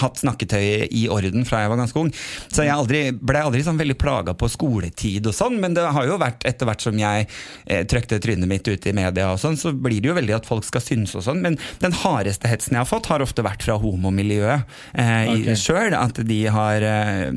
hatt 0.01 0.23
snakketøy 0.23 0.89
i 0.89 1.05
orden 1.13 1.45
fra 1.47 1.61
jeg 1.63 1.73
var 1.73 1.81
ganske 1.83 2.01
ung. 2.01 2.11
Så 2.49 2.65
jeg 2.65 2.73
aldri, 2.73 3.03
ble 3.13 3.43
aldri 3.45 3.61
sånn 3.67 3.79
veldig 3.81 3.97
plaga 4.01 4.35
på 4.39 4.49
skoletid 4.51 5.29
og 5.29 5.37
sånn, 5.37 5.59
men 5.63 5.77
det 5.77 5.85
har 5.85 6.09
jo 6.09 6.17
vært 6.21 6.47
etter 6.49 6.69
hvert 6.69 6.85
som 6.85 6.97
jeg 6.99 7.27
eh, 7.29 7.85
trøkte 7.91 8.19
trynet 8.25 8.49
mitt 8.51 8.67
ute 8.67 8.91
i 8.91 8.97
media 8.97 9.31
og 9.35 9.41
sånn, 9.43 9.59
så 9.61 9.75
blir 9.77 10.01
det 10.01 10.11
jo 10.11 10.17
veldig 10.17 10.39
at 10.39 10.49
folk 10.49 10.67
skal 10.67 10.83
synes 10.85 11.15
og 11.19 11.27
sånn. 11.29 11.45
Men 11.45 11.59
den 11.85 11.95
hardeste 12.01 12.51
hetsen 12.51 12.79
jeg 12.79 12.83
har 12.83 12.89
fått, 12.89 13.11
har 13.13 13.25
ofte 13.25 13.45
vært 13.45 13.67
fra 13.67 13.77
homomiljøet 13.81 14.65
eh, 14.97 15.31
okay. 15.35 15.61
sjøl. 15.61 15.95
At 15.95 16.19
de 16.25 16.41
har 16.51 16.89
eh, 16.89 17.29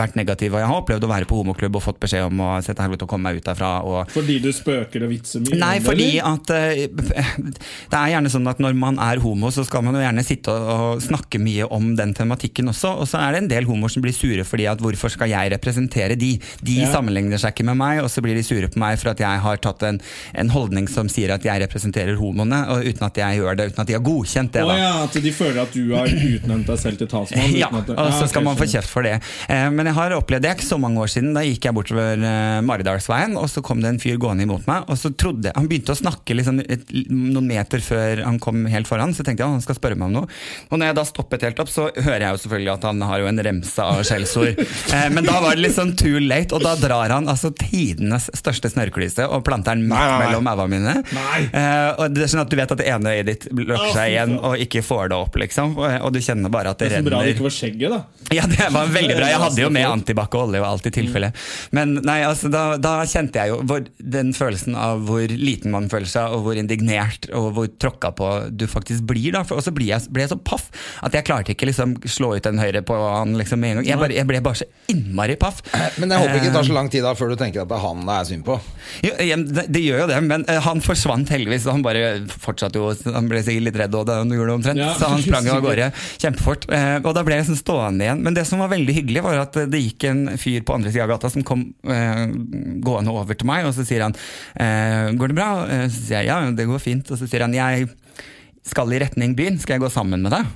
vært 0.00 0.18
negative. 0.18 0.58
Og 0.58 0.64
jeg 0.64 0.72
har 0.72 0.82
opplevd 0.82 1.06
å 1.06 1.12
være 1.14 1.30
på 1.30 1.38
homoklubb 1.40 1.78
og 1.78 1.86
fått 1.86 2.02
beskjed 2.02 2.26
om 2.28 2.42
å 2.44 2.50
sette 2.66 2.84
helvete 2.84 3.06
og 3.06 3.14
komme 3.14 3.30
meg 3.30 3.40
ut 3.40 3.48
derfra. 3.48 3.72
Og 3.86 4.12
Fordi 4.14 4.40
du 4.42 4.50
spøker 4.54 5.06
og 5.06 5.14
vitser 5.14 5.44
mye? 5.44 5.60
Nei, 5.62 5.74
fordi 5.84 6.10
at 6.24 6.50
Det 6.74 7.98
er 7.98 8.10
gjerne 8.14 8.30
sånn 8.32 8.48
at 8.50 8.60
når 8.62 8.76
man 8.78 8.98
er 9.02 9.20
homo, 9.22 9.50
så 9.54 9.64
skal 9.66 9.84
man 9.86 9.96
jo 9.98 10.02
gjerne 10.04 10.24
sitte 10.26 10.52
og, 10.54 11.00
snakke 11.04 11.38
mye 11.42 11.66
om 11.74 11.92
den 11.98 12.12
tematikken 12.16 12.70
også. 12.72 12.92
Og 13.02 13.08
så 13.10 13.20
er 13.20 13.34
det 13.36 13.42
en 13.44 13.50
del 13.50 13.66
homoer 13.68 13.92
som 13.92 14.02
blir 14.04 14.14
sure 14.16 14.44
fordi 14.46 14.66
at 14.70 14.80
hvorfor 14.82 15.12
skal 15.12 15.30
jeg 15.32 15.52
representere 15.54 16.16
de? 16.20 16.32
De 16.64 16.76
Ja. 16.84 16.90
sammenligner 16.92 17.38
seg 17.40 17.54
ikke 17.54 17.64
med 17.68 17.76
meg, 17.80 18.00
og 18.04 18.10
så 18.12 18.22
blir 18.24 18.34
de 18.36 18.42
sure 18.46 18.68
på 18.68 18.78
meg 18.82 18.98
for 19.00 19.10
at 19.14 19.18
jeg 19.22 19.40
har 19.44 19.56
tatt 19.62 19.82
en, 19.88 20.00
en 20.34 20.48
holdning 20.52 20.88
som 20.90 21.08
sier 21.08 21.32
at 21.34 21.44
jeg 21.46 21.62
representerer 21.64 22.16
homoene, 22.18 22.60
og 22.70 22.84
uten 22.86 23.06
at 23.06 23.16
jeg 23.20 23.38
gjør 23.40 23.56
det, 23.58 23.68
uten 23.72 23.80
at 23.84 23.86
de 23.90 23.96
har 23.98 24.04
godkjent 24.04 24.52
det. 24.52 24.64
Da. 24.68 24.76
ja, 24.78 24.92
At 25.04 25.12
de 25.24 25.32
føler 25.32 25.62
at 25.62 25.72
du 25.74 25.94
har 25.94 26.08
utnevnt 26.08 26.66
deg 26.70 26.78
selv 26.82 26.98
til 27.00 27.08
talsmann? 27.10 27.54
Ja, 27.64 27.68
og 27.70 27.86
så 27.86 28.24
Ja, 28.24 28.26
skal 28.30 28.44
man 28.46 28.56
få 28.58 28.66
kjeft 28.70 28.90
for 28.90 29.02
det. 29.06 29.16
Eh, 29.48 29.68
Men 29.70 29.86
jeg 29.86 29.94
har 29.96 30.14
opplevd 30.18 30.42
det 30.44 30.50
er 30.50 30.56
ikke 30.58 30.66
så 30.66 30.78
mange 30.80 31.00
år 31.00 31.08
siden. 31.12 31.32
Da 31.36 31.42
gikk 31.46 31.64
jeg 31.68 31.74
bortover 31.76 32.18
eh, 32.20 32.60
Maridalsveien, 32.66 33.36
og 33.40 33.48
så 33.52 33.62
kom 33.64 33.80
det 33.80 33.88
en 33.94 34.00
fyr 34.02 34.18
gående 34.20 34.44
imot 34.46 34.66
meg. 34.68 34.84
Og 34.90 34.98
så 35.00 35.10
trodde 35.16 35.48
jeg, 35.48 35.54
Han 35.56 35.68
begynte 35.70 35.94
å 35.94 35.98
snakke 35.98 36.34
liksom 36.36 36.53
et, 36.62 36.84
noen 37.10 37.46
meter 37.48 37.82
før 37.84 38.22
han 38.24 38.38
kom 38.42 38.64
helt 38.70 38.88
foran, 38.90 39.14
så 39.16 39.24
tenkte 39.26 39.44
jeg 39.44 39.54
han 39.54 39.64
skal 39.64 39.78
spørre 39.78 39.98
meg 39.98 40.10
om 40.10 40.14
noe. 40.20 40.30
Og 40.70 40.78
når 40.80 40.90
jeg 40.92 40.98
da 40.98 41.04
stoppet 41.08 41.46
helt 41.46 41.60
opp, 41.62 41.70
så 41.72 41.88
hører 41.94 42.26
jeg 42.26 42.36
jo 42.36 42.42
selvfølgelig 42.44 42.72
at 42.74 42.86
han 42.88 43.04
har 43.08 43.22
jo 43.22 43.30
en 43.30 43.42
remse 43.48 43.88
av 43.88 44.02
skjellsord. 44.06 44.62
Eh, 44.94 45.08
Men 45.10 45.24
da 45.26 45.38
var 45.40 45.56
det 45.56 45.64
liksom 45.64 45.94
too 45.98 46.20
late, 46.22 46.54
og 46.54 46.62
da 46.62 46.74
drar 46.78 47.10
han 47.10 47.26
altså 47.30 47.48
tidenes 47.56 48.26
største 48.36 48.68
snørrklyse 48.70 49.24
og 49.26 49.42
planter 49.46 49.74
den 49.78 49.88
midt 49.88 50.12
mellom 50.20 50.44
maua 50.46 50.66
mine. 50.70 50.92
Eh, 51.08 51.88
og 51.98 52.14
det 52.14 52.26
er 52.26 52.30
sånn 52.30 52.42
at 52.44 52.50
Du 52.52 52.56
vet 52.58 52.70
at 52.74 52.78
det 52.80 52.86
ene 52.90 53.14
øyet 53.16 53.28
ditt 53.30 53.46
lukker 53.50 53.90
seg 53.94 54.12
igjen 54.12 54.36
og 54.38 54.60
ikke 54.62 54.82
får 54.86 55.10
det 55.10 55.18
opp, 55.18 55.38
liksom. 55.40 55.74
Og, 55.80 55.86
og 56.06 56.12
du 56.14 56.20
kjenner 56.22 56.52
bare 56.52 56.74
at 56.74 56.82
det, 56.82 56.90
Det 56.92 56.98
er 57.00 57.02
så 57.04 57.08
bra 57.08 57.22
det 57.24 57.34
ikke 57.34 57.46
var 57.48 57.56
skjegget, 57.56 57.94
da. 57.94 58.00
Ja, 58.36 58.46
det 58.50 58.68
var 58.74 58.92
veldig 58.94 59.16
bra. 59.18 59.30
Jeg 59.32 59.42
hadde 59.44 59.64
jo 59.64 59.70
med 59.74 59.88
antibac 59.94 60.36
og 60.36 60.48
olje 60.48 60.62
og 60.62 60.68
alt 60.68 60.88
i 60.90 60.94
tilfelle. 60.94 61.32
Men 61.76 61.96
nei, 62.04 62.20
altså, 62.28 62.50
da, 62.52 62.64
da 62.80 62.94
kjente 63.08 63.40
jeg 63.40 63.54
jo 63.54 63.58
hvor, 63.66 63.84
den 64.18 64.34
følelsen 64.36 64.78
av 64.78 65.02
hvor 65.08 65.24
liten 65.34 65.74
man 65.74 65.88
føler 65.92 66.10
seg, 66.10 66.36
og 66.36 66.43
hvor 66.44 66.58
indignert 66.60 67.28
og 67.34 67.50
hvor 67.56 67.68
tråkka 67.80 68.12
på 68.18 68.28
du 68.54 68.66
faktisk 68.70 69.06
blir. 69.08 69.32
da. 69.34 69.42
For- 69.44 69.56
Og 69.58 69.64
så 69.66 69.72
ble 69.74 69.88
jeg, 69.90 70.06
ble 70.12 70.22
jeg 70.26 70.30
så 70.34 70.38
paff 70.44 70.68
at 71.02 71.12
jeg 71.16 71.24
klarte 71.26 71.54
ikke 71.54 71.66
liksom 71.70 71.96
slå 72.06 72.34
ut 72.36 72.44
den 72.46 72.58
høyre 72.60 72.82
på 72.86 72.94
han 72.98 73.34
liksom 73.40 73.60
med 73.60 73.70
en 73.70 73.76
gang. 73.82 73.86
Jeg, 73.90 73.98
bare, 74.02 74.14
jeg 74.18 74.26
ble 74.28 74.40
bare 74.44 74.60
så 74.62 74.68
innmari 74.92 75.36
paff. 75.40 75.62
Men 75.98 76.10
jeg 76.12 76.18
håper 76.22 76.36
ikke 76.38 76.48
det 76.50 76.52
tar 76.54 76.64
Eh, 76.64 76.70
så 76.70 76.76
lang 76.76 76.88
tid 76.92 77.02
da 77.04 77.14
før 77.18 77.32
du 77.32 77.36
tenker 77.40 77.62
at 77.64 77.68
det 77.68 77.76
er 77.78 77.84
han 77.84 78.04
det 78.06 78.14
er 78.20 78.24
synd 78.30 78.44
på. 78.46 78.58
jo, 79.04 79.12
det, 79.54 79.64
det 79.74 79.82
gjør 79.84 80.04
jo 80.04 80.06
det, 80.12 80.20
men 80.28 80.44
eh, 80.48 80.60
han 80.64 80.80
forsvant 80.84 81.28
heldigvis. 81.32 81.66
og 81.66 81.72
Han 81.78 81.82
bare 81.86 82.04
fortsatte 82.28 82.78
jo, 82.80 82.92
han 83.14 83.28
ble 83.30 83.42
sikkert 83.42 83.66
litt 83.68 83.78
redd 83.82 83.94
også 83.94 84.06
da 84.10 84.18
han 84.20 84.30
gjorde 84.34 84.50
det 84.52 84.56
omtrent, 84.60 84.78
Ja, 84.84 84.92
så 84.98 85.10
han 85.12 85.22
sprang 85.24 85.48
av 85.48 85.62
gårde 85.66 85.90
kjempefort. 86.20 86.66
Eh, 86.70 86.98
og 87.04 87.14
da 87.16 87.22
ble 87.26 87.38
jeg 87.38 87.44
liksom 87.46 87.60
stående 87.60 88.04
igjen. 88.06 88.22
Men 88.24 88.34
det 88.36 88.46
som 88.48 88.58
var 88.62 88.68
veldig 88.74 88.94
hyggelig, 88.98 89.22
var 89.24 89.40
at 89.44 89.56
det 89.70 89.80
gikk 89.80 90.04
en 90.10 90.22
fyr 90.40 90.60
på 90.66 90.74
andre 90.76 90.92
sida 90.92 91.04
av 91.06 91.14
gata 91.14 91.30
som 91.32 91.42
kom 91.46 91.66
eh, 91.88 92.24
gående 92.84 93.12
over 93.14 93.34
til 93.38 93.48
meg, 93.48 93.66
og 93.68 93.74
så 93.76 93.84
sier 93.86 94.02
han 94.06 94.14
eh, 94.58 95.12
'Går 95.14 95.28
det 95.32 95.36
bra?' 95.38 95.50
Eh, 95.70 95.86
Så 95.88 96.00
sier 96.08 96.18
jeg 96.22 96.26
ja, 96.28 96.33
det 96.56 96.66
går 96.70 96.82
fint. 96.82 97.10
Og 97.10 97.20
så 97.20 97.28
sier 97.28 97.46
han 97.46 97.54
'Jeg 97.54 97.88
skal 98.64 98.92
i 98.92 98.98
retning 99.02 99.36
byen, 99.36 99.58
skal 99.60 99.76
jeg 99.78 99.84
gå 99.86 99.92
sammen 99.92 100.22
med 100.22 100.32
deg?' 100.32 100.46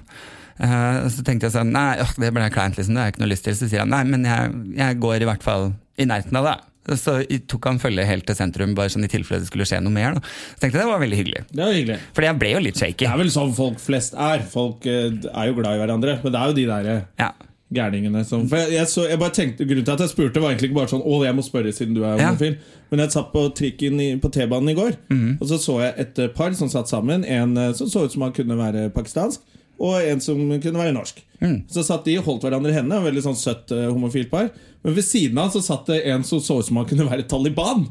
Uh, 0.58 1.06
så 1.06 1.22
tenkte 1.22 1.46
jeg 1.46 1.54
sånn 1.54 1.70
Nei, 1.70 2.00
øh, 2.02 2.14
det 2.18 2.32
ble 2.34 2.48
kleint, 2.50 2.74
liksom. 2.74 2.96
Det 2.96 2.98
har 2.98 3.06
jeg 3.06 3.14
ikke 3.14 3.22
noe 3.22 3.30
lyst 3.30 3.44
til. 3.46 3.54
Så 3.54 3.68
sier 3.70 3.84
han 3.84 3.92
nei, 3.94 4.02
men 4.02 4.26
jeg, 4.26 4.56
jeg 4.74 4.98
går 4.98 5.22
i 5.22 5.28
hvert 5.28 5.44
fall 5.44 5.68
i 5.94 6.06
nærheten 6.08 6.34
av 6.40 6.48
deg. 6.48 6.64
Så 6.96 7.18
tok 7.50 7.66
han 7.68 7.80
følge 7.82 8.06
helt 8.08 8.24
til 8.28 8.36
sentrum, 8.38 8.72
bare 8.76 8.90
sånn 8.92 9.04
i 9.04 9.10
tilfelle 9.12 9.44
det 9.44 9.50
skulle 9.50 9.66
skje 9.68 9.80
noe 9.84 9.92
mer. 9.92 10.16
Da. 10.16 10.22
Så 10.24 10.62
tenkte 10.62 10.78
jeg 10.78 10.86
det 10.86 10.90
var 10.90 11.02
veldig 11.02 11.18
hyggelig. 11.20 11.42
Det 11.50 11.60
var 11.60 11.76
hyggelig. 11.76 11.98
Fordi 12.16 12.30
jeg 12.30 12.38
ble 12.40 12.52
jo 12.54 12.62
litt 12.64 12.80
shaky. 12.80 13.04
Det 13.04 13.10
er 13.12 13.20
vel 13.20 13.32
sånn 13.34 13.52
folk 13.58 13.82
flest 13.82 14.16
er. 14.16 14.46
Folk 14.56 14.88
eh, 14.88 15.12
er 15.28 15.50
jo 15.50 15.58
glad 15.58 15.76
i 15.76 15.82
hverandre. 15.82 16.16
Men 16.24 16.34
det 16.34 16.40
er 16.40 16.52
jo 16.52 16.56
de 16.58 16.66
der 16.70 16.90
eh, 16.94 17.04
Ja. 17.20 17.30
Gærningene 17.74 18.22
som 18.24 18.46
For 18.48 18.56
jeg, 18.62 18.72
jeg, 18.78 18.88
så, 18.88 19.04
jeg 19.10 19.20
bare 19.20 19.34
tenkte 19.36 19.66
Grunnen 19.68 19.84
til 19.84 19.92
at 19.92 20.00
jeg 20.00 20.12
spurte, 20.14 20.40
var 20.40 20.54
egentlig 20.54 20.70
ikke 20.70 20.78
bare 20.78 20.92
sånn 20.94 21.02
Å, 21.04 21.18
jeg 21.26 21.36
må 21.36 21.44
spørre 21.44 21.72
siden 21.76 21.96
du 21.98 22.02
er 22.04 22.16
Ja. 22.16 22.30
homofil. 22.30 22.56
Men 22.88 23.02
jeg 23.04 23.12
satt 23.12 23.28
på 23.34 23.42
trikken 23.52 24.00
i, 24.00 24.08
på 24.16 24.30
T-banen 24.32 24.72
i 24.72 24.76
går, 24.78 24.94
og 25.42 25.46
så 25.50 25.58
så 25.60 25.74
jeg 25.82 25.92
et 26.00 26.18
eh, 26.24 26.30
par 26.32 26.54
som 26.56 26.70
satt 26.72 26.88
sammen. 26.88 27.24
En 27.28 27.52
eh, 27.60 27.74
som 27.76 27.90
så 27.92 28.06
ut 28.06 28.14
som 28.14 28.24
han 28.24 28.32
kunne 28.32 28.56
være 28.56 28.86
pakistansk, 28.94 29.42
og 29.78 29.98
en 30.00 30.22
som 30.24 30.40
kunne 30.56 30.80
være 30.80 30.94
norsk. 30.96 31.20
Så 31.68 31.84
satt 31.84 32.08
de 32.08 32.16
og 32.18 32.24
holdt 32.24 32.46
hverandre 32.48 32.72
i 32.72 32.78
hendene. 32.78 33.02
Veldig 33.04 33.22
sånn 33.28 33.36
søtt 33.38 33.70
uh, 33.76 33.90
homofilt 33.92 34.30
par. 34.32 34.48
Men 34.82 34.96
ved 34.96 35.04
siden 35.06 35.38
av 35.38 35.52
så 35.54 35.60
satt 35.62 35.84
det 35.92 36.00
en 36.10 36.24
som 36.26 36.40
så 36.42 36.56
ut 36.62 36.66
som 36.66 36.80
han 36.80 36.88
kunne 36.88 37.06
være 37.06 37.28
Taliban. 37.30 37.84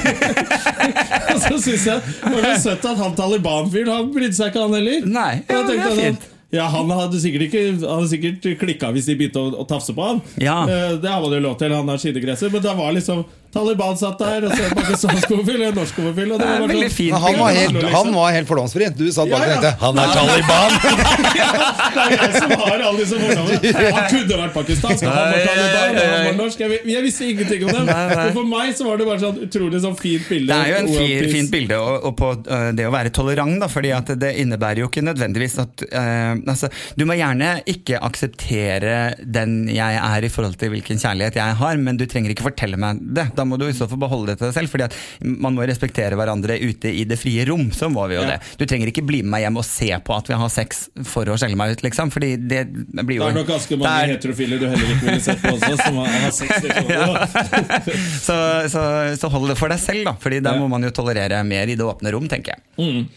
og 1.34 1.38
så 1.44 1.54
syns 1.60 1.86
jeg 1.86 2.00
det 2.24 2.34
var 2.40 2.58
søtt 2.64 2.88
at 2.90 2.98
han 3.04 3.14
Taliban-fyren 3.18 3.92
Han 3.92 4.12
brydde 4.14 4.36
seg 4.40 4.50
ikke, 4.50 4.64
han 4.66 4.76
heller. 4.80 5.06
Nei, 5.06 5.32
ja, 5.44 5.60
det 5.68 5.76
er 5.76 5.82
jeg 5.84 5.98
fint. 6.00 6.28
Ja, 6.50 6.64
Han 6.72 6.90
hadde 6.90 7.20
sikkert 7.22 7.44
ikke 7.48 7.60
Han 7.86 8.00
hadde 8.00 8.08
sikkert 8.10 8.46
klikka 8.58 8.90
hvis 8.94 9.06
de 9.06 9.14
begynte 9.20 9.38
å, 9.42 9.52
å 9.62 9.66
tafse 9.70 9.94
på 9.94 10.02
han. 10.08 10.22
Ja. 10.42 10.62
Eh, 10.66 10.96
Det 11.02 11.08
har 11.10 11.20
man 11.22 11.32
jo 11.36 11.42
lov 11.44 11.58
til, 11.60 11.72
han 11.72 11.88
har 11.88 12.00
skidegresser. 12.02 12.50
Men 12.52 12.62
det 12.64 12.74
var 12.76 12.92
liksom 12.96 13.24
Taliban 13.50 13.96
satt 13.98 14.20
der, 14.20 14.44
og 14.46 14.52
så 14.54 14.66
en 14.68 14.76
pakistansk 14.78 15.32
homofil 15.32 15.62
og 15.66 15.78
norsk 15.80 15.96
homofil. 15.98 16.28
Og 16.34 16.38
det 16.38 16.46
var 16.46 16.60
bare 16.62 16.76
sånn, 16.76 16.92
fint. 16.94 17.16
Han 17.24 17.38
var 17.40 17.56
helt, 17.56 17.86
han 17.94 18.10
var 18.14 18.34
helt 18.36 18.50
fordomsfri. 18.50 18.90
Du 18.94 19.04
satt 19.10 19.30
bak 19.32 19.42
Ja, 19.42 19.56
og 19.56 19.64
tenkte 19.64 19.72
'han 19.80 19.98
er 19.98 20.12
Taliban'! 20.14 20.74
Det 21.90 22.02
er 22.04 22.12
jeg 22.14 22.34
som 22.36 22.52
har 22.60 22.76
alle 22.78 22.98
disse 23.00 23.16
fordommene. 23.18 23.72
Han 23.96 24.04
kunne 24.12 24.36
vært 24.40 24.52
pakistansk, 24.54 25.04
han 25.04 25.16
var 25.16 25.40
Taliban, 25.46 25.96
han 25.98 26.26
var 26.28 26.36
norsk. 26.38 26.60
Jeg, 26.62 26.78
jeg 26.86 27.02
visste 27.02 27.26
ingenting 27.26 27.64
om 27.66 27.72
dem. 27.74 27.90
Men 27.90 28.32
for 28.36 28.46
meg 28.46 28.70
så 28.78 28.86
var 28.86 29.00
det 29.00 29.08
bare 29.08 29.22
sånn 29.24 29.40
utrolig 29.46 29.80
sånn 29.82 29.96
fint 29.98 30.28
bilde. 30.30 30.52
Det 30.52 30.58
er 30.60 30.70
jo 30.70 30.78
en 30.84 30.90
fin, 30.94 31.26
fint 31.34 31.50
bilde 31.50 31.80
og, 31.80 32.06
og 32.10 32.14
på 32.20 32.30
det 32.78 32.86
å 32.86 32.92
være 32.94 33.12
tolerant, 33.14 33.58
da, 33.62 33.68
fordi 33.70 33.90
at 33.96 34.12
det 34.20 34.30
innebærer 34.44 34.84
jo 34.84 34.90
ikke 34.90 35.02
nødvendigvis 35.04 35.58
at 35.64 35.84
uh, 35.90 36.38
altså, 36.38 36.70
Du 36.98 37.04
må 37.08 37.16
gjerne 37.18 37.56
ikke 37.70 37.98
akseptere 38.06 39.16
den 39.24 39.64
jeg 39.70 39.98
er 39.98 40.26
i 40.26 40.30
forhold 40.32 40.56
til 40.60 40.72
hvilken 40.74 41.00
kjærlighet 41.02 41.40
jeg 41.40 41.58
har, 41.60 41.82
men 41.82 41.98
du 41.98 42.06
trenger 42.10 42.34
ikke 42.34 42.46
fortelle 42.50 42.78
meg 42.80 43.02
det. 43.18 43.26
Da 43.40 43.46
må 43.48 43.56
du 43.60 43.64
i 43.70 43.72
så 43.76 43.88
fall 43.88 44.00
beholde 44.02 44.34
det 44.34 44.38
til 44.42 44.50
deg 44.50 44.56
selv, 44.58 44.68
fordi 44.74 44.84
at 44.90 44.96
man 45.24 45.56
må 45.56 45.64
respektere 45.68 46.18
hverandre 46.20 46.58
ute 46.60 46.92
i 46.92 47.06
det 47.08 47.16
frie 47.20 47.46
rom. 47.48 47.70
Så 47.72 47.88
må 47.92 48.04
vi 48.10 48.18
jo 48.18 48.22
Ja. 48.26 48.36
det. 48.36 48.40
Du 48.60 48.66
trenger 48.68 48.90
ikke 48.92 49.04
bli 49.08 49.22
med 49.24 49.30
meg 49.32 49.44
hjem 49.46 49.56
og 49.62 49.64
se 49.64 49.88
på 50.04 50.16
at 50.16 50.28
vi 50.28 50.36
har 50.36 50.50
sex 50.52 50.88
for 51.08 51.24
å 51.32 51.36
skjelle 51.40 51.56
meg 51.56 51.72
ut, 51.78 51.82
liksom, 51.86 52.10
fordi 52.12 52.34
det 52.36 52.66
blir 53.06 53.16
jo 53.20 53.24
Det 53.24 53.32
er 53.32 53.38
nok 53.40 53.46
ganske 53.54 53.78
mange 53.80 53.88
det 53.88 54.02
er- 54.04 54.12
heterofile 54.14 54.58
du 54.60 54.66
heller 54.68 54.90
ikke 54.94 55.06
ville 55.08 55.20
sett 55.24 55.40
på 55.40 55.54
også, 55.56 55.76
som 55.80 55.96
har, 56.02 56.06
har 56.26 56.34
sex. 56.36 56.50
Liksom. 56.66 57.60
så, 58.28 58.36
så, 58.68 58.82
så 59.20 59.30
hold 59.32 59.48
det 59.52 59.56
for 59.60 59.72
deg 59.72 59.80
selv, 59.80 60.04
da. 60.10 60.14
Fordi 60.20 60.40
da 60.44 60.52
Ja. 60.54 60.60
må 60.60 60.68
man 60.68 60.82
jo 60.84 60.90
tolerere 60.90 61.40
mer 61.46 61.70
i 61.70 61.76
det 61.78 61.86
åpne 61.86 62.12
rom, 62.12 62.28
tenker 62.28 62.54
jeg. 62.56 62.60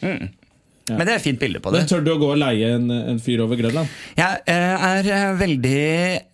Mm. 0.03 0.30
Men 0.90 1.06
det 1.08 1.14
er 1.14 1.20
et 1.22 1.24
fint 1.24 1.40
bilde 1.40 1.62
på 1.64 1.72
det. 1.72 1.84
Men 1.84 1.92
tør 1.92 2.04
du 2.04 2.12
å 2.12 2.20
gå 2.20 2.32
og 2.34 2.40
leie 2.42 2.74
en, 2.76 2.90
en 2.92 3.22
fyr 3.24 3.46
over 3.46 3.60
Grønland? 3.60 3.92
Jeg 4.20 4.44
eh, 4.52 4.88
er 4.90 5.12
eh, 5.16 5.30
veldig 5.40 5.80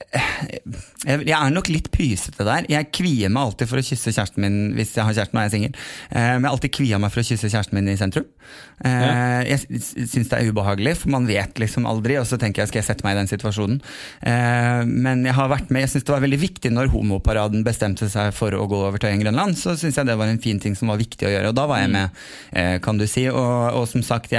jeg 0.10 1.22
jeg 1.30 1.36
er 1.38 1.52
nok 1.54 1.70
litt 1.70 1.88
pysete 1.93 2.43
der. 2.43 2.66
Jeg 2.68 2.89
kvier 2.95 3.30
meg 3.32 3.45
alltid 3.45 3.70
for 3.70 3.80
å 3.80 3.84
kysse 3.86 4.12
kjæresten 4.12 4.41
min 4.43 4.58
hvis 4.76 4.95
jeg 4.97 5.06
har 5.06 5.14
kjæresten 5.16 5.38
og 5.38 5.43
jeg 5.43 5.50
er 5.50 5.54
singel. 5.54 5.76
Eh, 6.10 6.18
Men 6.18 6.41
jeg 6.41 6.50
har 6.50 6.56
alltid 6.58 6.74
kvia 6.76 7.00
meg 7.00 7.14
for 7.14 7.22
å 7.22 7.28
kysse 7.30 7.52
kjæresten 7.52 7.78
min 7.78 7.91
i 7.93 7.97
sentrum. 8.00 8.26
Ja. 8.80 9.43
Jeg 9.45 9.82
syns 9.84 10.30
det 10.32 10.38
er 10.38 10.50
ubehagelig, 10.50 10.95
for 11.02 11.12
man 11.14 11.28
vet 11.30 11.60
liksom 11.62 11.86
aldri. 11.89 12.16
Og 12.20 12.26
så 12.28 12.39
tenker 12.41 12.64
jeg 12.64 12.72
skal 12.72 12.82
jeg 12.82 12.88
sette 12.88 13.06
meg 13.06 13.16
i 13.16 13.20
den 13.20 13.30
situasjonen. 13.32 13.80
Eh, 14.26 14.82
Men 14.89 15.24
jeg 15.28 15.38
har 15.38 15.52
vært 15.52 15.70
med, 15.70 15.86
jeg 15.86 15.93
syns 15.93 16.08
det 16.08 16.16
var 16.16 16.26
veldig 16.26 16.41
viktig 16.41 16.74
når 16.74 16.91
homoparaden 16.93 17.64
bestemte 17.68 18.10
seg 18.12 18.34
for 18.36 18.56
å 18.56 18.66
gå 18.72 18.82
over 18.89 19.02
Tøyen 19.02 19.22
Grønland. 19.22 19.60
Så 19.60 19.78
syns 19.80 20.00
jeg 20.00 20.10
det 20.10 20.18
var 20.20 20.32
en 20.32 20.41
fin 20.41 20.60
ting 20.60 20.76
som 20.80 20.89
var 20.91 21.00
viktig 21.02 21.28
å 21.28 21.34
gjøre, 21.36 21.54
og 21.54 21.60
da 21.60 21.68
var 21.70 21.84
jeg 21.84 21.93
med, 21.95 22.20
eh, 22.54 22.76
kan 22.84 22.97
du 22.97 23.06
si. 23.08 23.28
Og, 23.30 23.78
og 23.78 23.88
som 23.91 24.04
sagt, 24.06 24.34
jeg 24.34 24.38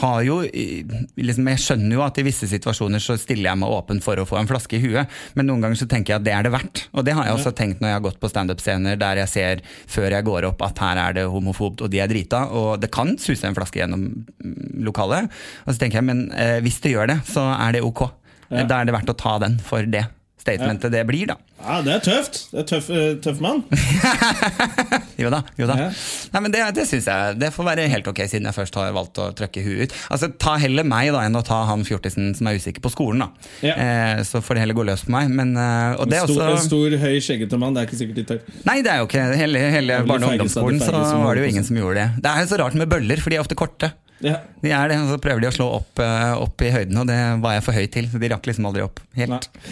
har 0.00 0.20
jo 0.26 0.40
liksom, 0.44 1.48
Jeg 1.50 1.62
skjønner 1.62 1.96
jo 1.96 2.04
at 2.04 2.18
i 2.20 2.24
visse 2.26 2.48
situasjoner 2.50 3.02
så 3.02 3.16
stiller 3.20 3.50
jeg 3.50 3.60
meg 3.60 3.74
åpen 3.74 4.02
for 4.04 4.20
å 4.20 4.26
få 4.28 4.38
en 4.40 4.50
flaske 4.50 4.78
i 4.78 4.82
huet, 4.82 5.10
men 5.38 5.48
noen 5.48 5.64
ganger 5.64 5.80
så 5.82 5.88
tenker 5.90 6.14
jeg 6.14 6.22
at 6.22 6.26
det 6.26 6.34
er 6.36 6.46
det 6.46 6.54
verdt. 6.54 6.84
Og 6.94 7.06
det 7.06 7.16
har 7.16 7.28
jeg 7.28 7.38
også 7.38 7.54
tenkt 7.56 7.82
når 7.82 7.92
jeg 7.92 7.98
har 7.98 8.06
gått 8.08 8.20
på 8.22 8.30
standup-scener 8.32 8.98
der 9.00 9.22
jeg 9.24 9.32
ser 9.32 9.64
før 9.90 10.10
jeg 10.16 10.28
går 10.28 10.48
opp 10.50 10.64
at 10.66 10.82
her 10.84 11.02
er 11.06 11.18
det 11.18 11.28
homofobt 11.30 11.84
og 11.84 11.92
de 11.92 12.02
er 12.02 12.10
drita, 12.10 12.46
og 12.54 12.82
det 12.82 12.92
kan 12.94 13.14
suse 13.20 13.48
en 13.48 13.56
flaske 13.56 13.80
gjennom 13.80 14.10
mm, 14.10 14.84
lokalet. 14.86 15.30
Og 15.64 15.72
så 15.72 15.80
tenker 15.80 16.00
jeg, 16.00 16.08
men 16.10 16.26
eh, 16.32 16.58
hvis 16.64 16.80
det 16.84 16.94
gjør 16.94 17.14
det, 17.14 17.20
så 17.28 17.48
er 17.54 17.78
det 17.78 17.84
ok. 17.86 18.06
Ja. 18.50 18.66
Da 18.68 18.80
er 18.80 18.88
det 18.88 18.94
verdt 18.94 19.10
å 19.10 19.18
ta 19.18 19.38
den 19.42 19.58
for 19.64 19.86
det 19.88 20.04
statementet 20.44 20.92
det 20.92 21.00
blir, 21.08 21.26
da. 21.32 21.36
Ja, 21.64 21.78
Det 21.80 21.92
er 21.94 22.00
tøft. 22.04 22.40
Det 22.52 22.60
er 22.60 22.66
tøff, 22.68 22.90
eh, 22.92 23.14
tøff 23.24 23.38
mann. 23.40 23.62
Jo 25.18 25.30
da. 25.30 25.40
jo 25.56 25.66
da 25.70 25.76
Ja. 25.78 25.86
Nei, 26.34 26.40
men 26.44 26.52
Det, 26.52 26.60
det 26.76 26.84
syns 26.90 27.06
jeg 27.08 27.36
det 27.40 27.50
får 27.54 27.66
være 27.68 27.86
helt 27.90 28.08
ok, 28.10 28.20
siden 28.30 28.48
jeg 28.48 28.56
først 28.56 28.76
har 28.78 28.92
valgt 28.96 29.18
å 29.22 29.28
trøkke 29.36 29.62
huet 29.64 29.86
ut. 29.88 29.94
Altså, 30.12 30.28
Ta 30.44 30.56
heller 30.60 30.84
meg 30.86 31.12
da 31.14 31.22
enn 31.26 31.38
å 31.38 31.42
ta 31.46 31.62
han 31.68 31.84
fjortisen 31.86 32.32
som 32.36 32.50
er 32.50 32.58
usikker 32.60 32.82
på 32.84 32.92
skolen. 32.92 33.24
da 33.24 33.28
Ja. 33.68 33.74
eh, 33.74 34.22
Så 34.26 34.42
får 34.44 34.54
det 34.58 34.64
heller 34.66 34.74
gå 34.78 34.84
løs 34.90 35.04
på 35.06 35.14
meg. 35.14 35.30
Men, 35.30 35.56
eh, 35.56 35.96
og 35.98 36.10
det 36.10 36.18
er 36.20 36.26
Stor, 36.26 36.50
en 36.50 36.58
stor, 36.66 36.90
høy, 37.04 37.16
skjeggete 37.24 37.58
mann. 37.58 37.74
Det 37.74 37.82
er 37.84 37.88
ikke 37.88 38.00
sikkert 38.02 38.20
de 38.20 38.24
tør. 38.34 38.40
Nei, 38.68 38.78
det 38.82 38.90
er 38.92 38.98
jo 39.02 39.06
ikke 39.08 39.24
hele, 39.38 39.58
hele 39.78 40.00
barne- 40.04 40.26
og 40.28 40.34
ungdomsskolen. 40.36 40.80
Så 40.84 41.22
var 41.24 41.34
det 41.34 41.44
jo 41.46 41.50
ingen 41.54 41.64
som 41.64 41.76
gjorde 41.76 41.94
det. 42.02 42.08
Det 42.22 42.30
er 42.34 42.40
jo 42.44 42.50
så 42.54 42.58
rart 42.60 42.74
med 42.74 42.88
bøller, 42.90 43.20
for 43.22 43.30
de 43.30 43.36
er 43.36 43.44
ofte 43.46 43.54
korte. 43.56 43.92
Ja. 44.24 44.38
De 44.62 44.70
er 44.70 44.88
det, 44.88 44.98
og 44.98 45.08
Så 45.14 45.18
prøver 45.20 45.40
de 45.40 45.48
å 45.48 45.54
slå 45.56 45.66
opp, 45.80 45.98
eh, 45.98 46.34
opp 46.38 46.62
i 46.62 46.70
høyden, 46.70 46.96
og 46.98 47.06
det 47.06 47.18
var 47.42 47.54
jeg 47.58 47.62
for 47.64 47.72
høy 47.72 47.86
til. 47.90 48.06
Så 48.12 48.18
de 48.20 48.28
rakk 48.28 48.46
liksom 48.46 48.66
aldri 48.66 48.82
opp 48.84 49.00
helt. 49.16 49.30
Nei. 49.30 49.68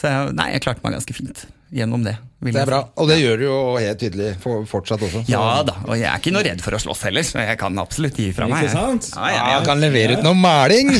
Så 0.00 0.10
jeg, 0.10 0.32
nei, 0.34 0.48
jeg 0.56 0.62
klarte 0.64 0.82
meg 0.84 0.96
ganske 0.98 1.14
fint 1.14 1.44
gjennom 1.74 2.02
det. 2.06 2.16
Det 2.44 2.52
er 2.60 2.68
bra. 2.68 2.80
Og 3.00 3.08
det 3.08 3.16
gjør 3.22 3.38
du 3.40 3.44
jo 3.46 3.54
helt 3.80 3.98
tydelig 3.98 4.34
for, 4.42 4.66
fortsatt 4.68 5.00
også. 5.02 5.22
så- 5.24 5.30
Ja 5.32 5.62
da, 5.66 5.72
og 5.88 5.94
jeg 5.96 6.04
er 6.10 6.18
ikke 6.20 6.32
noe 6.34 6.42
redd 6.44 6.60
for 6.62 6.76
å 6.76 6.80
slåss 6.82 7.02
heller, 7.08 7.24
så 7.26 7.40
jeg 7.40 7.56
kan 7.58 7.78
absolutt 7.80 8.18
gi 8.20 8.28
fra 8.36 8.46
meg. 8.50 8.66
Ikke 8.66 8.74
sant? 8.74 9.08
Ja, 9.16 9.30
ja, 9.32 9.44
Ja, 9.54 9.62
kan 9.64 9.80
levere 9.82 10.18
ut 10.18 10.22
noe 10.26 10.36
maling! 10.38 10.92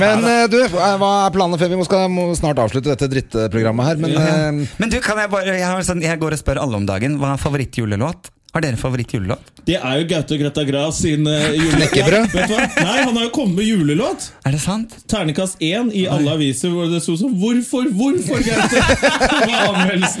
Men 0.00 0.24
eh, 0.24 0.44
du, 0.52 0.58
hva 0.72 1.10
er 1.26 1.34
planene 1.34 1.58
før 1.60 1.70
vi 1.72 1.78
må, 1.80 1.86
skal, 1.88 2.06
må 2.12 2.28
snart 2.38 2.60
avslutte 2.62 2.92
dette 2.92 3.08
drittprogrammet 3.10 3.88
her? 3.90 4.00
Men 4.00 4.16
eh, 4.16 4.76
Men 4.80 4.92
du, 4.92 4.98
kan 5.04 5.18
jeg 5.20 5.30
bare 5.32 5.54
Jeg, 5.56 5.64
har 5.66 5.82
sånn, 5.86 6.02
jeg 6.04 6.20
går 6.20 6.36
og 6.36 6.40
spør 6.42 6.60
alle 6.64 6.80
om 6.80 6.86
dagen. 6.88 7.18
Hva 7.20 7.34
er 7.34 7.42
favorittjulelåt? 7.42 8.30
Har 8.52 8.64
dere 8.64 8.74
favoritt-julelåt? 8.80 9.50
Det 9.68 9.76
er 9.78 9.98
jo 10.00 10.06
Gaute 10.10 10.36
Grøtta 10.40 10.64
Gras 10.66 10.96
sin 11.04 11.26
uh, 11.30 11.52
julelåt. 11.54 11.92
Nei, 11.94 12.96
han 13.04 13.14
har 13.14 13.26
jo 13.28 13.30
kommet 13.30 13.60
med 13.60 13.68
julelåt. 13.68 14.24
Er 14.48 14.56
det 14.56 14.60
sant? 14.64 14.96
Ternekast 15.10 15.60
én 15.62 15.92
i 15.94 16.06
alle 16.10 16.32
aviser 16.34 16.72
hvor 16.74 16.88
det 16.90 16.98
sto 17.04 17.14
sånn 17.20 17.36
'Hvorfor, 17.38 17.86
hvorfor, 17.94 18.42
Gaute?' 18.42 18.82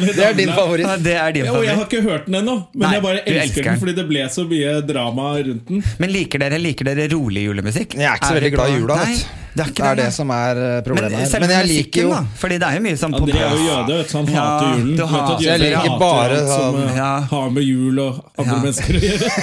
Det 0.00 0.14
Det 0.14 0.24
er 0.28 0.34
din 0.38 0.52
favoritt. 0.54 0.86
Ja, 0.86 0.96
det 0.96 1.16
er 1.18 1.32
din 1.32 1.44
Ja, 1.50 1.56
og 1.58 1.64
jeg 1.66 1.74
har 1.74 1.84
ikke 1.88 2.02
hørt 2.06 2.26
den 2.30 2.38
ennå, 2.42 2.56
men 2.74 2.86
Nei, 2.86 2.92
jeg 2.94 3.02
bare 3.08 3.20
elsker, 3.24 3.42
elsker 3.42 3.62
den 3.64 3.72
den. 3.72 3.80
fordi 3.82 3.94
det 3.98 4.06
ble 4.12 4.28
så 4.30 4.46
mye 4.46 4.76
drama 4.86 5.26
rundt 5.50 5.68
den. 5.68 5.82
Men 5.98 6.12
liker 6.14 6.38
dere, 6.44 6.58
liker 6.62 6.90
dere 6.92 7.08
rolig 7.12 7.44
julemusikk? 7.48 7.98
Jeg 7.98 8.06
er 8.06 8.18
ikke 8.20 8.30
så 8.30 8.38
veldig 8.38 8.52
glad 8.54 8.70
i 8.70 8.78
jula. 8.78 8.96
Nei, 9.02 9.16
det 9.50 9.64
er 9.64 9.70
ikke 9.72 9.82
Det 9.82 9.90
er 9.90 9.94
det, 9.98 10.04
det 10.06 10.14
som 10.14 10.30
er 10.30 10.60
eh, 10.62 10.76
problemet 10.86 11.10
Men 11.16 11.26
her. 11.26 11.40
Men 11.42 11.50
jeg 11.56 11.68
liker 11.72 12.02
jo 12.06 12.10
da. 12.14 12.20
Fordi 12.38 12.58
det 12.62 12.68
er 12.70 12.76
jo 12.78 12.82
mye 12.86 12.98
sånn 13.00 13.16
André 13.18 13.40
er 13.40 13.56
jo 13.56 13.64
jøde, 13.66 13.96
så 14.06 14.20
han 14.20 14.30
Ja, 14.30 14.44
hater 14.46 14.78
julen. 14.78 14.96
du 14.96 15.02
Vet 15.10 15.30
at 15.34 15.42
jeg 15.48 15.62
liker 15.64 15.96
bare 15.98 16.36
alt 16.38 16.52
som 16.54 16.74
sånn- 16.76 16.84
eh, 16.90 16.96
Ja. 17.00 17.12
har 17.32 17.50
med 17.50 17.64
jul 17.66 17.98
og 17.98 18.19
andre 18.40 18.56
Ja. 18.56 18.62
mennesker 18.64 18.96
å 18.96 19.04
gjøre. 19.04 19.28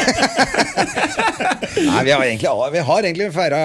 Nei, 1.87 2.01
vi 2.03 2.11
har 2.13 2.23
egentlig, 2.25 2.49
vi 2.73 2.81
har 2.89 3.05
egentlig 3.07 3.27
feira, 3.35 3.59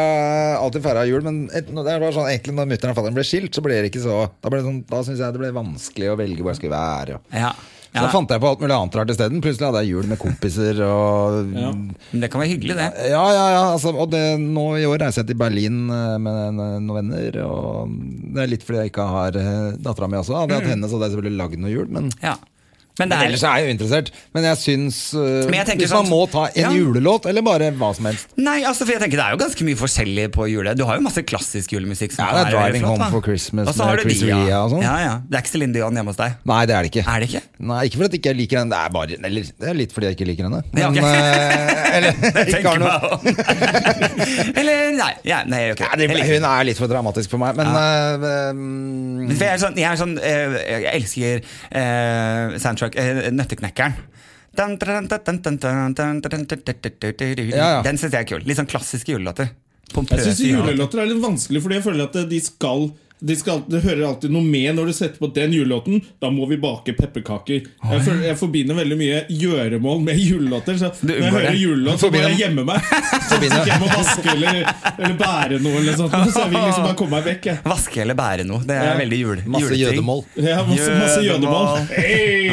alltid 0.61 0.85
feira 0.85 1.05
jul, 1.09 1.23
men 1.25 1.43
et, 1.57 1.69
det 1.73 1.99
var 2.05 2.15
sånn, 2.15 2.29
egentlig 2.31 2.55
når 2.59 2.71
mutter'n 2.75 2.93
og 2.95 2.99
fatter'n 3.01 3.17
ble 3.19 3.27
skilt, 3.27 3.53
så 3.57 3.65
ble 3.65 3.81
det 3.83 3.91
ikke 3.93 4.05
så 4.05 4.17
Da, 4.43 4.51
ble 4.53 4.61
sånn, 4.65 4.83
da 4.89 5.03
syns 5.07 5.21
jeg 5.23 5.35
det 5.37 5.43
ble 5.43 5.53
vanskelig 5.57 6.13
å 6.13 6.19
velge 6.21 6.43
hvor 6.45 6.53
jeg 6.53 6.61
skulle 6.63 6.79
være. 6.79 7.19
Og. 7.19 7.39
Ja. 7.45 7.53
Så 7.93 8.01
da 8.01 8.09
fant 8.09 8.31
jeg 8.33 8.41
på 8.41 8.49
alt 8.49 8.63
mulig 8.65 8.73
annet 8.73 8.95
rart 8.97 9.11
isteden. 9.13 9.43
Plutselig 9.45 9.67
hadde 9.69 9.81
jeg 9.85 9.91
jul 9.93 10.07
med 10.09 10.17
kompiser 10.21 10.79
og 10.87 11.51
Ja. 11.61 11.73
Men 11.77 12.23
det 12.25 12.31
kan 12.33 12.41
være 12.41 12.55
hyggelig, 12.55 12.77
det. 12.79 12.87
Ja, 13.13 13.25
ja, 13.37 13.43
ja. 13.53 13.65
Altså, 13.75 13.93
og 13.93 14.09
det, 14.15 14.23
nå 14.41 14.65
i 14.81 14.87
år 14.89 15.03
reiser 15.05 15.21
jeg 15.21 15.29
til 15.35 15.39
Berlin 15.43 15.77
eh, 15.93 16.15
med 16.25 16.57
noen 16.57 16.89
venner. 16.97 17.37
Og 17.45 17.93
det 18.33 18.41
er 18.47 18.51
litt 18.55 18.65
fordi 18.65 18.81
jeg 18.87 18.95
ikke 18.95 19.05
har 19.13 19.37
uh, 19.37 19.77
dattera 19.77 20.09
mi 20.09 20.17
også. 20.23 20.39
Hadde 20.41 20.57
jeg 20.57 20.65
hatt 20.65 20.73
henne, 20.73 20.89
så 20.89 20.97
hadde 20.97 21.11
jeg 21.11 21.15
selvfølgelig 21.19 21.41
lagd 21.43 21.61
noe 21.67 21.75
jul. 21.75 21.93
Men, 21.99 22.09
Ja. 22.25 22.33
Men 23.01 23.09
det 23.09 23.17
men 23.17 23.23
er 23.25 23.29
ellers 23.31 23.43
er 23.49 23.55
jeg 23.57 23.65
jo 23.65 23.73
interessert. 23.73 24.09
Men 24.37 24.45
jeg 24.45 24.57
syns 24.61 24.97
uh, 25.17 25.21
Men 25.49 25.55
jeg 25.63 25.79
Hvis 25.81 25.93
man 25.95 26.05
sånn- 26.05 26.11
må 26.13 26.19
ta 26.31 26.43
en 26.51 26.59
Ja. 26.61 26.71
julelåt, 26.77 27.25
eller 27.31 27.41
bare 27.47 27.71
hva 27.73 27.89
som 27.97 28.05
helst. 28.11 28.27
Nei, 28.37 28.59
altså 28.69 28.85
for 28.85 28.93
jeg 28.93 29.01
tenker 29.01 29.17
Det 29.17 29.25
er 29.25 29.33
jo 29.33 29.39
ganske 29.41 29.65
mye 29.65 29.79
forskjellig 29.81 30.27
på 30.35 30.45
jule. 30.53 30.75
Du 30.77 30.85
har 30.85 30.99
jo 30.99 31.05
masse 31.07 31.23
klassisk 31.25 31.73
julemusikk. 31.73 32.13
som 32.13 32.27
Ja, 32.27 32.33
det 32.37 32.43
er 32.43 32.47
er 32.53 32.59
Driving 32.59 32.85
Home 32.85 32.99
da. 33.01 33.09
for 33.11 33.23
Christmas 33.25 33.69
Og 33.69 33.75
så 33.75 33.85
har 33.89 33.97
med 33.97 34.05
Chris 34.05 34.23
Ria 34.23 34.37
ja. 34.49 34.59
Og 34.65 34.71
sånn. 34.75 34.83
Ja, 34.85 34.97
ja. 35.01 35.15
Det 35.25 35.39
er 35.39 35.43
ikke 35.43 35.53
Céline 35.57 35.73
Dion 35.73 35.95
hjemme 35.97 36.13
hos 36.13 36.21
deg? 36.21 36.37
Nei, 36.45 36.61
det 36.69 36.75
er 36.77 36.83
det 36.83 36.91
ikke. 36.93 37.05
Er 37.09 37.21
det 37.25 37.29
ikke? 37.33 37.43
Nei, 37.73 37.81
Ikke 37.89 37.97
fordi 38.03 38.13
jeg 38.13 38.21
ikke 38.21 38.37
liker 38.43 38.59
henne. 38.61 38.71
Det 38.73 38.81
er, 38.85 38.91
bare, 38.93 39.17
eller, 39.25 39.43
det 39.63 39.69
er 39.73 39.75
litt 39.81 39.93
fordi 39.97 40.07
jeg 40.11 40.17
ikke 40.19 40.29
liker 40.29 40.45
henne. 40.51 40.63
Ja, 40.77 40.91
Men, 40.91 41.01
ok. 41.01 41.09
eh, 41.09 41.97
eller, 41.97 42.13
ikke 42.53 42.69
har 42.69 42.79
noe. 42.83 43.01
Eller 44.61 44.93
nei. 44.97 45.13
Ja, 45.25 45.43
nei 45.49 45.63
okay. 45.73 45.87
Ja, 45.89 45.97
det, 45.97 46.09
hun 46.29 46.45
er 46.45 46.65
litt 46.69 46.79
for 46.81 46.91
dramatisk 46.91 47.31
for 47.33 47.41
meg, 47.43 47.57
men 47.57 47.69
Men 47.73 49.37
for 49.37 49.45
jeg 49.47 49.55
er 49.57 49.61
sånn, 49.63 49.77
jeg, 49.81 49.89
er 49.89 49.97
sånn 50.01 50.15
jeg 50.21 50.87
elsker 50.93 51.43
eh, 51.73 52.59
soundtrack, 52.83 52.99
eh, 52.99 53.31
Nøtteknekkeren. 53.33 53.95
Den, 54.53 54.77
den 57.87 57.99
syns 57.99 58.13
jeg 58.13 58.21
er 58.21 58.29
kul. 58.29 58.43
Litt 58.45 58.59
sånn 58.59 58.69
klassiske 58.69 59.15
julelåter. 59.15 59.49
Jeg 59.93 60.27
syns 60.27 60.43
julelåter 60.45 61.01
er 61.01 61.09
litt 61.09 61.23
vanskelig, 61.23 61.63
fordi 61.65 61.79
jeg 61.79 61.87
føler 61.87 62.05
at 62.11 62.19
de 62.29 62.41
skal 62.45 62.91
de 63.23 63.37
skal, 63.39 63.61
det 63.71 63.81
hører 63.85 64.03
alltid 64.09 64.33
noe 64.35 64.43
med 64.43 64.75
når 64.75 64.89
du 64.91 64.93
setter 64.97 65.21
på 65.23 65.29
den 65.35 65.53
julelåten. 65.55 66.01
Da 66.23 66.31
må 66.35 66.47
vi 66.51 66.57
bake 66.61 66.95
pepperkaker. 66.99 67.61
Jeg, 67.63 68.03
for, 68.03 68.23
jeg 68.27 68.39
forbinder 68.41 68.75
veldig 68.79 68.99
mye 68.99 69.21
gjøremål 69.31 70.01
med 70.09 70.19
julelåter. 70.19 70.79
Så 70.81 70.91
Du 71.01 71.13
når 71.13 71.21
jeg 71.23 71.35
hører 71.37 71.59
julelåt, 71.61 72.03
så 72.03 72.11
må 72.11 72.23
jeg 72.25 72.41
gjemme 72.41 72.65
meg. 72.67 72.89
Så 73.29 73.39
ikke 73.39 73.63
jeg 73.69 73.81
må 73.81 73.89
vaske 73.93 74.33
eller, 74.35 74.59
eller 74.99 75.15
bære 75.21 75.61
noe. 75.63 75.79
Eller 75.81 75.97
sånt, 75.97 76.13
så 76.35 76.43
jeg 76.45 76.51
vil 76.53 76.59
liksom 76.67 76.85
bare 76.89 76.97
komme 76.99 77.17
meg 77.17 77.29
vekk. 77.31 77.47
Jeg. 77.49 77.63
Vaske 77.73 78.03
eller 78.03 78.19
bære 78.19 78.45
noe. 78.49 78.61
Det 78.67 78.77
er 78.77 78.91
Ja. 78.93 78.97
veldig 78.99 79.19
jul, 79.23 79.43
Masse 79.55 79.79
jødemål. 79.79 80.21
Ja, 80.37 80.59
masse, 80.67 80.91
masse 80.99 81.23
jødemål. 81.25 81.87
Hey! 81.95 82.51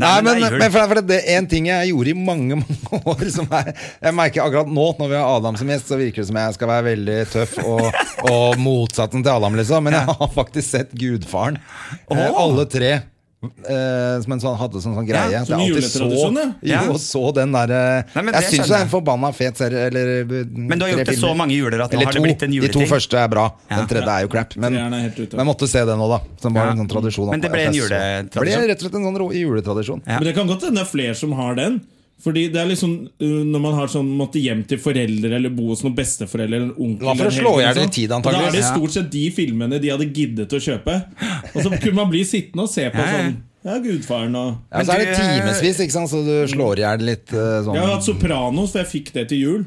Nei, 0.00 0.12
men, 0.26 0.44
for 0.74 1.00
det 1.06 1.20
er 1.22 1.38
en 1.38 1.48
ting 1.50 1.68
jeg 1.70 1.92
gjorde 1.92 2.12
i 2.12 2.16
mange 2.18 2.58
mange 2.62 3.00
år 3.14 3.24
som 3.32 3.48
er, 3.54 3.70
Jeg 4.02 4.16
merker 4.16 4.44
akkurat 4.44 4.70
nå, 4.70 4.86
når 4.98 5.12
vi 5.12 5.18
har 5.18 5.36
Adam 5.38 5.58
som 5.60 5.70
gjest, 5.70 5.88
så 5.90 5.98
virker 6.00 6.22
det 6.22 6.28
som 6.30 6.38
jeg 6.40 6.56
skal 6.56 6.70
være 6.72 6.86
veldig 6.90 7.18
tøff 7.32 7.56
og, 7.64 7.86
og 8.30 8.60
motsatsen 8.60 9.24
til 9.24 9.32
Adam, 9.32 9.56
liksom. 9.60 9.86
Men 9.86 9.98
jeg 10.00 10.08
har 10.10 10.34
faktisk 10.34 10.68
sett 10.68 10.92
Gudfaren. 10.98 11.60
Eh, 12.10 12.26
alle 12.32 12.66
tre. 12.70 12.92
Eh, 13.40 14.20
som 14.20 14.34
en 14.34 14.40
sånn, 14.42 14.56
hadde 14.60 14.80
sånn, 14.84 14.92
sånn 14.98 15.06
greie. 15.08 15.30
Ja, 15.32 15.40
som 15.48 15.62
juletradisjon, 15.64 16.36
ja. 16.60 16.82
Jo, 16.84 16.98
så 17.00 17.22
den 17.32 17.54
der, 17.54 17.70
Nei, 18.12 18.24
Jeg 18.36 18.50
syns 18.50 18.68
det 18.68 18.74
er 18.76 18.82
en 18.84 18.90
forbanna 18.92 19.30
fet 19.32 19.56
serie. 19.56 19.86
Eller, 19.88 20.26
Men 20.52 20.76
du 20.76 20.84
har 20.84 20.92
gjort 20.92 21.08
det 21.08 21.14
så 21.16 21.30
mange 21.38 21.56
juler 21.56 21.80
at 21.80 21.88
nå 21.94 21.96
eller 21.96 22.10
har 22.10 22.18
det 22.18 22.24
blitt 22.26 22.44
en 22.44 22.52
De 22.52 22.68
to 22.74 22.84
første 22.90 23.16
er 23.16 23.30
bra. 23.32 23.46
Den 23.70 23.88
tredje 23.88 24.12
er 24.12 24.26
jo 24.26 24.32
crap. 24.34 24.56
Men 24.60 24.76
jeg 24.76 25.48
måtte 25.48 25.70
se 25.72 25.86
det 25.88 25.96
nå, 25.96 26.10
da. 26.12 26.20
Som 26.42 26.52
var 26.58 26.68
Ja. 26.68 26.74
en 26.74 26.82
sånn 26.84 26.92
tradisjon. 26.92 27.30
Men 27.32 27.40
det 27.40 27.50
ble 27.54 27.64
en 27.70 27.78
juletradisjon. 27.80 28.28
Det 28.34 28.44
ble 28.44 28.68
rett 28.68 28.76
og 28.76 28.84
slett 28.90 29.00
en 29.00 29.08
sånn 29.08 29.32
juletradisjon. 29.40 30.02
Ja. 30.04 30.18
Men 30.20 30.28
det 30.28 30.34
kan 30.36 30.46
godt 30.52 30.68
hende 30.68 30.76
det 30.76 30.84
er 30.84 30.92
flere 30.92 31.16
som 31.16 31.32
har 31.32 31.54
den. 31.56 31.80
Fordi 32.20 32.46
det 32.52 32.60
er 32.60 32.68
liksom 32.68 32.94
uh, 33.08 33.42
Når 33.48 33.62
man 33.64 33.76
har 33.78 33.90
sånn 33.92 34.08
måtte 34.16 34.40
hjem 34.42 34.62
til 34.68 34.80
foreldre 34.82 35.38
eller 35.38 35.52
bo 35.54 35.70
hos 35.72 35.84
noen 35.86 35.96
besteforeldre 35.96 36.58
eller 36.58 36.68
en 36.68 36.88
onkel 36.88 37.12
for 37.14 37.30
å 37.30 37.34
slå 37.34 37.52
i 37.58 37.62
hjel 37.64 37.70
eller 37.78 37.94
tid, 37.96 38.12
sånn. 38.12 38.26
Da 38.26 38.42
er 38.48 38.56
det 38.56 38.64
stort 38.66 38.96
sett 38.96 39.08
de 39.12 39.22
filmene 39.34 39.80
de 39.80 39.92
hadde 39.92 40.08
giddet 40.12 40.56
å 40.56 40.60
kjøpe. 40.60 40.96
Og 41.54 41.58
så 41.64 41.72
kunne 41.72 41.96
man 42.02 42.10
bli 42.12 42.24
sittende 42.28 42.66
og 42.66 42.72
se 42.72 42.84
på 42.92 43.00
Ja, 43.00 43.06
ja. 43.08 43.22
sånn 43.24 43.38
Ja, 43.64 43.78
Gudfaren 43.84 44.36
og 44.40 44.50
Ja, 44.52 44.78
Men 44.78 44.88
så 44.88 44.96
er 44.96 45.02
det 45.04 45.08
eh, 45.14 45.20
timevis, 45.20 45.82
ikke 45.84 45.96
sant, 45.96 46.12
så 46.12 46.22
du 46.26 46.34
slår 46.52 46.80
i 46.80 46.86
hjel 46.86 47.06
litt 47.08 47.34
eh, 47.36 47.56
sånn 47.64 47.76
Jeg 47.76 47.86
har 47.86 47.94
hatt 47.96 48.08
Sopranos, 48.08 48.74
for 48.74 48.82
jeg 48.82 48.90
fikk 48.92 49.12
det 49.16 49.26
til 49.32 49.44
jul. 49.44 49.66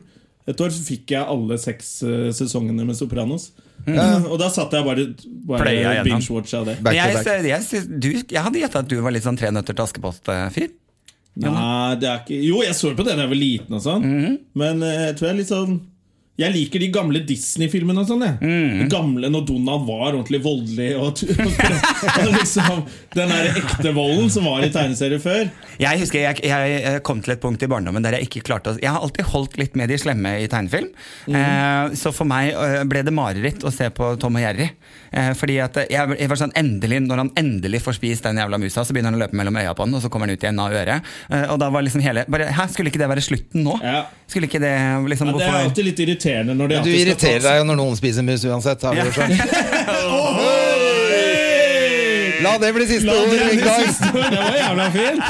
Et 0.50 0.64
år 0.66 0.74
så 0.76 0.82
fikk 0.84 1.14
jeg 1.16 1.34
alle 1.34 1.58
seks 1.62 1.92
eh, 2.06 2.30
sesongene 2.36 2.86
med 2.86 2.98
Sopranos. 3.00 3.50
Og 3.84 4.38
da 4.40 4.48
satt 4.54 4.72
jeg 4.78 4.86
bare, 4.86 5.10
bare 5.50 5.74
binge-watcha 6.06 6.62
det. 6.70 6.78
back 6.86 6.94
to 6.94 7.00
jeg, 7.02 7.18
back. 7.18 7.28
jeg, 7.50 7.66
jeg, 7.74 8.00
du, 8.00 8.10
jeg 8.16 8.46
hadde 8.46 8.62
gjetta 8.62 8.84
at 8.86 8.92
du 8.92 8.96
var 9.04 9.12
litt 9.12 9.26
sånn 9.26 9.40
Tre 9.40 9.50
nøtter 9.52 9.76
til 9.76 9.84
Askepott-fyr. 9.84 10.72
Nei, 11.36 11.96
det 11.98 12.08
er 12.10 12.20
ikke 12.22 12.44
Jo, 12.46 12.62
jeg 12.62 12.76
så 12.78 12.92
på 12.96 13.04
det 13.04 13.16
da 13.18 13.24
jeg 13.24 13.30
var 13.32 13.40
liten, 13.40 13.74
og 13.74 13.82
sånn 13.82 14.04
Mhm. 14.06 14.38
men 14.56 14.84
eh, 14.84 15.08
jeg 15.08 15.16
tror 15.18 15.28
jeg 15.28 15.34
er 15.34 15.40
litt 15.40 15.50
sånn 15.54 15.80
jeg 16.34 16.50
liker 16.50 16.82
de 16.82 16.88
gamle 16.90 17.20
Disney-filmene. 17.30 18.02
og 18.02 18.08
sånn. 18.10 18.24
De 18.42 18.88
gamle 18.90 19.30
Når 19.30 19.44
Donald 19.46 19.84
var 19.86 20.16
ordentlig 20.16 20.40
voldelig. 20.42 20.88
Og, 20.98 21.20
og 22.24 22.32
liksom 22.34 22.80
Den 23.14 23.30
der 23.30 23.52
ekte 23.52 23.92
volden 23.94 24.32
som 24.34 24.48
var 24.50 24.66
i 24.66 24.72
tegneserier 24.74 25.22
før. 25.22 25.52
Jeg 25.78 26.02
husker 26.02 26.24
jeg, 26.24 26.42
jeg 26.50 27.04
kom 27.06 27.22
til 27.22 27.36
et 27.36 27.44
punkt 27.44 27.62
i 27.62 27.70
barndommen 27.70 28.02
der 28.02 28.18
jeg 28.18 28.28
ikke 28.30 28.42
klarte 28.50 28.74
å 28.74 28.82
Jeg 28.82 28.90
har 28.90 29.06
alltid 29.06 29.30
holdt 29.30 29.60
litt 29.62 29.78
med 29.78 29.94
de 29.94 30.00
slemme 30.02 30.32
i 30.42 30.50
tegnefilm. 30.50 30.90
Eh, 31.30 31.94
så 32.02 32.10
for 32.16 32.30
meg 32.30 32.50
eh, 32.58 32.82
ble 32.90 33.06
det 33.06 33.14
mareritt 33.14 33.62
å 33.62 33.74
se 33.74 33.92
på 33.94 34.16
Tom 34.22 34.42
og 34.42 34.46
Jerry. 34.46 34.72
Eh, 35.14 35.32
fordi 35.38 35.60
at 35.62 35.78
jeg, 35.86 36.18
jeg 36.18 36.32
var 36.32 36.40
sånn 36.40 36.56
endelig 36.58 37.04
Når 37.06 37.20
han 37.22 37.30
endelig 37.38 37.84
får 37.86 38.00
spist 38.00 38.26
den 38.26 38.42
jævla 38.42 38.58
musa, 38.58 38.82
så 38.82 38.96
begynner 38.96 39.14
han 39.14 39.20
å 39.20 39.24
løpe 39.28 39.38
mellom 39.38 39.62
øya 39.62 39.78
på 39.78 39.86
den, 39.86 39.94
og 40.00 40.02
så 40.02 40.10
kommer 40.10 40.26
han 40.26 40.34
ut 40.34 40.48
igjen 40.48 40.64
av 40.66 40.74
øret. 40.82 41.14
Eh, 41.30 41.46
og 41.54 41.62
da 41.62 41.70
var 41.70 41.86
liksom 41.86 42.02
hele 42.02 42.26
bare, 42.26 42.50
Hæ, 42.58 42.68
skulle 42.74 42.90
ikke 42.90 43.04
det 43.06 43.14
være 43.14 43.28
slutten 43.30 43.70
nå? 43.70 43.78
Ja. 43.86 44.08
Skulle 44.26 44.50
ikke 44.50 44.64
det 44.64 44.74
liksom 45.14 45.30
Ja, 45.30 45.38
det 45.38 45.46
er 45.52 45.62
alltid 45.62 45.92
litt 45.92 46.00
irriterende 46.02 46.23
når 46.56 46.72
de 46.72 46.82
Du 46.86 46.92
irriterer 46.94 47.44
deg 47.44 47.62
jo 47.62 47.66
når 47.70 47.80
noen 47.80 47.98
spiser 48.00 48.26
mus 48.26 48.46
uansett. 48.48 48.84
Har 48.84 48.96
vi 48.96 49.06
jo 49.06 49.14
skjønt. 49.18 50.63
La 52.44 52.54
det 52.60 52.70
bli 52.76 52.86
siste 52.90 53.14
ord 53.14 53.30
det. 53.32 53.40
Det 53.64 54.40
var 54.40 54.56
jævla 54.58 54.88
fint! 54.94 55.24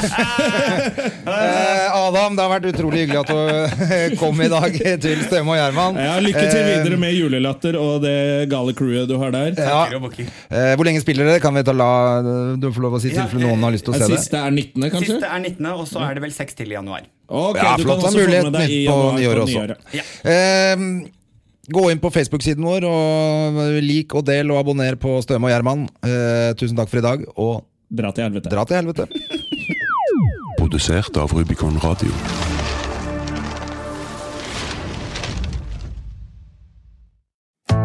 Eh, 1.24 1.96
Adam, 1.96 2.34
det 2.36 2.42
har 2.44 2.50
vært 2.52 2.66
utrolig 2.72 3.04
hyggelig 3.04 3.20
at 3.22 3.30
du 3.30 4.16
kom 4.20 4.40
i 4.44 4.48
dag 4.52 4.76
til 5.02 5.22
Støme 5.26 5.54
og 5.54 5.58
Gjerman. 5.58 5.98
Ja, 6.00 6.16
lykke 6.24 6.44
til 6.50 6.64
videre 6.68 6.98
med 7.00 7.14
julelatter 7.16 7.78
og 7.80 8.02
det 8.04 8.16
gale 8.52 8.74
crewet 8.76 9.08
du 9.10 9.16
har 9.20 9.34
der. 9.34 9.54
Ja. 9.58 9.80
Eh, 9.88 10.74
Hvor 10.76 10.84
lenge 10.88 11.02
spiller 11.04 11.28
dere? 11.30 11.42
Kan 11.44 11.56
vi 11.58 11.64
ta 11.66 11.74
la 11.76 11.90
Du 12.60 12.68
får 12.74 12.86
lov 12.88 12.98
å 12.98 13.02
si 13.02 13.12
Ja, 13.12 13.24
tilfelle 13.24 13.48
noen 13.48 13.64
har 13.68 13.74
lyst 13.76 13.86
til 13.88 13.94
å 13.94 13.98
se 14.00 14.08
det. 14.10 14.20
siste 14.20 14.40
er 14.40 14.50
19., 14.54 14.90
kanskje? 14.92 15.10
Siste 15.14 15.28
er 15.30 15.40
19., 15.44 15.72
og 15.74 15.84
så 15.90 16.04
er 16.08 16.18
det 16.18 16.24
vel 16.26 16.34
seks 16.34 16.56
til 16.58 16.72
i 16.72 16.78
januar. 16.78 17.04
Ok, 17.28 17.56
Ja, 17.56 17.76
du 17.78 17.84
flott, 17.86 18.02
kan 18.04 18.04
det 18.04 18.04
er 18.04 18.08
også 18.08 18.14
få 18.14 18.24
mulighet 18.24 18.44
med 18.50 18.56
deg 18.58 18.64
i 18.64 18.78
midt 18.78 18.88
på 18.88 18.94
januar 18.94 19.20
nyåret 19.20 19.36
på 19.36 19.44
også. 19.44 19.58
nyåret. 19.60 19.78
Ja. 19.96 20.04
Eh, 20.24 20.76
Gå 21.72 21.86
inn 21.90 22.00
på 22.02 22.10
Facebook-siden 22.12 22.64
vår 22.66 22.84
og 22.88 23.60
lik 23.84 24.12
og 24.18 24.26
del 24.28 24.50
og 24.52 24.60
abonner 24.60 24.98
på 25.00 25.16
Støme 25.24 25.48
og 25.48 25.54
Gjerman. 25.54 25.86
Eh, 26.04 26.50
tusen 26.60 26.76
takk 26.76 26.90
for 26.92 27.00
i 27.00 27.06
dag, 27.06 27.24
og 27.40 27.64
Dra 27.94 28.10
til 28.12 28.26
helvete. 28.26 28.50
dra 28.52 28.64
til 28.68 28.76
helvete. 28.82 29.06
Produsert 30.60 31.16
av 31.20 31.32
Rubicon 31.32 31.78
Radio. 31.84 32.12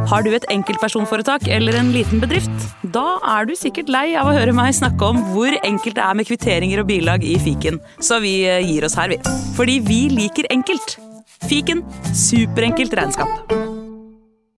Har 0.10 0.24
du 0.26 0.32
et 0.34 0.46
enkeltpersonforetak 0.50 1.46
eller 1.54 1.76
en 1.78 1.92
liten 1.94 2.22
bedrift? 2.24 2.64
Da 2.96 3.20
er 3.36 3.46
du 3.46 3.54
sikkert 3.58 3.92
lei 3.94 4.08
av 4.18 4.30
å 4.32 4.34
høre 4.34 4.56
meg 4.58 4.74
snakke 4.74 5.06
om 5.12 5.22
hvor 5.36 5.54
enkelt 5.62 6.00
det 6.00 6.06
er 6.06 6.18
med 6.18 6.30
kvitteringer 6.30 6.82
og 6.82 6.90
bilag 6.90 7.26
i 7.28 7.38
fiken, 7.44 7.78
så 8.02 8.18
vi 8.24 8.40
eh, 8.50 8.64
gir 8.66 8.88
oss 8.90 8.98
her, 8.98 9.14
vi. 9.14 9.20
Fordi 9.60 9.78
vi 9.86 10.02
liker 10.16 10.50
enkelt. 10.56 10.98
Fiken 11.46 11.86
superenkelt 12.18 12.98
regnskap. 12.98 13.54